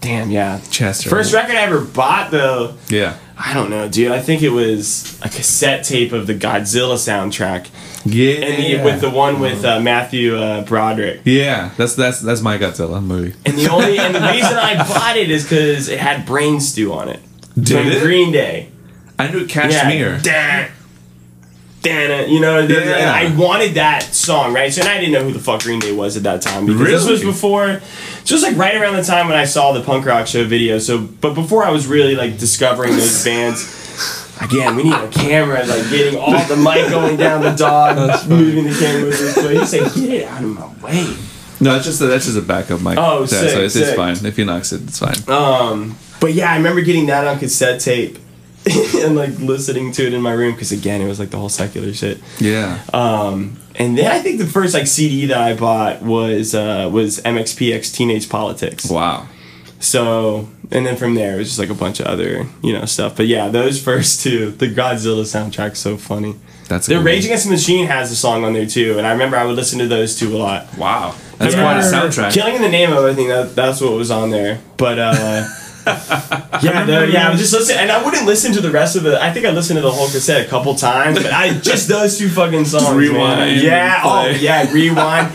damn, 0.00 0.30
yeah. 0.30 0.60
Chester. 0.70 1.10
First 1.10 1.32
record 1.32 1.56
I 1.56 1.62
ever 1.62 1.80
bought 1.80 2.30
though, 2.30 2.74
Yeah. 2.88 3.16
I 3.40 3.54
don't 3.54 3.70
know, 3.70 3.88
dude. 3.88 4.10
I 4.10 4.20
think 4.20 4.42
it 4.42 4.48
was 4.48 5.16
a 5.22 5.28
cassette 5.28 5.84
tape 5.84 6.10
of 6.12 6.26
the 6.26 6.34
Godzilla 6.34 6.96
soundtrack, 6.96 7.68
Yeah. 8.04 8.34
and 8.44 8.80
the, 8.80 8.84
with 8.84 9.00
the 9.00 9.10
one 9.10 9.38
with 9.38 9.64
uh, 9.64 9.78
Matthew 9.80 10.36
uh, 10.36 10.62
Broderick. 10.64 11.20
yeah, 11.24 11.70
that's 11.76 11.94
that's 11.94 12.18
that's 12.20 12.40
my 12.42 12.58
Godzilla 12.58 13.00
movie. 13.00 13.34
And 13.46 13.56
the 13.56 13.68
only 13.70 13.96
and 13.98 14.12
the 14.12 14.20
reason 14.20 14.54
I 14.56 14.76
bought 14.76 15.16
it 15.16 15.30
is 15.30 15.44
because 15.44 15.88
it 15.88 16.00
had 16.00 16.26
Brain 16.26 16.58
Stew 16.60 16.92
on 16.92 17.08
it. 17.08 17.20
Did 17.54 17.68
from 17.84 17.86
it? 17.92 18.02
Green 18.02 18.32
Day. 18.32 18.70
I 19.20 19.28
knew 19.30 19.46
Kashmir. 19.46 20.20
Yeah. 20.24 20.70
You 22.30 22.40
know. 22.40 22.58
Yeah. 22.60 22.78
And 22.96 23.10
I 23.10 23.36
wanted 23.36 23.74
that 23.74 24.02
song, 24.02 24.52
right? 24.54 24.72
So 24.72 24.80
and 24.82 24.88
I 24.90 24.98
didn't 24.98 25.12
know 25.12 25.22
who 25.24 25.32
the 25.32 25.38
fuck 25.38 25.62
Green 25.62 25.78
Day 25.78 25.92
was 25.92 26.16
at 26.16 26.22
that 26.24 26.42
time 26.42 26.66
because 26.66 26.86
this 26.86 27.08
was 27.08 27.20
Really? 27.20 27.32
before, 27.32 27.80
just 28.24 28.42
like 28.42 28.56
right 28.56 28.76
around 28.76 28.96
the 28.96 29.02
time 29.02 29.28
when 29.28 29.36
I 29.36 29.44
saw 29.44 29.72
the 29.72 29.82
punk 29.82 30.06
rock 30.06 30.26
show 30.26 30.44
video. 30.44 30.78
So, 30.78 30.98
but 30.98 31.34
before 31.34 31.64
I 31.64 31.70
was 31.70 31.86
really 31.86 32.14
like 32.14 32.38
discovering 32.38 32.92
those 32.92 33.24
bands. 33.24 33.76
Again, 34.40 34.76
we 34.76 34.84
need 34.84 34.92
a 34.94 35.08
camera, 35.08 35.66
like 35.66 35.90
getting 35.90 36.16
all 36.16 36.30
the 36.46 36.54
mic 36.56 36.88
going 36.90 37.16
down 37.16 37.42
the 37.42 37.50
dog, 37.56 38.28
moving 38.28 38.66
the 38.66 38.78
camera 38.78 39.10
this 39.10 39.36
way. 39.36 39.58
He 39.58 39.66
said, 39.66 39.92
"Get 39.94 40.10
it 40.10 40.24
out 40.28 40.44
of 40.44 40.50
my 40.80 40.86
way." 40.86 41.16
No, 41.60 41.74
it's 41.74 41.84
just 41.86 42.00
a, 42.00 42.06
that's 42.06 42.26
just 42.26 42.38
a 42.38 42.42
backup 42.42 42.80
mic. 42.80 42.96
Oh, 42.98 43.22
yeah, 43.22 43.26
sick, 43.26 43.50
so 43.50 43.60
it's, 43.62 43.74
it's 43.74 43.94
fine. 43.96 44.14
If 44.24 44.36
he 44.36 44.44
knocks 44.44 44.70
it, 44.72 44.82
it's 44.84 45.00
fine. 45.00 45.16
Um, 45.26 45.96
but 46.20 46.34
yeah, 46.34 46.52
I 46.52 46.56
remember 46.56 46.82
getting 46.82 47.06
that 47.06 47.26
on 47.26 47.40
cassette 47.40 47.80
tape 47.80 48.16
and 49.04 49.16
like 49.16 49.38
listening 49.38 49.92
to 49.92 50.06
it 50.06 50.12
in 50.14 50.20
my 50.20 50.32
room 50.32 50.52
because 50.52 50.72
again, 50.72 51.00
it 51.00 51.06
was 51.08 51.18
like 51.18 51.30
the 51.30 51.38
whole 51.38 51.48
secular 51.48 51.92
shit. 51.92 52.18
Yeah. 52.38 52.82
Um, 52.92 53.56
and 53.74 53.96
then 53.96 54.10
I 54.10 54.20
think 54.20 54.38
the 54.38 54.46
first 54.46 54.74
like 54.74 54.86
CD 54.86 55.26
that 55.26 55.38
I 55.38 55.54
bought 55.54 56.02
was 56.02 56.54
uh, 56.54 56.88
was 56.92 57.20
MXPX 57.20 57.94
Teenage 57.94 58.28
Politics. 58.28 58.90
wow. 58.90 59.28
So 59.80 60.48
and 60.70 60.84
then 60.84 60.96
from 60.96 61.14
there 61.14 61.36
it 61.36 61.38
was 61.38 61.48
just 61.48 61.58
like 61.60 61.70
a 61.70 61.74
bunch 61.74 62.00
of 62.00 62.06
other 62.06 62.46
you 62.62 62.72
know 62.72 62.84
stuff. 62.84 63.16
But 63.16 63.26
yeah, 63.26 63.48
those 63.48 63.82
first 63.82 64.20
two, 64.22 64.50
the 64.50 64.66
Godzilla 64.66 65.22
soundtrack's 65.22 65.78
so 65.78 65.96
funny. 65.96 66.34
That's 66.68 66.86
The 66.86 67.00
Rage. 67.00 67.24
Against 67.24 67.44
the 67.46 67.52
Machine 67.52 67.86
has 67.86 68.10
a 68.10 68.16
song 68.16 68.44
on 68.44 68.52
there 68.52 68.66
too, 68.66 68.98
and 68.98 69.06
I 69.06 69.12
remember 69.12 69.36
I 69.36 69.44
would 69.44 69.56
listen 69.56 69.78
to 69.78 69.86
those 69.86 70.18
two 70.18 70.36
a 70.36 70.38
lot. 70.38 70.76
Wow. 70.76 71.14
That's 71.38 71.54
I 71.54 71.62
quite 71.62 71.78
a 71.78 71.82
soundtrack. 71.82 72.34
Killing 72.34 72.56
in 72.56 72.62
the 72.62 72.68
Name 72.68 72.92
of, 72.92 73.04
I 73.04 73.14
think 73.14 73.28
that 73.28 73.54
that's 73.54 73.80
what 73.80 73.92
was 73.92 74.10
on 74.10 74.30
there. 74.30 74.60
But 74.76 74.98
uh 74.98 75.46
yeah, 76.62 76.84
no, 76.84 77.04
yeah, 77.04 77.28
I 77.28 77.30
was 77.30 77.40
just 77.40 77.52
listening, 77.52 77.78
and 77.78 77.90
I 77.92 78.02
wouldn't 78.04 78.26
listen 78.26 78.52
to 78.52 78.60
the 78.60 78.70
rest 78.70 78.96
of 78.96 79.02
the. 79.02 79.22
I 79.22 79.32
think 79.32 79.46
I 79.46 79.50
listened 79.50 79.76
to 79.78 79.82
the 79.82 79.90
whole 79.90 80.06
cassette 80.06 80.46
a 80.46 80.48
couple 80.48 80.74
times, 80.74 81.18
but 81.22 81.32
I 81.32 81.58
just 81.58 81.88
those 81.88 82.18
two 82.18 82.28
fucking 82.28 82.64
songs. 82.64 82.96
rewind 82.96 83.40
man. 83.40 83.64
Yeah, 83.64 84.02
oh 84.04 84.26
yeah, 84.28 84.70
rewind. 84.72 85.32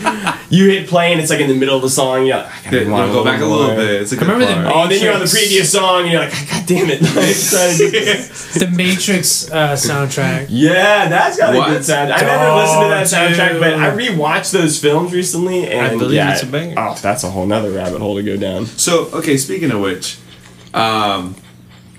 You 0.50 0.70
hit 0.70 0.88
play, 0.88 1.12
and 1.12 1.20
it's 1.22 1.30
like 1.32 1.40
in 1.40 1.48
the 1.50 1.56
middle 1.56 1.76
of 1.76 1.82
the 1.82 1.90
song. 1.90 2.26
Yeah, 2.26 2.40
I 2.52 2.64
gotta 2.66 2.78
Yeah, 2.78 2.84
rewind 2.84 3.12
go 3.12 3.24
back 3.24 3.42
a 3.42 3.46
little 3.46 3.68
more. 3.68 3.76
bit. 3.76 4.02
It's 4.02 4.12
a 4.12 4.16
good 4.16 4.28
remember 4.28 4.46
the. 4.46 4.72
Oh, 4.74 4.88
then 4.88 5.02
you're 5.02 5.14
on 5.14 5.20
the 5.20 5.28
previous 5.28 5.72
song, 5.72 6.04
and 6.04 6.12
you're 6.12 6.22
like, 6.22 6.32
God 6.50 6.66
damn 6.68 6.90
it! 6.90 7.02
Like, 7.02 7.36
trying 7.36 7.72
to 7.72 7.78
do 7.78 7.92
this. 7.92 8.54
The 8.54 8.68
Matrix 8.68 9.52
uh, 9.52 9.74
soundtrack. 9.74 10.48
Yeah, 10.50 11.08
that's 11.10 11.38
got 11.38 11.56
What? 11.56 11.70
a 11.70 11.74
good 11.74 11.86
sound. 11.86 12.12
I 12.14 12.22
never 12.22 12.56
listened 12.62 12.84
to 12.84 12.90
that 12.90 13.08
soundtrack, 13.08 13.60
but 13.60 13.74
I 13.74 13.96
dude. 13.96 14.18
rewatched 14.18 14.52
those 14.52 14.80
films 14.80 15.12
recently, 15.14 15.68
and 15.68 15.98
believe 16.00 16.16
yeah, 16.16 16.34
it's 16.34 16.44
a 16.44 16.48
banger. 16.48 16.76
Oh, 16.78 16.96
that's 17.02 17.24
a 17.24 17.30
whole 17.32 17.46
nother 17.46 17.72
rabbit 17.72 18.00
hole 18.00 18.16
to 18.16 18.24
go 18.24 18.38
down. 18.38 18.66
So, 18.66 19.06
okay, 19.14 19.38
speaking 19.38 19.72
of 19.72 19.82
which, 19.82 20.18
um, 20.74 21.36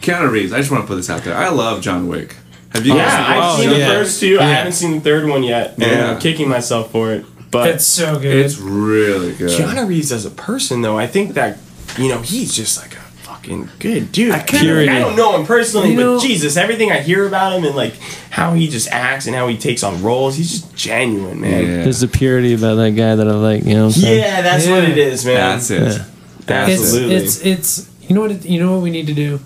Keanu 0.01 0.31
Reeves, 0.31 0.53
I 0.53 0.59
just 0.59 0.71
want 0.71 0.83
to 0.85 0.87
put 0.89 0.97
this 0.97 1.11
out 1.11 1.23
there. 1.25 1.37
I 1.37 1.49
love 1.49 1.81
John 1.83 2.09
Wick. 2.09 2.37
Have 2.71 2.85
you 2.85 2.95
Yeah, 2.95 3.05
guys 3.07 3.29
I've 3.29 3.43
Oh, 3.43 3.61
seen 3.61 3.71
the 3.71 3.79
yeah. 3.79 3.87
first 3.89 4.21
two. 4.21 4.39
I 4.41 4.45
haven't 4.45 4.73
seen 4.73 4.93
the 4.95 5.01
third 5.01 5.29
one 5.29 5.43
yet, 5.43 5.75
and 5.75 5.83
Yeah. 5.83 6.11
I'm 6.13 6.19
kicking 6.21 6.49
myself 6.49 6.91
for 6.91 7.13
it. 7.13 7.25
But 7.51 7.69
It's 7.69 7.87
so 7.87 8.19
good. 8.19 8.35
It's 8.45 8.59
really 8.59 9.33
good. 9.33 9.51
Keanu 9.51 9.87
Reeves 9.89 10.11
as 10.11 10.27
a 10.27 10.31
person, 10.31 10.83
though, 10.83 10.99
I 10.99 11.07
think 11.07 11.35
that 11.35 11.59
you 11.97 12.09
know 12.09 12.19
he's 12.21 12.53
just 12.55 12.83
like 12.83 12.95
a 12.95 13.01
fucking 13.23 13.69
good 13.79 14.11
dude. 14.11 14.33
I, 14.33 14.41
can't, 14.41 14.63
Purity. 14.65 14.89
I 14.91 14.99
don't 14.99 15.15
know 15.15 15.37
him 15.39 15.47
personally, 15.47 15.91
You 15.93 15.97
but 15.97 16.03
know- 16.03 16.21
Jesus, 16.21 16.57
everything 16.57 16.91
I 16.91 16.99
hear 17.01 17.29
about 17.29 17.53
him 17.57 17.65
and 17.65 17.77
like 17.77 17.95
how 18.31 18.55
he 18.55 18.67
just 18.69 18.89
acts 18.91 19.27
and 19.29 19.37
how 19.37 19.47
he 19.47 19.57
takes 19.57 19.85
on 19.85 20.03
roles, 20.03 20.37
he's 20.37 20.51
just 20.51 20.75
genuine, 20.75 21.41
man. 21.41 21.63
Yeah. 21.63 21.85
There's 21.85 22.03
a 22.03 22.09
purity 22.09 22.55
about 22.55 22.75
that 22.75 22.91
guy 22.97 23.15
that 23.15 23.29
I 23.29 23.33
like. 23.35 23.65
You 23.65 23.75
know 23.75 23.87
what 23.87 23.97
I'm 23.99 24.03
Yeah, 24.03 24.43
that's 24.43 24.67
Yeah. 24.67 24.75
what 24.75 24.85
it 24.89 24.99
is, 24.99 25.25
man. 25.25 25.37
That's 25.37 25.71
it. 25.71 25.81
Yeah. 25.83 26.05
it's, 26.41 26.51
Absolutely. 26.51 27.15
it's 27.15 27.41
it's 27.41 27.89
you 28.09 28.15
know 28.15 28.21
what 28.21 28.31
it, 28.31 28.45
you 28.45 28.61
know 28.61 28.73
what 28.75 28.83
we 28.83 28.91
need 28.91 29.07
to 29.07 29.15
do. 29.15 29.41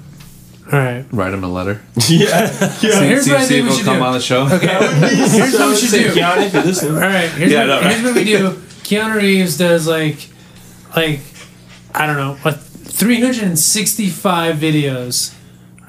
All 0.71 0.79
right. 0.79 1.05
Write 1.11 1.33
him 1.33 1.45
a 1.45 1.49
letter. 1.49 1.81
yeah. 2.09 2.47
So 2.47 3.01
here's 3.01 3.25
see, 3.25 3.31
what 3.31 3.41
I 3.41 3.45
see 3.45 3.55
think 3.55 3.63
we 3.65 3.69
he'll 3.69 3.77
should 3.79 3.85
come 3.87 3.99
do. 3.99 4.03
on 4.03 4.13
the 4.13 4.21
show. 4.21 4.43
Okay. 4.47 4.67
here's 4.69 5.55
what 5.55 5.71
we 5.71 5.77
should 5.77 5.91
do. 5.91 6.11
Keanu, 6.13 6.47
if 6.47 6.83
you're. 6.83 6.93
All 6.93 6.99
right. 7.01 7.31
Here's, 7.31 7.53
Yeah, 7.53 7.67
what, 7.67 7.83
no, 7.83 7.89
here's 7.89 8.03
what 8.03 8.15
we 8.15 8.25
do. 8.25 8.51
Keanu 8.83 9.15
Reeves 9.17 9.57
does 9.57 9.87
like, 9.87 10.29
like, 10.95 11.21
I 11.95 12.07
don't 12.07 12.17
know, 12.17 12.39
like 12.45 12.57
365 12.59 14.57
videos 14.57 15.35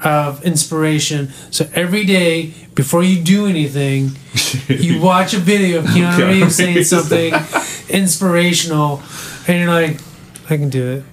of 0.02 0.42
inspiration. 0.44 1.28
So 1.50 1.68
every 1.74 2.04
day 2.04 2.54
before 2.74 3.02
you 3.02 3.22
do 3.22 3.46
anything, 3.46 4.12
you 4.68 5.00
watch 5.02 5.34
a 5.34 5.38
video 5.38 5.80
of 5.80 5.86
Keanu 5.86 6.12
Keanu 6.12 6.28
Reeves 6.28 6.56
saying 6.56 6.84
something 6.84 7.34
inspirational, 7.88 9.02
and 9.46 9.58
you're 9.60 9.68
like, 9.68 10.00
I 10.48 10.56
can 10.56 10.70
do 10.70 10.90
it. 10.90 11.04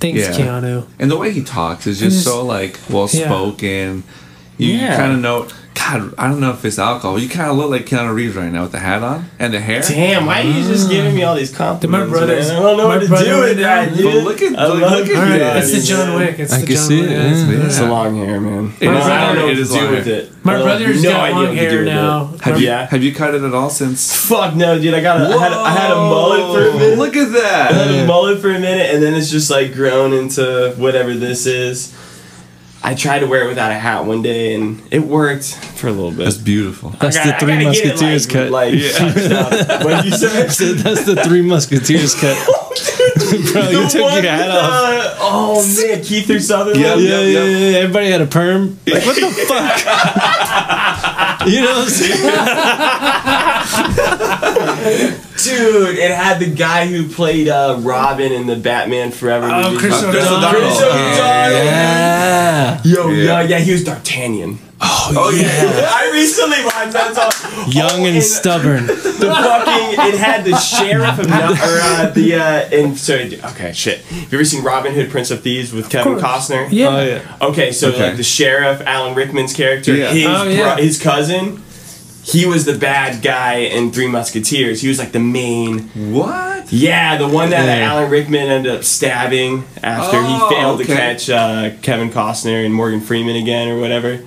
Thanks, 0.00 0.18
Yeah. 0.20 0.32
Keanu. 0.32 0.86
And 0.98 1.10
the 1.10 1.16
way 1.18 1.30
he 1.30 1.42
talks 1.42 1.86
is 1.86 1.98
just 2.00 2.12
just- 2.16 2.24
so 2.24 2.44
like 2.44 2.78
well 2.88 3.06
spoken. 3.08 4.02
You 4.58 4.72
Yeah. 4.74 4.96
kind 4.96 5.12
of 5.12 5.18
know. 5.20 5.46
God, 5.98 6.14
I 6.18 6.28
don't 6.28 6.40
know 6.40 6.50
if 6.50 6.64
it's 6.64 6.78
alcohol. 6.78 7.18
You 7.18 7.28
kind 7.28 7.50
of 7.50 7.56
look 7.56 7.70
like 7.70 7.86
Keanu 7.86 8.14
Reeves 8.14 8.36
right 8.36 8.50
now 8.52 8.62
with 8.62 8.72
the 8.72 8.78
hat 8.78 9.02
on 9.02 9.28
and 9.38 9.52
the 9.52 9.60
hair. 9.60 9.82
Damn, 9.82 10.26
why 10.26 10.40
are 10.40 10.44
you 10.44 10.62
just 10.62 10.88
giving 10.90 11.14
me 11.14 11.22
all 11.24 11.34
these 11.34 11.54
compliments? 11.54 12.10
brothers- 12.10 12.48
man? 12.48 12.56
I 12.56 12.60
don't 12.62 12.76
know 12.76 12.86
what 12.88 13.00
to 13.00 13.06
do 13.06 13.40
with 13.40 13.56
that, 13.58 13.94
dude. 13.96 14.04
But 14.04 14.24
look 14.24 14.42
at- 14.42 14.52
look- 14.52 14.80
look 14.80 14.92
at 15.02 15.06
you 15.08 15.16
All 15.16 15.22
right, 15.22 15.56
it's 15.56 15.72
the 15.72 15.80
John. 15.80 16.14
Wick. 16.14 16.38
It's 16.38 16.52
I 16.52 16.60
the 16.60 16.66
can 16.66 16.76
John 16.76 16.84
see 16.84 17.00
Wick. 17.02 17.10
it, 17.10 17.16
It's- 17.16 17.48
yeah. 17.48 17.66
It's 17.66 17.78
the 17.78 17.86
long 17.88 18.16
hair, 18.16 18.40
man. 18.40 18.72
It 18.80 18.88
I 18.88 18.92
don't- 18.92 19.02
I 19.02 19.26
don't 19.26 19.34
know 19.36 19.42
it 19.42 19.48
what 19.48 19.58
is 19.58 19.68
to 19.72 19.78
do 19.80 19.90
with 19.90 20.06
it. 20.06 20.32
My 20.42 20.52
I 20.52 20.56
don't- 20.56 20.64
brother's 20.66 21.02
no 21.02 21.10
got 21.10 21.20
idea 21.24 21.34
long 21.36 21.56
hair 21.56 21.70
do 21.70 21.84
now. 21.84 22.30
Have 22.40 22.60
you 22.60 22.66
Yeah. 22.66 22.86
have 22.88 23.02
you 23.02 23.12
cut 23.14 23.34
it 23.34 23.42
at 23.42 23.54
all 23.54 23.70
since? 23.70 24.14
Fuck 24.26 24.54
no, 24.56 24.78
dude. 24.78 24.94
I 24.94 25.00
got. 25.00 25.20
A, 25.20 25.24
I 25.34 25.38
had. 25.38 25.52
I 25.52 25.70
had 25.70 25.90
a 25.90 25.94
mullet 25.96 26.54
for 26.54 26.68
a 26.70 26.72
minute. 26.78 26.98
Look 26.98 27.16
at 27.16 27.32
that. 27.32 27.70
I 27.72 27.74
had 27.74 27.90
a 27.90 27.92
that. 27.94 28.06
mullet 28.06 28.40
for 28.40 28.50
a 28.50 28.58
minute, 28.58 28.94
and 28.94 29.02
then 29.02 29.14
it's 29.14 29.30
just 29.30 29.50
like 29.50 29.74
grown 29.74 30.12
into 30.12 30.72
whatever 30.76 31.12
this 31.14 31.46
is. 31.46 31.92
I 32.82 32.94
tried 32.94 33.18
to 33.18 33.26
wear 33.26 33.44
it 33.44 33.48
without 33.48 33.70
a 33.70 33.74
hat 33.74 34.06
one 34.06 34.22
day, 34.22 34.54
and 34.54 34.80
it 34.90 35.00
worked 35.00 35.44
for 35.54 35.88
a 35.88 35.92
little 35.92 36.10
bit. 36.12 36.24
That's 36.24 36.38
beautiful. 36.38 36.90
That's 36.98 37.16
I 37.16 37.24
gotta- 37.24 37.32
the 37.32 37.52
Three 37.52 37.64
gotta 37.64 37.78
it, 37.78 37.88
Musketeers 38.00 38.26
like, 38.26 38.32
cut. 38.34 38.50
Like, 38.50 38.72
touched 38.94 39.32
up. 39.70 39.84
What 39.84 40.02
did 40.02 40.04
you 40.12 40.16
say? 40.18 40.72
That's 40.82 41.04
the 41.04 41.16
Three 41.24 41.42
Musketeers 41.42 42.14
cut. 42.14 42.36
Oh, 43.02 43.52
Bro, 43.52 43.62
you 43.70 43.82
The 43.82 43.88
took 43.88 44.02
one 44.02 44.12
your 44.22 44.22
hat 44.32 44.46
with, 44.46 44.56
off. 44.56 45.18
oh 45.20 45.62
man, 45.62 45.98
Kiefer 46.00 46.40
Sutherland. 46.40 46.80
Yeah, 46.80 46.94
Yeah, 46.94 47.20
yeah, 47.20 47.42
yeah, 47.44 47.68
yeah. 47.70 47.78
Everybody 47.78 48.10
had 48.10 48.20
a 48.20 48.26
perm. 48.26 48.78
Like, 48.86 49.04
what 49.04 49.16
the 49.16 49.30
fuck? 49.48 51.46
you 51.48 51.60
know 51.60 51.72
what 51.72 51.84
I'm 51.84 51.90
saying? 55.10 55.20
Dude, 55.44 55.98
it 55.98 56.10
had 56.10 56.38
the 56.38 56.52
guy 56.54 56.86
who 56.86 57.08
played 57.08 57.48
uh, 57.48 57.76
Robin 57.80 58.32
in 58.32 58.46
the 58.46 58.56
Batman 58.56 59.10
Forever. 59.10 59.48
Oh, 59.50 59.70
movie. 59.70 59.78
Chris 59.78 60.02
Uh, 60.02 60.08
O'Donnell. 60.08 60.36
O'Donnell. 60.38 60.50
Chris 60.60 60.80
O'Donnell. 60.82 61.64
Yeah. 61.64 62.80
Yo, 62.84 63.08
Yeah. 63.08 63.22
yeah. 63.24 63.42
yeah, 63.48 63.58
he 63.58 63.72
was 63.72 63.84
D'Artagnan. 63.84 64.58
Oh 64.82 65.30
yeah. 65.36 65.42
yeah. 65.42 65.90
I 65.92 66.10
recently 66.12 66.64
watched 66.64 66.92
that 66.94 67.14
song. 67.14 67.70
Young 67.70 68.00
Oh, 68.00 68.06
and 68.06 68.22
stubborn. 68.22 68.86
The 69.20 69.26
fucking 69.26 70.14
it 70.14 70.18
had 70.18 70.44
the 70.46 70.56
sheriff 70.56 71.18
of 71.18 71.28
Nut- 71.28 71.50
or 71.60 71.78
uh, 71.82 72.10
the 72.14 72.36
uh 72.36 72.40
and 72.74 72.96
sorry 72.96 73.38
okay 73.52 73.72
shit. 73.74 73.98
Have 74.00 74.32
you 74.32 74.38
ever 74.38 74.44
seen 74.46 74.64
Robin 74.64 74.94
Hood 74.94 75.10
Prince 75.10 75.30
of 75.30 75.42
Thieves 75.42 75.74
with 75.74 75.90
Kevin 75.90 76.14
course. 76.18 76.24
Costner? 76.48 76.68
Yeah. 76.70 76.88
Oh, 76.88 77.04
yeah. 77.04 77.36
Okay, 77.48 77.70
so 77.72 77.88
Okay. 77.90 78.08
like 78.08 78.16
the 78.16 78.22
sheriff, 78.22 78.80
Alan 78.86 79.14
Rickman's 79.14 79.52
character, 79.52 79.94
Yeah. 79.94 80.10
his 80.12 80.26
Oh, 80.26 80.44
yeah. 80.48 80.74
bro- 80.76 80.82
his 80.82 80.98
cousin, 81.02 81.62
he 82.24 82.46
was 82.46 82.64
the 82.64 82.76
bad 82.78 83.22
guy 83.22 83.54
in 83.54 83.90
Three 83.92 84.06
Musketeers. 84.08 84.80
He 84.82 84.88
was 84.88 84.98
like 84.98 85.12
the 85.12 85.18
main. 85.20 85.88
What? 86.12 86.72
Yeah, 86.72 87.16
the 87.16 87.26
one 87.28 87.50
that 87.50 87.66
Yeah. 87.66 87.86
Alan 87.90 88.10
Rickman 88.10 88.48
ended 88.48 88.72
up 88.74 88.84
stabbing 88.84 89.64
after 89.82 90.18
Oh, 90.18 90.22
he 90.48 90.54
failed 90.54 90.80
okay. 90.80 90.86
to 90.92 90.94
catch 90.96 91.30
uh, 91.30 91.70
Kevin 91.82 92.10
Costner 92.10 92.64
and 92.64 92.72
Morgan 92.74 93.00
Freeman 93.00 93.36
again 93.36 93.68
or 93.68 93.80
whatever. 93.80 94.20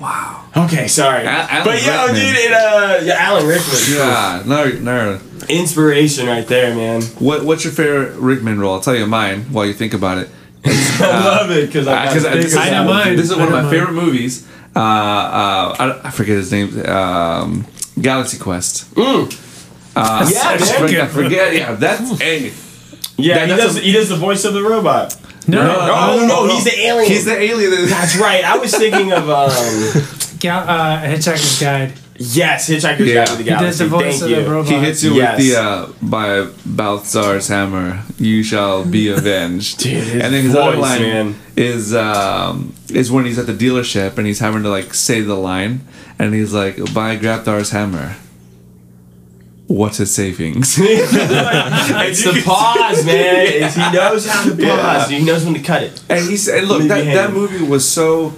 Wow. 0.00 0.44
Okay, 0.56 0.86
sorry. 0.88 1.24
A- 1.24 1.28
Alan 1.28 1.64
but 1.64 1.84
yo, 1.84 1.92
Rickman. 2.06 2.14
dude, 2.14 2.36
it, 2.36 2.52
uh, 2.52 3.00
yeah, 3.02 3.14
Alan 3.18 3.46
Rickman. 3.46 3.76
Yeah. 3.90 4.42
No. 4.46 4.70
No. 4.80 5.20
Inspiration 5.48 6.26
right 6.26 6.46
there, 6.46 6.74
man. 6.74 7.02
What 7.18 7.44
What's 7.44 7.64
your 7.64 7.72
favorite 7.72 8.16
Rickman 8.16 8.60
role? 8.60 8.74
I'll 8.74 8.80
tell 8.80 8.94
you 8.96 9.06
mine 9.06 9.42
while 9.52 9.66
you 9.66 9.72
think 9.72 9.94
about 9.94 10.18
it. 10.18 10.28
I 10.64 11.24
love 11.24 11.50
it 11.50 11.66
because 11.66 11.86
I, 11.86 12.06
Uh, 12.06 12.12
'cause 12.12 12.22
got 12.24 12.34
this, 12.34 12.56
I 12.56 12.70
know 12.70 12.84
mine. 12.84 13.16
this 13.16 13.30
is 13.30 13.36
one 13.36 13.46
of 13.46 13.52
my 13.52 13.62
know 13.62 13.70
favorite 13.70 13.92
movies. 13.92 14.46
Uh, 14.78 14.80
uh, 14.80 15.76
I, 15.78 16.00
I 16.04 16.10
forget 16.10 16.36
his 16.36 16.52
name. 16.52 16.68
Um, 16.86 17.66
Galaxy 18.00 18.38
Quest. 18.38 18.86
Uh, 18.96 19.26
Mm. 19.96 20.30
Yeah, 20.32 20.40
I 20.44 20.58
man. 20.58 20.80
forget, 20.80 21.00
I 21.00 21.06
forget. 21.08 21.54
Yeah, 21.56 21.72
that's 21.74 22.20
hey. 22.20 22.52
Yeah, 23.16 23.34
That- 23.34 23.48
he 23.48 23.54
that's 23.54 23.62
does. 23.64 23.76
a- 23.78 23.80
he 23.80 23.92
does 23.92 24.08
the 24.08 24.16
voice 24.16 24.44
of 24.44 24.54
the 24.54 24.62
robot. 24.62 25.16
No, 25.48 25.62
no, 25.64 26.26
no, 26.26 26.46
he's 26.54 26.64
the 26.64 26.78
alien. 26.78 27.10
He's 27.10 27.24
the 27.24 27.36
alien. 27.36 27.86
That's 27.88 28.16
right. 28.18 28.44
I 28.44 28.58
was 28.58 28.72
thinking 28.76 29.12
of 29.14 29.30
um, 29.30 29.48
Gal- 30.40 30.68
uh, 30.68 31.00
Hitchhiker's 31.02 31.58
Guide. 31.58 31.94
yes, 32.16 32.68
Hitchhiker's 32.68 33.00
Yeah. 33.08 33.14
Guide 33.24 33.26
to 33.28 33.36
the 33.36 33.44
Galaxy. 33.44 33.44
He 33.44 33.50
does 33.50 33.78
Galaxy. 33.78 33.84
the 33.84 33.88
voice 33.88 34.20
Thank 34.20 34.22
of 34.24 34.30
you. 34.38 34.44
the 34.44 34.50
robot. 34.50 34.70
He 34.72 34.78
hits 34.78 35.02
you 35.02 35.14
Yes. 35.14 35.38
with 35.38 35.48
the 35.48 35.56
uh, 35.58 35.86
by 36.02 36.46
Balthazar's 36.66 37.48
hammer. 37.48 38.02
You 38.18 38.42
shall 38.44 38.84
be 38.84 39.08
avenged. 39.18 39.78
Dude, 39.78 39.94
his 40.04 40.22
and 40.22 40.34
then 40.34 40.44
his 40.44 40.54
other 40.54 40.72
voice, 40.76 40.82
line 40.82 41.00
man. 41.02 41.34
Is 41.58 41.92
um, 41.92 42.72
is 42.88 43.10
when 43.10 43.24
he's 43.24 43.36
at 43.36 43.46
the 43.46 43.52
dealership 43.52 44.16
and 44.16 44.28
he's 44.28 44.38
having 44.38 44.62
to 44.62 44.68
like 44.68 44.94
say 44.94 45.22
the 45.22 45.34
line, 45.34 45.80
and 46.16 46.32
he's 46.32 46.54
like, 46.54 46.76
"Buy 46.94 47.16
Grabthar's 47.16 47.70
hammer." 47.72 48.14
What's 49.66 49.96
his 49.98 50.14
savings? 50.14 50.78
it's 50.80 52.24
the 52.24 52.42
pause, 52.46 53.04
man. 53.04 53.46
It's, 53.48 53.74
he 53.74 53.92
knows 53.92 54.26
how 54.26 54.44
to 54.44 54.50
pause. 54.50 55.10
Yeah. 55.10 55.18
He 55.18 55.24
knows 55.24 55.44
when 55.44 55.54
to 55.54 55.60
cut 55.60 55.82
it. 55.82 56.00
And 56.08 56.24
he 56.26 56.36
said, 56.38 56.64
look, 56.64 56.78
Leave 56.78 56.88
that, 56.88 57.04
that 57.04 57.32
movie 57.34 57.62
was 57.62 57.86
so. 57.86 58.32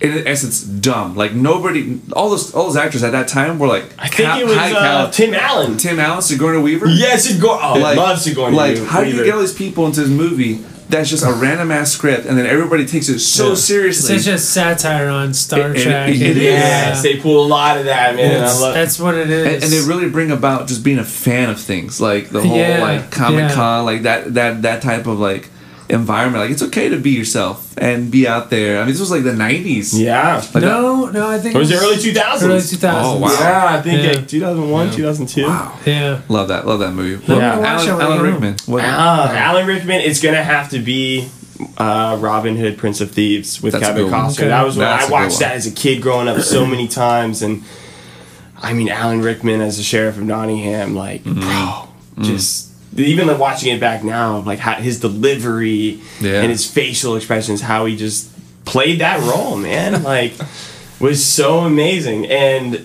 in 0.00 0.26
essence 0.28 0.62
dumb. 0.62 1.16
Like 1.16 1.32
nobody, 1.32 1.98
all 2.12 2.30
those 2.30 2.54
all 2.54 2.66
those 2.66 2.76
actors 2.76 3.02
at 3.02 3.12
that 3.12 3.26
time 3.26 3.58
were 3.58 3.66
like 3.66 3.84
I 3.98 4.06
think 4.06 4.28
ca- 4.28 4.38
it 4.38 4.44
was 4.44 4.54
high 4.54 4.72
uh. 4.74 5.10
Tim 5.10 5.34
Allen. 5.34 5.76
Tim 5.78 5.98
Allen, 5.98 6.22
Sigourney 6.22 6.60
Weaver. 6.62 6.86
Yes, 6.86 7.24
Sigourney. 7.24 7.60
Oh, 7.60 7.82
I 7.82 7.94
love 7.94 8.20
Sigourney 8.20 8.54
Like, 8.56 8.74
Weaver. 8.74 8.86
how 8.86 9.02
do 9.02 9.10
you 9.10 9.24
get 9.24 9.34
all 9.34 9.40
these 9.40 9.54
people 9.54 9.86
into 9.86 10.02
this 10.02 10.10
movie 10.10 10.64
that's 10.88 11.10
just 11.10 11.24
a 11.24 11.32
random 11.32 11.70
ass 11.70 11.92
script, 11.92 12.24
and 12.26 12.38
then 12.38 12.46
everybody 12.46 12.86
takes 12.86 13.08
it 13.08 13.18
so 13.20 13.46
Yeah. 13.46 13.52
It's 13.52 13.64
seriously? 13.64 14.18
such 14.18 14.32
a 14.34 14.38
satire 14.38 15.08
on 15.08 15.34
Star 15.34 15.70
It- 15.72 15.76
it- 15.78 15.82
Trek. 15.82 16.08
it 16.14 16.36
and- 16.36 16.96
is. 16.96 17.02
They 17.02 17.16
pull 17.16 17.44
a 17.44 17.46
lot 17.46 17.76
of 17.78 17.84
that, 17.84 18.16
man. 18.16 18.42
I 18.42 18.46
love. 18.58 18.74
that's 18.74 18.98
what 18.98 19.14
it 19.14 19.28
is. 19.30 19.46
and, 19.46 19.64
and 19.64 19.72
they 19.72 19.80
really 19.86 20.08
bring 20.08 20.30
about 20.30 20.66
just 20.68 20.82
being 20.82 20.98
a 20.98 21.04
fan 21.04 21.50
of 21.50 21.60
things, 21.60 22.00
like 22.00 22.30
the 22.30 22.40
whole 22.40 22.56
Yeah, 22.56 22.78
like 22.80 23.10
Comic 23.10 23.52
Con, 23.52 23.84
like 23.84 24.02
that 24.04 24.34
that 24.34 24.62
that 24.62 24.82
type 24.82 25.06
of 25.06 25.18
like 25.18 25.48
environment. 25.90 26.42
Like 26.44 26.50
it's 26.50 26.62
okay 26.62 26.88
to 26.90 26.98
be 26.98 27.10
yourself 27.10 27.76
and 27.78 28.10
be 28.10 28.26
out 28.28 28.50
there. 28.50 28.76
I 28.78 28.80
mean, 28.84 28.90
this 28.92 29.00
was 29.00 29.10
like 29.10 29.24
the 29.24 29.32
'90s. 29.32 29.98
yeah. 29.98 30.42
Like 30.54 30.62
no, 30.62 31.06
no, 31.06 31.28
I 31.30 31.38
think 31.38 31.54
Or 31.54 31.60
was 31.60 31.70
it 31.70 31.74
was 31.74 31.82
early 31.84 31.96
2000s? 31.96 32.42
Early 32.42 32.60
2000s. 32.60 33.02
Oh, 33.04 33.18
wow. 33.18 33.32
Yeah, 33.40 33.66
I 33.78 33.80
think 33.82 34.02
Yeah. 34.02 34.12
like 34.12 34.28
2001, 34.28 34.90
2002. 34.92 35.42
Wow, 35.46 35.78
Yeah. 35.86 36.20
love 36.28 36.48
that, 36.48 36.66
love 36.66 36.80
that 36.80 36.92
movie. 36.92 37.24
I'm 37.32 37.38
Yeah. 37.40 37.50
gonna 37.56 37.62
watch 37.62 37.86
Alan, 37.86 37.88
it 37.88 37.92
when 37.96 38.00
I 38.02 38.04
Alan. 38.16 38.22
Rickman. 38.32 38.56
What? 38.66 38.84
Ah, 38.84 39.32
Alan 39.34 39.66
Rickman. 39.66 40.00
It's 40.02 40.20
gonna 40.20 40.42
have 40.44 40.68
to 40.70 40.78
be 40.78 41.28
uh, 41.76 42.16
Robin 42.20 42.56
Hood, 42.56 42.78
Prince 42.78 43.00
of 43.00 43.10
Thieves 43.10 43.60
with 43.60 43.72
That's 43.72 43.84
Kevin. 43.86 44.06
Costner. 44.06 44.30
Okay. 44.38 44.48
That 44.48 44.64
was 44.64 44.76
when 44.76 44.86
That's 44.86 45.04
a 45.04 45.08
I 45.08 45.10
watched 45.10 45.40
that 45.40 45.56
as 45.56 45.66
a 45.66 45.72
kid 45.72 46.00
growing 46.00 46.28
up 46.28 46.40
so 46.40 46.64
many 46.64 46.86
times, 46.86 47.42
and 47.42 47.62
I 48.62 48.72
mean 48.74 48.88
Alan 48.88 49.22
Rickman 49.22 49.60
as 49.60 49.76
the 49.76 49.82
sheriff 49.82 50.16
of 50.18 50.22
Nottingham, 50.24 50.94
like 50.94 51.24
Mm-hmm. 51.24 51.40
bro, 51.40 51.88
Mm. 52.18 52.24
just. 52.24 52.67
Even 52.98 53.26
like 53.28 53.38
watching 53.38 53.74
it 53.74 53.80
back 53.80 54.02
now, 54.04 54.38
like 54.38 54.58
how, 54.58 54.74
his 54.74 55.00
delivery 55.00 56.00
Yeah. 56.20 56.42
and 56.42 56.50
his 56.50 56.70
facial 56.70 57.16
expressions, 57.16 57.60
how 57.60 57.86
he 57.86 57.96
just 57.96 58.30
played 58.64 59.00
that 59.00 59.20
role, 59.20 59.56
man, 59.56 60.02
like 60.14 60.32
was 61.00 61.24
so 61.24 61.60
amazing. 61.60 62.26
And 62.26 62.84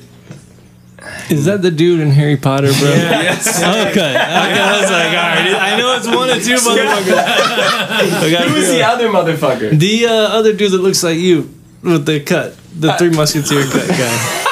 Is 1.29 1.45
that 1.45 1.61
the 1.61 1.71
dude 1.71 1.99
in 1.99 2.11
Harry 2.11 2.37
Potter, 2.37 2.67
bro? 2.67 2.89
Yes. 2.93 3.57
Okay. 3.59 3.89
okay. 3.89 4.15
I 4.15 4.79
was 4.81 4.89
like, 4.91 5.07
all 5.07 5.13
right. 5.13 5.73
I 5.73 5.77
know 5.77 5.95
it's 5.97 6.07
one 6.07 6.29
or 6.29 6.39
two 6.39 6.55
motherfuckers. 6.67 7.17
I 7.17 8.47
who 8.47 8.53
was 8.55 8.67
the 8.69 8.83
other 8.83 9.07
motherfucker? 9.09 9.77
The 9.77 10.05
uh, 10.05 10.11
other 10.11 10.53
dude 10.53 10.71
that 10.71 10.81
looks 10.81 11.03
like 11.03 11.17
you 11.17 11.53
with 11.81 12.05
the 12.05 12.19
cut, 12.21 12.55
the 12.79 12.93
Three 12.93 13.09
Musketeer 13.09 13.63
cut 13.65 13.87
guy. 13.89 14.45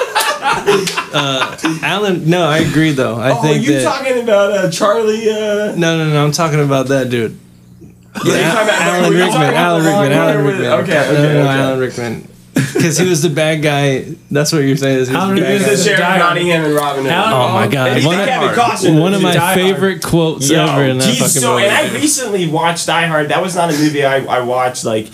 Uh, 1.13 1.57
Alan, 1.84 2.30
no, 2.30 2.45
I 2.45 2.59
agree 2.59 2.91
though. 2.91 3.17
I 3.17 3.32
think 3.32 3.39
Oh, 3.39 3.41
think 3.43 3.67
you 3.67 3.74
that. 3.74 3.84
talking 3.84 4.24
about 4.24 4.51
uh, 4.53 4.72
Charlie? 4.72 5.30
Uh, 5.30 5.76
no, 5.76 5.97
no, 5.97 6.09
no. 6.09 6.24
I'm 6.24 6.32
talking 6.32 6.61
about 6.61 6.88
that 6.88 7.09
dude. 7.09 7.38
Yeah, 8.26 8.34
you're 8.34 8.43
talking 8.43 8.69
about- 8.69 8.82
Alan 8.82 9.09
were 9.11 9.17
you 9.17 9.24
Rickman. 9.26 9.41
about 9.41 9.53
Alan 9.55 9.84
the 9.84 9.89
long 9.91 10.01
Rickman. 10.03 10.17
Alan 10.19 10.45
Rickman. 10.45 10.65
Okay, 10.67 10.82
okay, 10.82 11.13
no, 11.13 11.22
no, 11.22 11.34
no, 11.34 11.39
okay. 11.41 11.49
Alan 11.59 11.80
Rickman. 11.80 12.28
Because 12.53 12.97
he 12.97 13.07
was 13.09 13.22
the 13.22 13.30
bad 13.30 13.61
guy. 13.61 14.05
That's 14.30 14.53
what 14.53 14.59
you're 14.59 14.78
saying. 14.78 14.99
Is 14.99 15.07
he 15.09 15.13
was 15.15 15.22
Alan 15.24 15.36
the 15.36 15.41
He 15.41 15.47
bad 15.57 15.61
the 15.61 15.65
guy. 15.76 15.76
sheriff 15.76 15.99
of 15.99 16.05
Die 16.05 16.17
Nottingham 16.19 16.63
and 16.65 16.74
Robin 16.76 17.03
Hood. 17.03 17.11
Alan- 17.11 17.34
Oh 17.34 17.53
my 17.53 17.67
god! 17.67 17.91
And 17.97 18.05
One 18.05 18.19
of, 18.19 18.26
Kevin 18.28 18.49
Costner. 18.49 19.01
one 19.01 19.13
of 19.13 19.22
my 19.22 19.34
Die 19.34 19.39
Hard. 19.39 19.55
favorite 19.57 20.01
quotes 20.03 20.49
Yo, 20.49 20.63
ever 20.65 20.84
in 20.86 20.97
that 20.99 21.07
he's 21.07 21.19
fucking 21.19 21.41
so, 21.41 21.53
movie. 21.55 21.65
and 21.65 21.74
I 21.74 21.93
recently 21.93 22.47
watched 22.47 22.88
Die 22.88 23.05
Hard. 23.07 23.30
That 23.30 23.41
was 23.41 23.55
not 23.55 23.69
a 23.69 23.78
movie 23.78 24.05
I, 24.05 24.17
I 24.24 24.39
watched 24.41 24.86
like 24.86 25.07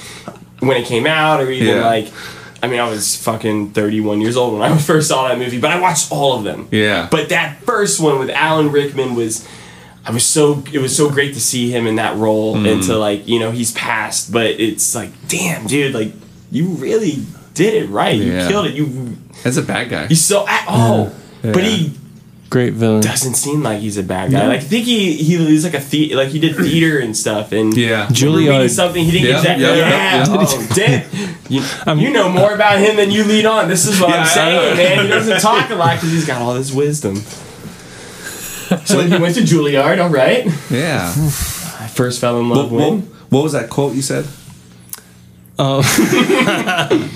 when 0.60 0.78
it 0.78 0.86
came 0.86 1.08
out, 1.08 1.40
or 1.42 1.50
even 1.50 1.78
Yeah. 1.78 1.86
like. 1.88 2.08
I 2.68 2.70
mean, 2.70 2.80
I 2.80 2.90
was 2.90 3.16
fucking 3.16 3.72
31 3.72 4.22
years 4.22 4.36
old 4.38 4.54
when 4.60 4.62
I 4.62 4.78
first 4.92 5.08
saw 5.08 5.28
that 5.30 5.38
movie, 5.40 5.60
but 5.60 5.72
I 5.72 5.80
watched 5.80 6.12
all 6.12 6.38
of 6.38 6.44
them. 6.44 6.68
Yeah. 6.72 7.08
But 7.10 7.30
that 7.30 7.62
first 7.64 8.00
one 8.00 8.20
with 8.20 8.30
Alan 8.30 8.72
Rickman 8.72 9.16
was, 9.16 9.48
I 10.06 10.12
was 10.12 10.26
so 10.26 10.64
it 10.72 10.80
was 10.80 10.96
so 10.96 11.10
great 11.10 11.34
to 11.34 11.42
see 11.42 11.70
him 11.72 11.88
in 11.88 11.96
that 11.96 12.16
role 12.18 12.56
Mm. 12.56 12.72
and 12.72 12.84
to 12.84 12.98
like 12.98 13.28
you 13.28 13.40
know 13.40 13.52
he's 13.52 13.72
passed, 13.72 14.32
but 14.32 14.46
it's 14.48 14.94
like 14.96 15.12
damn 15.28 15.68
dude, 15.68 15.94
like 15.94 16.14
you 16.52 16.68
really 16.70 17.24
did 17.54 17.74
it 17.74 17.90
right. 17.90 18.16
You 18.16 18.32
Yeah. 18.34 18.48
killed 18.48 18.68
it. 18.68 18.74
You 18.76 19.18
As 19.44 19.58
a 19.58 19.62
bad 19.64 19.90
guy. 19.90 20.08
he's 20.08 20.24
so 20.24 20.48
at 20.48 20.64
oh, 20.70 21.12
but 21.42 21.64
he 21.64 21.92
Great 22.50 22.74
villain. 22.74 23.02
doesn't 23.02 23.34
seem 23.34 23.62
like 23.62 23.82
he's 23.82 23.98
a 23.98 24.04
bad 24.04 24.32
guy. 24.32 24.48
Like 24.48 24.60
I 24.60 24.64
think 24.64 24.86
he 24.86 25.14
he 25.14 25.36
he's 25.38 25.66
like 25.66 25.74
a 25.74 25.80
the, 25.80 26.16
like 26.16 26.30
he 26.30 26.40
did 26.40 26.56
theater 26.56 26.98
and 27.00 27.16
stuff 27.16 27.52
and 27.52 27.76
Yeah. 27.76 28.08
Juilliard. 28.08 28.70
something 28.70 29.04
he 29.04 29.12
didn't 29.12 29.28
Yeah, 29.28 29.38
exactly 29.38 29.66
yeah, 29.66 29.76
yeah, 29.76 29.90
yeah, 29.90 30.18
yeah. 30.18 30.26
oh 30.30 30.68
damn 30.76 32.00
you, 32.00 32.08
you 32.08 32.14
know 32.14 32.30
more 32.30 32.54
about 32.54 32.80
him 32.80 32.96
than 32.96 33.12
you 33.12 33.26
lead 33.26 33.46
on. 33.46 33.68
This 33.68 33.86
is 33.86 34.00
what 34.00 34.12
Yeah, 34.12 34.22
I'm 34.22 34.28
saying, 34.28 34.78
man. 34.78 35.06
He 35.06 35.12
doesn't 35.12 35.42
talk 35.42 35.70
a 35.70 35.76
lot 35.76 35.96
because 35.96 36.12
he's 36.12 36.26
got 36.26 36.42
all 36.42 36.54
this 36.54 36.72
wisdom. 36.74 37.18
So 38.86 39.00
he 39.02 39.18
went 39.18 39.36
to 39.36 39.42
Juilliard, 39.42 40.02
all 40.02 40.10
right. 40.10 40.46
Yeah. 40.70 41.12
I 41.80 41.88
first 41.88 42.20
fell 42.20 42.40
in 42.40 42.50
love 42.50 42.72
what, 42.72 42.94
with. 42.94 43.16
what 43.30 43.44
was 43.44 43.54
that 43.54 43.70
quote 43.70 43.96
you 43.96 44.02
said? 44.02 44.26
Oh. 45.60 45.82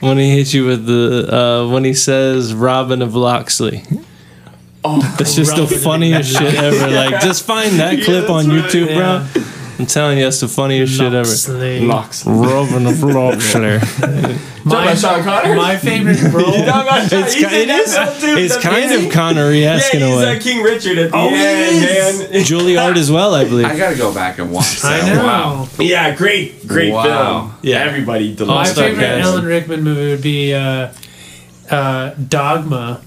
when 0.00 0.18
he 0.18 0.36
hits 0.36 0.52
you 0.52 0.66
with 0.66 0.86
the 0.86 1.34
uh, 1.34 1.72
when 1.72 1.84
he 1.84 1.94
says 1.94 2.52
Robin 2.54 3.02
of 3.02 3.14
Loxley. 3.14 3.82
Oh, 4.86 5.00
That's 5.18 5.34
just 5.34 5.56
the 5.56 5.66
funniest 5.66 6.30
shit 6.36 6.54
ever. 6.62 6.88
Like 6.90 7.20
just 7.22 7.44
find 7.46 7.78
that 7.80 7.98
Yeah, 7.98 8.04
clip 8.04 8.28
on 8.30 8.48
that's 8.48 8.74
YouTube, 8.74 8.88
right. 8.96 9.32
bro. 9.34 9.42
I'm 9.76 9.86
telling 9.86 10.18
you, 10.18 10.24
that's 10.24 10.38
the 10.40 10.46
funniest 10.46 10.92
shit 10.92 11.12
ever. 11.12 11.16
Loxley. 11.28 11.80
Locks. 11.80 12.24
Robin 12.26 12.86
of 12.86 13.02
Loxley. 13.02 13.80
Talking 13.80 14.38
about 14.64 14.98
Sean 14.98 15.22
Connery. 15.24 15.56
My 15.56 15.76
favorite 15.76 16.22
role. 16.32 16.56
You 16.56 16.64
talking 16.64 16.82
about 16.82 17.10
Sean- 17.10 17.24
It's, 17.24 17.34
he's 17.34 17.44
ki- 17.48 17.54
in 17.56 17.62
it 17.62 17.66
that 17.68 17.80
is. 17.80 17.94
film, 17.96 18.36
too. 18.36 18.40
It's 18.40 18.56
kind 18.58 18.92
of 18.92 19.12
Connery-esque 19.12 19.92
Yeah, 19.94 19.98
in 19.98 20.02
a 20.04 20.06
he's 20.06 20.16
way. 20.16 20.36
uh, 20.36 20.40
King 20.40 20.62
Richard 20.62 20.98
at 20.98 21.10
the 21.10 21.16
Oh, 21.16 21.28
he 21.28 21.34
end, 21.34 21.84
is. 21.84 22.18
man. 22.30 22.42
Juilliard 22.42 22.96
as 22.96 23.10
well, 23.10 23.34
I 23.34 23.44
believe. 23.46 23.66
I 23.66 23.76
gotta 23.76 23.96
go 23.96 24.14
back 24.14 24.38
and 24.38 24.52
watch 24.52 24.84
I 24.84 25.00
that. 25.00 25.16
know. 25.16 25.24
Wow. 25.24 25.68
Yeah, 25.80 26.14
great, 26.14 26.68
great 26.68 26.92
Wow. 26.92 27.02
film. 27.48 27.54
Yeah. 27.62 27.78
everybody 27.82 28.36
My 28.46 28.64
favorite 28.66 29.00
cast. 29.04 29.26
Alan 29.28 29.44
Rickman 29.44 29.82
movie 29.82 30.10
would 30.12 30.22
be 30.22 30.54
uh, 30.54 30.92
uh, 31.68 32.10
Dogma. 32.28 33.00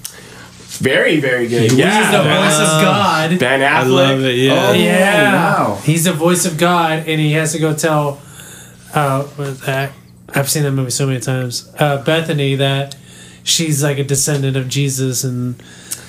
Very, 0.78 1.20
very 1.20 1.48
good. 1.48 1.64
He's 1.64 1.72
the 1.72 1.78
Yeah, 1.80 2.12
voice 2.24 2.60
of 2.60 2.82
God. 2.82 3.40
Ben 3.40 3.60
Affleck. 3.62 3.74
I 3.76 3.84
love 3.84 4.22
it. 4.22 4.36
Yeah. 4.36 4.68
Oh, 4.70 4.74
yeah, 4.74 5.34
wow. 5.34 5.76
he's 5.84 6.04
the 6.06 6.14
voice 6.14 6.46
of 6.46 6.58
God, 6.58 7.00
and 7.08 7.20
he 7.20 7.34
has 7.34 7.52
to 7.54 7.60
go 7.60 7.74
tell. 7.74 8.22
Uh, 8.94 9.24
what 9.24 9.60
that 9.62 9.92
I've 10.34 10.50
seen 10.50 10.64
that 10.64 10.72
movie 10.72 10.92
so 10.92 11.06
many 11.08 11.20
times. 11.20 11.72
Uh, 11.78 12.02
Bethany 12.04 12.56
that 12.56 12.96
she's 13.44 13.84
like 13.84 13.98
a 14.00 14.04
descendant 14.04 14.56
of 14.58 14.68
Jesus, 14.70 15.24
and 15.24 15.62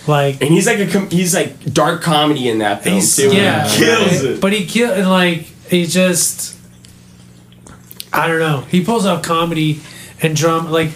like 0.06 0.40
And 0.40 0.50
he's 0.50 0.66
like 0.66 0.78
a 0.78 0.86
com- 0.86 1.10
he's 1.10 1.34
like 1.34 1.72
dark 1.72 2.02
comedy 2.02 2.48
in 2.48 2.58
that 2.58 2.82
film 2.84 2.94
he's 2.96 3.14
too. 3.16 3.34
yeah, 3.34 3.68
he 3.68 3.84
kills 3.84 4.00
right? 4.22 4.24
it. 4.32 4.40
But 4.40 4.52
he 4.52 4.64
kill 4.66 4.92
and 4.92 5.08
like 5.10 5.38
he 5.68 5.86
just 5.86 6.56
I 8.12 8.26
don't 8.28 8.38
know. 8.38 8.60
He 8.62 8.84
pulls 8.84 9.04
off 9.04 9.22
comedy 9.22 9.80
and 10.22 10.34
drama 10.34 10.70
like 10.70 10.90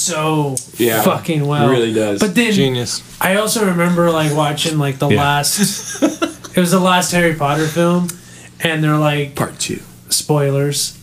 so 0.00 0.56
Yeah, 0.76 1.02
fucking 1.02 1.46
well. 1.46 1.68
really 1.68 1.92
does. 1.92 2.20
But 2.20 2.34
then 2.34 2.52
Genius. 2.52 3.02
I 3.20 3.36
also 3.36 3.66
remember 3.66 4.10
like 4.10 4.34
watching 4.34 4.78
like 4.78 4.98
the 4.98 5.08
Yeah. 5.08 5.22
last. 5.22 6.02
it 6.56 6.56
was 6.60 6.70
the 6.70 6.80
last 6.80 7.12
Harry 7.12 7.34
Potter 7.34 7.66
film, 7.66 8.08
and 8.60 8.82
they're 8.82 8.96
like 8.96 9.34
Part 9.34 9.58
two. 9.58 9.80
spoilers. 10.08 10.96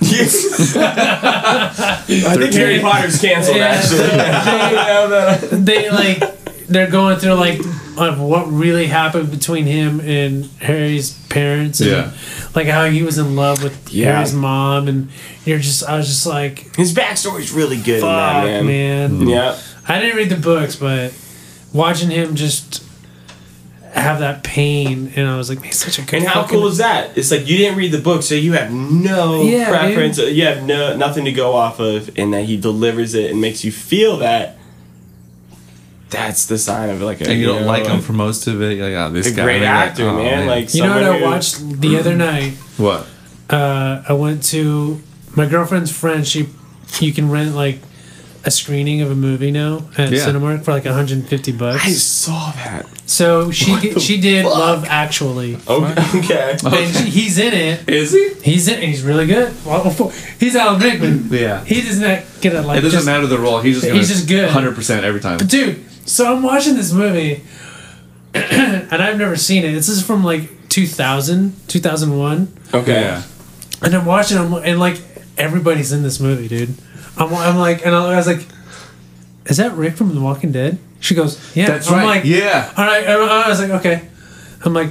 Yes. 0.00 0.76
I 0.76 2.02
think 2.06 2.52
Harry 2.54 2.80
Potter's 2.80 3.20
canceled. 3.20 3.56
Yeah. 3.56 3.66
Actually, 3.66 4.08
Yeah, 4.16 5.06
but- 5.50 5.64
They 5.64 5.90
like 5.90 6.22
they're 6.68 6.90
going 6.90 7.18
through 7.18 7.34
like 7.34 7.60
of 7.96 8.20
what 8.20 8.46
really 8.46 8.86
happened 8.86 9.30
between 9.30 9.66
him 9.66 10.00
and 10.00 10.46
Harry's 10.60 11.12
parents. 11.28 11.80
And, 11.80 11.90
Yeah. 11.90 12.10
Like 12.54 12.66
how 12.68 12.84
he 12.86 13.02
was 13.02 13.18
in 13.18 13.36
love 13.36 13.62
with 13.62 13.92
Yeah. 13.92 14.14
Harry's 14.14 14.32
mom, 14.32 14.88
and 14.88 15.08
you're 15.44 15.58
just 15.58 15.82
I 15.84 15.96
was 15.96 16.06
just 16.08 16.26
like, 16.26 16.74
his 16.76 16.92
backstory's 16.94 17.52
really 17.52 17.76
good 17.80 18.00
fuck, 18.00 18.44
in 18.44 18.50
that 18.52 18.64
man. 18.64 18.66
man. 18.66 19.10
Mm-hmm. 19.10 19.28
Yeah. 19.28 19.58
I 19.88 20.00
didn't 20.00 20.16
read 20.16 20.30
the 20.30 20.36
books, 20.36 20.76
but 20.76 21.12
watching 21.72 22.10
him 22.10 22.34
just 22.36 22.82
have 23.92 24.18
that 24.18 24.42
pain, 24.42 25.12
and 25.14 25.28
I 25.28 25.36
was 25.36 25.48
like, 25.48 25.62
he's 25.62 25.78
such 25.78 25.98
a 25.98 26.02
good. 26.02 26.14
And 26.14 26.26
how 26.26 26.42
fucking- 26.42 26.58
cool 26.58 26.66
is 26.66 26.78
that? 26.78 27.16
It's 27.16 27.30
like 27.30 27.46
you 27.46 27.56
didn't 27.56 27.78
read 27.78 27.92
the 27.92 28.00
book, 28.00 28.22
so 28.24 28.34
you 28.34 28.52
have 28.54 28.72
no 28.72 29.42
Yeah, 29.42 29.68
preference. 29.68 30.18
You 30.18 30.44
have 30.46 30.64
no 30.64 30.96
nothing 30.96 31.24
to 31.26 31.32
go 31.32 31.52
off 31.54 31.78
of, 31.78 32.10
and 32.18 32.32
that 32.34 32.44
he 32.44 32.56
delivers 32.56 33.14
it 33.14 33.30
and 33.30 33.40
makes 33.40 33.64
you 33.64 33.70
feel 33.72 34.16
that. 34.18 34.58
That's 36.14 36.46
the 36.46 36.58
sign 36.58 36.90
of 36.90 37.00
like 37.02 37.20
a 37.20 37.30
And 37.30 37.38
you 37.40 37.46
don't 37.46 37.62
know, 37.62 37.66
like 37.66 37.86
him 37.86 38.00
for 38.00 38.12
most 38.12 38.46
of 38.46 38.60
it. 38.62 38.76
You're 38.78 38.90
like, 38.90 39.10
oh, 39.10 39.12
this 39.12 39.26
a 39.30 39.34
guy. 39.34 39.44
great 39.44 39.56
and 39.56 39.64
you're 39.64 39.74
like, 39.74 39.90
actor, 39.90 40.08
oh, 40.08 40.16
man. 40.16 40.46
Like 40.46 40.74
You 40.74 40.82
know 40.82 40.88
what 40.90 40.94
someone 41.02 41.14
I 41.14 41.18
who- 41.18 41.24
watched 41.24 41.80
the 41.80 41.98
other 41.98 42.14
night? 42.16 42.52
what? 42.76 43.06
uh, 43.50 44.02
I 44.08 44.12
went 44.14 44.42
to 44.44 45.00
my 45.36 45.46
girlfriend's 45.46 45.92
friend. 45.92 46.26
She, 46.26 46.48
you 47.00 47.12
can 47.12 47.30
rent 47.30 47.54
like 47.54 47.78
a 48.46 48.50
screening 48.50 49.00
of 49.00 49.10
a 49.10 49.14
movie 49.14 49.50
now 49.50 49.86
at 49.96 50.10
Yeah. 50.10 50.18
Cinemark 50.26 50.64
for 50.64 50.72
like 50.72 50.84
150 50.84 51.52
bucks. 51.52 51.82
I 51.82 51.86
bucks. 51.88 52.02
saw 52.02 52.50
that. 52.52 52.86
So 53.06 53.50
she 53.50 53.70
What 53.72 54.00
she 54.02 54.18
did 54.20 54.44
fuck? 54.44 54.54
Love 54.54 54.84
Actually, 54.88 55.56
Okay. 55.68 55.94
okay. 56.18 56.56
and 56.62 56.94
she- 56.96 57.10
he's 57.10 57.38
in 57.38 57.52
it. 57.52 57.88
Is 57.88 58.12
he? 58.12 58.32
He's 58.42 58.66
in. 58.68 58.82
It. 58.82 58.88
He's 58.88 59.02
really 59.02 59.26
good. 59.26 59.52
Well, 59.64 59.90
he's 60.40 60.56
Alan 60.56 60.80
Rickman. 60.80 61.28
Yeah. 61.30 61.64
He 61.64 61.80
does 61.82 62.00
not 62.00 62.22
get 62.40 62.54
a 62.54 62.62
like. 62.62 62.78
It 62.78 62.82
doesn't 62.82 62.98
just- 62.98 63.06
matter 63.06 63.26
the 63.26 63.38
role. 63.38 63.60
He's 63.60 63.76
just 63.76 63.86
gonna, 63.86 63.98
He's 63.98 64.08
just 64.08 64.26
good. 64.28 64.48
100% 64.50 65.02
every 65.04 65.20
time. 65.20 65.38
dude. 65.38 65.84
So 66.04 66.32
I'm 66.34 66.42
watching 66.42 66.74
this 66.74 66.92
movie, 66.92 67.42
and 68.34 68.92
I've 69.02 69.18
never 69.18 69.36
seen 69.36 69.64
it. 69.64 69.72
This 69.72 69.88
is 69.88 70.04
from 70.04 70.22
like 70.24 70.68
2000, 70.68 71.54
2001. 71.68 72.52
Okay. 72.74 73.00
Yeah. 73.00 73.22
and 73.82 73.94
I'm 73.94 74.04
watching 74.06 74.36
them, 74.36 74.52
and 74.54 74.78
like 74.78 75.00
everybody's 75.38 75.92
in 75.92 76.02
this 76.02 76.20
movie, 76.20 76.48
dude. 76.48 76.74
I'm, 77.16 77.32
I'm 77.34 77.56
like, 77.56 77.86
and 77.86 77.94
I 77.94 78.16
was 78.16 78.26
like, 78.26 78.46
is 79.46 79.58
that 79.58 79.72
Rick 79.72 79.94
from 79.96 80.14
The 80.14 80.20
Walking 80.20 80.52
Dead? 80.52 80.78
She 81.00 81.14
goes, 81.14 81.54
yeah. 81.54 81.66
That's 81.66 81.88
I'm 81.90 81.98
right. 81.98 82.04
like, 82.06 82.24
yeah. 82.24 82.72
all 82.76 82.84
right. 82.84 83.06
I 83.06 83.12
I 83.12 83.48
was 83.48 83.60
like, 83.60 83.70
okay. 83.70 84.08
I'm 84.64 84.72
like, 84.72 84.90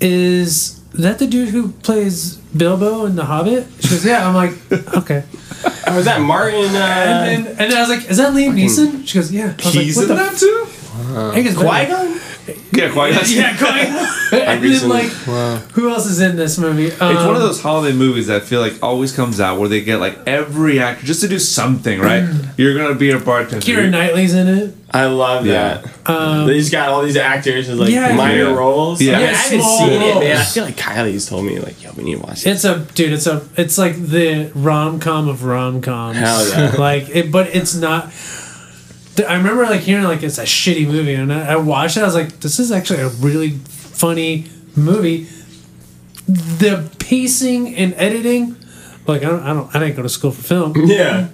is 0.00 0.80
that 0.94 1.18
the 1.18 1.26
dude 1.26 1.50
who 1.50 1.70
plays 1.70 2.41
Bilbo 2.56 3.06
in 3.06 3.16
The 3.16 3.24
Hobbit? 3.24 3.66
She 3.80 3.88
goes, 3.90 4.04
yeah. 4.04 4.26
I'm 4.28 4.34
like, 4.34 4.52
okay. 4.94 5.24
Oh, 5.86 5.98
is 5.98 6.04
that 6.06 6.20
Martin? 6.20 6.64
Uh, 6.64 6.78
And 6.78 7.46
then, 7.46 7.46
and 7.46 7.56
then 7.58 7.74
I 7.74 7.80
was 7.80 7.88
like, 7.88 8.10
is 8.10 8.16
that 8.18 8.32
Liam 8.32 8.54
Neeson? 8.54 9.06
She 9.06 9.18
goes, 9.18 9.32
yeah. 9.32 9.54
I 9.58 9.64
was 9.64 9.74
He's 9.74 9.96
like, 9.96 10.08
in 10.10 10.16
what 10.16 10.30
that 10.32 10.38
too. 10.38 10.66
I 11.16 11.34
think 11.34 11.46
it's 11.46 11.56
Qui 11.56 11.64
better. 11.66 11.92
Gon? 11.92 12.20
Yeah, 12.72 12.92
quite. 12.92 13.30
Yeah, 13.30 13.56
Qui. 13.56 13.68
and 13.68 14.30
then 14.30 14.60
recently- 14.62 15.02
like, 15.02 15.62
who 15.72 15.88
else 15.90 16.06
is 16.06 16.20
in 16.20 16.36
this 16.36 16.58
movie? 16.58 16.86
It's 16.86 17.00
one 17.00 17.16
Um, 17.16 17.34
of 17.36 17.40
those 17.42 17.60
holiday 17.62 17.96
movies 17.96 18.26
that 18.26 18.42
I 18.42 18.44
feel 18.44 18.60
like 18.60 18.82
always 18.82 19.12
comes 19.14 19.40
out 19.40 19.58
where 19.60 19.68
they 19.68 19.82
get 19.82 19.98
like 20.00 20.18
every 20.26 20.80
actor 20.80 21.06
just 21.06 21.20
to 21.20 21.28
do 21.28 21.38
something, 21.38 22.00
right? 22.00 22.28
You're 22.56 22.74
gonna 22.76 22.94
be 22.94 23.10
a 23.10 23.18
bartender. 23.18 23.64
Keira 23.64 23.88
Knightley's 23.90 24.34
in 24.34 24.48
it. 24.48 24.74
I 24.94 25.06
love 25.06 25.46
Yeah. 25.46 25.78
that. 26.04 26.10
Um, 26.10 26.46
they 26.46 26.58
just 26.58 26.70
got 26.70 26.88
all 26.90 27.02
these 27.02 27.16
actors 27.16 27.68
with 27.68 27.78
like 27.78 27.90
yeah. 27.90 28.14
minor 28.14 28.44
Yeah. 28.50 28.54
roles. 28.54 29.00
Yeah. 29.00 29.12
I, 29.12 29.16
mean, 29.16 29.22
Yeah, 29.26 29.30
I 29.30 29.34
haven't 29.36 29.60
small 29.60 29.78
seen 29.78 29.92
it, 30.02 30.14
man. 30.20 30.36
I 30.36 30.44
feel 30.44 30.64
like 30.64 30.76
Kylie's 30.76 31.26
told 31.26 31.44
me 31.46 31.58
like, 31.60 31.82
yo, 31.82 31.92
we 31.92 32.04
need 32.04 32.16
to 32.16 32.20
watch 32.26 32.46
it. 32.46 32.50
It's 32.50 32.64
a 32.64 32.78
dude. 32.94 33.12
It's 33.14 33.26
a. 33.26 33.46
It's 33.56 33.78
like 33.78 33.96
the 33.96 34.50
rom 34.54 35.00
com 35.00 35.28
of 35.28 35.44
rom 35.44 35.80
coms. 35.80 36.18
Hell 36.18 36.48
yeah. 36.48 36.74
like 36.78 37.08
it, 37.08 37.32
but 37.32 37.48
it's 37.54 37.74
not. 37.74 38.12
I 39.28 39.34
remember 39.36 39.64
like 39.64 39.80
hearing 39.82 40.04
like 40.04 40.22
it's 40.22 40.38
a 40.38 40.44
shitty 40.44 40.86
movie, 40.86 41.14
and 41.14 41.32
I, 41.32 41.52
I 41.52 41.56
watched 41.56 41.96
it. 41.96 42.00
I 42.00 42.06
was 42.06 42.14
like, 42.14 42.40
this 42.40 42.58
is 42.58 42.70
actually 42.72 43.00
a 43.00 43.08
really 43.08 43.50
funny 43.50 44.46
movie. 44.76 45.26
The 46.26 46.90
pacing 46.98 47.74
and 47.76 47.94
editing, 47.94 48.56
like 49.06 49.22
I 49.22 49.26
don't, 49.28 49.42
I 49.42 49.52
don't, 49.54 49.74
I 49.74 49.78
didn't 49.80 49.96
go 49.96 50.02
to 50.02 50.08
school 50.08 50.30
for 50.32 50.42
film, 50.42 50.72
Yeah. 50.76 51.28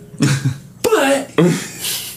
but 0.83 1.31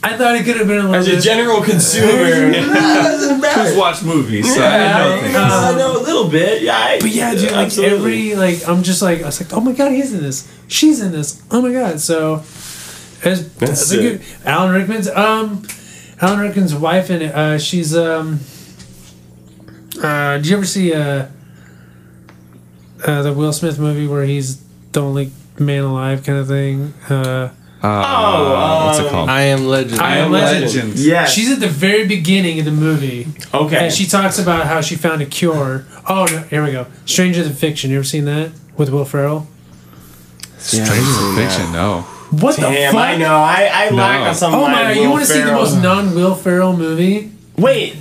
I 0.03 0.17
thought 0.17 0.35
it 0.35 0.45
could 0.45 0.57
have 0.57 0.67
been 0.67 0.79
a 0.79 0.89
little 0.89 0.95
As 0.95 1.07
a 1.07 1.11
bit. 1.11 1.23
general 1.23 1.61
consumer, 1.61 2.51
Who's 2.53 3.77
watched 3.77 4.03
movies? 4.03 4.53
So 4.55 4.63
I 4.63 4.97
know 4.97 5.21
things. 5.21 5.35
I 5.35 5.77
know 5.77 5.97
a 5.97 6.01
little 6.01 6.27
bit. 6.29 6.63
Yeah. 6.63 6.75
I, 6.75 6.99
But 6.99 7.09
yeah, 7.11 7.35
dude, 7.35 7.51
like 7.51 7.67
absolutely. 7.67 8.31
every 8.31 8.35
like 8.35 8.67
I'm 8.67 8.81
just 8.81 9.01
like 9.03 9.21
I 9.21 9.25
was 9.25 9.39
like, 9.41 9.53
oh 9.53 9.61
my 9.61 9.73
god, 9.73 9.91
he's 9.91 10.11
in 10.13 10.21
this. 10.23 10.51
She's 10.67 11.01
in 11.01 11.11
this. 11.11 11.41
Oh 11.51 11.61
my 11.61 11.71
god. 11.71 11.99
So 11.99 12.37
it's, 13.23 13.43
That's 13.55 13.81
it's 13.81 13.91
a 13.91 13.97
good 13.97 14.21
Alan 14.43 14.73
Rickman's 14.73 15.07
um 15.09 15.63
Alan 16.19 16.39
Rickman's 16.39 16.73
wife 16.73 17.11
in 17.11 17.21
it. 17.21 17.35
Uh, 17.35 17.59
she's 17.59 17.95
um 17.95 18.39
uh 20.01 20.37
did 20.37 20.47
you 20.47 20.57
ever 20.57 20.65
see 20.65 20.93
uh, 20.95 21.27
uh 23.05 23.21
the 23.21 23.33
Will 23.33 23.53
Smith 23.53 23.77
movie 23.77 24.07
where 24.07 24.23
he's 24.23 24.61
the 24.93 25.01
only 25.01 25.31
man 25.59 25.83
alive 25.83 26.23
kind 26.23 26.39
of 26.39 26.47
thing? 26.47 26.93
Uh 27.07 27.53
Uh, 27.83 28.83
what's 28.85 28.99
it 28.99 29.05
um, 29.05 29.11
called? 29.11 29.29
I 29.29 29.41
am 29.43 29.65
legend. 29.65 29.99
I 30.01 30.17
Am 30.17 30.31
Legend. 30.31 30.95
Yeah. 30.95 31.25
She's 31.25 31.51
at 31.51 31.59
the 31.59 31.67
very 31.67 32.07
beginning 32.07 32.59
of 32.59 32.65
the 32.65 32.71
movie. 32.71 33.27
okay. 33.53 33.85
And 33.85 33.93
she 33.93 34.05
talks 34.05 34.37
about 34.37 34.67
how 34.67 34.81
she 34.81 34.95
found 34.95 35.21
a 35.21 35.25
cure. 35.25 35.85
Oh 36.07 36.27
no, 36.29 36.39
here 36.43 36.63
we 36.63 36.71
go. 36.71 36.85
Stranger 37.05 37.43
Than 37.43 37.53
Fiction. 37.53 37.89
You 37.89 37.97
ever 37.97 38.03
seen 38.03 38.25
that 38.25 38.51
with 38.77 38.89
Will 38.89 39.05
Ferrell? 39.05 39.47
Stranger 40.57 40.93
Than 40.93 41.35
Fiction. 41.35 41.71
No. 41.71 42.01
What 42.31 42.55
the 42.55 42.61
Damn, 42.61 42.93
fuck? 42.93 43.01
I 43.01 43.17
know. 43.17 43.35
I, 43.35 43.69
I 43.71 43.89
lack 43.89 44.27
on 44.27 44.35
some. 44.35 44.53
Oh 44.53 44.61
my! 44.61 44.91
of 44.91 44.95
You 44.97 45.09
want 45.09 45.25
to 45.25 45.31
see 45.31 45.41
the 45.41 45.51
most 45.51 45.75
non-Will 45.81 46.35
Ferrell 46.35 46.77
movie? 46.77 47.31
Wait, 47.57 47.95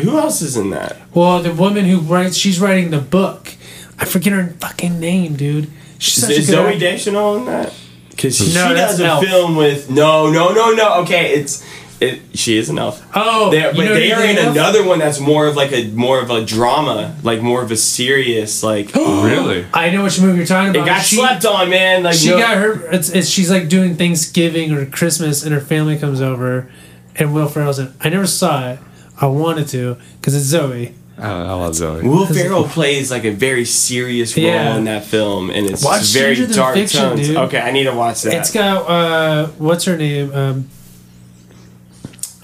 who 0.00 0.18
else 0.18 0.40
is 0.40 0.56
in 0.56 0.70
that? 0.70 0.96
Well, 1.14 1.42
the 1.42 1.52
woman 1.52 1.84
who 1.84 1.98
writes, 1.98 2.36
she's 2.36 2.58
writing 2.58 2.90
the 2.90 3.00
book. 3.00 3.54
I 3.98 4.06
forget 4.06 4.32
her 4.32 4.46
fucking 4.60 4.98
name, 4.98 5.36
dude. 5.36 5.68
She's 5.98 6.16
Is, 6.16 6.22
such 6.22 6.30
a 6.30 6.38
is 6.38 6.46
good 6.46 6.52
Zoe 6.54 6.66
actor. 6.68 6.78
Deschanel 6.78 7.36
in 7.36 7.44
that? 7.46 7.74
Because 8.20 8.36
she 8.36 8.52
No, 8.54 8.74
that's 8.74 8.92
does 8.92 9.00
a 9.00 9.04
Elf. 9.06 9.24
film 9.24 9.56
with 9.56 9.90
no, 9.90 10.30
no, 10.30 10.52
no, 10.52 10.72
no. 10.74 11.00
Okay, 11.02 11.32
it's 11.32 11.64
it. 12.00 12.20
She 12.34 12.56
is 12.58 12.68
an 12.70 12.78
elf. 12.78 13.02
Oh, 13.14 13.50
They're, 13.50 13.70
you 13.70 13.76
but 13.76 13.84
know 13.84 13.94
they 13.94 14.12
are 14.12 14.22
in 14.22 14.30
anything 14.30 14.48
another 14.52 14.84
one 14.86 14.98
that's 14.98 15.20
more 15.20 15.46
of 15.46 15.56
like 15.56 15.72
a 15.72 15.88
more 15.88 16.20
of 16.20 16.30
a 16.30 16.44
drama, 16.44 17.16
like 17.22 17.40
more 17.42 17.62
of 17.62 17.70
a 17.70 17.76
serious 17.76 18.62
like. 18.62 18.90
Really? 18.94 19.66
I 19.74 19.90
know 19.90 20.02
which 20.04 20.20
movie 20.20 20.38
you're 20.38 20.46
talking 20.46 20.70
about. 20.70 20.82
It 20.82 20.86
got 20.86 21.02
she, 21.02 21.16
slept 21.16 21.44
on, 21.44 21.68
man. 21.70 22.02
Like 22.02 22.14
She 22.14 22.28
no- 22.30 22.38
got 22.38 22.56
her. 22.58 22.90
It's, 22.90 23.10
it's 23.10 23.28
she's 23.28 23.50
like 23.50 23.68
doing 23.68 23.96
Thanksgiving 23.96 24.72
or 24.72 24.84
Christmas, 24.86 25.44
and 25.44 25.52
her 25.54 25.60
family 25.60 25.98
comes 25.98 26.20
over, 26.20 26.70
and 27.16 27.32
Will 27.34 27.48
Ferrell's 27.48 27.78
in. 27.78 27.92
I 28.00 28.08
never 28.08 28.26
saw 28.26 28.70
it. 28.70 28.78
I 29.20 29.26
wanted 29.26 29.68
to 29.68 29.96
because 30.20 30.34
it's 30.34 30.44
Zoe. 30.46 30.94
I, 31.20 31.30
I 31.30 31.52
love 31.52 31.74
Zoe. 31.74 32.02
Will 32.08 32.26
Ferrell 32.26 32.64
plays 32.64 33.10
like 33.10 33.24
a 33.24 33.30
very 33.30 33.64
serious 33.64 34.36
role 34.36 34.46
Yeah. 34.46 34.76
in 34.76 34.84
that 34.84 35.04
film, 35.04 35.50
and 35.50 35.66
it's 35.66 35.84
Watch 35.84 36.02
very 36.12 36.34
Stranger 36.34 36.46
Than 36.46 36.56
dark 36.56 36.74
Fiction, 36.74 37.00
tones. 37.00 37.26
dude. 37.28 37.36
Okay, 37.36 37.60
I 37.60 37.70
need 37.72 37.84
to 37.84 37.92
watch 37.94 38.22
that. 38.22 38.34
It's 38.34 38.50
got 38.52 38.88
uh, 38.88 39.46
what's 39.58 39.84
her 39.84 39.96
name? 39.96 40.32
Um, 40.34 40.68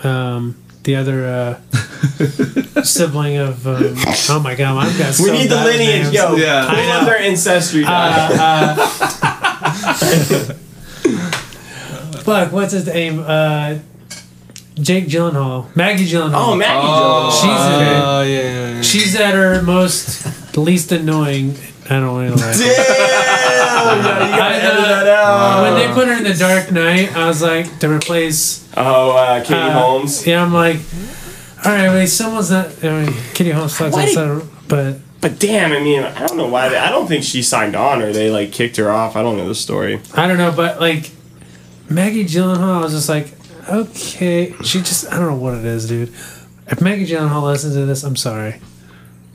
um, 0.04 0.56
the 0.82 0.94
other 0.96 1.26
uh, 1.26 1.58
sibling 2.82 3.38
of. 3.38 3.66
Um, 3.66 3.94
oh 4.30 4.40
my 4.44 4.54
god, 4.54 4.86
I've 4.86 4.98
got. 4.98 5.08
we 5.08 5.14
so 5.26 5.32
need 5.32 5.48
the 5.48 5.54
bad 5.56 5.66
lineage, 5.66 6.02
names. 6.04 6.12
yo. 6.14 6.36
Yeah. 6.36 6.66
Pull 6.68 6.78
I 6.78 6.86
up 6.98 7.06
their 7.06 7.18
ancestry. 7.18 7.82
dog. 7.82 8.76
Fuck, 12.26 12.52
what's 12.52 12.72
his 12.72 12.86
name? 12.86 13.20
Uh, 13.24 13.78
Jake 14.74 15.06
Gyllenhaal, 15.06 15.74
Maggie 15.76 16.04
Gyllenhaal. 16.06 16.48
oh, 16.52 16.56
Maggie. 16.56 16.80
Oh. 16.82 17.30
she's 17.30 17.44
in 17.44 18.02
Oh 18.02 18.22
yeah, 18.22 18.26
yeah, 18.26 18.42
yeah. 18.42 18.65
it. 18.65 18.65
She's 18.82 19.14
at 19.16 19.34
her 19.34 19.62
most 19.62 20.56
least 20.56 20.92
annoying. 20.92 21.56
I 21.88 22.00
don't 22.00 22.18
really 22.18 22.30
like. 22.30 22.40
Damn, 22.40 22.60
it. 22.60 22.66
you 23.98 24.02
gotta 24.02 24.24
I, 24.24 24.54
edit 24.56 24.70
uh, 24.70 24.88
that 24.88 25.06
out. 25.06 25.62
When 25.62 25.74
they 25.74 25.94
put 25.94 26.08
her 26.08 26.14
in 26.14 26.24
the 26.24 26.34
Dark 26.34 26.72
Knight, 26.72 27.14
I 27.16 27.28
was 27.28 27.42
like 27.42 27.78
to 27.80 27.88
replace. 27.88 28.68
Oh, 28.76 29.12
uh, 29.16 29.40
Katie 29.42 29.54
uh, 29.54 29.70
Holmes. 29.72 30.26
Yeah, 30.26 30.42
I'm 30.42 30.52
like, 30.52 30.78
all 31.64 31.72
right, 31.72 31.88
wait, 31.90 32.06
someone's 32.06 32.50
not. 32.50 32.84
I 32.84 33.04
mean, 33.04 33.14
Kitty 33.34 33.50
Holmes 33.50 33.76
sucks, 33.76 33.94
Why 33.94 34.06
did- 34.06 34.18
outside, 34.18 34.48
but 34.68 34.96
But 35.20 35.38
damn, 35.38 35.72
I 35.72 35.80
mean, 35.80 36.02
I 36.02 36.26
don't 36.26 36.36
know 36.36 36.48
why. 36.48 36.68
They, 36.68 36.76
I 36.76 36.90
don't 36.90 37.06
think 37.06 37.24
she 37.24 37.42
signed 37.42 37.76
on 37.76 38.02
or 38.02 38.12
they 38.12 38.30
like 38.30 38.52
kicked 38.52 38.76
her 38.76 38.90
off. 38.90 39.14
I 39.16 39.22
don't 39.22 39.36
know 39.36 39.48
the 39.48 39.54
story. 39.54 40.00
I 40.14 40.26
don't 40.26 40.38
know. 40.38 40.52
But 40.52 40.80
like 40.80 41.10
Maggie 41.88 42.24
Gyllenhaal, 42.24 42.78
I 42.78 42.80
was 42.80 42.92
just 42.92 43.08
like, 43.08 43.32
okay, 43.68 44.54
she 44.64 44.78
just 44.78 45.12
I 45.12 45.18
don't 45.18 45.28
know 45.28 45.36
what 45.36 45.54
it 45.54 45.64
is, 45.64 45.88
dude. 45.88 46.12
If 46.68 46.80
Maggie 46.80 47.06
Gyllenhaal 47.06 47.44
listens 47.44 47.74
to 47.74 47.86
this, 47.86 48.02
I'm 48.02 48.16
sorry. 48.16 48.60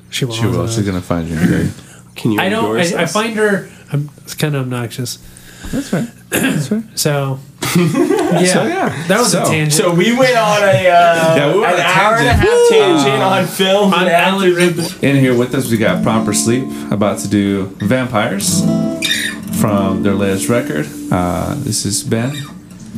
She 0.10 0.26
won't. 0.26 0.40
She 0.40 0.46
will. 0.48 0.68
She's 0.68 0.86
gonna 0.86 1.02
find 1.02 1.28
you. 1.30 1.40
Today. 1.40 1.72
Can 2.16 2.32
you? 2.34 2.40
I 2.42 2.50
don't. 2.50 2.76
I, 2.78 3.04
I 3.04 3.06
find 3.06 3.36
her. 3.38 3.70
I'm, 3.92 4.10
it's 4.18 4.36
kind 4.36 4.56
of 4.56 4.64
obnoxious. 4.64 5.18
That's 5.72 5.94
right. 5.94 6.10
That's 6.30 6.72
right. 6.72 6.84
So 6.98 7.40
yeah, 7.78 8.44
So, 8.44 8.64
yeah. 8.66 9.08
that 9.08 9.20
was 9.20 9.34
a 9.34 9.44
tangent. 9.46 9.72
So 9.74 9.94
we 9.94 10.12
went 10.18 10.36
on 10.36 10.62
a 10.64 10.90
uh, 10.90 11.36
Yeah, 11.38 11.54
we 11.54 11.60
went 11.62 11.76
an 11.76 11.80
on 11.80 11.86
a 11.86 11.90
hour 11.90 12.16
and 12.16 12.28
a 12.28 12.32
tangent. 12.32 12.50
half 12.50 12.70
tangent 12.70 13.24
on 13.24 13.48
film 13.48 13.94
on 13.94 14.02
and 14.04 14.10
Alan 14.12 14.60
actors. 14.60 15.02
In 15.04 15.16
here 15.16 15.38
with 15.38 15.54
us, 15.56 15.72
we 15.72 15.78
got 15.78 16.04
Propersleep, 16.04 16.92
about 16.92 17.20
to 17.20 17.30
do 17.30 17.68
Vampires 17.80 18.62
from 19.62 20.04
their 20.04 20.16
latest 20.16 20.50
record. 20.50 20.88
Uh, 21.12 21.56
this 21.60 21.86
is 21.86 22.04
Ben. 22.04 22.36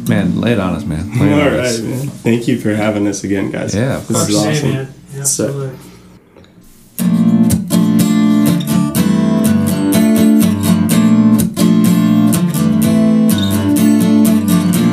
Man, 0.07 0.41
lay 0.41 0.51
it 0.51 0.59
on 0.59 0.75
us, 0.75 0.83
man. 0.85 1.17
Lay 1.19 1.27
it 1.29 1.33
All 1.33 1.39
on 1.47 1.53
right, 1.53 1.65
us. 1.65 1.79
man. 1.81 2.07
Thank 2.07 2.47
you 2.47 2.59
for 2.59 2.73
having 2.75 3.07
us 3.07 3.23
again, 3.23 3.51
guys. 3.51 3.73
Yeah, 3.73 3.97
of 3.97 4.07
this 4.07 4.17
course. 4.17 4.29
is 4.29 4.43
Hey, 4.43 4.49
awesome. 4.51 4.71
man. 4.71 4.93
Yeah, 5.13 5.19
absolutely. 5.21 5.79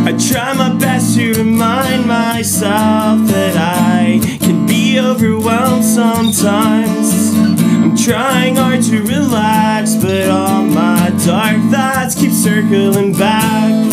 I 0.03 0.13
try 0.31 0.55
my 0.55 0.75
best 0.79 1.15
to 1.17 1.33
remind 1.35 2.07
myself 2.07 3.21
that 3.29 3.55
I 3.57 4.19
can 4.41 4.67
be 4.67 4.99
overwhelmed 4.99 5.85
sometimes. 5.85 7.35
I'm 7.37 7.97
trying 7.97 8.57
hard 8.57 8.83
to 8.85 9.03
relax, 9.03 9.95
but 9.97 10.29
all 10.31 10.63
my 10.63 11.11
dark 11.25 11.61
thoughts 11.71 12.15
keep 12.15 12.33
circling 12.33 13.13
back. 13.13 13.91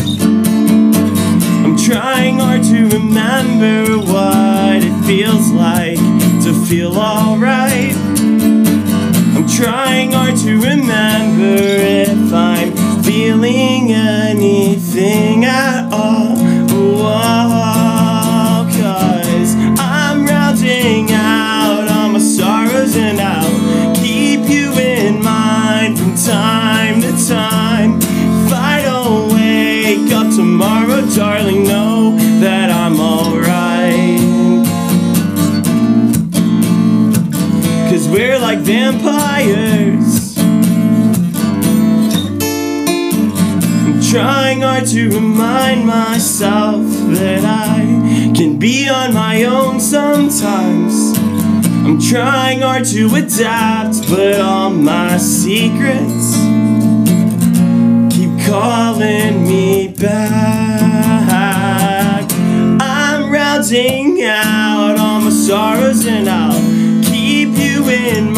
Trying 1.87 2.39
hard 2.39 2.63
to 2.63 2.89
remember 2.89 3.97
what 3.99 4.83
it 4.83 5.05
feels 5.05 5.51
like 5.51 5.95
to 6.43 6.51
feel 6.67 6.97
alright. 6.97 7.95
I'm 9.33 9.47
trying 9.47 10.11
hard 10.11 10.35
to 10.39 10.55
remember 10.59 11.55
if 11.55 12.33
I'm 12.33 12.75
feeling 13.03 13.93
anything 13.93 15.45
at 15.45 15.86
Cause 38.47 38.55
we're 44.13 44.61
hard 44.61 44.87
to 44.87 45.09
remind 45.09 45.85
myself 45.85 46.81
that 47.17 47.43
I 47.43 47.81
can 48.33 48.57
be 48.57 48.87
on 48.87 49.13
my 49.13 49.43
own 49.43 49.81
sometimes. 49.81 51.17
I'm 51.85 51.99
trying 51.99 52.61
hard 52.61 52.85
to 52.85 53.13
adapt, 53.15 54.09
but 54.09 54.39
all 54.39 54.69
my 54.69 55.17
secrets 55.17 56.37
keep 58.15 58.31
calling 58.47 59.43
me 59.45 59.89
back. 59.89 60.31
I'm 62.79 63.29
rounding 63.29 64.23
out 64.23 64.95
all 64.97 65.19
my 65.19 65.31
sorrows, 65.31 66.05
and 66.05 66.29
I'll 66.29 67.03
keep 67.03 67.49
you 67.57 67.89
in 67.89 68.36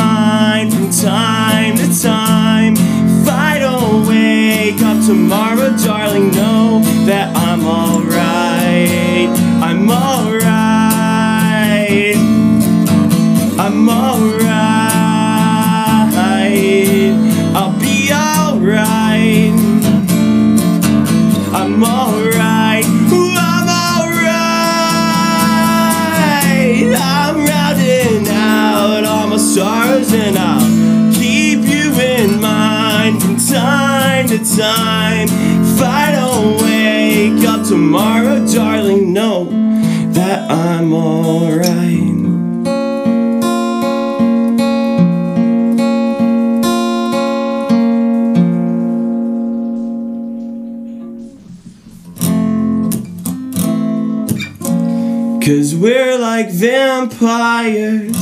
time 1.02 1.78
to 1.78 2.02
time. 2.02 2.74
If 2.74 3.30
I 3.30 3.58
don't 3.60 4.06
wake 4.06 4.82
up 4.82 5.06
tomorrow, 5.06 5.76
darling, 5.78 6.32
know 6.32 6.82
that 7.06 7.34
I'm 7.36 7.66
alright. 7.66 9.30
I'm 9.64 9.90
alright. 9.90 10.50
I'm 13.58 13.90
alright. 13.90 14.79
Time. 34.46 35.28
If 35.30 35.82
I 35.82 36.12
don't 36.12 36.62
wake 36.62 37.48
up 37.48 37.68
tomorrow, 37.68 38.46
darling, 38.46 39.14
know 39.14 39.46
that 40.14 40.50
I'm 40.50 40.94
alright. 40.94 42.10
Cause 55.46 55.74
we're 55.76 56.20
like 56.20 56.52
vampires. 56.52 58.18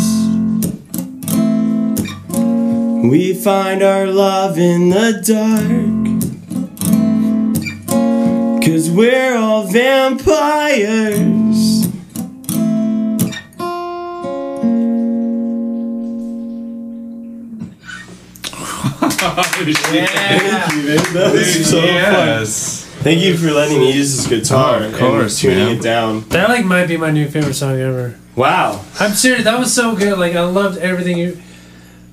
We 3.09 3.33
find 3.33 3.83
our 3.83 4.07
love 4.07 4.57
in 4.57 4.89
the 4.89 5.21
dark. 5.25 5.96
Vampires. 10.47 11.87
Thank 19.27 19.67
you, 19.67 19.73
man. 20.83 21.13
That 21.13 21.31
was 21.33 21.69
so 21.69 21.81
fun. 21.81 22.45
Thank 23.03 23.21
you 23.21 23.37
for 23.37 23.51
letting 23.51 23.79
me 23.79 23.93
use 23.93 24.17
this 24.17 24.27
guitar 24.27 24.79
Oh, 24.81 24.87
of 24.87 24.95
course, 24.95 25.43
and 25.43 25.53
tuning 25.53 25.65
man. 25.67 25.77
it 25.77 25.81
down. 25.81 26.27
That 26.29 26.49
like 26.49 26.65
might 26.65 26.87
be 26.87 26.97
my 26.97 27.11
new 27.11 27.29
favorite 27.29 27.53
song 27.53 27.79
ever. 27.79 28.17
Wow. 28.35 28.83
I'm 28.99 29.11
serious. 29.11 29.43
That 29.43 29.59
was 29.59 29.73
so 29.73 29.95
good. 29.95 30.17
Like 30.17 30.35
I 30.35 30.41
loved 30.43 30.77
everything 30.79 31.17
you. 31.17 31.41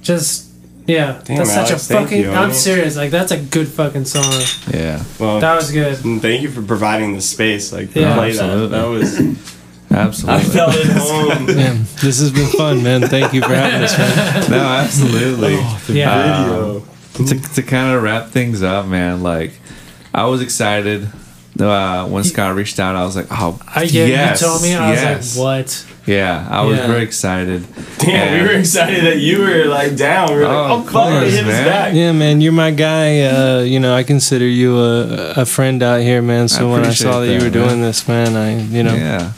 Just 0.03 0.51
yeah. 0.87 1.20
Damn, 1.24 1.39
that's 1.39 1.53
such 1.55 1.70
a 1.70 1.78
fucking. 1.78 2.20
you, 2.22 2.30
I'm 2.30 2.53
serious. 2.53 2.97
Like 2.97 3.11
that's 3.11 3.32
a 3.32 3.41
good 3.41 3.68
fucking 3.68 4.05
song. 4.05 4.43
Yeah. 4.72 5.03
Well, 5.18 5.41
That 5.41 5.57
was 5.57 5.70
good. 5.70 5.97
Mm, 5.99 6.20
thank 6.20 6.43
you 6.43 6.51
for 6.51 6.62
providing 6.62 7.14
the 7.14 7.20
space. 7.20 7.72
Like 7.72 7.93
to 7.93 8.01
Yeah. 8.01 8.14
play 8.14 8.32
that. 8.32 8.43
Absolutely. 8.45 8.78
That 8.78 8.87
was. 8.89 9.18
Absolutely. 9.91 10.35
I 10.35 10.39
Absolutely. 10.39 10.55
felt 10.55 10.76
at 10.76 11.37
home. 11.39 11.47
Man, 11.57 11.76
this 12.03 12.18
has 12.18 12.32
been 12.32 12.49
fun, 12.49 12.82
man. 12.82 13.03
Thank 13.03 13.32
you 13.32 13.43
for 13.43 13.55
having 13.55 13.82
us, 13.82 13.97
man. 13.97 14.51
no, 14.51 14.59
absolutely. 14.66 15.55
Oh, 15.57 15.80
yeah. 15.89 16.43
Video. 16.49 16.76
Um, 17.20 17.26
to, 17.26 17.55
to 17.55 17.62
kind 17.62 17.95
of 17.95 18.03
wrap 18.03 18.30
things 18.30 18.62
up, 18.62 18.87
man, 18.87 19.22
like 19.22 19.53
I 20.12 20.24
was 20.24 20.43
excited 20.43 21.09
uh, 21.61 22.07
when 22.09 22.24
Scott 22.24 22.55
reached 22.57 22.78
out. 22.80 22.96
I 22.96 23.05
was 23.05 23.16
like, 23.16 23.26
oh, 23.30 23.59
I 23.66 23.82
yeah, 23.82 24.07
yes, 24.07 24.40
you 24.40 24.46
told 24.46 24.62
me. 24.62 24.74
I 24.74 24.92
yes. 24.92 25.16
was 25.18 25.38
like, 25.38 25.44
what? 25.66 25.86
Yeah, 26.07 26.46
I 26.50 26.62
was 26.64 26.76
Yeah. 26.78 26.86
very 26.86 27.02
excited. 27.02 27.64
Damn, 27.98 28.42
we 28.42 28.46
were 28.52 28.59
excited 28.59 29.05
that 29.05 29.18
you 29.20 29.40
were 29.40 29.64
like 29.64 29.96
down. 29.96 30.28
We 30.30 30.36
were 30.40 30.42
like, 30.42 30.50
Oh, 30.52 30.74
oh, 30.74 30.78
of 30.80 30.84
fuck, 30.84 30.92
they 30.92 31.18
course, 31.20 31.32
hit 31.32 31.40
us 31.40 31.46
man. 31.46 31.64
back. 31.66 31.94
Yeah, 31.94 32.12
man, 32.12 32.40
you're 32.42 32.52
my 32.52 32.70
guy. 32.72 33.22
Uh, 33.22 33.61
you 33.61 33.80
know, 33.80 33.94
I 33.94 34.02
consider 34.02 34.46
you 34.46 34.78
a, 34.78 35.32
a 35.38 35.46
friend 35.46 35.82
out 35.82 36.02
here, 36.02 36.20
man. 36.20 36.48
So 36.48 36.68
I 36.68 36.72
when 36.72 36.84
I 36.84 36.90
saw 36.92 37.20
that, 37.20 37.32
you 37.32 37.40
were 37.42 37.48
doing 37.50 37.68
man. 37.68 37.80
this, 37.82 38.07
man, 38.07 38.36
I, 38.36 38.61
you 38.61 38.82
know, 38.82 38.94
Yeah. 38.94 39.32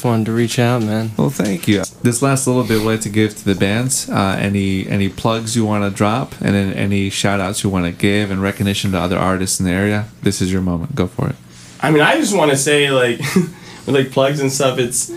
Just 0.00 0.06
wanted 0.06 0.24
to 0.24 0.32
reach 0.32 0.58
out, 0.58 0.82
man. 0.82 1.10
Well, 1.18 1.28
thank 1.28 1.68
you. 1.68 1.82
This 2.00 2.22
last 2.22 2.46
little 2.46 2.64
bit, 2.64 2.78
we'd 2.78 2.86
like 2.86 3.00
to 3.02 3.10
give 3.10 3.36
to 3.36 3.44
the 3.44 3.54
bands. 3.54 4.08
Uh, 4.08 4.34
any 4.40 4.86
any 4.86 5.10
plugs 5.10 5.54
you 5.54 5.66
want 5.66 5.84
to 5.84 5.94
drop, 5.94 6.32
and 6.40 6.54
then 6.54 6.72
any 6.72 7.10
shout 7.10 7.38
outs 7.38 7.62
you 7.62 7.68
want 7.68 7.84
to 7.84 7.92
give, 7.92 8.30
and 8.30 8.40
recognition 8.40 8.92
to 8.92 8.98
other 8.98 9.18
artists 9.18 9.60
in 9.60 9.66
the 9.66 9.72
area. 9.72 10.08
This 10.22 10.40
is 10.40 10.50
your 10.50 10.62
moment. 10.62 10.94
Go 10.94 11.06
for 11.06 11.28
it. 11.28 11.36
I 11.82 11.90
mean, 11.90 12.00
I 12.00 12.14
just 12.14 12.34
want 12.34 12.50
to 12.50 12.56
say, 12.56 12.90
like, 12.90 13.18
with 13.34 13.88
like 13.88 14.10
plugs 14.10 14.40
and 14.40 14.50
stuff, 14.50 14.78
it's. 14.78 15.12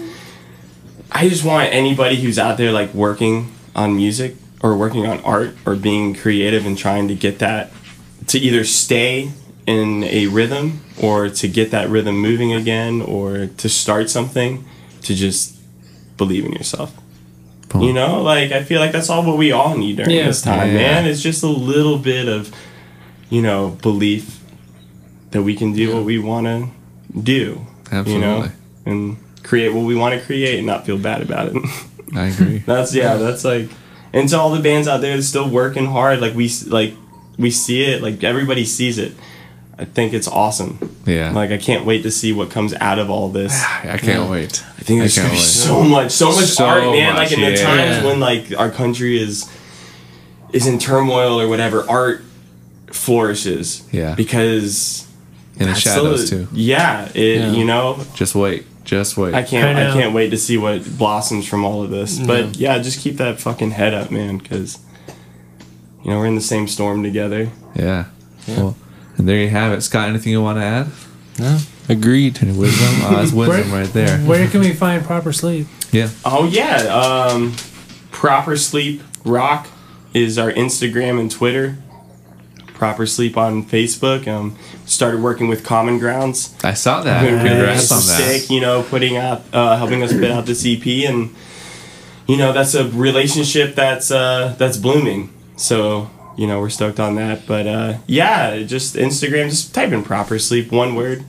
I 1.10 1.30
just 1.30 1.46
want 1.46 1.72
anybody 1.72 2.18
who's 2.18 2.38
out 2.38 2.58
there, 2.58 2.74
like, 2.74 2.94
working 2.94 3.54
on 3.78 3.96
music 3.96 4.36
or 4.62 4.76
working 4.76 5.06
on 5.06 5.22
art 5.22 5.56
or 5.66 5.78
being 5.78 6.14
creative 6.14 6.66
and 6.66 6.78
trying 6.78 7.08
to 7.08 7.16
get 7.16 7.40
that 7.40 7.72
to 8.28 8.38
either 8.38 8.66
stay 8.66 9.32
in 9.66 10.04
a 10.04 10.28
rhythm 10.28 10.82
or 11.02 11.30
to 11.30 11.48
get 11.48 11.72
that 11.72 11.88
rhythm 11.88 12.18
moving 12.18 12.52
again 12.52 13.02
or 13.02 13.48
to 13.48 13.70
start 13.70 14.10
something 14.10 14.66
to 15.04 15.14
just 15.16 15.56
believe 16.18 16.46
in 16.46 16.52
yourself. 16.54 16.94
Boom. 17.70 17.82
You 17.84 17.94
know, 17.94 18.22
like 18.22 18.52
I 18.52 18.64
feel 18.64 18.80
like 18.80 18.92
that's 18.92 19.10
all 19.10 19.24
what 19.24 19.38
we 19.38 19.52
all 19.52 19.78
need 19.78 19.98
during 19.98 20.12
Yeah. 20.12 20.28
this 20.28 20.42
time, 20.42 20.68
Yeah. 20.70 20.74
man. 21.02 21.06
It's 21.06 21.22
just 21.22 21.44
a 21.44 21.48
little 21.48 21.98
bit 21.98 22.28
of, 22.28 22.52
you 23.30 23.42
know, 23.42 23.78
belief 23.82 24.40
that 25.32 25.42
we 25.44 25.56
can 25.56 25.74
do 25.74 25.96
what 25.96 26.04
we 26.06 26.20
want 26.20 26.46
to 26.48 26.68
do. 27.20 27.66
Absolutely. 27.92 28.14
You 28.14 28.20
know, 28.20 28.50
and 28.86 29.18
create 29.44 29.74
what 29.74 29.86
we 29.86 29.96
want 29.96 30.20
to 30.20 30.26
create 30.26 30.58
and 30.58 30.68
not 30.68 30.86
feel 30.86 30.98
bad 30.98 31.22
about 31.22 31.48
it. 31.48 31.56
I 32.16 32.28
agree. 32.28 32.58
that's 32.66 32.94
yeah, 32.94 33.16
that's 33.16 33.44
like, 33.44 33.70
and 34.14 34.30
to 34.30 34.38
all 34.40 34.52
the 34.52 34.62
bands 34.62 34.88
out 34.88 35.02
there 35.02 35.16
that's 35.16 35.28
still 35.28 35.50
working 35.50 35.86
hard, 35.88 36.22
like 36.22 36.36
we 36.36 36.50
like 36.68 36.94
we 37.38 37.50
see 37.50 37.84
it, 37.84 38.02
like 38.04 38.24
everybody 38.24 38.64
sees 38.66 38.98
it. 39.00 39.14
I 39.78 39.86
think 39.86 40.14
it's 40.14 40.28
awesome. 40.28 40.98
Yeah. 41.06 41.32
Like 41.32 41.52
I 41.52 41.58
can't 41.58 41.86
wait 41.86 42.04
to 42.04 42.12
see 42.12 42.32
what 42.32 42.52
comes 42.52 42.74
out 42.76 43.00
of 43.00 43.10
all 43.10 43.30
this. 43.30 43.54
I 43.84 43.98
can't 43.98 44.30
wait. 44.30 44.64
I 44.78 44.82
think 44.84 45.00
there's 45.00 45.18
I 45.18 45.22
gonna 45.24 45.34
be 45.34 45.40
so 45.40 45.84
much, 45.84 46.12
so 46.12 46.28
much 46.32 46.46
So 46.46 46.66
art, 46.66 46.84
man. 46.84 47.14
much, 47.16 47.32
like 47.32 47.38
in 47.38 47.42
the 47.42 47.52
yeah. 47.60 47.66
times 47.66 48.06
when 48.06 48.20
like 48.20 48.56
our 48.58 48.70
country 48.70 49.18
is 49.22 49.52
is 50.52 50.68
in 50.68 50.78
turmoil 50.80 51.40
or 51.42 51.48
whatever, 51.48 51.90
art 51.90 52.24
flourishes. 52.92 53.88
Yeah. 53.92 54.16
because 54.16 55.08
In 55.56 55.60
the 55.62 55.66
that's 55.66 55.80
shadows 55.80 56.30
the- 56.30 56.46
too. 56.46 56.48
Yeah, 56.54 57.10
it. 57.14 57.40
Yeah. 57.40 57.52
You 57.52 57.66
know, 57.66 58.04
Just 58.16 58.36
wait. 58.36 58.66
Just 58.84 59.18
wait. 59.18 59.34
I 59.34 59.44
can't. 59.44 59.78
I 59.78 59.90
I, 59.90 59.94
can't 59.94 60.14
wait 60.14 60.30
to 60.32 60.38
see 60.38 60.58
what 60.58 60.86
blossoms 60.98 61.48
from 61.48 61.64
all 61.64 61.84
of 61.84 61.90
this. 61.90 62.20
But 62.20 62.58
yeah, 62.58 62.78
just 62.80 63.00
keep 63.00 63.16
that 63.18 63.40
fucking 63.40 63.72
head 63.72 63.94
up, 63.94 64.12
man, 64.12 64.38
because 64.38 64.78
you 66.04 66.12
know 66.12 66.20
we're 66.20 66.26
in 66.28 66.36
the 66.36 66.42
same 66.42 66.68
storm 66.68 67.02
together. 67.02 67.50
Yeah. 67.76 68.06
Well, 68.48 68.76
and 69.18 69.28
there 69.28 69.38
you 69.38 69.50
have 69.50 69.74
it. 69.74 69.82
Scott, 69.82 70.10
anything 70.10 70.32
you 70.32 70.42
want 70.42 70.58
to 70.58 70.64
add? 70.64 70.88
No, 71.40 71.58
agreed. 71.90 72.42
Any 72.44 72.58
wisdom? 72.58 72.88
Oh, 73.04 73.16
that's 73.16 73.32
wisdom 73.32 73.72
Where- 73.72 73.82
right 73.84 73.94
there. 73.94 74.18
Where 74.20 74.48
can 74.48 74.62
we 74.62 74.74
find 74.74 75.04
Propersleep? 75.04 75.66
Yeah. 75.92 76.10
Oh 76.26 76.46
yeah, 76.46 76.78
um, 76.88 77.52
Propersleep 78.12 79.02
rock 79.26 79.68
is 80.14 80.38
our 80.38 80.52
Instagram 80.52 81.20
and 81.20 81.30
Twitter. 81.32 81.78
Propersleep 82.74 83.38
on 83.38 83.64
Facebook. 83.64 84.28
Um, 84.28 84.58
started 84.86 85.22
working 85.22 85.48
with 85.48 85.64
Common 85.64 86.00
Grounds. 86.00 86.54
I 86.64 86.74
saw 86.74 87.02
that. 87.02 87.22
Been 87.24 87.36
really 87.36 87.50
Congrats 87.50 87.92
on 87.92 87.98
that. 88.00 88.04
sick, 88.42 88.50
you 88.50 88.60
know, 88.60 88.84
putting 88.84 89.16
out, 89.16 89.42
uh, 89.54 89.78
helping 89.78 90.04
us 90.04 90.12
put 90.12 90.26
out 90.30 90.46
this 90.46 90.66
EP, 90.66 90.86
and 91.08 91.34
you 92.28 92.36
know 92.38 92.52
that's 92.52 92.74
a 92.76 92.90
relationship 92.90 93.76
that's 93.76 94.12
uh, 94.12 94.56
that's 94.58 94.78
blooming. 94.78 95.32
So 95.56 96.10
you 96.38 96.48
know 96.48 96.60
we're 96.60 96.70
stoked 96.70 97.00
on 97.00 97.16
that. 97.16 97.46
But 97.48 97.68
uh, 97.68 97.98
yeah, 98.08 98.64
just 98.64 98.96
Instagram, 98.96 99.50
just 99.50 99.74
type 99.74 99.92
in 99.92 100.04
Propersleep, 100.04 100.72
one 100.72 100.96
word, 100.96 101.24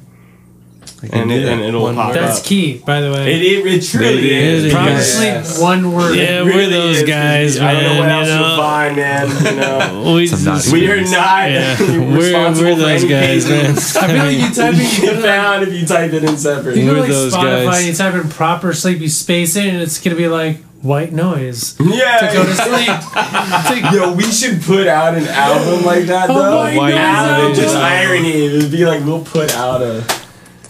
and, 1.13 1.31
it, 1.31 1.47
and 1.47 1.61
it'll 1.61 1.83
One 1.83 1.95
pop. 1.97 2.15
That's 2.15 2.41
up. 2.41 2.47
key, 2.47 2.79
by 2.79 3.01
the 3.01 3.13
way. 3.13 3.35
It, 3.35 3.43
it, 3.43 3.67
it 3.75 3.83
truly 3.85 4.31
It 4.31 4.33
is. 4.33 4.65
is. 4.65 4.73
Proper 4.73 4.91
Yeah. 4.91 5.43
sleep, 5.43 5.63
one 5.63 5.93
word. 5.93 6.17
Yeah, 6.17 6.41
It 6.41 6.45
we're 6.45 6.69
those 6.71 6.99
is. 7.03 7.09
guys, 7.09 7.59
I 7.59 7.73
don't 7.75 7.83
know 7.83 8.01
what 8.01 8.09
else 8.09 8.29
you 8.29 8.35
you'll 8.35 8.43
know. 8.49 8.57
find, 8.57 8.97
man. 8.97 9.29
You 9.45 9.61
know. 9.61 10.01
We, 10.15 10.27
Some 10.27 10.45
naughty 10.45 10.73
We 10.73 10.91
are 10.91 11.01
not 11.03 11.51
yeah, 11.51 11.77
we're, 11.81 12.17
responsible 12.17 12.71
we're 12.71 12.77
those 12.77 13.05
guys, 13.05 13.49
man. 13.49 13.73
I 13.77 13.81
feel 13.81 14.17
like 14.17 14.39
you 14.39 14.55
type 14.55 14.75
in, 14.75 14.81
You 14.81 15.01
get 15.15 15.23
found 15.23 15.63
if 15.65 15.73
you 15.75 15.87
type 15.87 16.13
it 16.13 16.25
in 16.25 16.37
separate. 16.39 16.77
you 16.77 16.85
know, 16.87 16.93
We're 16.95 17.01
like 17.01 17.09
those 17.11 17.35
Spotify, 17.35 17.65
guys. 17.67 17.87
you 17.89 17.95
type 17.95 18.15
in 18.15 18.29
proper 18.31 18.73
sleep, 18.73 19.01
you 19.01 19.09
space 19.09 19.57
it, 19.57 19.67
and 19.67 19.83
it's 19.83 20.01
gonna 20.01 20.17
be 20.17 20.29
like 20.29 20.59
white 20.85 21.13
noise 21.13 21.75
Yeah. 21.81 22.19
to 22.19 22.35
go 22.35 22.45
to 22.45 22.55
sleep. 22.55 23.93
Yo, 23.93 24.13
we 24.13 24.23
should 24.25 24.63
put 24.63 24.87
out 24.87 25.15
an 25.15 25.27
album 25.29 25.85
like 25.85 26.05
that 26.07 26.29
though. 26.29 26.63
my 26.63 26.77
White 26.77 26.95
Out 26.95 27.41
of 27.41 27.49
noise. 27.49 27.59
just 27.59 27.75
irony. 27.77 28.47
It'd 28.47 28.71
be 28.71 28.85
like 28.85 29.05
we'll 29.05 29.25
put 29.25 29.55
out 29.57 29.83
a 29.83 30.05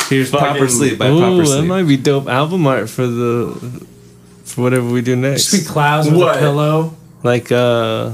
Here's 0.09 0.31
Fucking- 0.31 0.47
Proper 0.49 0.69
Sleep 0.69 0.99
by 0.99 1.09
Ooh, 1.09 1.19
Proper 1.19 1.36
that 1.39 1.47
Sleep. 1.47 1.65
might 1.66 1.82
be 1.85 1.97
dope 1.97 2.28
album 2.28 2.66
art 2.66 2.89
for 2.89 3.07
the 3.07 3.55
for 4.45 4.62
whatever 4.62 4.89
we 4.89 5.01
do 5.03 5.16
next. 5.16 5.51
Just 5.51 5.66
be 5.66 5.73
clouds 5.73 6.09
with 6.11 6.20
What? 6.20 6.36
a 6.36 6.39
pillow. 6.39 6.95
like 7.23 7.51
uh, 7.51 8.12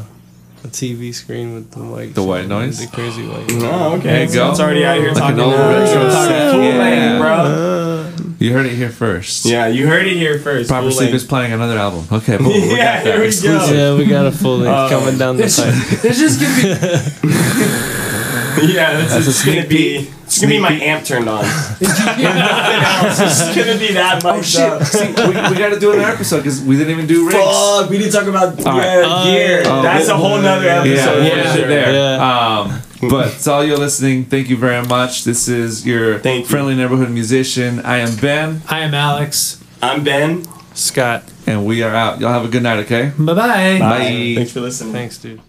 a 0.63 0.69
TV 0.69 1.13
screen 1.13 1.55
with 1.55 1.71
the 1.73 1.81
white 1.83 2.15
The 2.15 2.23
white 2.23 2.47
noise? 2.47 2.79
the 2.81 2.87
crazy 2.95 3.27
white. 3.27 3.45
Oh, 3.51 3.95
okay. 3.99 4.03
There 4.05 4.25
you 4.25 4.33
go. 4.35 4.51
It's 4.53 4.61
already 4.61 4.85
out 4.85 4.99
here 4.99 5.09
Like 5.11 5.19
talking, 5.19 5.39
an 5.41 5.45
old 5.45 5.55
retro 5.55 6.03
talking 6.09 6.29
set. 6.29 6.53
full 6.53 6.63
Yeah. 6.63 7.19
bro. 7.19 7.33
Uh, 7.33 7.90
You 8.41 8.53
heard 8.55 8.65
it 8.67 8.73
here 8.75 8.89
first. 8.89 9.45
Yeah, 9.45 9.67
you 9.69 9.87
heard 9.87 10.07
it 10.07 10.17
here 10.17 10.39
first. 10.39 10.71
Proper 10.71 10.85
full 10.85 10.93
Sleep 10.93 11.11
length. 11.11 11.17
is 11.17 11.25
playing 11.25 11.53
another 11.53 11.77
album. 11.77 12.07
Okay, 12.11 12.37
boom. 12.39 12.47
we 12.49 12.71
Yeah, 12.75 12.97
got 12.97 13.05
that. 13.05 13.07
here 13.17 13.21
we 13.21 13.31
go. 13.43 13.67
Yeah, 13.93 13.99
we 13.99 14.07
got 14.07 14.25
a 14.27 14.33
full 14.33 14.57
length 14.59 14.75
Uh, 14.75 14.89
coming 14.99 15.19
down 15.19 15.37
the 15.37 15.43
pipe. 15.45 16.01
There's 16.01 16.19
just 16.19 16.41
gonna 16.41 16.63
be 16.63 16.69
Yeah, 18.75 18.93
that's, 18.99 19.13
That's 19.15 19.27
a 19.27 19.31
it's 19.31 19.45
gonna 19.45 19.67
be. 19.67 20.09
It's 20.25 20.39
gonna 20.41 20.53
be 20.55 20.59
my 20.61 20.71
peek. 20.71 20.83
amp 20.83 21.05
turned 21.05 21.29
on. 21.29 21.45
Nothing 21.45 22.37
else. 22.37 23.21
It's 23.21 23.57
gonna 23.57 23.79
be 23.79 23.93
that 23.95 24.23
much. 24.23 24.57
Oh 24.59 24.79
shit! 24.83 24.87
See, 24.89 25.07
we, 25.07 25.13
we 25.29 25.57
got 25.59 25.71
to 25.71 25.79
do 25.81 25.93
another 25.93 26.11
episode 26.13 26.39
because 26.39 26.61
we 26.63 26.77
didn't 26.77 26.93
even 26.93 27.07
do 27.07 27.27
rigs. 27.27 27.39
Fuck, 27.39 27.91
we 27.91 27.99
need 27.99 28.05
to 28.07 28.11
talk 28.11 28.27
about 28.27 28.59
All 28.67 28.79
right. 28.79 28.85
yeah, 28.85 29.03
Oh, 29.07 29.25
gear. 29.25 29.63
oh, 29.67 29.83
That's 29.83 30.09
a 30.09 30.17
whole 30.17 30.41
nother 30.41 30.67
Yeah, 30.67 30.81
episode. 30.83 31.23
we'll 31.23 31.45
for 31.53 31.59
sure. 31.59 31.69
there. 31.69 31.93
Yeah. 31.93 32.61
Um, 32.61 32.83
but 33.01 33.31
to 33.39 33.53
all 33.53 33.65
you 33.65 33.77
listening, 33.77 34.25
thank 34.25 34.49
you 34.49 34.57
very 34.57 34.85
much. 34.87 35.25
This 35.25 35.49
is 35.49 35.87
your 35.87 36.19
Thank 36.19 36.45
you. 36.45 36.49
friendly 36.51 36.75
neighborhood 36.75 37.11
musician. 37.11 37.81
I 37.81 37.99
am 37.99 38.17
Ben, 38.17 38.63
I 38.69 38.81
am 38.81 38.95
Alex. 38.95 39.63
I'm 39.83 40.05
Ben. 40.05 40.45
Scott, 40.75 41.25
and 41.47 41.67
we 41.67 41.83
are 41.83 41.95
out. 41.95 42.21
Y'all 42.21 42.33
have 42.33 42.45
a 42.45 42.49
good 42.49 42.63
night, 42.63 42.79
okay? 42.81 43.13
Bye 43.19 43.35
bye. 43.35 43.79
Bye. 43.79 44.33
Thanks 44.37 44.53
for 44.53 44.61
listening. 44.61 44.93
thanks, 44.93 45.19
dude. 45.19 45.41